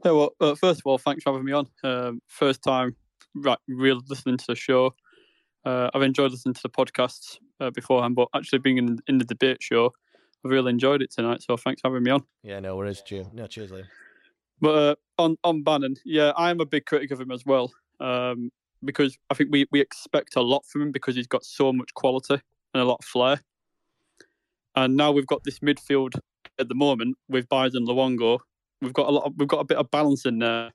Yeah, 0.04 0.12
well, 0.12 0.36
uh, 0.41 0.56
first 0.56 0.82
of 0.82 0.86
all, 0.86 0.97
thanks 0.97 1.24
for 1.24 1.32
having 1.32 1.45
me 1.45 1.54
on. 1.54 1.68
Um, 1.84 2.22
first 2.28 2.62
time, 2.62 2.95
right, 3.36 3.58
really 3.68 4.01
listening 4.08 4.38
to 4.38 4.45
the 4.47 4.56
show. 4.56 4.93
Uh, 5.66 5.89
I've 5.93 6.01
enjoyed 6.01 6.32
listening 6.32 6.56
to 6.56 6.62
the 6.62 6.70
podcasts 6.70 7.38
uh, 7.62 7.70
beforehand, 7.70 8.16
but 8.16 8.28
actually 8.36 8.60
being 8.60 8.78
in, 8.78 8.99
in 9.08 9.18
the 9.18 9.26
debate 9.26 9.62
show, 9.62 9.93
I've 10.43 10.51
really 10.51 10.72
enjoyed 10.72 11.01
it 11.01 11.12
tonight. 11.12 11.41
So 11.41 11.56
thanks 11.56 11.82
for 11.82 11.89
having 11.89 12.04
me 12.04 12.12
on. 12.12 12.24
Yeah, 12.43 12.60
no 12.60 12.76
worries, 12.76 13.01
Jim. 13.01 13.28
No, 13.34 13.47
cheers, 13.47 13.72
Liam. 13.72 13.86
But 14.60 14.76
uh, 14.76 14.95
on 15.18 15.38
on 15.43 15.64
Bannan, 15.64 15.95
yeah, 16.06 16.32
I'm 16.38 16.60
a 16.60 16.66
big 16.66 16.86
critic 16.86 17.12
of 17.12 17.20
him 17.20 17.32
as 17.32 17.45
well 17.45 17.72
um, 17.99 18.49
because 18.84 19.18
I 19.30 19.34
think 19.34 19.49
we 19.51 19.66
we 19.72 19.82
expect 19.82 20.36
a 20.36 20.41
lot 20.41 20.66
from 20.66 20.84
him 20.84 20.91
because 20.91 21.16
he's 21.16 21.28
got 21.28 21.43
so 21.43 21.74
much 21.74 21.93
quality 21.93 22.36
and 22.74 22.82
a 22.82 22.86
lot 22.86 22.99
of 22.99 23.06
flair. 23.06 23.41
And 24.76 24.95
now 24.95 25.12
we've 25.12 25.28
got 25.28 25.43
this 25.43 25.60
midfield 25.60 26.14
at 26.60 26.68
the 26.68 26.76
moment 26.76 27.18
with 27.30 27.47
Byers 27.47 27.76
Luongo. 27.76 28.39
We've 28.84 28.94
got 28.94 29.08
a 29.08 29.12
lot. 29.12 29.26
Of, 29.26 29.34
we've 29.38 29.48
got 29.48 29.60
a 29.60 29.66
bit 29.66 29.78
of 29.78 29.90
balance 29.90 30.26
in 30.26 30.40
there, 30.40 30.72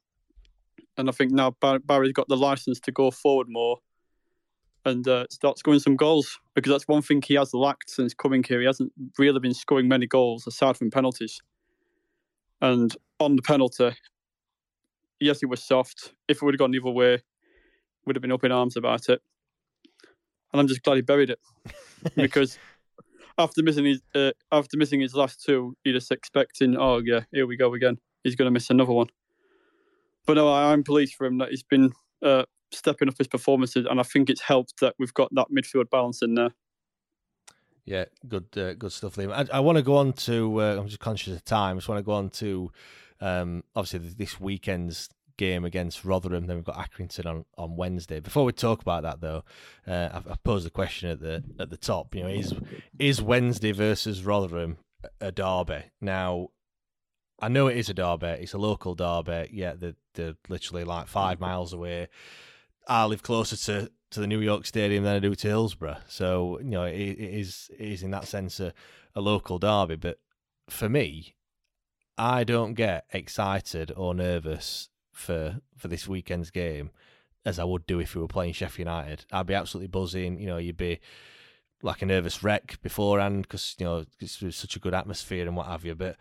and 0.97 1.09
I 1.09 1.13
think 1.13 1.33
now 1.33 1.55
Barry's 1.61 2.13
got 2.13 2.29
the 2.29 2.37
license 2.37 2.81
to 2.81 2.93
go 2.93 3.11
forward 3.11 3.49
more 3.49 3.79
and 4.85 5.07
uh, 5.07 5.27
start 5.31 5.59
scoring 5.59 5.81
some 5.81 5.97
goals 5.97 6.39
because 6.55 6.71
that's 6.71 6.89
one 6.89 7.03
thing 7.03 7.23
he 7.23 7.35
has 7.35 7.53
lacked 7.53 7.91
since 7.91 8.15
coming 8.15 8.43
here. 8.43 8.61
He 8.61 8.67
hasn't 8.67 8.93
really 9.19 9.41
been 9.41 9.55
scoring 9.55 9.89
many 9.89 10.07
goals 10.07 10.47
aside 10.47 10.77
from 10.77 10.91
penalties. 10.91 11.41
And 12.61 12.95
on 13.21 13.37
the 13.37 13.43
penalty, 13.43 13.95
yes, 15.21 15.43
it 15.43 15.47
was 15.47 15.63
soft. 15.63 16.15
If 16.27 16.39
it 16.39 16.43
would 16.43 16.55
have 16.55 16.59
gone 16.59 16.71
the 16.71 16.81
other 16.81 16.91
way, 16.91 17.23
would 18.07 18.17
have 18.17 18.23
been 18.23 18.33
up 18.33 18.45
in 18.45 18.53
arms 18.53 18.77
about 18.77 19.09
it. 19.09 19.21
And 20.53 20.61
I'm 20.61 20.69
just 20.69 20.83
glad 20.83 20.97
he 20.97 21.03
buried 21.03 21.31
it 21.31 21.41
because 22.17 22.59
after 23.39 23.63
missing 23.63 23.85
his 23.85 24.03
uh, 24.15 24.33
after 24.53 24.77
missing 24.77 25.01
his 25.01 25.15
last 25.15 25.43
two, 25.43 25.75
you're 25.85 25.95
just 25.95 26.11
expecting, 26.11 26.77
oh 26.77 27.01
yeah, 27.05 27.21
here 27.33 27.47
we 27.47 27.57
go 27.57 27.73
again. 27.75 27.97
He's 28.25 28.35
going 28.35 28.47
to 28.47 28.51
miss 28.51 28.71
another 28.71 28.93
one. 28.93 29.07
But 30.27 30.35
no, 30.35 30.53
I'm 30.53 30.83
pleased 30.83 31.15
for 31.15 31.27
him 31.27 31.39
that 31.39 31.51
he's 31.51 31.63
been 31.63 31.93
uh, 32.23 32.45
stepping 32.73 33.09
up 33.09 33.17
his 33.17 33.29
performances, 33.29 33.87
and 33.89 34.01
I 34.01 34.03
think 34.03 34.29
it's 34.29 34.43
helped 34.43 34.81
that 34.81 34.95
we've 34.99 35.15
got 35.15 35.35
that 35.35 35.47
midfield 35.51 35.89
balance 35.91 36.21
in 36.21 36.35
there. 36.35 36.51
Yeah, 37.85 38.05
good, 38.29 38.47
uh, 38.55 38.75
good 38.75 38.93
stuff, 38.93 39.15
Liam. 39.15 39.33
I, 39.33 39.57
I 39.57 39.61
want 39.61 39.77
to 39.77 39.83
go 39.83 39.97
on 39.97 40.13
to. 40.13 40.61
Uh, 40.61 40.77
I'm 40.77 40.89
just 40.89 41.01
conscious 41.01 41.35
of 41.35 41.45
time. 41.45 41.77
I 41.77 41.79
just 41.79 41.89
want 41.89 41.99
to 42.01 42.03
go 42.03 42.13
on 42.13 42.29
to 42.31 42.71
um, 43.21 43.65
obviously 43.75 44.11
this 44.11 44.39
weekend's 44.39 45.09
game 45.39 45.65
against 45.65 46.05
Rotherham. 46.05 46.47
Then 46.47 46.57
we've 46.57 46.65
got 46.65 46.77
Accrington 46.77 47.25
on, 47.25 47.45
on 47.57 47.77
Wednesday. 47.77 48.21
Before 48.21 48.45
we 48.45 48.53
talk 48.53 48.83
about 48.83 49.05
that, 49.05 49.23
though, 49.23 49.45
uh, 49.87 50.11
I've, 50.13 50.31
I've 50.31 50.45
posed 50.45 50.67
the 50.67 50.71
question 50.71 51.09
at 51.09 51.21
the 51.21 51.43
at 51.59 51.71
the 51.71 51.79
top. 51.79 52.15
You 52.15 52.25
know, 52.25 52.29
is 52.29 52.53
is 52.99 53.23
Wednesday 53.23 53.73
versus 53.73 54.25
Rotherham 54.25 54.77
a 55.21 55.33
derby? 55.33 55.85
Now, 56.03 56.49
I 57.41 57.49
know 57.49 57.69
it 57.69 57.77
is 57.77 57.89
a 57.89 57.95
derby. 57.95 58.27
It's 58.27 58.53
a 58.53 58.59
local 58.59 58.95
derby. 58.95 59.49
Yeah, 59.53 59.75
they're, 59.75 59.95
they're 60.15 60.35
literally 60.49 60.85
like 60.85 61.07
five 61.07 61.41
miles 61.41 61.73
away. 61.73 62.09
I 62.89 63.05
live 63.05 63.23
closer 63.23 63.57
to, 63.57 63.91
to 64.11 64.21
the 64.21 64.27
New 64.27 64.41
York 64.41 64.67
Stadium 64.67 65.05
than 65.05 65.17
I 65.17 65.19
do 65.21 65.35
to 65.35 65.49
Hillsborough. 65.49 65.99
So, 66.09 66.59
you 66.59 66.71
know, 66.71 66.85
it, 66.85 66.97
it 66.97 67.35
is 67.41 67.71
it 67.79 67.89
is 67.89 68.03
in 68.03 68.11
that 68.11 68.27
sense 68.27 68.59
a, 68.61 68.75
a 69.15 69.21
local 69.21 69.59
derby. 69.59 69.97
But 69.97 70.19
for 70.69 70.89
me, 70.89 71.37
I 72.17 72.43
don't 72.43 72.75
get 72.75 73.05
excited 73.13 73.93
or 73.97 74.15
nervous 74.15 74.89
for 75.19 75.61
for 75.77 75.89
this 75.89 76.09
weekend's 76.09 76.51
game 76.51 76.91
as 77.45 77.59
I 77.59 77.65
would 77.65 77.87
do 77.87 78.01
if 78.01 78.15
we 78.15 78.21
were 78.21 78.29
playing 78.29 78.53
Sheffield 78.53 78.87
United. 78.87 79.25
I'd 79.33 79.47
be 79.47 79.55
absolutely 79.55 79.89
buzzing. 79.89 80.39
You 80.39 80.47
know, 80.47 80.59
you'd 80.59 80.77
be 80.77 81.01
like 81.83 82.03
a 82.03 82.07
nervous 82.07 82.43
wreck 82.43 82.79
beforehand 82.83 83.43
because 83.43 83.77
you 83.79 83.87
know 83.87 84.05
it's, 84.21 84.43
it's 84.43 84.57
such 84.57 84.77
a 84.77 84.81
good 84.81 84.95
atmosphere 84.95 85.47
and 85.47 85.57
what 85.57 85.67
have 85.67 85.85
you. 85.85 85.95
But 85.95 86.17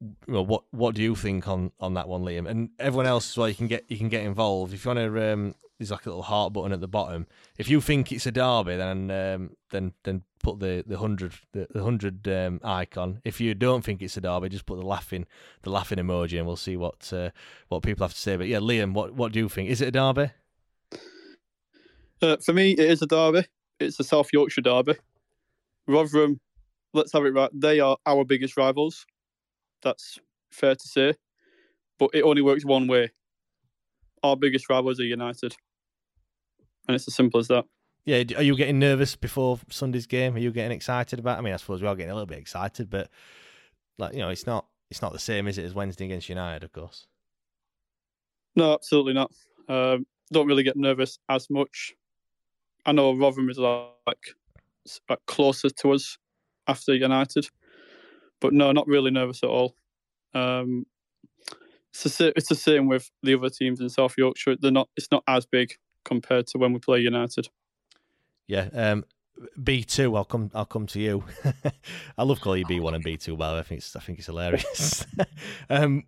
you 0.00 0.34
know, 0.34 0.42
what 0.42 0.64
what 0.70 0.94
do 0.94 1.02
you 1.02 1.14
think 1.14 1.48
on, 1.48 1.72
on 1.80 1.94
that 1.94 2.08
one, 2.08 2.22
Liam? 2.22 2.48
And 2.48 2.70
everyone 2.78 3.06
else 3.06 3.30
as 3.30 3.36
well. 3.36 3.48
You 3.48 3.54
can 3.54 3.68
get 3.68 3.84
you 3.88 3.98
can 3.98 4.08
get 4.08 4.24
involved 4.24 4.72
if 4.72 4.84
you 4.84 4.88
want 4.90 4.98
to. 4.98 5.32
Um, 5.32 5.54
there's 5.78 5.90
like 5.90 6.06
a 6.06 6.10
little 6.10 6.22
heart 6.22 6.52
button 6.52 6.72
at 6.72 6.80
the 6.80 6.88
bottom. 6.88 7.26
If 7.58 7.68
you 7.68 7.80
think 7.80 8.12
it's 8.12 8.26
a 8.26 8.32
derby, 8.32 8.76
then 8.76 9.10
um, 9.10 9.56
then 9.70 9.92
then 10.04 10.22
put 10.42 10.60
the 10.60 10.84
the 10.86 10.98
hundred 10.98 11.34
the, 11.52 11.66
the 11.70 11.82
hundred 11.82 12.26
um, 12.28 12.60
icon. 12.62 13.20
If 13.24 13.40
you 13.40 13.54
don't 13.54 13.82
think 13.84 14.02
it's 14.02 14.16
a 14.16 14.20
derby, 14.20 14.48
just 14.48 14.66
put 14.66 14.78
the 14.78 14.86
laughing 14.86 15.26
the 15.62 15.70
laughing 15.70 15.98
emoji, 15.98 16.38
and 16.38 16.46
we'll 16.46 16.56
see 16.56 16.76
what 16.76 17.12
uh, 17.12 17.30
what 17.68 17.82
people 17.82 18.04
have 18.04 18.14
to 18.14 18.20
say. 18.20 18.36
But 18.36 18.46
yeah, 18.46 18.58
Liam, 18.58 18.92
what 18.92 19.14
what 19.14 19.32
do 19.32 19.38
you 19.38 19.48
think? 19.48 19.70
Is 19.70 19.80
it 19.80 19.88
a 19.88 19.92
derby? 19.92 20.30
Uh, 22.20 22.36
for 22.36 22.52
me, 22.52 22.72
it 22.72 22.90
is 22.90 23.02
a 23.02 23.06
derby. 23.06 23.44
It's 23.80 23.98
a 23.98 24.04
South 24.04 24.28
Yorkshire 24.32 24.60
derby. 24.60 24.94
Rotherham, 25.88 26.40
let's 26.94 27.12
have 27.12 27.24
it 27.24 27.34
right. 27.34 27.50
They 27.52 27.80
are 27.80 27.96
our 28.06 28.24
biggest 28.24 28.56
rivals. 28.56 29.04
That's 29.82 30.20
fair 30.52 30.76
to 30.76 30.88
say, 30.88 31.14
but 31.98 32.10
it 32.14 32.22
only 32.22 32.42
works 32.42 32.64
one 32.64 32.86
way. 32.86 33.10
Our 34.22 34.36
biggest 34.36 34.68
rivals 34.68 35.00
are 35.00 35.04
United, 35.04 35.54
and 36.86 36.94
it's 36.94 37.08
as 37.08 37.14
simple 37.14 37.40
as 37.40 37.48
that. 37.48 37.64
Yeah, 38.04 38.24
are 38.36 38.42
you 38.42 38.56
getting 38.56 38.78
nervous 38.78 39.14
before 39.14 39.60
Sunday's 39.70 40.06
game? 40.06 40.34
Are 40.34 40.40
you 40.40 40.50
getting 40.50 40.72
excited 40.72 41.18
about? 41.18 41.38
I 41.38 41.40
mean, 41.40 41.54
I 41.54 41.56
suppose 41.56 41.80
we 41.80 41.88
are 41.88 41.94
getting 41.94 42.10
a 42.10 42.14
little 42.14 42.26
bit 42.26 42.38
excited, 42.38 42.90
but 42.90 43.08
like 43.98 44.14
you 44.14 44.20
know, 44.20 44.30
it's 44.30 44.46
not 44.46 44.66
it's 44.90 45.02
not 45.02 45.12
the 45.12 45.18
same, 45.18 45.48
is 45.48 45.58
it, 45.58 45.64
as 45.64 45.74
Wednesday 45.74 46.04
against 46.04 46.28
United, 46.28 46.64
of 46.64 46.72
course. 46.72 47.06
No, 48.54 48.74
absolutely 48.74 49.14
not. 49.14 49.32
Um, 49.68 50.06
don't 50.30 50.46
really 50.46 50.62
get 50.62 50.76
nervous 50.76 51.18
as 51.28 51.48
much. 51.48 51.94
I 52.84 52.92
know 52.92 53.14
Rotherham 53.14 53.48
is 53.48 53.58
like, 53.58 53.86
like 55.08 55.18
closer 55.26 55.70
to 55.70 55.92
us 55.92 56.18
after 56.66 56.94
United, 56.94 57.46
but 58.40 58.52
no, 58.52 58.72
not 58.72 58.86
really 58.86 59.10
nervous 59.10 59.42
at 59.42 59.48
all. 59.48 59.76
Um, 60.34 60.84
it's 61.92 62.18
the, 62.18 62.32
it's 62.36 62.48
the 62.48 62.54
same 62.54 62.88
with 62.88 63.10
the 63.22 63.34
other 63.34 63.50
teams 63.50 63.80
in 63.80 63.88
South 63.88 64.14
Yorkshire. 64.16 64.56
They're 64.60 64.70
not. 64.70 64.88
It's 64.96 65.10
not 65.10 65.24
as 65.26 65.46
big 65.46 65.74
compared 66.04 66.46
to 66.48 66.58
when 66.58 66.72
we 66.72 66.78
play 66.78 67.00
United. 67.00 67.48
Yeah. 68.46 68.68
Um, 68.72 69.04
B 69.62 69.82
two. 69.82 70.16
I'll 70.16 70.24
come. 70.24 70.50
I'll 70.54 70.64
come 70.64 70.86
to 70.88 71.00
you. 71.00 71.24
I 72.18 72.22
love 72.22 72.40
calling 72.40 72.60
you 72.60 72.66
B 72.66 72.80
one 72.80 72.94
and 72.94 73.04
B 73.04 73.16
two. 73.16 73.34
Well, 73.34 73.56
I 73.56 73.62
think 73.62 73.78
it's. 73.80 73.94
I 73.96 74.00
think 74.00 74.18
it's 74.18 74.26
hilarious. 74.26 75.06
um, 75.70 76.04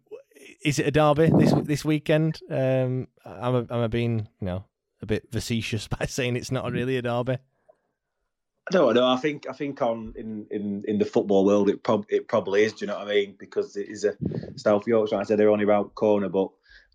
is 0.62 0.78
it 0.78 0.86
a 0.86 0.90
derby 0.90 1.30
this 1.38 1.52
this 1.52 1.84
weekend? 1.84 2.40
Um, 2.50 3.08
am 3.24 3.66
I, 3.70 3.74
am 3.74 3.80
I 3.84 3.86
being 3.86 4.28
you 4.40 4.46
know 4.46 4.64
a 5.02 5.06
bit 5.06 5.30
facetious 5.30 5.88
by 5.98 6.06
saying 6.06 6.36
it's 6.36 6.52
not 6.52 6.70
really 6.70 6.96
a 6.96 7.02
derby? 7.02 7.38
I 8.66 8.72
don't 8.72 8.94
know. 8.94 9.06
I 9.06 9.16
think 9.16 9.46
I 9.48 9.52
think 9.52 9.82
on 9.82 10.14
in, 10.16 10.46
in, 10.50 10.84
in 10.88 10.98
the 10.98 11.04
football 11.04 11.44
world 11.44 11.68
it 11.68 11.82
prob- 11.82 12.06
it 12.08 12.28
probably 12.28 12.64
is. 12.64 12.72
Do 12.72 12.84
you 12.84 12.86
know 12.86 12.98
what 12.98 13.08
I 13.08 13.14
mean? 13.14 13.36
Because 13.38 13.76
it 13.76 13.88
is 13.88 14.04
a 14.04 14.16
South 14.56 14.86
Yorkshire. 14.86 15.16
I 15.16 15.24
said 15.24 15.38
they're 15.38 15.50
only 15.50 15.66
round 15.66 15.94
corner, 15.94 16.30
but 16.30 16.48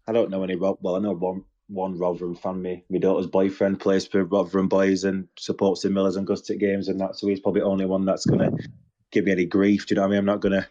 I 0.07 0.11
don't 0.11 0.31
know 0.31 0.43
any. 0.43 0.55
Rob. 0.55 0.79
Well, 0.81 0.95
I 0.95 0.99
know 0.99 1.13
one 1.13 1.43
one 1.67 1.99
Rotherham 1.99 2.35
fan. 2.35 2.61
Me, 2.61 2.83
my 2.89 2.97
daughter's 2.97 3.27
boyfriend 3.27 3.79
plays 3.79 4.07
for 4.07 4.23
Rotherham 4.23 4.67
boys 4.67 5.03
and 5.03 5.27
supports 5.37 5.83
the 5.83 5.91
Millers 5.91 6.15
and 6.15 6.25
Gustic 6.25 6.59
games 6.59 6.87
and 6.87 6.99
that. 7.01 7.15
So 7.15 7.27
he's 7.27 7.39
probably 7.39 7.61
the 7.61 7.67
only 7.67 7.85
one 7.85 8.05
that's 8.05 8.25
gonna 8.25 8.51
give 9.11 9.25
me 9.25 9.31
any 9.31 9.45
grief. 9.45 9.85
Do 9.85 9.93
you 9.93 9.97
know 9.97 10.01
what 10.01 10.07
I 10.07 10.11
mean? 10.11 10.19
I'm 10.19 10.25
not 10.25 10.41
gonna 10.41 10.67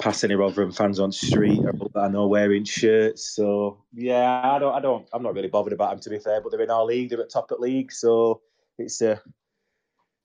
pass 0.00 0.24
any 0.24 0.34
Rotherham 0.34 0.72
fans 0.72 0.98
on 0.98 1.12
street 1.12 1.60
I 1.94 2.08
know 2.08 2.26
wearing 2.26 2.64
shirts. 2.64 3.24
So 3.36 3.84
yeah, 3.92 4.42
I 4.42 4.58
don't. 4.58 4.74
I 4.74 4.80
don't. 4.80 5.08
I'm 5.12 5.22
not 5.22 5.34
really 5.34 5.46
bothered 5.46 5.72
about 5.72 5.90
them 5.90 6.00
to 6.00 6.10
be 6.10 6.18
fair. 6.18 6.40
But 6.40 6.50
they're 6.50 6.62
in 6.62 6.70
our 6.70 6.84
league. 6.84 7.10
They're 7.10 7.22
at 7.22 7.30
top 7.30 7.52
at 7.52 7.60
league. 7.60 7.92
So 7.92 8.40
it's 8.78 9.00
a 9.02 9.22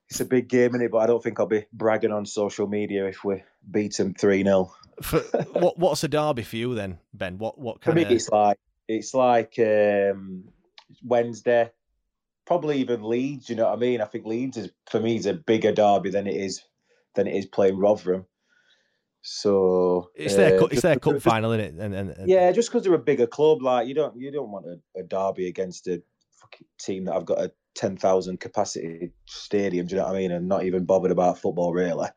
it's 0.10 0.20
a 0.20 0.26
big 0.26 0.48
game 0.48 0.76
in 0.76 0.82
it, 0.82 0.92
but 0.92 1.00
I 1.00 1.08
don't 1.08 1.22
think 1.22 1.40
I'll 1.40 1.46
be 1.46 1.66
bragging 1.74 2.12
on 2.12 2.26
social 2.26 2.68
media 2.68 3.08
if 3.08 3.24
we 3.24 3.44
beat 3.70 3.98
them 3.98 4.14
three 4.14 4.44
0 4.44 4.72
what 5.54 5.78
what's 5.78 6.04
a 6.04 6.08
derby 6.08 6.44
for 6.44 6.56
you 6.56 6.74
then, 6.74 7.00
Ben? 7.14 7.38
What 7.38 7.60
what 7.60 7.82
kind 7.82 7.98
of? 7.98 8.04
For 8.04 8.10
me, 8.10 8.16
it's 8.16 8.30
like 8.30 8.58
it's 8.88 9.14
like 9.14 9.56
um, 9.60 10.46
Wednesday, 11.04 11.72
probably 12.46 12.78
even 12.80 13.04
Leeds. 13.04 13.50
You 13.50 13.58
know 13.58 13.66
what 13.66 13.74
I 13.74 13.76
mean? 13.76 14.00
I 14.00 14.06
think 14.06 14.26
Leeds 14.26 14.58
is 14.58 14.72
for 14.90 15.02
me 15.02 15.18
is 15.18 15.26
a 15.26 15.34
bigger 15.34 15.74
derby 15.74 16.12
than 16.12 16.28
it 16.28 16.36
is 16.36 16.64
than 17.16 17.28
it 17.28 17.36
is 17.36 17.46
playing 17.46 17.78
Rotherham. 17.78 18.26
So 19.22 20.12
it's 20.16 20.36
their 20.36 20.62
uh, 20.62 20.68
it's 20.68 20.82
their 20.82 21.00
cup 21.00 21.14
just- 21.16 21.26
final, 21.26 21.52
isn't 21.52 21.80
it? 21.80 21.84
And, 21.84 21.94
and, 21.94 22.12
and 22.12 22.30
Yeah, 22.30 22.52
just 22.52 22.70
because 22.70 22.84
they're 22.84 22.94
a 22.94 23.00
bigger 23.00 23.28
club, 23.28 23.62
like 23.64 23.88
you 23.88 23.96
don't 23.96 24.16
you 24.16 24.32
don't 24.32 24.52
want 24.52 24.66
a, 24.68 24.80
a 25.00 25.04
derby 25.04 25.48
against 25.48 25.88
a 25.88 26.02
fucking 26.40 26.68
team 26.80 27.06
that 27.06 27.16
I've 27.16 27.26
got 27.26 27.40
a 27.40 27.52
ten 27.76 27.98
thousand 27.98 28.40
capacity 28.40 29.12
stadium. 29.26 29.86
Do 29.86 29.96
you 29.96 30.02
know 30.02 30.08
what 30.08 30.16
I 30.16 30.20
mean? 30.20 30.32
And 30.32 30.48
not 30.48 30.64
even 30.64 30.86
bothered 30.86 31.12
about 31.12 31.40
football 31.40 31.74
really. 31.74 32.08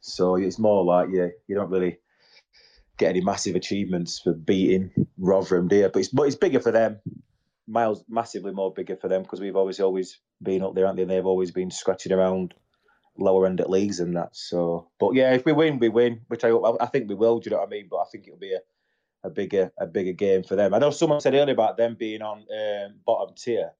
So 0.00 0.36
it's 0.36 0.58
more 0.58 0.84
like 0.84 1.08
yeah, 1.12 1.28
you 1.46 1.54
don't 1.54 1.70
really 1.70 1.98
get 2.98 3.10
any 3.10 3.20
massive 3.20 3.56
achievements 3.56 4.20
for 4.20 4.32
beating 4.32 4.90
Rotherham, 5.18 5.68
do 5.68 5.76
you? 5.76 5.88
But 5.88 6.00
it's 6.00 6.08
but 6.08 6.24
it's 6.24 6.36
bigger 6.36 6.60
for 6.60 6.72
them. 6.72 7.00
Miles 7.66 8.04
massively 8.08 8.52
more 8.52 8.72
bigger 8.72 8.96
for 8.96 9.08
them 9.08 9.22
because 9.22 9.40
we've 9.40 9.56
always 9.56 9.80
always 9.80 10.18
been 10.42 10.62
up 10.62 10.74
there, 10.74 10.86
aren't 10.86 10.98
they? 10.98 11.04
They've 11.04 11.24
always 11.24 11.50
been 11.50 11.70
scratching 11.70 12.12
around 12.12 12.54
lower 13.16 13.46
end 13.46 13.60
at 13.60 13.70
leagues 13.70 14.00
and 14.00 14.16
that. 14.16 14.36
So, 14.36 14.88
but 14.98 15.14
yeah, 15.14 15.32
if 15.32 15.44
we 15.44 15.52
win, 15.52 15.78
we 15.78 15.88
win, 15.88 16.20
which 16.28 16.44
I 16.44 16.50
I 16.50 16.86
think 16.86 17.08
we 17.08 17.14
will. 17.14 17.38
Do 17.38 17.48
you 17.48 17.52
know 17.52 17.60
what 17.60 17.68
I 17.68 17.70
mean? 17.70 17.88
But 17.90 17.98
I 17.98 18.04
think 18.12 18.26
it'll 18.26 18.38
be 18.38 18.52
a, 18.54 18.60
a 19.26 19.30
bigger 19.30 19.72
a 19.78 19.86
bigger 19.86 20.12
game 20.12 20.42
for 20.42 20.56
them. 20.56 20.74
I 20.74 20.78
know 20.78 20.90
someone 20.90 21.20
said 21.20 21.34
earlier 21.34 21.54
about 21.54 21.76
them 21.76 21.96
being 21.98 22.22
on 22.22 22.38
um, 22.38 22.94
bottom 23.06 23.34
tier. 23.34 23.70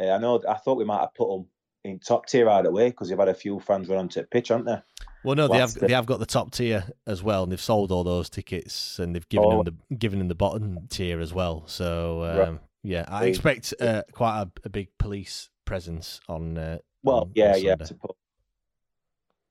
Uh, 0.00 0.10
I 0.10 0.18
know. 0.18 0.40
I 0.48 0.54
thought 0.54 0.78
we 0.78 0.84
might 0.84 1.00
have 1.00 1.14
put 1.14 1.28
them 1.30 1.46
in 1.84 1.98
top 1.98 2.26
tier 2.26 2.46
right 2.46 2.64
away 2.64 2.90
because 2.90 3.08
they've 3.08 3.18
had 3.18 3.28
a 3.28 3.34
few 3.34 3.60
fans 3.60 3.88
run 3.88 3.98
onto 3.98 4.20
the 4.20 4.26
pitch, 4.26 4.48
haven't 4.48 4.66
they? 4.66 4.78
Well, 5.24 5.36
no, 5.36 5.48
they 5.48 5.58
have 5.58 5.76
uh, 5.76 5.86
they 5.86 5.92
have 5.92 6.06
got 6.06 6.18
the 6.18 6.26
top 6.26 6.50
tier 6.52 6.84
as 7.06 7.22
well, 7.22 7.42
and 7.42 7.52
they've 7.52 7.60
sold 7.60 7.92
all 7.92 8.04
those 8.04 8.30
tickets, 8.30 8.98
and 8.98 9.14
they've 9.14 9.28
given 9.28 9.46
Oh. 9.52 9.62
them 9.62 9.76
the 9.88 9.96
given 9.96 10.18
them 10.18 10.28
the 10.28 10.34
bottom 10.34 10.86
tier 10.88 11.20
as 11.20 11.34
well. 11.34 11.64
So 11.66 12.24
um, 12.24 12.38
Right. 12.38 12.58
yeah, 12.82 13.04
I 13.08 13.26
expect 13.26 13.74
uh, 13.80 14.02
quite 14.12 14.42
a, 14.42 14.50
a 14.64 14.68
big 14.70 14.88
police 14.98 15.50
presence 15.66 16.20
on. 16.28 16.56
Uh, 16.56 16.78
Well, 17.02 17.20
on- 17.22 17.32
yeah, 17.34 17.52
on 17.54 17.62
yeah. 17.62 17.76
I. 17.80 18.08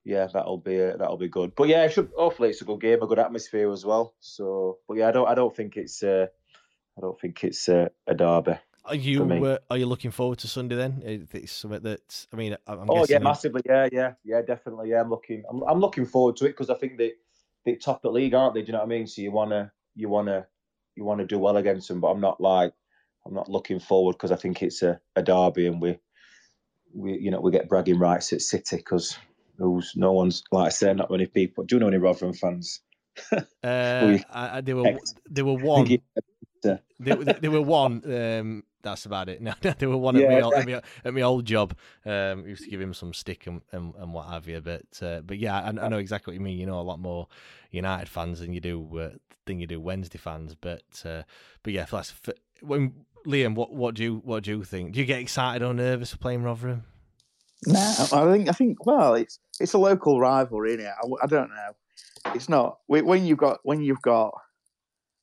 Yeah, 0.05 0.27
that'll 0.33 0.57
be 0.57 0.81
uh, 0.81 0.97
that'll 0.97 1.17
be 1.17 1.27
good. 1.27 1.53
But 1.55 1.67
yeah, 1.67 1.83
it 1.83 1.91
should 1.91 2.09
hopefully 2.17 2.49
it's 2.49 2.61
a 2.61 2.65
good 2.65 2.81
game, 2.81 3.01
a 3.03 3.07
good 3.07 3.19
atmosphere 3.19 3.71
as 3.71 3.85
well. 3.85 4.15
So, 4.21 4.79
but 4.87 4.97
yeah, 4.97 5.09
I 5.09 5.11
don't 5.11 5.27
I 5.27 5.35
don't 5.35 5.55
think 5.55 5.77
it's 5.77 6.01
uh, 6.01 6.27
I 6.97 7.01
don't 7.01 7.19
think 7.19 7.43
it's 7.43 7.69
uh, 7.69 7.89
a 8.07 8.15
derby. 8.15 8.57
Are 8.85 8.95
you 8.95 9.21
uh, 9.23 9.57
are 9.69 9.77
you 9.77 9.85
looking 9.85 10.11
forward 10.11 10.39
to 10.39 10.47
Sunday 10.47 10.75
then? 10.75 11.01
Is 11.05 11.27
it 11.33 11.49
something 11.49 11.81
that 11.83 12.25
I 12.33 12.35
mean, 12.35 12.57
I'm 12.65 12.89
oh 12.89 13.05
yeah, 13.09 13.19
massively. 13.19 13.61
Yeah, 13.65 13.87
yeah, 13.91 14.13
yeah, 14.23 14.41
definitely. 14.41 14.89
Yeah, 14.89 15.01
I'm 15.01 15.09
looking. 15.09 15.43
I'm, 15.49 15.61
I'm 15.63 15.79
looking 15.79 16.05
forward 16.05 16.37
to 16.37 16.45
it 16.45 16.49
because 16.49 16.69
I 16.69 16.75
think 16.75 16.97
they 16.97 17.13
they 17.65 17.75
top 17.75 18.01
the 18.01 18.09
league, 18.09 18.33
aren't 18.33 18.53
they? 18.55 18.61
Do 18.61 18.67
you 18.67 18.73
know 18.73 18.79
what 18.79 18.85
I 18.85 18.89
mean? 18.89 19.07
So 19.07 19.21
you 19.21 19.31
wanna 19.31 19.71
you 19.95 20.09
wanna 20.09 20.47
you 20.95 21.03
wanna 21.03 21.25
do 21.25 21.37
well 21.39 21.57
against 21.57 21.87
them, 21.87 21.99
but 21.99 22.07
I'm 22.07 22.21
not 22.21 22.41
like 22.41 22.73
I'm 23.25 23.33
not 23.33 23.49
looking 23.49 23.79
forward 23.79 24.13
because 24.13 24.31
I 24.31 24.37
think 24.37 24.63
it's 24.63 24.81
a, 24.81 24.99
a 25.15 25.21
derby 25.21 25.67
and 25.67 25.81
we 25.81 25.99
we 26.95 27.13
you 27.19 27.31
know 27.31 27.41
we 27.41 27.51
get 27.51 27.69
bragging 27.69 27.99
rights 27.99 28.33
at 28.33 28.41
City 28.41 28.77
because 28.77 29.17
who's 29.57 29.93
no 29.95 30.13
one's 30.13 30.43
like 30.51 30.67
I 30.67 30.69
said, 30.69 30.97
not 30.97 31.11
many 31.11 31.25
people. 31.27 31.65
Do 31.65 31.75
you 31.75 31.79
know 31.79 31.87
any 31.87 31.97
Rotherham 31.97 32.33
fans? 32.33 32.81
Uh, 33.61 34.05
We- 34.07 34.23
I, 34.31 34.57
I, 34.57 34.61
they 34.61 34.73
were 34.73 34.87
Ex- 34.87 35.15
they 35.29 35.41
were 35.41 35.55
one. 35.55 35.85
they, 36.63 37.15
they 37.41 37.49
were 37.49 37.61
one. 37.61 38.01
Um, 38.05 38.63
that's 38.81 39.05
about 39.05 39.29
it. 39.29 39.41
No, 39.49 39.53
they 39.77 39.87
were 39.87 39.97
one 39.97 40.15
at, 40.15 40.21
Yeah, 40.21 40.29
my, 40.29 40.41
old, 40.41 40.53
at, 40.53 40.65
my, 40.65 40.81
at 41.05 41.13
my 41.13 41.21
old 41.21 41.45
job. 41.45 41.75
Um, 42.05 42.45
used 42.47 42.63
to 42.63 42.69
give 42.69 42.81
him 42.81 42.93
some 42.93 43.13
stick 43.13 43.47
and, 43.47 43.61
and, 43.71 43.93
and 43.95 44.13
what 44.13 44.27
have 44.29 44.47
you. 44.47 44.61
But 44.61 45.01
uh, 45.01 45.21
but 45.21 45.37
yeah, 45.37 45.59
I, 45.59 45.67
I 45.67 45.87
know 45.89 45.97
exactly 45.97 46.31
what 46.31 46.35
you 46.35 46.41
mean. 46.41 46.57
You 46.57 46.65
know 46.65 46.79
a 46.79 46.81
lot 46.81 46.99
more 46.99 47.27
United 47.71 48.09
fans 48.09 48.39
than 48.39 48.53
you 48.53 48.59
do 48.59 48.99
uh, 48.99 49.09
than 49.45 49.59
you 49.59 49.67
do 49.67 49.79
Wednesday 49.79 50.17
fans. 50.17 50.55
But 50.55 50.83
uh, 51.05 51.23
but 51.63 51.73
yeah, 51.73 51.85
that's 51.89 52.13
when 52.61 53.05
Liam. 53.25 53.55
What 53.55 53.73
what 53.73 53.95
do 53.95 54.03
you 54.03 54.21
what 54.23 54.43
do 54.43 54.51
you 54.51 54.63
think? 54.63 54.93
Do 54.93 54.99
you 54.99 55.05
get 55.05 55.19
excited 55.19 55.63
or 55.63 55.73
nervous 55.73 56.11
for 56.11 56.17
playing 56.17 56.43
Rotherham? 56.43 56.83
No, 57.65 57.79
I 58.13 58.31
think 58.31 58.49
I 58.49 58.53
think 58.53 58.85
well, 58.85 59.15
it's 59.15 59.39
it's 59.59 59.73
a 59.73 59.77
local 59.77 60.19
rivalry, 60.19 60.75
is 60.75 60.85
I, 60.85 61.07
I 61.23 61.27
don't 61.27 61.49
know. 61.49 62.33
It's 62.33 62.49
not 62.49 62.79
when 62.87 63.25
you've 63.25 63.37
got 63.37 63.59
when 63.63 63.81
you've 63.81 64.01
got. 64.01 64.33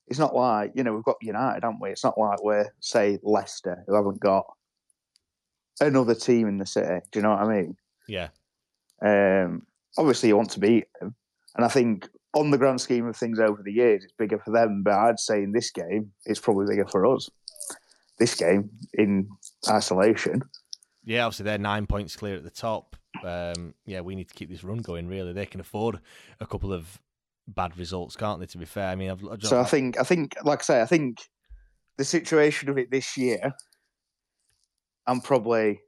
It's 0.09 0.19
not 0.19 0.35
like 0.35 0.73
you 0.75 0.85
know 0.85 0.95
we've 0.95 1.05
got 1.05 1.17
United, 1.21 1.65
haven't 1.65 1.81
we? 1.81 1.91
It's 1.91 2.05
not 2.05 2.19
like 2.19 2.43
we're 2.43 2.69
say 2.81 3.19
Leicester 3.23 3.85
who 3.87 3.95
haven't 3.95 4.21
got 4.21 4.47
another 5.81 6.15
team 6.15 6.49
in 6.49 6.59
the 6.59 6.67
city. 6.67 7.01
Do 7.11 7.19
you 7.19 7.23
know 7.23 7.31
what 7.31 7.41
I 7.43 7.55
mean? 7.55 7.77
Yeah. 8.09 8.29
Um, 9.03 9.67
obviously, 9.99 10.29
you 10.29 10.37
want 10.37 10.51
to 10.51 10.61
beat 10.61 10.87
them, 11.01 11.15
and 11.57 11.65
I 11.65 11.69
think 11.69 12.09
on 12.35 12.51
the 12.51 12.59
grand 12.59 12.81
scheme 12.81 13.07
of 13.07 13.17
things 13.17 13.41
over 13.41 13.63
the 13.63 13.73
years, 13.73 14.05
it's 14.05 14.13
bigger 14.13 14.39
for 14.39 14.53
them. 14.53 14.83
But 14.83 14.95
I'd 14.95 15.19
say 15.19 15.43
in 15.43 15.53
this 15.53 15.71
game, 15.71 16.13
it's 16.25 16.41
probably 16.41 16.67
bigger 16.69 16.87
for 16.87 17.07
us. 17.07 17.31
This 18.19 18.35
game 18.35 18.71
in 18.95 19.29
isolation. 19.69 20.43
Yeah, 21.05 21.25
obviously 21.25 21.45
they're 21.45 21.59
nine 21.59 21.87
points 21.87 22.17
clear 22.17 22.37
at 22.37 22.45
the 22.45 22.51
top. 22.51 22.97
Um, 23.25 23.75
yeah, 23.87 24.01
we 24.01 24.15
need 24.15 24.29
to 24.29 24.35
keep 24.35 24.51
this 24.51 24.65
run 24.65 24.79
going. 24.79 25.09
Really, 25.09 25.33
they 25.33 25.47
can 25.47 25.61
afford 25.61 26.01
a 26.41 26.47
couple 26.47 26.73
of 26.73 27.01
bad 27.49 27.77
results, 27.79 28.17
can't 28.17 28.41
they? 28.41 28.47
To 28.47 28.59
be 28.59 28.65
fair, 28.65 28.89
I 28.89 28.95
mean, 28.95 29.11
I've, 29.11 29.25
I've 29.31 29.43
So 29.43 29.61
I 29.61 29.65
think, 29.65 29.99
I 29.99 30.03
think, 30.03 30.35
like 30.45 30.61
I 30.61 30.63
say, 30.63 30.81
I 30.83 30.87
think 30.87 31.19
the 31.97 32.05
situation 32.05 32.69
of 32.69 32.79
it 32.79 32.91
this 32.91 33.17
year, 33.17 33.55
I'm 35.07 35.21
probably 35.21 35.81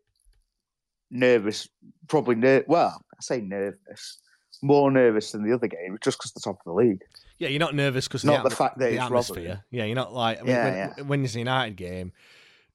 nervous. 1.11 1.69
Probably 2.09 2.35
ner- 2.37 2.65
Well, 2.69 3.01
I 3.13 3.17
say 3.21 3.41
nervous, 3.41 4.21
more 4.63 4.91
nervous 4.91 5.33
than 5.33 5.45
the 5.45 5.55
other 5.55 5.67
game, 5.67 5.99
just 6.03 6.19
because 6.19 6.33
the 6.33 6.41
top 6.41 6.57
of 6.57 6.65
the 6.65 6.73
league. 6.73 7.01
Yeah, 7.39 7.49
you're 7.49 7.61
not 7.61 7.75
nervous 7.75 8.09
because 8.09 8.25
Not 8.25 8.43
the 8.43 8.51
fact 8.51 8.79
that 8.79 8.91
the 8.91 8.95
it's 8.95 9.03
atmosphere. 9.03 9.65
Yeah, 9.71 9.85
you're 9.85 9.95
not 9.95 10.13
like 10.13 10.39
I 10.39 10.43
mean, 10.43 10.51
Yeah, 10.51 10.65
when, 10.65 10.75
yeah. 10.75 11.05
when 11.05 11.25
it's 11.25 11.35
a 11.37 11.39
United 11.39 11.77
game, 11.77 12.13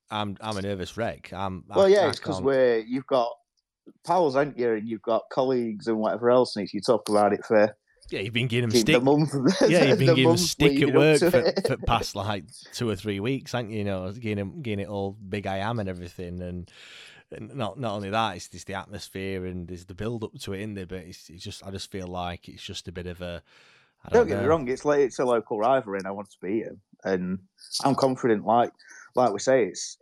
I'm 0.09 0.37
I'm 0.41 0.57
a 0.57 0.61
nervous 0.61 0.95
wreck. 0.95 1.31
I'm 1.33 1.65
Well, 1.67 1.85
I, 1.85 1.89
yeah, 1.89 2.05
I 2.05 2.09
it's 2.09 2.19
because 2.19 2.41
we're 2.41 2.79
you've 2.79 3.07
got 3.07 3.29
pals, 4.05 4.35
aren't 4.35 4.57
you? 4.57 4.73
And 4.73 4.87
you've 4.87 5.01
got 5.01 5.23
colleagues 5.31 5.87
and 5.87 5.97
whatever 5.97 6.29
else, 6.29 6.55
and 6.55 6.65
if 6.65 6.73
you 6.73 6.79
talk 6.79 7.09
about 7.09 7.33
it 7.33 7.45
for 7.45 7.75
yeah, 8.13 8.19
you've 8.19 8.33
been 8.33 8.47
giving 8.47 8.69
the 8.69 8.77
stick. 8.77 9.01
month, 9.01 9.33
yeah, 9.67 9.85
you've 9.85 9.97
been 9.97 10.07
the 10.07 10.13
giving 10.13 10.23
month 10.25 10.39
stick 10.39 10.79
at 10.83 10.93
work 10.93 11.19
for, 11.19 11.53
for 11.65 11.77
past 11.87 12.15
like 12.15 12.43
two 12.71 12.87
or 12.87 12.95
three 12.95 13.19
weeks, 13.19 13.53
haven't 13.53 13.71
you? 13.71 13.79
You 13.79 13.83
know, 13.85 14.11
getting 14.11 14.61
getting 14.61 14.85
it 14.85 14.87
all 14.87 15.13
big 15.13 15.47
I 15.47 15.57
am 15.57 15.79
and 15.79 15.89
everything, 15.89 16.39
and, 16.39 16.69
and 17.31 17.55
not 17.55 17.79
not 17.79 17.95
only 17.95 18.11
that, 18.11 18.35
it's 18.35 18.49
just 18.49 18.67
the 18.67 18.75
atmosphere 18.75 19.47
and 19.47 19.67
there's 19.67 19.85
the 19.85 19.95
build 19.95 20.23
up 20.23 20.37
to 20.41 20.53
it 20.53 20.61
in 20.61 20.75
there. 20.75 20.85
But 20.85 20.99
it's, 20.99 21.27
it's 21.27 21.43
just 21.43 21.65
I 21.65 21.71
just 21.71 21.89
feel 21.89 22.05
like 22.05 22.47
it's 22.47 22.61
just 22.61 22.87
a 22.87 22.91
bit 22.91 23.07
of 23.07 23.19
a. 23.21 23.41
I 24.05 24.09
Don't 24.09 24.27
don't, 24.27 24.27
get 24.27 24.41
me 24.43 24.47
wrong; 24.47 24.67
it's 24.67 24.85
like 24.85 24.99
it's 24.99 25.17
a 25.17 25.25
local 25.25 25.57
rivalry, 25.57 25.97
and 25.97 26.07
I 26.07 26.11
want 26.11 26.29
to 26.29 26.37
beat 26.39 26.65
him. 26.65 26.81
And 27.03 27.39
I'm 27.83 27.95
confident. 27.95 28.45
Like 28.45 28.71
like 29.15 29.33
we 29.33 29.39
say, 29.39 29.65
it's 29.65 29.97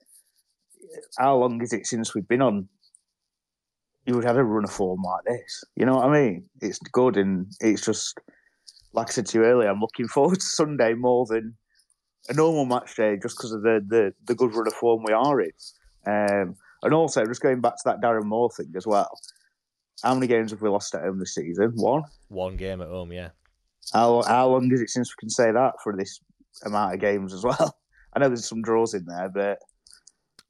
how 1.17 1.37
long 1.37 1.61
is 1.61 1.71
it 1.71 1.87
since 1.87 2.13
we've 2.13 2.27
been 2.27 2.41
on? 2.41 2.67
You 4.05 4.15
would 4.15 4.23
have 4.23 4.37
a 4.37 4.43
run 4.43 4.63
of 4.63 4.71
form 4.71 5.01
like 5.03 5.25
this. 5.25 5.63
You 5.75 5.85
know 5.85 5.95
what 5.95 6.09
I 6.09 6.21
mean? 6.21 6.49
It's 6.61 6.79
good, 6.79 7.17
and 7.17 7.47
it's 7.59 7.85
just 7.85 8.19
like 8.93 9.09
I 9.09 9.11
said 9.11 9.27
to 9.27 9.39
you 9.39 9.45
earlier. 9.45 9.69
I'm 9.69 9.79
looking 9.79 10.07
forward 10.07 10.39
to 10.39 10.45
Sunday 10.45 10.93
more 10.93 11.25
than 11.25 11.55
a 12.29 12.33
normal 12.33 12.65
match 12.65 12.95
day, 12.95 13.17
just 13.21 13.37
because 13.37 13.51
of 13.51 13.61
the, 13.61 13.83
the 13.87 14.13
the 14.25 14.35
good 14.35 14.53
run 14.55 14.67
of 14.67 14.73
form 14.73 15.03
we 15.05 15.13
are 15.13 15.41
in. 15.41 15.51
Um, 16.05 16.55
and 16.83 16.93
also, 16.93 17.25
just 17.25 17.41
going 17.41 17.61
back 17.61 17.75
to 17.75 17.83
that 17.85 18.01
Darren 18.01 18.25
Moore 18.25 18.49
thing 18.49 18.73
as 18.75 18.87
well. 18.87 19.19
How 20.03 20.15
many 20.15 20.27
games 20.27 20.51
have 20.51 20.61
we 20.61 20.69
lost 20.69 20.95
at 20.95 21.01
home 21.01 21.19
this 21.19 21.35
season? 21.35 21.73
One. 21.75 22.03
One 22.29 22.57
game 22.57 22.81
at 22.81 22.87
home, 22.87 23.11
yeah. 23.11 23.29
How 23.93 24.23
how 24.23 24.47
long 24.49 24.71
is 24.71 24.81
it 24.81 24.89
since 24.89 25.11
we 25.11 25.19
can 25.19 25.29
say 25.29 25.51
that 25.51 25.73
for 25.83 25.95
this 25.95 26.19
amount 26.65 26.95
of 26.95 26.99
games 26.99 27.33
as 27.33 27.43
well? 27.43 27.77
I 28.13 28.19
know 28.19 28.27
there's 28.27 28.47
some 28.47 28.61
draws 28.61 28.93
in 28.93 29.05
there, 29.05 29.29
but 29.29 29.59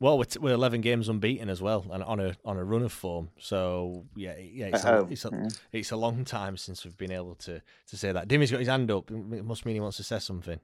Well, 0.02 0.18
we're, 0.18 0.24
t- 0.24 0.40
we're 0.40 0.54
eleven 0.54 0.82
games 0.82 1.10
unbeaten 1.10 1.48
as 1.48 1.62
well, 1.62 1.86
and 1.92 2.02
on 2.02 2.20
a 2.20 2.36
on 2.44 2.58
a 2.58 2.64
run 2.64 2.82
of 2.82 2.92
form. 2.92 3.30
So 3.38 4.08
yeah, 4.16 4.34
yeah, 4.36 4.72
it's, 4.74 4.84
a, 4.84 5.08
it's, 5.12 5.26
a, 5.26 5.30
yeah. 5.32 5.48
it's 5.72 5.92
a 5.92 5.96
long 5.96 6.26
time 6.26 6.58
since 6.58 6.84
we've 6.84 6.98
been 6.98 7.12
able 7.12 7.36
to 7.36 7.62
to 7.90 7.98
say 7.98 8.12
that. 8.12 8.28
Dimmy's 8.28 8.50
got 8.50 8.62
his 8.62 8.68
hand 8.68 8.90
up. 8.90 9.12
It 9.12 9.46
must 9.46 9.64
mean 9.64 9.76
he 9.76 9.80
wants 9.80 9.98
to 9.98 10.04
say 10.04 10.18
something. 10.18 10.60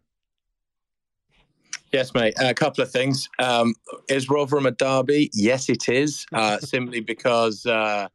Yes, 1.93 2.15
mate. 2.15 2.33
A 2.39 2.55
couple 2.55 2.83
of 2.83 2.89
things. 2.89 3.29
Um, 3.37 3.75
is 4.09 4.27
Rotherham 4.27 4.65
a 4.65 4.71
derby? 4.71 5.29
Yes, 5.35 5.69
it 5.69 5.87
is. 5.87 6.25
Uh, 6.33 6.57
simply 6.61 6.99
because, 6.99 7.63
uh, 7.67 8.07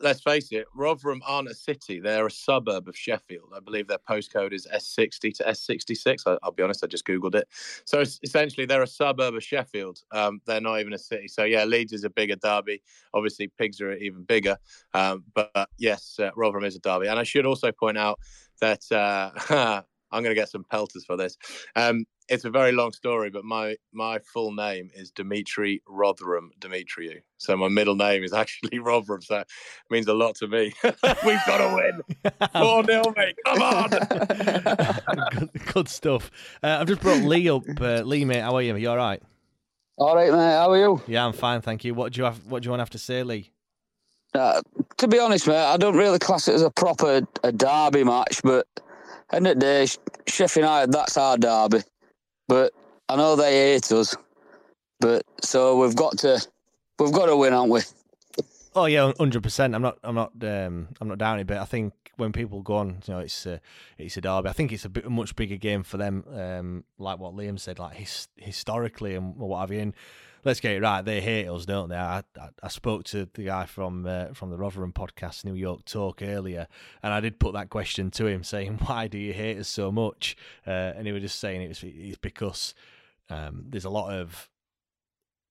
let's 0.00 0.20
face 0.20 0.52
it, 0.52 0.66
Rotherham 0.74 1.22
aren't 1.26 1.48
a 1.48 1.54
city. 1.54 2.00
They're 2.00 2.26
a 2.26 2.30
suburb 2.30 2.88
of 2.88 2.96
Sheffield. 2.96 3.52
I 3.54 3.60
believe 3.60 3.86
their 3.86 3.98
postcode 3.98 4.52
is 4.52 4.66
S60 4.72 5.34
to 5.34 5.44
S66. 5.44 6.22
I, 6.26 6.38
I'll 6.42 6.52
be 6.52 6.62
honest, 6.62 6.84
I 6.84 6.86
just 6.86 7.06
Googled 7.06 7.34
it. 7.34 7.48
So 7.84 8.00
essentially, 8.00 8.66
they're 8.66 8.82
a 8.82 8.86
suburb 8.86 9.34
of 9.34 9.42
Sheffield. 9.42 10.00
Um, 10.12 10.40
they're 10.46 10.60
not 10.60 10.80
even 10.80 10.92
a 10.92 10.98
city. 10.98 11.28
So, 11.28 11.44
yeah, 11.44 11.64
Leeds 11.64 11.92
is 11.92 12.04
a 12.04 12.10
bigger 12.10 12.36
derby. 12.36 12.82
Obviously, 13.14 13.48
Pigs 13.48 13.80
are 13.80 13.94
even 13.94 14.24
bigger. 14.24 14.56
Um, 14.94 15.24
but 15.34 15.50
uh, 15.54 15.66
yes, 15.78 16.16
uh, 16.18 16.30
Rotherham 16.36 16.64
is 16.64 16.76
a 16.76 16.80
derby. 16.80 17.08
And 17.08 17.18
I 17.18 17.24
should 17.24 17.46
also 17.46 17.72
point 17.72 17.98
out 17.98 18.20
that 18.60 18.90
uh, 18.92 19.82
I'm 20.10 20.22
going 20.22 20.34
to 20.34 20.40
get 20.40 20.48
some 20.48 20.64
pelters 20.64 21.04
for 21.04 21.16
this. 21.16 21.36
Um, 21.76 22.04
it's 22.28 22.44
a 22.44 22.50
very 22.50 22.72
long 22.72 22.92
story, 22.92 23.30
but 23.30 23.44
my 23.44 23.76
my 23.92 24.18
full 24.18 24.52
name 24.52 24.90
is 24.94 25.10
Dimitri 25.10 25.82
Rotherham 25.88 26.50
Dimitriou. 26.60 27.20
So 27.38 27.56
my 27.56 27.68
middle 27.68 27.94
name 27.94 28.22
is 28.22 28.32
actually 28.42 28.78
Rotherham. 28.78 29.22
So 29.22 29.38
it 29.38 29.46
means 29.90 30.06
a 30.06 30.14
lot 30.14 30.34
to 30.36 30.48
me. 30.48 30.72
We've 30.82 31.40
got 31.46 31.58
to 31.58 31.74
win. 31.74 32.40
4 32.52 32.84
0, 32.84 33.02
mate. 33.16 33.36
Come 33.46 33.62
on. 33.62 33.90
good, 35.30 35.50
Good 35.72 35.88
stuff. 35.88 36.30
Uh, 36.62 36.78
I've 36.80 36.86
just 36.86 37.00
brought 37.00 37.22
Lee 37.22 37.48
up. 37.48 37.62
Uh, 37.80 38.02
Lee, 38.02 38.24
mate, 38.24 38.40
how 38.40 38.56
are 38.56 38.62
you? 38.62 38.76
You 38.76 38.90
all 38.90 38.96
right? 38.96 39.22
All 39.96 40.14
right, 40.14 40.30
mate. 40.30 40.36
How 40.36 40.70
are 40.70 40.78
you? 40.78 41.02
Yeah, 41.06 41.26
I'm 41.26 41.32
fine, 41.32 41.60
thank 41.60 41.84
you. 41.84 41.94
What 41.94 42.12
do 42.12 42.20
you 42.20 42.24
have? 42.24 42.46
What 42.46 42.62
do 42.62 42.66
you 42.66 42.70
want 42.70 42.80
to 42.80 42.82
have 42.82 42.90
to 42.90 42.98
say, 42.98 43.22
Lee? 43.22 43.50
Uh, 44.34 44.60
to 44.98 45.08
be 45.08 45.18
honest, 45.18 45.46
mate, 45.48 45.56
I 45.56 45.76
don't 45.76 45.96
really 45.96 46.18
class 46.18 46.48
it 46.48 46.54
as 46.54 46.62
a 46.62 46.70
proper 46.70 47.22
a 47.42 47.52
derby 47.52 48.04
match, 48.04 48.40
but 48.44 48.66
end 49.32 49.46
of 49.46 49.54
the 49.54 49.60
day, 49.60 49.86
Sheffield 50.26 50.64
United, 50.64 50.92
that's 50.92 51.16
our 51.16 51.38
derby. 51.38 51.82
But 52.48 52.72
I 53.08 53.16
know 53.16 53.36
they 53.36 53.72
hate 53.72 53.92
us, 53.92 54.16
but 55.00 55.22
so 55.42 55.78
we've 55.78 55.94
got 55.94 56.18
to 56.18 56.44
we've 56.98 57.12
got 57.12 57.26
to 57.26 57.36
win, 57.36 57.52
aren't 57.52 57.70
we? 57.70 57.82
Oh 58.74 58.86
yeah, 58.86 59.12
hundred 59.18 59.42
percent. 59.42 59.74
I'm 59.74 59.82
not. 59.82 59.98
I'm 60.02 60.14
not. 60.14 60.32
Um, 60.42 60.88
I'm 61.00 61.08
not 61.08 61.18
down 61.18 61.38
it, 61.40 61.46
but 61.46 61.58
I 61.58 61.64
think 61.64 61.92
when 62.16 62.32
people 62.32 62.62
go 62.62 62.76
on, 62.76 63.02
you 63.06 63.14
know, 63.14 63.20
it's 63.20 63.46
a, 63.46 63.60
it's 63.96 64.16
a 64.16 64.20
derby. 64.20 64.48
I 64.48 64.52
think 64.52 64.72
it's 64.72 64.84
a 64.84 64.88
bit, 64.88 65.08
much 65.08 65.36
bigger 65.36 65.56
game 65.56 65.82
for 65.84 65.96
them. 65.96 66.24
Um, 66.34 66.84
like 66.98 67.18
what 67.18 67.34
Liam 67.34 67.58
said, 67.58 67.78
like 67.78 67.94
his, 67.94 68.28
historically 68.36 69.14
and 69.14 69.36
what 69.36 69.60
have 69.60 69.70
you. 69.70 69.80
And 69.80 69.94
let's 70.48 70.60
get 70.60 70.72
it 70.72 70.82
right. 70.82 71.04
They 71.04 71.20
hate 71.20 71.46
us, 71.46 71.66
don't 71.66 71.90
they? 71.90 71.96
I, 71.96 72.22
I, 72.40 72.48
I 72.62 72.68
spoke 72.68 73.04
to 73.04 73.28
the 73.34 73.44
guy 73.44 73.66
from 73.66 74.06
uh, 74.06 74.28
from 74.34 74.50
the 74.50 74.56
Rotherham 74.56 74.92
podcast, 74.92 75.44
New 75.44 75.54
York 75.54 75.84
Talk, 75.84 76.22
earlier, 76.22 76.66
and 77.02 77.12
I 77.12 77.20
did 77.20 77.38
put 77.38 77.52
that 77.52 77.68
question 77.68 78.10
to 78.12 78.26
him, 78.26 78.42
saying, 78.42 78.78
"Why 78.86 79.06
do 79.06 79.18
you 79.18 79.32
hate 79.32 79.58
us 79.58 79.68
so 79.68 79.92
much?" 79.92 80.36
Uh, 80.66 80.94
and 80.96 81.06
he 81.06 81.12
was 81.12 81.22
just 81.22 81.38
saying 81.38 81.62
it 81.62 81.68
was 81.68 81.84
it's 81.84 82.18
because 82.18 82.74
um, 83.28 83.66
there's 83.68 83.84
a 83.84 83.90
lot 83.90 84.12
of 84.12 84.48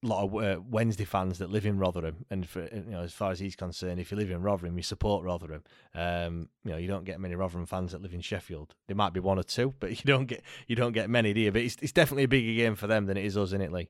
lot 0.03 0.23
of 0.23 0.35
uh, 0.35 0.61
Wednesday 0.69 1.05
fans 1.05 1.39
that 1.39 1.51
live 1.51 1.65
in 1.65 1.77
Rotherham, 1.77 2.25
and 2.31 2.47
for 2.47 2.63
you 2.63 2.85
know, 2.89 3.01
as 3.01 3.13
far 3.13 3.31
as 3.31 3.39
he's 3.39 3.55
concerned, 3.55 3.99
if 3.99 4.11
you 4.11 4.17
live 4.17 4.31
in 4.31 4.41
Rotherham, 4.41 4.77
you 4.77 4.83
support 4.83 5.23
Rotherham. 5.23 5.63
Um, 5.93 6.49
you 6.65 6.71
know, 6.71 6.77
you 6.77 6.87
don't 6.87 7.05
get 7.05 7.19
many 7.19 7.35
Rotherham 7.35 7.67
fans 7.67 7.91
that 7.91 8.01
live 8.01 8.13
in 8.13 8.21
Sheffield. 8.21 8.73
There 8.87 8.95
might 8.95 9.13
be 9.13 9.19
one 9.19 9.37
or 9.37 9.43
two, 9.43 9.75
but 9.79 9.91
you 10.03 10.05
don't 10.05 10.25
get 10.25 10.41
you 10.65 10.75
don't 10.75 10.93
get 10.93 11.09
many, 11.09 11.33
do 11.33 11.41
you? 11.41 11.51
But 11.51 11.61
it's 11.61 11.77
it's 11.83 11.91
definitely 11.91 12.23
a 12.23 12.27
bigger 12.27 12.53
game 12.53 12.75
for 12.75 12.87
them 12.87 13.05
than 13.05 13.15
it 13.15 13.25
is 13.25 13.37
us, 13.37 13.49
isn't 13.49 13.61
it, 13.61 13.71
Lee? 13.71 13.89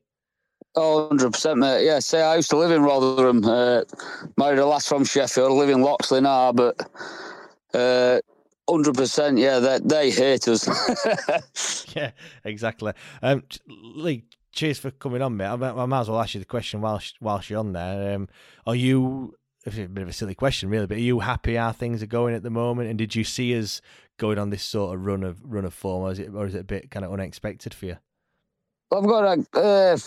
Oh, 0.75 1.07
100%, 1.11 1.57
mate. 1.57 1.85
Yeah, 1.85 1.99
say 1.99 2.21
I 2.21 2.35
used 2.35 2.49
to 2.51 2.57
live 2.57 2.71
in 2.71 2.83
Rotherham. 2.83 3.43
Uh, 3.43 3.81
married 4.37 4.59
a 4.59 4.65
lass 4.65 4.87
from 4.87 5.03
Sheffield, 5.05 5.51
live 5.51 5.69
in 5.69 5.81
Loxley 5.81 6.21
now, 6.21 6.51
but 6.51 6.79
uh, 7.73 8.19
100%, 8.69 9.39
yeah, 9.39 9.59
they, 9.59 9.79
they 9.79 10.11
hate 10.11 10.47
us. 10.47 11.95
yeah, 11.95 12.11
exactly. 12.43 12.93
Um, 13.23 13.43
Lee, 13.67 14.25
cheers 14.51 14.79
for 14.79 14.91
coming 14.91 15.21
on, 15.21 15.37
mate. 15.37 15.45
I, 15.45 15.53
I 15.53 15.85
might 15.85 16.01
as 16.01 16.09
well 16.09 16.19
ask 16.19 16.33
you 16.33 16.39
the 16.39 16.45
question 16.45 16.81
whilst 16.81 17.15
whilst 17.21 17.49
you're 17.49 17.59
on 17.59 17.73
there. 17.73 18.15
Um, 18.15 18.27
are 18.65 18.75
you? 18.75 19.35
It's 19.65 19.77
a 19.77 19.87
bit 19.87 20.03
of 20.03 20.09
a 20.09 20.13
silly 20.13 20.35
question, 20.35 20.69
really, 20.69 20.87
but 20.87 20.97
are 20.97 21.01
you 21.01 21.19
happy 21.19 21.55
how 21.55 21.73
things 21.73 22.01
are 22.01 22.07
going 22.07 22.33
at 22.33 22.43
the 22.43 22.49
moment? 22.49 22.89
And 22.89 22.97
did 22.97 23.15
you 23.15 23.23
see 23.23 23.57
us 23.57 23.81
going 24.17 24.39
on 24.39 24.49
this 24.49 24.63
sort 24.63 24.95
of 24.95 25.05
run 25.05 25.23
of 25.23 25.39
run 25.43 25.65
of 25.65 25.73
form, 25.73 26.03
or 26.03 26.11
is 26.11 26.19
it 26.19 26.29
or 26.33 26.45
is 26.47 26.55
it 26.55 26.59
a 26.59 26.63
bit 26.63 26.89
kind 26.89 27.05
of 27.05 27.11
unexpected 27.11 27.73
for 27.73 27.85
you? 27.85 27.97
I've 28.91 29.03
got 29.03 29.37
a, 29.37 29.59
uh, 29.59 29.97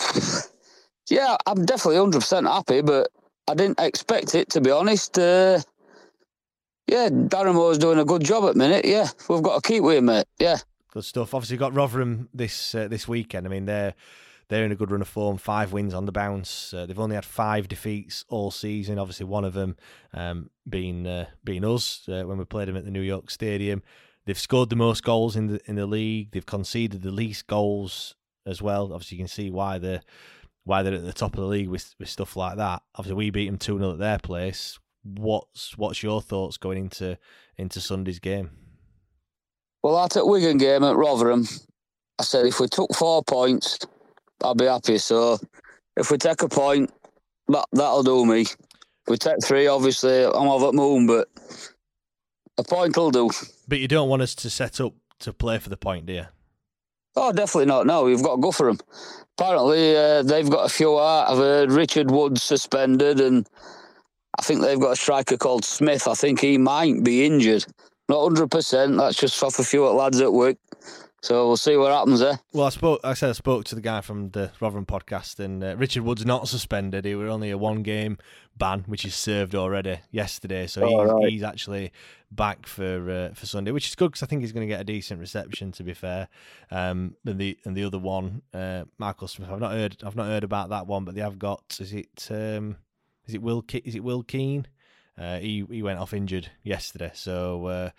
yeah, 1.11 1.36
I'm 1.47 1.65
definitely 1.65 1.98
hundred 1.98 2.20
percent 2.20 2.47
happy, 2.47 2.81
but 2.81 3.11
I 3.48 3.55
didn't 3.55 3.81
expect 3.81 4.35
it 4.35 4.51
to 4.51 4.61
be 4.61 4.70
honest. 4.70 5.19
Uh, 5.19 5.61
yeah, 6.86 7.09
Darren 7.09 7.55
Moore's 7.55 7.78
doing 7.78 7.98
a 7.98 8.05
good 8.05 8.24
job 8.24 8.44
at 8.44 8.57
minute. 8.57 8.85
Yeah, 8.85 9.09
we've 9.28 9.43
got 9.43 9.62
to 9.62 9.69
keep 9.69 9.82
with 9.82 9.98
him, 9.98 10.07
mate. 10.07 10.27
Yeah, 10.39 10.59
good 10.93 11.05
stuff. 11.05 11.35
Obviously, 11.35 11.57
got 11.57 11.74
Rotherham 11.74 12.28
this 12.32 12.74
uh, 12.74 12.89
this 12.89 13.07
weekend. 13.07 13.47
I 13.47 13.51
mean, 13.51 13.66
they're 13.66 13.94
they're 14.48 14.65
in 14.65 14.73
a 14.73 14.77
good 14.77 14.90
run 14.90 15.01
of 15.01 15.09
form, 15.09 15.39
five 15.39 15.73
wins 15.73 15.94
on 15.94 16.07
the 16.07 16.12
bounce. 16.12 16.74
Uh, 16.74 16.85
they've 16.85 16.98
only 16.98 17.15
had 17.15 17.24
five 17.24 17.69
defeats 17.69 18.24
all 18.28 18.51
season. 18.51 18.98
Obviously, 18.98 19.27
one 19.27 19.44
of 19.44 19.52
them 19.52 19.77
um, 20.12 20.51
being 20.69 21.07
uh, 21.07 21.27
being 21.44 21.65
us 21.65 22.09
uh, 22.09 22.24
when 22.24 22.39
we 22.39 22.44
played 22.44 22.69
them 22.69 22.77
at 22.77 22.85
the 22.85 22.90
New 22.90 23.01
York 23.01 23.31
Stadium. 23.31 23.82
They've 24.27 24.39
scored 24.39 24.69
the 24.69 24.77
most 24.77 25.05
goals 25.05 25.36
in 25.36 25.47
the 25.47 25.61
in 25.66 25.77
the 25.77 25.86
league. 25.86 26.32
They've 26.32 26.44
conceded 26.44 27.02
the 27.02 27.12
least 27.12 27.47
goals 27.47 28.16
as 28.47 28.61
well. 28.62 28.93
Obviously, 28.93 29.17
you 29.17 29.23
can 29.23 29.29
see 29.29 29.51
why 29.51 29.79
they're 29.79 30.03
why 30.65 30.83
they're 30.83 30.95
at 30.95 31.05
the 31.05 31.12
top 31.12 31.35
of 31.35 31.41
the 31.41 31.47
league 31.47 31.69
with 31.69 31.95
with 31.99 32.09
stuff 32.09 32.37
like 32.37 32.57
that. 32.57 32.83
Obviously, 32.95 33.17
we 33.17 33.31
beat 33.31 33.47
them 33.47 33.59
two 33.59 33.79
0 33.79 33.93
at 33.93 33.99
their 33.99 34.19
place. 34.19 34.79
What's 35.03 35.77
what's 35.79 36.03
your 36.03 36.21
thoughts 36.21 36.57
going 36.57 36.79
into 36.79 37.19
into 37.57 37.81
Sunday's 37.81 38.19
game? 38.19 38.51
Well, 39.83 39.97
I 39.97 40.09
took 40.09 40.27
Wigan 40.27 40.59
game 40.59 40.85
at 40.85 40.97
Rotherham. 40.97 41.47
I 42.19 42.23
said 42.23 42.47
if 42.47 42.61
we 42.61 42.69
took 42.69 42.95
four 42.95 43.23
points, 43.23 43.79
I'd 44.45 44.59
be 44.59 44.67
happy. 44.67 44.99
So 44.99 45.39
if 45.97 46.11
we 46.11 46.19
take 46.19 46.43
a 46.43 46.49
point, 46.49 46.91
that 47.49 47.65
that'll 47.73 48.03
do 48.03 48.27
me. 48.27 48.43
If 48.43 49.09
we 49.09 49.17
take 49.17 49.43
three, 49.43 49.67
obviously 49.67 50.25
I'm 50.25 50.49
over 50.49 50.69
at 50.69 50.75
moon, 50.75 51.07
but 51.07 51.29
a 52.59 52.62
point 52.62 52.97
will 52.97 53.11
do. 53.11 53.31
But 53.67 53.79
you 53.79 53.89
don't 53.89 54.09
want 54.09 54.23
us 54.23 54.35
to 54.37 54.51
set 54.51 54.81
up 54.81 54.93
to 55.21 55.33
play 55.33 55.59
for 55.59 55.71
the 55.71 55.77
point, 55.77 56.07
do 56.07 56.12
you? 56.12 56.27
Oh, 57.16 57.32
definitely 57.32 57.66
not. 57.66 57.87
No, 57.87 58.05
we've 58.05 58.23
got 58.23 58.37
to 58.37 58.41
go 58.41 58.53
for 58.53 58.66
them. 58.66 58.78
Apparently, 59.39 59.97
uh, 59.97 60.23
they've 60.23 60.49
got 60.49 60.66
a 60.66 60.69
few 60.69 60.99
out. 60.99 61.31
I've 61.31 61.39
heard 61.39 61.73
Richard 61.73 62.11
Woods 62.11 62.43
suspended, 62.43 63.20
and 63.20 63.47
I 64.39 64.43
think 64.43 64.61
they've 64.62 64.81
got 64.81 64.93
a 64.93 64.97
striker 64.97 65.37
called 65.37 65.65
Smith. 65.65 66.09
I 66.09 66.15
think 66.15 66.41
he 66.41 66.59
might 66.59 67.03
be 67.05 67.24
injured. 67.24 67.66
Not 68.09 68.23
hundred 68.23 68.51
percent. 68.51 68.97
That's 68.97 69.16
just 69.16 69.43
off 69.43 69.59
a 69.59 69.65
few 69.65 69.87
lads 69.87 70.20
at 70.20 70.32
work. 70.32 70.57
So 71.23 71.47
we'll 71.47 71.59
see 71.59 71.77
what 71.77 71.93
happens 71.93 72.21
there. 72.21 72.41
Well, 72.55 72.67
I 72.67 72.71
spoke. 72.71 73.01
I 73.05 73.13
said 73.13 73.29
I 73.29 73.33
spoke 73.33 73.65
to 73.67 73.75
the 73.75 73.83
guy 73.83 74.01
from 74.01 74.31
the 74.31 74.53
Rotherham 74.59 74.87
podcast, 74.87 75.39
and 75.39 75.63
uh, 75.63 75.77
Richard 75.77 76.03
Wood's 76.03 76.25
not 76.25 76.49
suspended. 76.49 77.05
He 77.05 77.15
was 77.15 77.29
only 77.29 77.51
a 77.51 77.59
one-game 77.59 78.17
ban, 78.57 78.85
which 78.87 79.05
is 79.05 79.15
served 79.15 79.55
already 79.55 80.01
yesterday. 80.11 80.67
So 80.67 80.83
oh, 80.83 81.03
he's, 81.03 81.13
right. 81.13 81.29
he's 81.33 81.43
actually 81.43 81.93
back 82.31 82.67
for 82.67 83.11
uh, 83.11 83.35
for 83.35 83.45
Sunday, 83.45 83.71
which 83.71 83.89
is 83.89 83.95
good 83.95 84.13
because 84.13 84.23
I 84.23 84.27
think 84.27 84.41
he's 84.41 84.53
going 84.53 84.67
to 84.67 84.73
get 84.73 84.81
a 84.81 84.85
decent 84.85 85.21
reception. 85.21 85.73
To 85.73 85.83
be 85.83 85.93
fair, 85.93 86.29
um, 86.71 87.17
and 87.27 87.39
the 87.39 87.59
and 87.65 87.77
the 87.77 87.85
other 87.85 87.99
one, 87.99 88.41
uh, 88.55 88.85
Michael 88.97 89.29
Smith. 89.29 89.51
I've 89.51 89.61
not 89.61 89.73
heard. 89.73 89.99
I've 90.03 90.17
not 90.17 90.27
heard 90.27 90.45
about 90.45 90.71
that 90.71 90.87
one, 90.87 91.05
but 91.05 91.15
they 91.15 91.21
have 91.21 91.39
got. 91.39 91.77
Is 91.81 91.93
it? 91.93 92.29
Um, 92.31 92.77
is 93.27 93.35
it 93.35 93.43
Will? 93.43 93.63
Is 93.85 93.95
it 93.95 94.03
Will 94.03 94.23
Keane? 94.23 94.67
Uh, 95.19 95.39
he 95.39 95.67
he 95.71 95.83
went 95.83 95.99
off 95.99 96.15
injured 96.15 96.51
yesterday, 96.63 97.11
so 97.13 97.67
uh, 97.67 97.91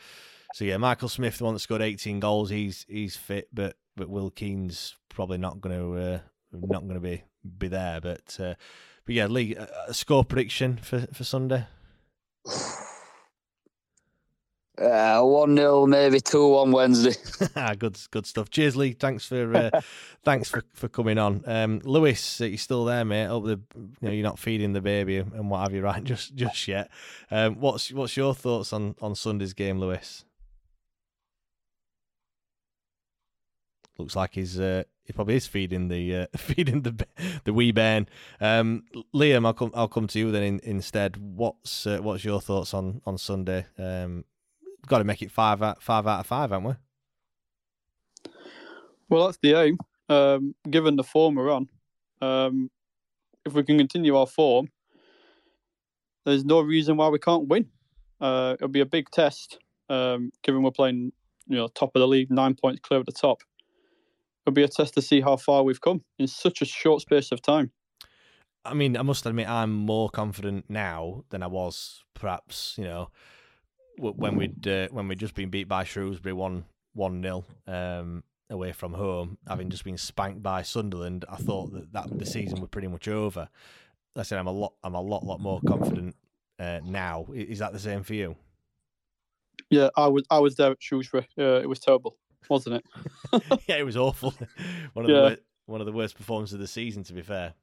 so 0.53 0.65
yeah, 0.65 0.77
Michael 0.77 1.09
Smith, 1.09 1.37
the 1.37 1.45
one 1.45 1.53
that 1.53 1.59
scored 1.59 1.81
18 1.81 2.19
goals, 2.19 2.49
he's 2.49 2.85
he's 2.89 3.15
fit, 3.15 3.47
but 3.53 3.75
but 3.95 4.09
Will 4.09 4.31
Keane's 4.31 4.95
probably 5.09 5.37
not 5.37 5.61
going 5.61 5.77
to 5.77 6.13
uh, 6.13 6.19
not 6.51 6.81
going 6.81 6.95
to 6.95 6.99
be 6.99 7.23
be 7.57 7.67
there. 7.67 8.01
But 8.01 8.37
uh, 8.39 8.55
but 9.05 9.15
yeah, 9.15 9.27
Lee, 9.27 9.55
a 9.55 9.93
score 9.93 10.23
prediction 10.25 10.77
for 10.77 11.07
for 11.13 11.23
Sunday. 11.23 11.65
Uh, 14.81 15.21
one 15.21 15.55
0 15.55 15.85
maybe 15.85 16.19
two 16.19 16.47
one 16.47 16.71
Wednesday. 16.71 17.13
Ah, 17.55 17.75
good, 17.77 17.99
good 18.09 18.25
stuff. 18.25 18.49
Cheers, 18.49 18.75
Lee. 18.75 18.93
Thanks 18.93 19.25
for 19.25 19.55
uh, 19.55 19.81
thanks 20.23 20.49
for, 20.49 20.63
for 20.73 20.87
coming 20.87 21.19
on. 21.19 21.43
Um, 21.45 21.81
Lewis, 21.83 22.41
are 22.41 22.47
you 22.47 22.57
still 22.57 22.85
there, 22.85 23.05
mate? 23.05 23.25
Hope 23.27 23.43
the 23.43 23.59
you 23.75 23.89
know 24.01 24.11
you're 24.11 24.23
not 24.23 24.39
feeding 24.39 24.73
the 24.73 24.81
baby 24.81 25.17
and 25.17 25.49
what 25.51 25.59
have 25.61 25.73
you, 25.73 25.81
right? 25.81 26.03
Just 26.11 26.33
just 26.35 26.67
yet. 26.67 26.89
Um, 27.29 27.55
what's 27.59 27.91
what's 27.91 28.17
your 28.17 28.33
thoughts 28.33 28.73
on 28.73 28.95
on 29.01 29.13
Sunday's 29.13 29.53
game, 29.53 29.77
Lewis? 29.77 30.25
Looks 34.01 34.15
like 34.15 34.33
he's 34.33 34.59
uh, 34.59 34.83
he 35.03 35.13
probably 35.13 35.35
is 35.35 35.47
feeding 35.47 35.87
the 35.87 36.15
uh, 36.15 36.27
feeding 36.37 36.81
the 36.81 37.05
the 37.43 37.53
wee 37.53 37.71
Ben. 37.71 38.07
Um, 38.39 38.83
Liam, 39.13 39.45
I'll 39.45 39.53
come 39.53 39.71
I'll 39.73 39.87
come 39.87 40.07
to 40.07 40.19
you 40.19 40.31
then 40.31 40.43
in, 40.43 40.59
instead. 40.63 41.17
What's 41.17 41.85
uh, 41.85 41.99
what's 41.99 42.23
your 42.23 42.41
thoughts 42.41 42.73
on 42.73 43.01
on 43.05 43.17
Sunday? 43.17 43.65
Um, 43.77 44.25
got 44.87 44.99
to 44.99 45.03
make 45.03 45.21
it 45.21 45.31
five 45.31 45.61
out 45.61 45.81
five 45.81 46.07
out 46.07 46.21
of 46.21 46.27
five, 46.27 46.51
haven't 46.51 46.67
we? 46.67 48.33
Well, 49.09 49.25
that's 49.25 49.39
the 49.41 49.53
aim. 49.55 49.77
Um, 50.09 50.55
given 50.69 50.95
the 50.95 51.03
form 51.03 51.35
we're 51.35 51.51
on, 51.51 51.69
um, 52.21 52.69
if 53.45 53.53
we 53.53 53.63
can 53.63 53.77
continue 53.77 54.15
our 54.15 54.27
form, 54.27 54.69
there's 56.25 56.45
no 56.45 56.61
reason 56.61 56.97
why 56.97 57.09
we 57.09 57.19
can't 57.19 57.47
win. 57.47 57.67
Uh, 58.19 58.53
it'll 58.55 58.67
be 58.67 58.81
a 58.81 58.85
big 58.85 59.09
test, 59.09 59.59
um, 59.89 60.31
given 60.43 60.63
we're 60.63 60.71
playing, 60.71 61.11
you 61.47 61.57
know, 61.57 61.67
top 61.69 61.91
of 61.95 61.99
the 61.99 62.07
league, 62.07 62.29
nine 62.29 62.55
points 62.55 62.81
clear 62.81 62.99
at 62.99 63.05
the 63.05 63.11
top 63.11 63.41
it'll 64.45 64.53
be 64.53 64.63
a 64.63 64.67
test 64.67 64.93
to 64.95 65.01
see 65.01 65.21
how 65.21 65.35
far 65.35 65.63
we've 65.63 65.81
come 65.81 66.03
in 66.19 66.27
such 66.27 66.61
a 66.61 66.65
short 66.65 67.01
space 67.01 67.31
of 67.31 67.41
time. 67.41 67.71
I 68.63 68.73
mean, 68.73 68.95
I 68.95 69.01
must 69.01 69.25
admit, 69.25 69.49
I'm 69.49 69.73
more 69.73 70.09
confident 70.09 70.65
now 70.69 71.23
than 71.29 71.41
I 71.41 71.47
was 71.47 72.03
perhaps, 72.13 72.75
you 72.77 72.83
know, 72.83 73.09
when 73.97 74.35
we'd 74.35 74.67
uh, 74.67 74.87
when 74.91 75.07
we'd 75.07 75.19
just 75.19 75.35
been 75.35 75.49
beat 75.49 75.67
by 75.67 75.83
Shrewsbury 75.83 76.33
one 76.33 76.65
one 76.93 77.21
nil 77.21 77.45
um, 77.67 78.23
away 78.49 78.71
from 78.71 78.93
home, 78.93 79.37
having 79.47 79.69
just 79.69 79.83
been 79.83 79.97
spanked 79.97 80.43
by 80.43 80.61
Sunderland. 80.61 81.25
I 81.29 81.37
thought 81.37 81.73
that, 81.73 81.91
that 81.93 82.19
the 82.19 82.25
season 82.25 82.59
was 82.61 82.69
pretty 82.69 82.87
much 82.87 83.07
over. 83.07 83.49
I 84.15 84.23
said 84.23 84.39
I'm 84.39 84.47
a 84.47 84.51
lot 84.51 84.73
I'm 84.83 84.95
a 84.95 85.01
lot 85.01 85.23
lot 85.23 85.39
more 85.39 85.59
confident 85.67 86.15
uh, 86.59 86.79
now. 86.83 87.25
Is 87.33 87.59
that 87.59 87.73
the 87.73 87.79
same 87.79 88.03
for 88.03 88.13
you? 88.13 88.35
Yeah, 89.69 89.89
I 89.95 90.07
was 90.07 90.23
I 90.29 90.39
was 90.39 90.55
there 90.55 90.71
at 90.71 90.83
Shrewsbury. 90.83 91.27
Uh, 91.37 91.61
it 91.61 91.69
was 91.69 91.79
terrible 91.79 92.17
wasn't 92.49 92.77
it? 92.77 93.43
yeah, 93.67 93.77
it 93.77 93.85
was 93.85 93.97
awful. 93.97 94.33
One 94.93 95.05
of 95.05 95.11
yeah. 95.11 95.15
the 95.15 95.21
worst, 95.21 95.41
one 95.65 95.81
of 95.81 95.85
the 95.85 95.93
worst 95.93 96.17
performances 96.17 96.53
of 96.53 96.59
the 96.59 96.67
season, 96.67 97.03
to 97.03 97.13
be 97.13 97.21
fair. 97.21 97.53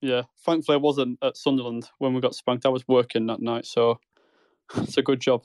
Yeah, 0.00 0.22
thankfully 0.44 0.74
I 0.74 0.80
wasn't 0.80 1.18
at 1.22 1.36
Sunderland 1.36 1.88
when 1.98 2.12
we 2.12 2.20
got 2.20 2.34
spanked. 2.34 2.66
I 2.66 2.70
was 2.70 2.86
working 2.88 3.26
that 3.26 3.40
night, 3.40 3.66
so 3.66 4.00
it's 4.76 4.98
a 4.98 5.02
good 5.02 5.20
job. 5.20 5.44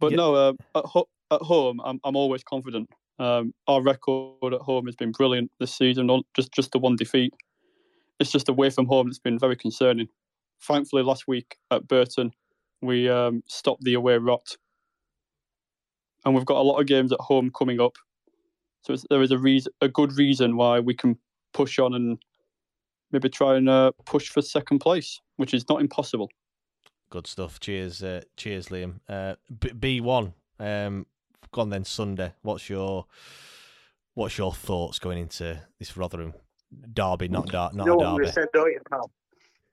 But 0.00 0.12
yeah. 0.12 0.16
no, 0.16 0.34
uh, 0.34 0.52
at, 0.74 0.84
ho- 0.84 1.08
at 1.30 1.42
home, 1.42 1.80
I'm 1.84 2.00
I'm 2.04 2.16
always 2.16 2.42
confident. 2.42 2.88
Um, 3.18 3.54
our 3.68 3.82
record 3.82 4.52
at 4.52 4.60
home 4.60 4.86
has 4.86 4.96
been 4.96 5.12
brilliant 5.12 5.50
this 5.60 5.74
season. 5.74 6.10
Just 6.34 6.52
just 6.52 6.72
the 6.72 6.78
one 6.78 6.96
defeat. 6.96 7.32
It's 8.18 8.32
just 8.32 8.48
away 8.48 8.70
from 8.70 8.86
home 8.86 9.08
that's 9.08 9.18
been 9.18 9.38
very 9.38 9.56
concerning. 9.56 10.08
Thankfully, 10.62 11.02
last 11.02 11.24
week 11.28 11.56
at 11.70 11.86
Burton, 11.86 12.30
we 12.80 13.08
um, 13.08 13.42
stopped 13.46 13.82
the 13.82 13.94
away 13.94 14.18
rot, 14.18 14.56
and 16.24 16.34
we've 16.34 16.44
got 16.44 16.56
a 16.56 16.62
lot 16.62 16.80
of 16.80 16.86
games 16.86 17.12
at 17.12 17.20
home 17.20 17.50
coming 17.56 17.80
up. 17.80 17.96
So 18.82 18.96
there 19.08 19.22
is 19.22 19.30
a 19.30 19.38
reason, 19.38 19.72
a 19.80 19.88
good 19.88 20.12
reason 20.16 20.56
why 20.56 20.80
we 20.80 20.94
can 20.94 21.18
push 21.52 21.78
on 21.78 21.94
and 21.94 22.18
maybe 23.12 23.28
try 23.28 23.56
and 23.56 23.68
uh, 23.68 23.92
push 24.04 24.28
for 24.28 24.42
second 24.42 24.80
place, 24.80 25.20
which 25.36 25.54
is 25.54 25.68
not 25.68 25.80
impossible. 25.80 26.30
Good 27.10 27.26
stuff. 27.26 27.60
Cheers, 27.60 28.02
uh, 28.02 28.22
cheers, 28.36 28.68
Liam. 28.68 29.00
Uh, 29.08 29.36
B 29.78 30.00
one. 30.00 30.34
Um, 30.58 31.06
gone 31.52 31.70
then 31.70 31.84
Sunday. 31.84 32.32
What's 32.42 32.68
your 32.68 33.06
what's 34.14 34.36
your 34.36 34.52
thoughts 34.52 34.98
going 34.98 35.18
into 35.18 35.60
this 35.78 35.96
Rotherham 35.96 36.34
derby? 36.92 37.28
Not 37.28 37.46
dar- 37.46 37.72
not 37.72 37.86
you 37.86 38.00
a 38.00 38.16
derby. 38.16 38.30
Said, 38.30 38.48
you. 38.54 38.78
It's 38.80 38.88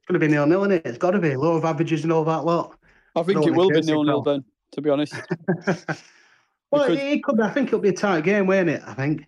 going 0.07 0.13
to 0.13 0.19
be 0.19 0.27
nil 0.27 0.45
nil, 0.45 0.61
isn't 0.63 0.71
it? 0.73 0.85
It's 0.85 0.97
got 0.97 1.11
to 1.11 1.19
be 1.19 1.35
low 1.35 1.55
of 1.55 1.65
averages 1.65 2.03
and 2.03 2.13
all 2.13 2.23
that 2.25 2.45
lot. 2.45 2.77
I 3.15 3.23
think 3.23 3.45
it 3.45 3.51
will 3.51 3.69
be 3.69 3.81
nil 3.81 4.03
nil 4.03 4.21
then. 4.21 4.43
To 4.73 4.81
be 4.81 4.89
honest. 4.89 5.13
well, 6.71 6.89
because... 6.89 7.03
it 7.03 7.23
could. 7.23 7.37
Be, 7.37 7.43
I 7.43 7.49
think 7.49 7.67
it'll 7.67 7.79
be 7.79 7.89
a 7.89 7.93
tight 7.93 8.23
game, 8.23 8.47
won't 8.47 8.69
it? 8.69 8.81
I 8.85 8.93
think. 8.93 9.27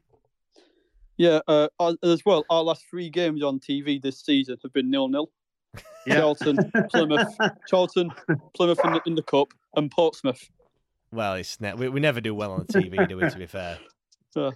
Yeah, 1.18 1.40
uh, 1.48 1.68
as 2.04 2.26
well. 2.26 2.44
Our 2.50 2.64
last 2.64 2.86
three 2.90 3.10
games 3.10 3.44
on 3.44 3.60
TV 3.60 4.02
this 4.02 4.20
season 4.20 4.58
have 4.64 4.74
been 4.74 4.90
nil 4.90 5.08
nil. 5.08 5.30
Yeah. 6.06 6.16
Charlton, 6.16 6.58
Plymouth, 6.92 7.34
Charlton, 7.70 8.12
Plymouth 8.54 8.80
in 8.84 8.92
the, 8.92 9.02
in 9.06 9.16
the 9.16 9.24
cup, 9.24 9.54
and 9.78 9.90
Portsmouth. 9.90 10.50
Well, 11.14 11.36
it's 11.36 11.62
ne- 11.62 11.76
we, 11.76 11.88
we 11.88 12.02
never 12.02 12.20
do 12.20 12.36
well 12.36 12.52
on 12.52 12.66
the 12.68 12.74
TV, 12.74 13.08
do 13.08 13.16
we? 13.16 13.30
To 13.30 13.38
be 13.38 13.46
fair. 13.46 13.80
Uh, 14.36 14.52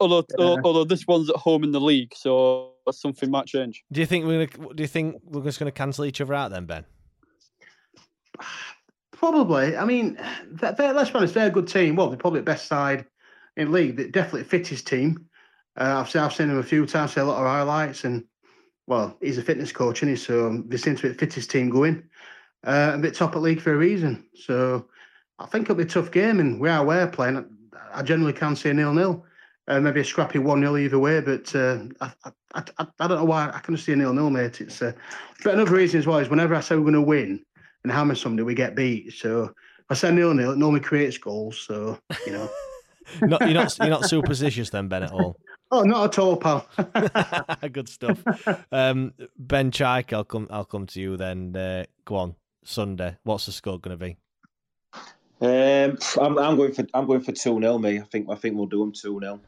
although, 0.00 0.24
yeah. 0.38 0.56
although 0.64 0.84
this 0.84 1.06
one's 1.06 1.30
at 1.30 1.36
home 1.36 1.62
in 1.62 1.72
the 1.72 1.80
league, 1.80 2.12
so 2.14 2.72
something 2.90 3.30
might 3.30 3.46
change. 3.46 3.82
Do 3.92 4.00
you 4.00 4.06
think 4.06 4.26
we're 4.26 4.46
gonna? 4.46 4.74
Do 4.74 4.82
you 4.82 4.86
think 4.86 5.20
we're 5.24 5.42
just 5.42 5.58
going 5.58 5.70
to 5.70 5.76
cancel 5.76 6.06
each 6.06 6.20
other 6.22 6.32
out 6.34 6.50
then, 6.50 6.64
Ben? 6.64 6.84
Probably. 9.20 9.76
I 9.76 9.84
mean, 9.84 10.18
they're, 10.46 10.72
they're, 10.72 10.94
let's 10.94 11.10
be 11.10 11.16
honest, 11.16 11.34
they're 11.34 11.48
a 11.48 11.50
good 11.50 11.68
team. 11.68 11.94
Well, 11.94 12.08
they're 12.08 12.16
probably 12.16 12.40
the 12.40 12.44
best 12.44 12.66
side 12.66 13.04
in 13.54 13.70
league. 13.70 13.96
They 13.98 14.08
definitely 14.08 14.44
fit 14.44 14.66
his 14.66 14.82
team. 14.82 15.26
Uh, 15.78 15.96
I've 15.98 16.08
seen 16.08 16.22
I've 16.22 16.32
seen 16.32 16.48
him 16.48 16.56
a 16.56 16.62
few 16.62 16.86
times, 16.86 17.12
see 17.12 17.20
a 17.20 17.24
lot 17.24 17.38
of 17.38 17.46
highlights, 17.46 18.04
and 18.04 18.24
well, 18.86 19.18
he's 19.20 19.36
a 19.36 19.42
fitness 19.42 19.72
coach, 19.72 20.00
and 20.00 20.08
he 20.10 20.16
so 20.16 20.62
they 20.66 20.78
seem 20.78 20.96
to 20.96 21.12
fit 21.12 21.34
his 21.34 21.46
team 21.46 21.68
going. 21.68 22.02
Uh, 22.66 22.92
a 22.94 22.98
bit 22.98 23.12
top 23.12 23.36
at 23.36 23.42
league 23.42 23.60
for 23.60 23.74
a 23.74 23.76
reason. 23.76 24.26
So 24.34 24.88
I 25.38 25.44
think 25.44 25.66
it'll 25.66 25.76
be 25.76 25.82
a 25.82 25.86
tough 25.86 26.10
game, 26.10 26.40
and 26.40 26.58
we 26.58 26.70
are 26.70 26.82
we're 26.82 27.06
playing. 27.06 27.44
I 27.92 28.02
generally 28.02 28.32
can 28.32 28.56
see 28.56 28.70
a 28.70 28.74
nil 28.74 28.94
nil, 28.94 29.26
uh, 29.68 29.80
maybe 29.80 30.00
a 30.00 30.04
scrappy 30.04 30.38
one 30.38 30.60
0 30.60 30.78
either 30.78 30.98
way. 30.98 31.20
But 31.20 31.54
uh, 31.54 31.80
I, 32.00 32.12
I, 32.24 32.32
I, 32.54 32.86
I, 33.00 33.06
don't 33.06 33.18
know 33.18 33.24
why 33.24 33.50
I 33.52 33.58
can 33.58 33.76
see 33.76 33.92
a 33.92 33.96
nil 33.96 34.14
nil, 34.14 34.30
mate. 34.30 34.62
It's 34.62 34.80
uh, 34.80 34.92
but 35.44 35.52
another 35.52 35.74
reason 35.74 36.00
as 36.00 36.06
well 36.06 36.18
is 36.20 36.30
whenever 36.30 36.54
I 36.54 36.60
say 36.60 36.74
we're 36.76 36.80
going 36.80 36.94
to 36.94 37.02
win 37.02 37.44
and 37.82 37.92
hammer 37.92 38.14
somebody, 38.14 38.44
we 38.44 38.54
get 38.54 38.76
beat. 38.76 39.12
So 39.12 39.52
I 39.88 39.94
said 39.94 40.14
nil 40.14 40.34
nil, 40.34 40.52
it 40.52 40.58
normally 40.58 40.80
creates 40.80 41.18
goals. 41.18 41.58
So 41.58 41.98
you 42.26 42.32
know, 42.32 42.50
not, 43.22 43.40
you're 43.42 43.50
not 43.50 43.78
you're 43.78 43.88
not 43.88 44.04
superstitious 44.04 44.70
then, 44.70 44.88
Ben, 44.88 45.04
at 45.04 45.12
all. 45.12 45.36
Oh, 45.72 45.82
not 45.82 46.06
at 46.06 46.18
all, 46.18 46.36
pal. 46.36 46.66
Good 47.72 47.88
stuff. 47.88 48.24
Um, 48.72 49.14
ben 49.38 49.70
Chaik, 49.70 50.12
I'll 50.12 50.24
come. 50.24 50.48
I'll 50.50 50.64
come 50.64 50.84
to 50.88 51.00
you 51.00 51.16
then. 51.16 51.54
Uh, 51.54 51.84
go 52.04 52.16
on, 52.16 52.34
Sunday. 52.64 53.16
What's 53.22 53.46
the 53.46 53.52
score 53.52 53.78
going 53.78 53.96
to 53.96 54.04
be? 54.04 54.16
Um, 55.40 55.96
I'm, 56.20 56.38
I'm 56.38 56.56
going 56.56 56.72
for 56.72 56.84
I'm 56.92 57.06
going 57.06 57.20
for 57.20 57.30
two 57.30 57.60
0 57.60 57.78
Me, 57.78 58.00
I 58.00 58.02
think 58.02 58.28
I 58.28 58.34
think 58.34 58.56
we'll 58.56 58.66
do 58.66 58.80
them 58.80 58.92
two 58.92 59.20
0 59.20 59.40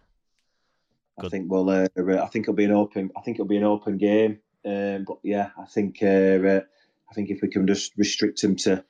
I 1.18 1.28
think 1.28 1.50
we'll. 1.50 1.68
Uh, 1.68 1.88
I 1.96 2.26
think 2.26 2.44
it'll 2.44 2.54
be 2.54 2.64
an 2.64 2.72
open. 2.72 3.10
I 3.16 3.20
think 3.20 3.36
it'll 3.36 3.46
be 3.46 3.56
an 3.56 3.64
open 3.64 3.98
game. 3.98 4.38
Um, 4.64 5.04
but 5.06 5.18
yeah, 5.22 5.50
I 5.58 5.64
think 5.64 5.98
uh, 6.02 6.06
uh, 6.06 6.60
I 7.12 7.14
think 7.14 7.28
if 7.28 7.42
we 7.42 7.48
can 7.48 7.66
just 7.66 7.92
restrict 7.98 8.40
them 8.40 8.56
to 8.56 8.82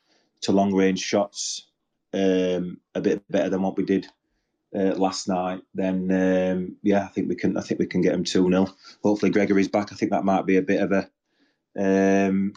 to 0.43 0.53
long 0.53 0.73
range 0.73 1.01
shots 1.01 1.67
um, 2.15 2.79
a 2.95 3.01
bit 3.01 3.21
better 3.29 3.49
than 3.49 3.63
what 3.63 3.77
we 3.77 3.85
did 3.85 4.07
uh, 4.77 4.95
last 4.95 5.29
night, 5.29 5.61
then 5.75 6.09
um, 6.13 6.77
yeah, 6.83 7.03
I 7.03 7.09
think 7.09 7.29
we 7.29 7.35
can. 7.35 7.57
I 7.57 7.63
think 7.63 7.81
we 7.81 7.87
can 7.87 8.01
get 8.01 8.13
them 8.13 8.23
two 8.23 8.49
0 8.49 8.69
Hopefully, 9.03 9.33
Gregory's 9.33 9.67
back. 9.67 9.91
I 9.91 9.97
think 9.97 10.13
that 10.13 10.25
might 10.25 10.47
be 10.47 10.57
a 10.57 10.63
bit 10.63 10.83
of 10.83 10.93
a 10.93 11.11
um, 11.77 12.53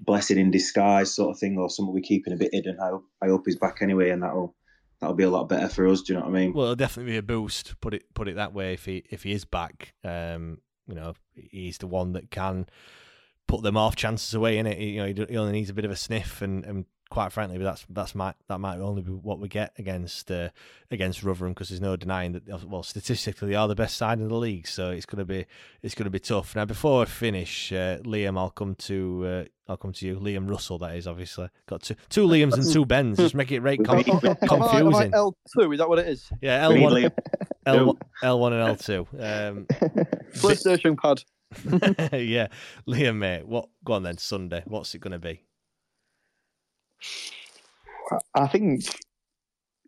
blessing 0.00 0.38
in 0.38 0.50
disguise 0.50 1.14
sort 1.14 1.32
of 1.32 1.38
thing, 1.38 1.58
or 1.58 1.68
something 1.68 1.92
we're 1.92 2.00
keeping 2.00 2.32
a 2.32 2.36
bit 2.36 2.54
hidden. 2.54 2.78
I 2.80 2.88
hope, 2.88 3.04
I 3.20 3.26
hope 3.26 3.42
he's 3.44 3.58
back 3.58 3.82
anyway, 3.82 4.08
and 4.08 4.22
that'll 4.22 4.54
that'll 4.98 5.14
be 5.14 5.24
a 5.24 5.30
lot 5.30 5.50
better 5.50 5.68
for 5.68 5.86
us. 5.88 6.00
Do 6.00 6.14
you 6.14 6.18
know 6.18 6.24
what 6.24 6.34
I 6.34 6.40
mean? 6.40 6.54
Well, 6.54 6.64
it'll 6.64 6.76
definitely 6.76 7.12
be 7.12 7.18
a 7.18 7.22
boost. 7.22 7.78
Put 7.82 7.92
it 7.92 8.14
put 8.14 8.28
it 8.28 8.36
that 8.36 8.54
way. 8.54 8.72
If 8.72 8.86
he 8.86 9.04
if 9.10 9.24
he 9.24 9.32
is 9.32 9.44
back, 9.44 9.92
um, 10.02 10.62
you 10.88 10.94
know, 10.94 11.12
he's 11.34 11.76
the 11.76 11.86
one 11.86 12.14
that 12.14 12.30
can 12.30 12.66
put 13.46 13.62
them 13.62 13.76
off 13.76 13.96
chances 13.96 14.32
away. 14.34 14.58
In 14.58 14.66
it, 14.66 14.78
you 14.78 14.98
know, 14.98 15.26
he 15.28 15.36
only 15.36 15.52
needs 15.52 15.70
a 15.70 15.74
bit 15.74 15.84
of 15.84 15.90
a 15.90 15.96
sniff 15.96 16.42
and, 16.42 16.64
and 16.64 16.84
quite 17.12 17.30
frankly, 17.30 17.58
that's 17.58 17.84
that's 17.90 18.14
might 18.14 18.34
that 18.48 18.58
might 18.58 18.78
only 18.78 19.02
be 19.02 19.10
what 19.10 19.38
we 19.38 19.46
get 19.46 19.74
against 19.76 20.30
uh, 20.30 20.48
against 20.90 21.22
Rotherham 21.22 21.52
because 21.52 21.68
there's 21.68 21.80
no 21.80 21.94
denying 21.94 22.32
that 22.32 22.64
well 22.64 22.82
statistically 22.82 23.50
they 23.50 23.54
are 23.54 23.68
the 23.68 23.74
best 23.74 23.98
side 23.98 24.18
in 24.18 24.28
the 24.28 24.34
league, 24.34 24.66
so 24.66 24.90
it's 24.90 25.04
gonna 25.04 25.26
be 25.26 25.44
it's 25.82 25.94
gonna 25.94 26.08
be 26.08 26.18
tough. 26.18 26.56
Now 26.56 26.64
before 26.64 27.02
I 27.02 27.04
finish, 27.04 27.70
uh, 27.70 27.98
Liam, 27.98 28.38
I'll 28.38 28.48
come 28.48 28.74
to 28.76 29.24
uh, 29.26 29.44
I'll 29.70 29.76
come 29.76 29.92
to 29.92 30.06
you, 30.06 30.16
Liam 30.16 30.48
Russell. 30.48 30.78
That 30.78 30.96
is 30.96 31.06
obviously 31.06 31.50
got 31.66 31.82
two 31.82 31.96
two 32.08 32.26
Liams 32.26 32.54
and 32.54 32.72
two 32.72 32.86
Bens. 32.86 33.18
Just 33.18 33.34
make 33.34 33.52
it 33.52 33.60
right 33.60 33.78
com- 33.84 34.02
confusing. 34.02 35.12
L 35.12 35.36
two 35.54 35.70
is 35.70 35.78
that 35.80 35.88
what 35.90 35.98
it 35.98 36.08
is? 36.08 36.32
Yeah, 36.40 36.62
L 36.62 36.80
one, 36.80 37.12
L 37.66 37.98
L 38.22 38.40
one 38.40 38.52
and 38.54 38.68
L 38.68 38.76
two. 38.76 39.06
Um, 39.18 39.66
PlayStation 40.36 40.96
pad. 40.98 41.22
yeah, 42.12 42.48
Liam, 42.86 43.16
mate. 43.16 43.46
What? 43.46 43.68
Go 43.84 43.94
on 43.94 44.02
then. 44.02 44.18
Sunday. 44.18 44.62
What's 44.66 44.94
it 44.94 45.00
going 45.00 45.12
to 45.12 45.18
be? 45.18 45.42
I 48.34 48.46
think 48.46 48.84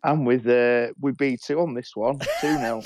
I'm 0.05 0.23
with 0.23 0.47
uh, 0.47 0.93
with 0.99 1.17
B 1.17 1.37
two 1.43 1.59
on 1.59 1.73
this 1.73 1.95
one, 1.95 2.19
two 2.39 2.57
0 2.57 2.83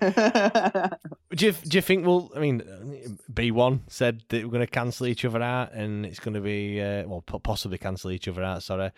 do 1.36 1.46
you 1.46 1.52
do 1.52 1.78
you 1.78 1.82
think 1.82 2.06
we'll? 2.06 2.30
I 2.34 2.40
mean, 2.40 3.18
B 3.32 3.50
one 3.50 3.82
said 3.88 4.22
that 4.30 4.42
we're 4.42 4.50
going 4.50 4.64
to 4.64 4.70
cancel 4.70 5.06
each 5.06 5.24
other 5.24 5.42
out, 5.42 5.72
and 5.72 6.06
it's 6.06 6.18
going 6.18 6.34
to 6.34 6.40
be 6.40 6.80
uh, 6.80 7.04
well, 7.06 7.20
possibly 7.20 7.76
cancel 7.76 8.10
each 8.10 8.26
other 8.26 8.42
out. 8.42 8.62
Sorry, 8.62 8.90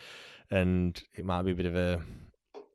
and 0.50 1.00
it 1.16 1.24
might 1.24 1.42
be 1.42 1.50
a 1.50 1.56
bit 1.56 1.66
of 1.66 1.74
a 1.74 2.00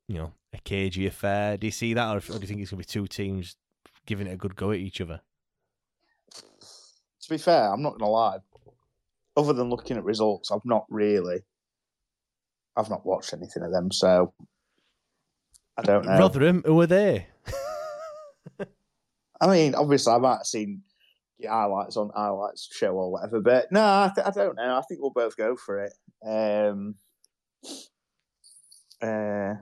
you 0.08 0.18
know 0.18 0.34
a 0.54 0.58
cagey 0.60 1.08
affair. 1.08 1.58
Do 1.58 1.66
you 1.68 1.72
see 1.72 1.94
that, 1.94 2.10
or, 2.10 2.18
or 2.18 2.40
do 2.40 2.42
you 2.42 2.48
think 2.48 2.60
it's 2.62 2.72
going 2.72 2.82
to 2.82 2.88
be 2.88 2.92
two 2.92 3.08
teams 3.08 3.56
giving 4.06 4.28
it 4.28 4.34
a 4.34 4.38
good 4.38 4.56
go 4.56 4.72
at 4.72 4.80
each 4.80 5.00
other? 5.00 5.22
To 7.24 7.30
be 7.30 7.38
fair, 7.38 7.72
I'm 7.72 7.82
not 7.82 7.92
going 7.92 8.00
to 8.00 8.08
lie. 8.08 8.38
Other 9.36 9.54
than 9.54 9.70
looking 9.70 9.98
at 9.98 10.04
results, 10.04 10.52
I've 10.52 10.66
not 10.66 10.86
really 10.90 11.42
I've 12.76 12.90
not 12.90 13.06
watched 13.06 13.34
anything 13.34 13.64
of 13.64 13.72
them, 13.72 13.92
so 13.92 14.34
I 15.78 15.84
don't 15.84 16.06
know. 16.06 16.18
Rotherham, 16.18 16.64
who 16.66 16.80
are 16.82 16.88
they? 16.88 17.28
I 19.42 19.48
mean, 19.48 19.76
obviously, 19.76 20.14
I 20.14 20.18
might 20.18 20.38
have 20.38 20.46
seen 20.46 20.82
highlights 21.48 21.98
on 21.98 22.12
highlights 22.16 22.70
show 22.72 22.92
or 22.92 23.12
whatever, 23.12 23.42
but 23.42 23.72
no, 23.72 23.82
I, 23.82 24.12
th- 24.14 24.26
I 24.26 24.32
don't 24.32 24.56
know. 24.56 24.78
I 24.78 24.82
think 24.88 25.02
we'll 25.02 25.12
both 25.12 25.36
go 25.36 25.56
for 25.56 25.84
it. 25.84 25.94
Um, 26.26 26.96
uh, 29.02 29.56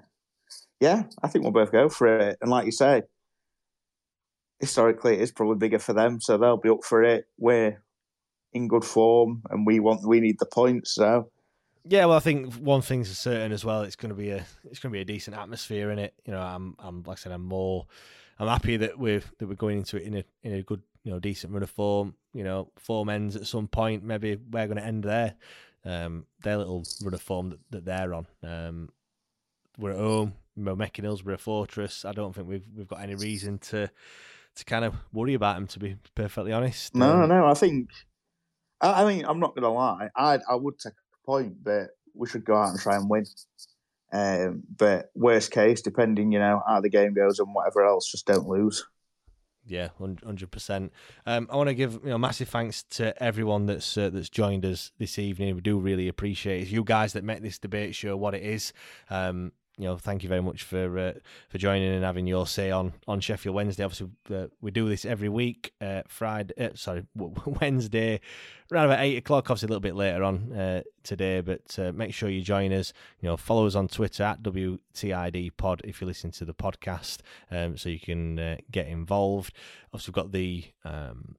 yeah, 0.80 1.04
I 1.22 1.28
think 1.28 1.44
we'll 1.44 1.52
both 1.52 1.72
go 1.72 1.90
for 1.90 2.08
it. 2.08 2.38
And 2.42 2.52
like 2.52 2.66
you 2.66 2.72
say, 2.72 3.04
historically, 4.62 5.18
it's 5.18 5.32
probably 5.32 5.58
bigger 5.58 5.80
for 5.80 5.94
them, 5.94 6.22
so 6.22 6.38
they'll 6.38 6.56
be 6.56 6.70
up 6.70 6.84
for 6.84 7.04
it. 7.04 7.26
We're 7.38 7.84
in 8.54 8.70
good 8.70 8.86
form, 8.86 9.44
and 9.50 9.66
we 9.66 9.82
want 9.82 10.08
we 10.08 10.22
need 10.22 10.40
the 10.40 10.46
points, 10.46 10.96
so 10.96 11.30
yeah, 11.84 12.06
well, 12.06 12.18
I 12.18 12.20
think 12.20 12.54
one 12.56 12.82
thing's 12.82 13.16
certain 13.18 13.52
as 13.52 13.66
well. 13.66 13.82
It's 13.82 13.96
going 13.96 14.10
to 14.10 14.16
be 14.16 14.30
a 14.30 14.46
it's 14.66 14.80
going 14.80 14.92
to 14.92 14.98
be 14.98 15.02
a 15.02 15.06
decent 15.06 15.36
atmosphere 15.36 15.90
in 15.90 16.00
it. 16.00 16.14
You 16.26 16.34
know, 16.34 16.42
I'm 16.42 16.76
I'm 16.80 17.04
like 17.04 17.18
I 17.18 17.22
said, 17.22 17.32
I'm 17.32 17.46
more 17.46 17.88
I'm 18.38 18.48
happy 18.48 18.78
that 18.78 19.00
we're 19.00 19.24
that 19.40 19.48
we're 19.48 19.56
going 19.56 19.80
into 19.80 19.98
it 19.98 20.04
in 20.04 20.18
a 20.18 20.24
in 20.44 20.54
a 20.54 20.62
good 20.62 20.82
you 21.04 21.12
know 21.12 21.20
decent 21.20 21.54
run 21.54 21.64
of 21.64 21.70
form. 21.70 22.16
You 22.34 22.44
know, 22.44 22.72
form 22.78 23.10
ends 23.10 23.36
at 23.36 23.48
some 23.48 23.68
point. 23.68 24.04
Maybe 24.04 24.36
we're 24.36 24.68
going 24.68 24.78
to 24.78 24.86
end 24.86 25.04
there. 25.04 25.36
Um, 25.84 26.26
their 26.44 26.58
little 26.58 26.84
run 27.04 27.16
of 27.16 27.22
form 27.22 27.50
that, 27.50 27.60
that 27.72 27.86
they're 27.86 28.14
on. 28.14 28.28
Um, 28.44 28.90
we're 29.80 29.92
at 29.92 29.98
home. 29.98 30.34
We're 30.56 30.90
Hillsborough 30.94 31.38
fortress. 31.38 32.06
I 32.06 32.12
don't 32.12 32.36
think 32.36 32.48
we've 32.48 32.66
we've 32.76 32.88
got 32.88 33.02
any 33.02 33.16
reason 33.16 33.58
to 33.60 33.90
to 34.56 34.66
kind 34.66 34.86
of 34.86 34.96
worry 35.14 35.34
about 35.34 35.58
him. 35.58 35.68
To 35.68 35.80
be 35.80 35.98
perfectly 36.16 36.52
honest. 36.52 36.96
No, 36.96 37.24
um, 37.24 37.30
no. 37.30 37.46
I 37.46 37.54
think. 37.54 37.90
I, 38.80 39.04
I 39.04 39.06
mean, 39.06 39.26
I'm 39.26 39.40
not 39.40 39.56
going 39.56 39.64
to 39.64 39.70
lie. 39.70 40.10
I 40.16 40.40
I 40.50 40.56
would 40.56 40.80
take 40.80 40.94
a 40.94 41.26
point, 41.26 41.64
but 41.64 41.90
we 42.14 42.28
should 42.28 42.46
go 42.46 42.56
out 42.56 42.70
and 42.70 42.80
try 42.80 42.96
and 42.96 43.10
win. 43.10 43.26
Um, 44.14 44.64
but 44.78 45.10
worst 45.16 45.52
case, 45.52 45.82
depending, 45.82 46.32
you 46.32 46.40
know, 46.40 46.62
how 46.68 46.82
the 46.82 46.90
game 46.90 47.14
goes 47.14 47.40
and 47.40 47.54
whatever 47.54 47.86
else, 47.86 48.12
just 48.12 48.26
don't 48.26 48.48
lose. 48.48 48.86
Yeah, 49.66 49.90
hundred 50.00 50.50
percent. 50.50 50.92
Um, 51.26 51.48
I 51.52 51.56
want 51.56 51.70
to 51.70 51.76
give 51.76 51.94
you 52.04 52.10
know 52.10 52.18
massive 52.18 52.50
thanks 52.50 52.84
to 52.92 53.22
everyone 53.22 53.68
that's 53.68 53.96
uh, 53.96 54.10
that's 54.10 54.30
joined 54.30 54.66
us 54.66 54.92
this 54.98 55.20
evening. 55.20 55.54
We 55.54 55.62
do 55.62 55.78
really 55.78 56.08
appreciate 56.08 56.58
it. 56.58 56.62
It's 56.64 56.72
you 56.72 56.84
guys 56.84 57.14
that 57.14 57.24
make 57.24 57.44
this 57.44 57.60
debate 57.60 57.94
show 57.94 58.18
what 58.18 58.34
it 58.34 58.42
is. 58.42 58.74
Um, 59.10 59.52
you 59.82 59.88
know, 59.88 59.98
thank 59.98 60.22
you 60.22 60.30
very 60.30 60.44
much 60.44 60.62
for 60.62 61.00
uh, 61.00 61.14
for 61.50 61.58
joining 61.58 61.92
and 61.92 62.04
having 62.04 62.28
your 62.28 62.46
say 62.46 62.70
on 62.70 62.94
on 63.08 63.20
Sheffield 63.20 63.56
Wednesday. 63.56 63.84
Obviously, 63.84 64.10
uh, 64.32 64.46
we 64.62 64.70
do 64.70 64.88
this 64.88 65.06
every 65.06 65.28
week. 65.28 65.74
Uh, 65.82 66.04
Friday, 66.08 66.54
uh, 66.64 66.70
sorry, 66.76 67.04
Wednesday, 67.16 68.22
around 68.72 68.86
about 68.86 69.00
eight 69.00 69.18
o'clock. 69.18 69.50
Obviously, 69.50 69.66
a 69.66 69.70
little 69.70 69.82
bit 69.82 69.96
later 69.96 70.24
on 70.24 70.54
uh, 70.54 70.84
today, 71.02 71.42
but 71.42 71.80
uh, 71.80 71.92
make 71.94 72.14
sure 72.14 72.30
you 72.30 72.44
join 72.44 72.72
us. 72.72 72.94
You 73.22 73.30
know, 73.30 73.38
follow 73.38 73.66
us 73.66 73.74
on 73.74 73.88
Twitter 73.88 74.22
at 74.22 74.44
WTID 74.44 75.58
Pod 75.58 75.82
if 75.84 76.00
you 76.00 76.06
listen 76.06 76.30
to 76.30 76.46
the 76.46 76.54
podcast, 76.54 77.22
um, 77.50 77.76
so 77.76 77.90
you 77.90 78.00
can 78.00 78.60
get 78.70 78.86
involved. 78.86 79.52
Obviously, 79.92 80.12
we've 80.12 80.24
got 80.24 80.32
the 80.32 80.66
um, 80.86 81.38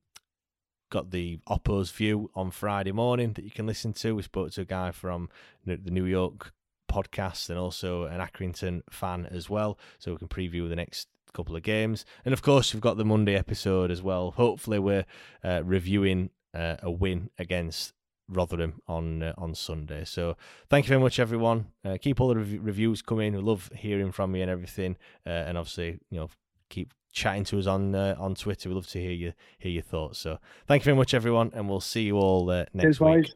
got 0.91 1.13
the 1.13 1.39
Oppo's 1.49 1.93
view 1.93 2.29
on 2.35 2.51
Friday 2.51 2.91
morning 2.91 3.35
that 3.35 3.45
you 3.45 3.53
can 3.53 3.69
listen 3.69 3.93
to. 3.93 4.17
We 4.17 4.23
spoke 4.23 4.51
to 4.51 4.63
a 4.63 4.65
guy 4.65 4.91
from 4.91 5.29
the 5.65 5.77
New 5.77 6.07
York 6.07 6.53
podcast 6.93 7.51
and 7.51 7.59
also 7.59 8.05
an 8.05 8.21
Accrington 8.21 8.83
fan 8.91 9.27
as 9.31 9.49
well, 9.49 9.79
so 9.99 10.13
we 10.13 10.19
can 10.19 10.29
preview 10.29 10.69
the 10.69 10.77
next 10.77 11.09
couple 11.33 11.57
of 11.57 11.63
games. 11.63 12.05
And 12.25 12.33
of 12.33 12.43
course, 12.43 12.75
we've 12.75 12.81
got 12.81 12.97
the 12.97 13.05
Monday 13.05 13.35
episode 13.35 13.91
as 13.91 14.03
well. 14.03 14.33
Hopefully, 14.33 14.79
we're 14.79 15.07
uh, 15.43 15.63
reviewing 15.65 16.31
uh, 16.55 16.77
a 16.83 16.91
win 16.91 17.31
against 17.39 17.95
Rotherham 18.29 18.81
on 18.87 19.23
uh, 19.23 19.35
on 19.37 19.55
Sunday. 19.55 20.05
So 20.05 20.37
thank 20.69 20.87
you 20.87 20.89
very 20.89 21.01
much, 21.01 21.19
everyone. 21.19 21.67
Uh, 21.85 21.97
keep 22.01 22.21
all 22.21 22.29
the 22.29 22.37
rev- 22.37 22.61
reviews 22.63 23.03
coming. 23.03 23.35
We 23.35 23.43
love 23.43 23.71
hearing 23.75 24.13
from 24.13 24.35
you 24.35 24.43
and 24.43 24.51
everything. 24.51 24.97
Uh, 25.27 25.31
and 25.31 25.59
obviously, 25.59 25.99
you 26.11 26.21
know, 26.21 26.31
keep 26.69 26.93
chatting 27.13 27.45
to 27.45 27.59
us 27.59 27.67
on 27.67 27.95
uh, 27.95 28.15
on 28.19 28.35
Twitter. 28.35 28.69
We 28.69 28.75
love 28.75 28.87
to 28.89 29.01
hear 29.01 29.13
you 29.13 29.33
hear 29.59 29.73
your 29.73 29.83
thoughts. 29.83 30.19
So 30.19 30.39
thank 30.67 30.83
you 30.83 30.85
very 30.85 30.97
much, 30.97 31.15
everyone, 31.15 31.51
and 31.55 31.69
we'll 31.69 31.81
see 31.81 32.03
you 32.03 32.17
all 32.17 32.51
uh, 32.51 32.65
next 32.73 32.99
Cheers, 32.99 33.01
week. 33.01 33.25
Boys. 33.25 33.35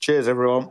Cheers, 0.00 0.28
everyone. 0.28 0.70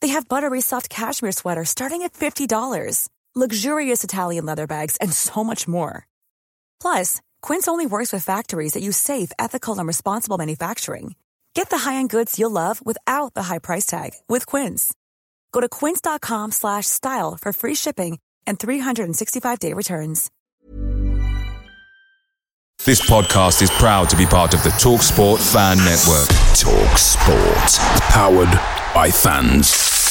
They 0.00 0.08
have 0.08 0.28
buttery 0.28 0.62
soft 0.62 0.88
cashmere 0.88 1.32
sweaters 1.32 1.68
starting 1.68 2.02
at 2.02 2.14
$50, 2.14 3.08
luxurious 3.34 4.02
Italian 4.04 4.46
leather 4.46 4.66
bags, 4.66 4.96
and 5.02 5.12
so 5.12 5.44
much 5.44 5.68
more. 5.68 6.06
Plus, 6.80 7.20
Quince 7.42 7.68
only 7.68 7.84
works 7.84 8.12
with 8.12 8.24
factories 8.24 8.72
that 8.72 8.82
use 8.82 8.96
safe, 8.96 9.32
ethical, 9.38 9.78
and 9.78 9.86
responsible 9.86 10.38
manufacturing. 10.38 11.16
Get 11.54 11.68
the 11.68 11.78
high-end 11.78 12.10
goods 12.10 12.38
you'll 12.38 12.50
love 12.50 12.84
without 12.84 13.34
the 13.34 13.42
high 13.44 13.58
price 13.58 13.84
tag 13.84 14.12
with 14.28 14.46
Quince. 14.46 14.94
Go 15.52 15.60
to 15.60 15.68
quince.com/style 15.68 17.36
for 17.40 17.52
free 17.52 17.74
shipping 17.74 18.18
and 18.46 18.58
365-day 18.58 19.74
returns. 19.74 20.30
This 22.84 23.00
podcast 23.10 23.60
is 23.60 23.70
proud 23.72 24.08
to 24.10 24.16
be 24.16 24.24
part 24.24 24.54
of 24.54 24.62
the 24.62 24.70
TalkSport 24.70 25.40
Fan 25.52 25.78
Network. 25.78 26.28
TalkSport, 26.54 27.78
powered 28.10 28.77
by 28.98 29.12
fans. 29.12 30.07